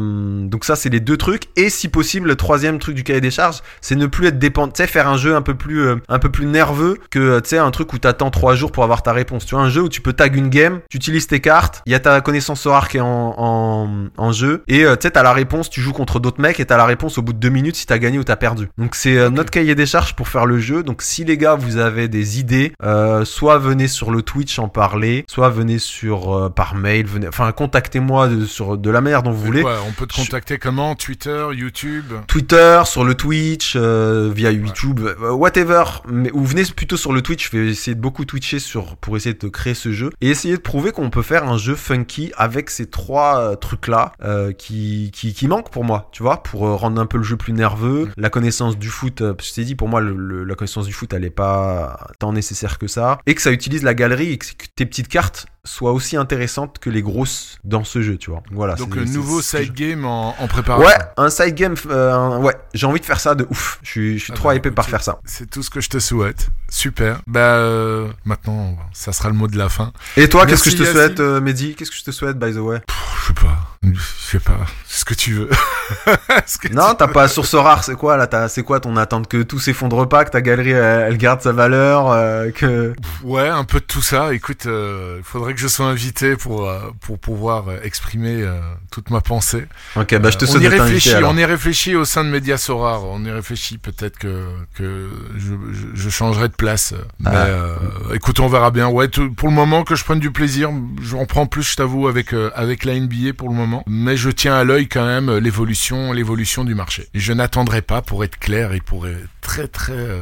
donc 0.47 0.65
ça 0.65 0.75
c'est 0.75 0.89
les 0.89 0.99
deux 0.99 1.17
trucs. 1.17 1.43
Et 1.55 1.69
si 1.69 1.87
possible 1.87 2.27
le 2.27 2.35
troisième 2.35 2.79
truc 2.79 2.95
du 2.95 3.03
cahier 3.03 3.21
des 3.21 3.31
charges 3.31 3.61
c'est 3.81 3.95
ne 3.95 4.07
plus 4.07 4.27
être 4.27 4.39
dépendant 4.39 4.71
tu 4.71 4.81
sais 4.81 4.87
faire 4.87 5.07
un 5.07 5.17
jeu 5.17 5.35
un 5.35 5.41
peu 5.41 5.55
plus 5.55 5.85
euh, 5.85 5.95
un 6.09 6.19
peu 6.19 6.29
plus 6.29 6.45
nerveux 6.45 6.97
que 7.09 7.39
tu 7.39 7.49
sais 7.49 7.57
un 7.57 7.71
truc 7.71 7.93
où 7.93 7.97
t'attends 7.97 8.31
trois 8.31 8.55
jours 8.55 8.71
pour 8.71 8.83
avoir 8.83 9.03
ta 9.03 9.13
réponse. 9.13 9.45
Tu 9.45 9.55
vois 9.55 9.63
un 9.63 9.69
jeu 9.69 9.81
où 9.81 9.89
tu 9.89 10.01
peux 10.01 10.13
tag 10.13 10.35
une 10.35 10.49
game 10.49 10.79
tu 10.89 10.97
utilises 10.97 11.27
tes 11.27 11.39
cartes 11.39 11.81
il 11.85 11.91
y 11.91 11.95
a 11.95 11.99
ta 11.99 12.21
connaissance 12.21 12.61
Sorar 12.61 12.89
qui 12.89 12.97
est 12.97 13.01
en, 13.01 13.35
en, 13.37 14.07
en 14.17 14.31
jeu. 14.31 14.63
Et 14.67 14.85
euh, 14.85 14.95
tu 14.95 15.03
sais 15.03 15.11
t'as 15.11 15.23
la 15.23 15.33
réponse 15.33 15.69
tu 15.69 15.81
joues 15.81 15.93
contre 15.93 16.19
d'autres 16.19 16.41
mecs 16.41 16.59
et 16.59 16.65
t'as 16.65 16.77
la 16.77 16.85
réponse 16.85 17.17
au 17.17 17.21
bout 17.21 17.33
de 17.33 17.39
deux 17.39 17.49
minutes 17.49 17.75
si 17.75 17.85
t'as 17.85 17.97
gagné 17.97 18.17
ou 18.17 18.23
t'as 18.23 18.35
perdu. 18.35 18.69
Donc 18.77 18.95
c'est 18.95 19.29
notre 19.29 19.51
cahier 19.51 19.75
des 19.75 19.85
charges 19.85 20.15
pour 20.15 20.27
faire 20.27 20.45
le 20.45 20.59
jeu. 20.59 20.83
Donc 20.83 21.01
si 21.01 21.23
les 21.23 21.37
gars 21.37 21.55
vous 21.55 21.74
avez 21.77 22.07
des 22.07 22.39
idées 22.39 22.73
euh, 22.83 23.25
soit 23.25 23.57
venez 23.57 23.87
sur 23.87 24.11
le 24.11 24.21
Twitch 24.21 24.59
en 24.59 24.67
parler 24.69 25.25
soit 25.29 25.49
venez 25.49 25.79
sur 25.79 26.33
euh, 26.35 26.49
par 26.49 26.75
mail 26.75 27.05
venez 27.05 27.27
enfin 27.27 27.51
contactez-moi 27.51 28.27
de, 28.27 28.45
sur 28.45 28.77
de 28.77 28.89
la 28.89 29.01
manière 29.01 29.23
dont 29.23 29.31
vous 29.31 29.41
voulez 29.45 29.61
quoi, 29.61 29.77
on 29.87 29.91
peut 29.91 30.05
te 30.07 30.15
contacter 30.15 30.57
comment? 30.57 30.95
Twitter, 30.95 31.47
YouTube? 31.53 32.05
Twitter, 32.27 32.81
sur 32.85 33.03
le 33.03 33.15
Twitch, 33.15 33.73
euh, 33.75 34.31
via 34.33 34.51
YouTube, 34.51 35.01
whatever. 35.21 35.83
Mais, 36.07 36.31
ou 36.31 36.43
venez 36.45 36.63
plutôt 36.75 36.97
sur 36.97 37.13
le 37.13 37.21
Twitch. 37.21 37.49
Je 37.51 37.57
vais 37.57 37.67
essayer 37.67 37.95
de 37.95 38.01
beaucoup 38.01 38.25
twitcher 38.25 38.59
sur, 38.59 38.95
pour 38.97 39.17
essayer 39.17 39.33
de 39.35 39.47
créer 39.47 39.73
ce 39.73 39.91
jeu. 39.91 40.09
Et 40.21 40.29
essayer 40.29 40.55
de 40.55 40.61
prouver 40.61 40.91
qu'on 40.91 41.09
peut 41.09 41.21
faire 41.21 41.47
un 41.47 41.57
jeu 41.57 41.75
funky 41.75 42.31
avec 42.37 42.69
ces 42.69 42.89
trois 42.89 43.55
trucs-là 43.57 44.13
euh, 44.23 44.51
qui, 44.51 45.11
qui, 45.13 45.33
qui 45.33 45.47
manquent 45.47 45.71
pour 45.71 45.83
moi. 45.83 46.09
Tu 46.11 46.23
vois, 46.23 46.43
pour 46.43 46.61
rendre 46.61 47.01
un 47.01 47.05
peu 47.05 47.17
le 47.17 47.23
jeu 47.23 47.35
plus 47.37 47.53
nerveux. 47.53 48.09
La 48.17 48.29
connaissance 48.29 48.77
du 48.77 48.89
foot, 48.89 49.21
je 49.21 49.53
t'ai 49.53 49.63
dit, 49.63 49.75
pour 49.75 49.89
moi, 49.89 50.01
le, 50.01 50.15
le- 50.15 50.43
la 50.43 50.55
connaissance 50.55 50.85
du 50.87 50.93
foot, 50.93 51.13
elle 51.13 51.25
est 51.25 51.29
pas 51.29 51.64
tant 52.19 52.33
nécessaire 52.33 52.77
que 52.77 52.87
ça. 52.87 53.19
Et 53.25 53.35
que 53.35 53.41
ça 53.41 53.51
utilise 53.51 53.83
la 53.83 53.93
galerie 53.93 54.33
et 54.33 54.37
que, 54.37 54.45
tes 54.75 54.85
petites 54.85 55.07
cartes 55.07 55.47
soient 55.65 55.91
aussi 55.91 56.15
intéressantes 56.15 56.79
que 56.79 56.89
les 56.89 57.01
grosses 57.01 57.57
dans 57.65 57.83
ce 57.83 58.01
jeu, 58.01 58.17
tu 58.17 58.29
vois. 58.29 58.41
Voilà. 58.51 58.75
Donc 58.75 58.95
le 58.95 59.03
nouveau 59.05 59.41
side 59.41 59.73
game 59.73 60.05
en, 60.05 60.35
en 60.39 60.47
préparation. 60.47 60.87
Ouais, 60.87 60.95
un 61.17 61.29
side 61.29 61.55
game. 61.55 61.75
euh, 61.89 62.37
ouais, 62.37 62.55
j'ai 62.73 62.85
envie 62.87 62.99
de 63.01 63.05
faire 63.05 63.19
ça 63.19 63.35
de 63.35 63.45
ouf. 63.49 63.79
Je 63.83 63.89
suis, 63.89 64.17
je 64.19 64.23
suis 64.23 64.33
Ah 64.33 64.37
trop 64.37 64.49
bah, 64.49 64.55
hypé 64.55 64.71
par 64.71 64.87
faire 64.87 65.03
ça. 65.03 65.19
C'est 65.25 65.49
tout 65.49 65.63
ce 65.63 65.69
que 65.69 65.81
je 65.81 65.89
te 65.89 65.99
souhaite. 65.99 66.47
Super. 66.69 67.19
Bah 67.27 67.39
euh, 67.57 68.07
maintenant, 68.23 68.77
ça 68.93 69.11
sera 69.11 69.29
le 69.29 69.35
mot 69.35 69.47
de 69.47 69.57
la 69.57 69.67
fin. 69.69 69.91
Et 70.17 70.29
toi, 70.29 70.45
qu'est-ce 70.45 70.63
que 70.63 70.69
je 70.69 70.77
te 70.77 70.83
souhaite, 70.85 71.19
euh, 71.19 71.41
Mehdi? 71.41 71.75
Qu'est-ce 71.75 71.91
que 71.91 71.97
je 71.97 72.03
te 72.03 72.11
souhaite, 72.11 72.37
by 72.37 72.53
the 72.53 72.57
way? 72.57 72.79
Pff, 72.87 72.97
je 73.21 73.27
sais 73.27 73.33
pas. 73.33 73.57
Je 73.83 73.99
sais 74.31 74.39
pas. 74.39 74.59
Ce 74.87 75.03
que 75.05 75.13
tu 75.13 75.33
veux. 75.33 75.49
Que 76.61 76.69
Non, 76.73 76.95
t'as 76.97 77.07
pas 77.07 77.27
source 77.27 77.53
rare. 77.55 77.83
C'est 77.83 77.95
quoi 77.95 78.17
là? 78.17 78.27
T'as- 78.27 78.49
C'est 78.49 78.63
quoi 78.63 78.79
ton 78.79 78.97
attente 78.97 79.27
que 79.27 79.43
tout 79.43 79.59
s'effondre 79.59 80.07
pas, 80.07 80.25
que 80.25 80.31
ta 80.31 80.41
galerie 80.41 80.71
elle, 80.71 81.05
elle 81.11 81.17
garde 81.17 81.41
sa 81.41 81.51
valeur, 81.51 82.09
euh, 82.11 82.49
que 82.51 82.93
Ouais, 83.23 83.47
un 83.47 83.63
peu 83.63 83.79
de 83.79 83.85
tout 83.85 84.01
ça. 84.01 84.33
Écoute, 84.33 84.65
il 84.65 85.23
faudrait 85.23 85.53
que 85.55 85.61
je 85.61 85.67
sois 85.67 85.87
invité 85.87 86.35
pour 86.35 86.69
euh, 86.69 86.79
pour 87.01 87.17
pouvoir 87.19 87.67
euh, 87.69 87.79
exprimer 87.83 88.41
euh, 88.41 88.59
toute 88.91 89.09
ma 89.09 89.21
pensée. 89.21 89.65
Ok, 89.95 90.15
bah 90.19 90.29
je 90.29 90.37
te 90.37 90.45
Euh, 90.45 90.47
on 90.47 90.51
souhaite 90.51 90.63
y 90.63 90.67
réfléchit. 90.67 91.15
On 91.23 91.37
y 91.37 91.45
réfléchit 91.45 91.95
au 91.95 92.05
sein 92.05 92.23
de 92.23 92.29
Média 92.29 92.57
Sorar. 92.57 93.03
On 93.05 93.23
y 93.25 93.31
réfléchit. 93.31 93.77
Peut-être 93.79 94.17
que 94.19 94.45
que 94.75 95.09
je, 95.37 95.53
je, 95.73 95.87
je 95.93 96.09
changerai 96.09 96.47
de 96.49 96.53
place. 96.53 96.93
Mais 97.19 97.29
Ah. 97.33 97.45
euh, 97.45 97.75
écoute, 98.13 98.39
on 98.39 98.47
verra 98.47 98.69
bien. 98.71 98.87
Ouais, 98.89 99.07
tout- 99.07 99.33
pour 99.33 99.47
le 99.49 99.55
moment 99.55 99.83
que 99.83 99.95
je 99.95 100.03
prenne 100.03 100.19
du 100.19 100.31
plaisir. 100.31 100.69
J'en 101.01 101.25
prends 101.25 101.47
plus, 101.47 101.63
je 101.63 101.75
t'avoue, 101.75 102.07
avec 102.07 102.33
euh, 102.33 102.51
avec 102.55 102.85
la 102.85 102.93
NBA 102.99 103.33
pour 103.35 103.49
le 103.49 103.55
moment. 103.55 103.83
Mais 103.87 104.17
je 104.17 104.29
tiens 104.29 104.53
à 104.55 104.63
l'œil 104.63 104.87
quand 104.87 105.05
même 105.05 105.35
l'évolution 105.37 106.11
l'évolution 106.13 106.63
du 106.63 106.75
marché. 106.75 107.07
Et 107.13 107.19
je 107.19 107.33
n'attendrai 107.33 107.81
pas, 107.81 108.01
pour 108.01 108.23
être 108.23 108.37
clair 108.37 108.73
et 108.73 108.81
pour 108.81 109.07
très 109.41 109.67
très 109.67 109.93
euh, 109.93 110.21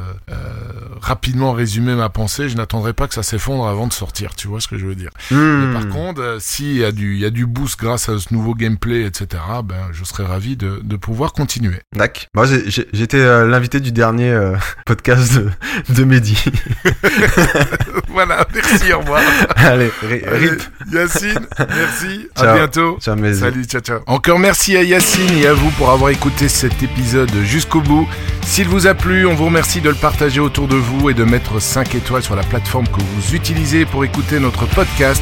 rapidement 1.01 1.53
résumer 1.53 1.95
ma 1.95 2.09
pensée, 2.09 2.49
je 2.49 2.55
n'attendrai 2.55 2.93
pas 2.93 3.07
que 3.07 3.13
ça 3.13 3.23
s'effondre 3.23 3.67
avant 3.67 3.87
de 3.87 3.93
sortir. 3.93 4.35
Tu 4.35 4.47
vois 4.47 4.61
ce 4.61 4.67
que 4.67 4.77
je 4.77 4.85
veux 4.85 4.95
dire? 4.95 5.09
Hmm. 5.31 5.65
mais 5.67 5.73
par 5.73 5.89
contre, 5.89 6.21
euh, 6.21 6.37
s'il 6.39 6.77
y 6.77 6.83
a 6.83 6.91
du, 6.91 7.17
y 7.17 7.25
a 7.25 7.29
du 7.29 7.45
boost 7.45 7.79
grâce 7.79 8.09
à 8.09 8.17
ce 8.19 8.33
nouveau 8.33 8.53
gameplay, 8.55 9.03
etc., 9.05 9.41
ben, 9.63 9.75
je 9.91 10.03
serais 10.03 10.25
ravi 10.25 10.55
de, 10.57 10.79
de 10.83 10.95
pouvoir 10.95 11.33
continuer. 11.33 11.77
Dac. 11.95 12.27
Moi, 12.35 12.45
j'étais 12.93 13.17
euh, 13.19 13.45
l'invité 13.47 13.79
du 13.79 13.91
dernier 13.91 14.29
euh, 14.31 14.55
podcast 14.85 15.33
de, 15.35 15.49
de 15.93 16.03
Mehdi. 16.03 16.37
voilà, 18.09 18.45
merci, 18.53 18.93
au 18.93 18.99
revoir. 18.99 19.21
Allez, 19.55 19.91
ri- 20.01 20.21
Allez, 20.25 20.49
rip. 20.49 20.61
Yacine, 20.91 21.47
merci, 21.59 22.27
à 22.35 22.53
bientôt. 22.55 22.97
Ciao, 23.01 23.15
Mehdi. 23.15 23.39
Salut, 23.39 23.63
ciao, 23.65 23.81
ciao. 23.81 23.99
Encore 24.07 24.39
merci 24.39 24.75
à 24.77 24.83
Yacine 24.83 25.37
et 25.37 25.47
à 25.47 25.53
vous 25.53 25.69
pour 25.71 25.89
avoir 25.91 26.09
écouté 26.11 26.47
cet 26.49 26.81
épisode 26.83 27.31
jusqu'au 27.43 27.81
bout. 27.81 28.07
S'il 28.45 28.67
vous 28.67 28.87
a 28.87 28.93
plu, 28.93 29.25
on 29.25 29.33
vous 29.35 29.45
remercie 29.45 29.81
de 29.81 29.89
le 29.89 29.95
partager 29.95 30.39
autour 30.39 30.67
de 30.67 30.75
vous 30.75 31.09
et 31.09 31.13
de 31.13 31.23
mettre 31.23 31.59
5 31.61 31.95
étoiles 31.95 32.23
sur 32.23 32.35
la 32.35 32.43
plateforme 32.43 32.87
que 32.87 32.99
vous 33.01 33.35
utilisez 33.35 33.85
pour 33.85 34.03
écouter 34.05 34.39
notre 34.39 34.65
podcast. 34.67 35.12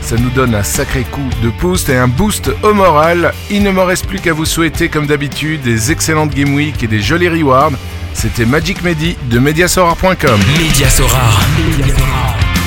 Ça 0.00 0.16
nous 0.16 0.30
donne 0.30 0.54
un 0.54 0.62
sacré 0.62 1.02
coup 1.02 1.28
de 1.42 1.48
pouce 1.48 1.88
et 1.88 1.96
un 1.96 2.08
boost 2.08 2.50
au 2.62 2.74
moral. 2.74 3.32
Il 3.50 3.62
ne 3.62 3.70
me 3.70 3.80
reste 3.80 4.06
plus 4.06 4.20
qu'à 4.20 4.32
vous 4.32 4.44
souhaiter, 4.44 4.88
comme 4.88 5.06
d'habitude, 5.06 5.62
des 5.62 5.90
excellentes 5.90 6.34
Game 6.34 6.54
Week 6.54 6.82
et 6.82 6.86
des 6.86 7.00
jolis 7.00 7.28
rewards. 7.28 7.72
C'était 8.12 8.44
Magic 8.44 8.82
Mehdi 8.82 9.16
de 9.30 9.38
Mediasorar.com. 9.38 10.40
Média 10.58 10.88
Sorar. 10.88 11.40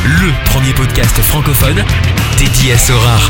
Le 0.05 0.49
premier 0.49 0.73
podcast 0.73 1.15
francophone 1.21 1.83
dédié 2.37 2.73
à 2.73 2.77
Sorar. 2.77 3.29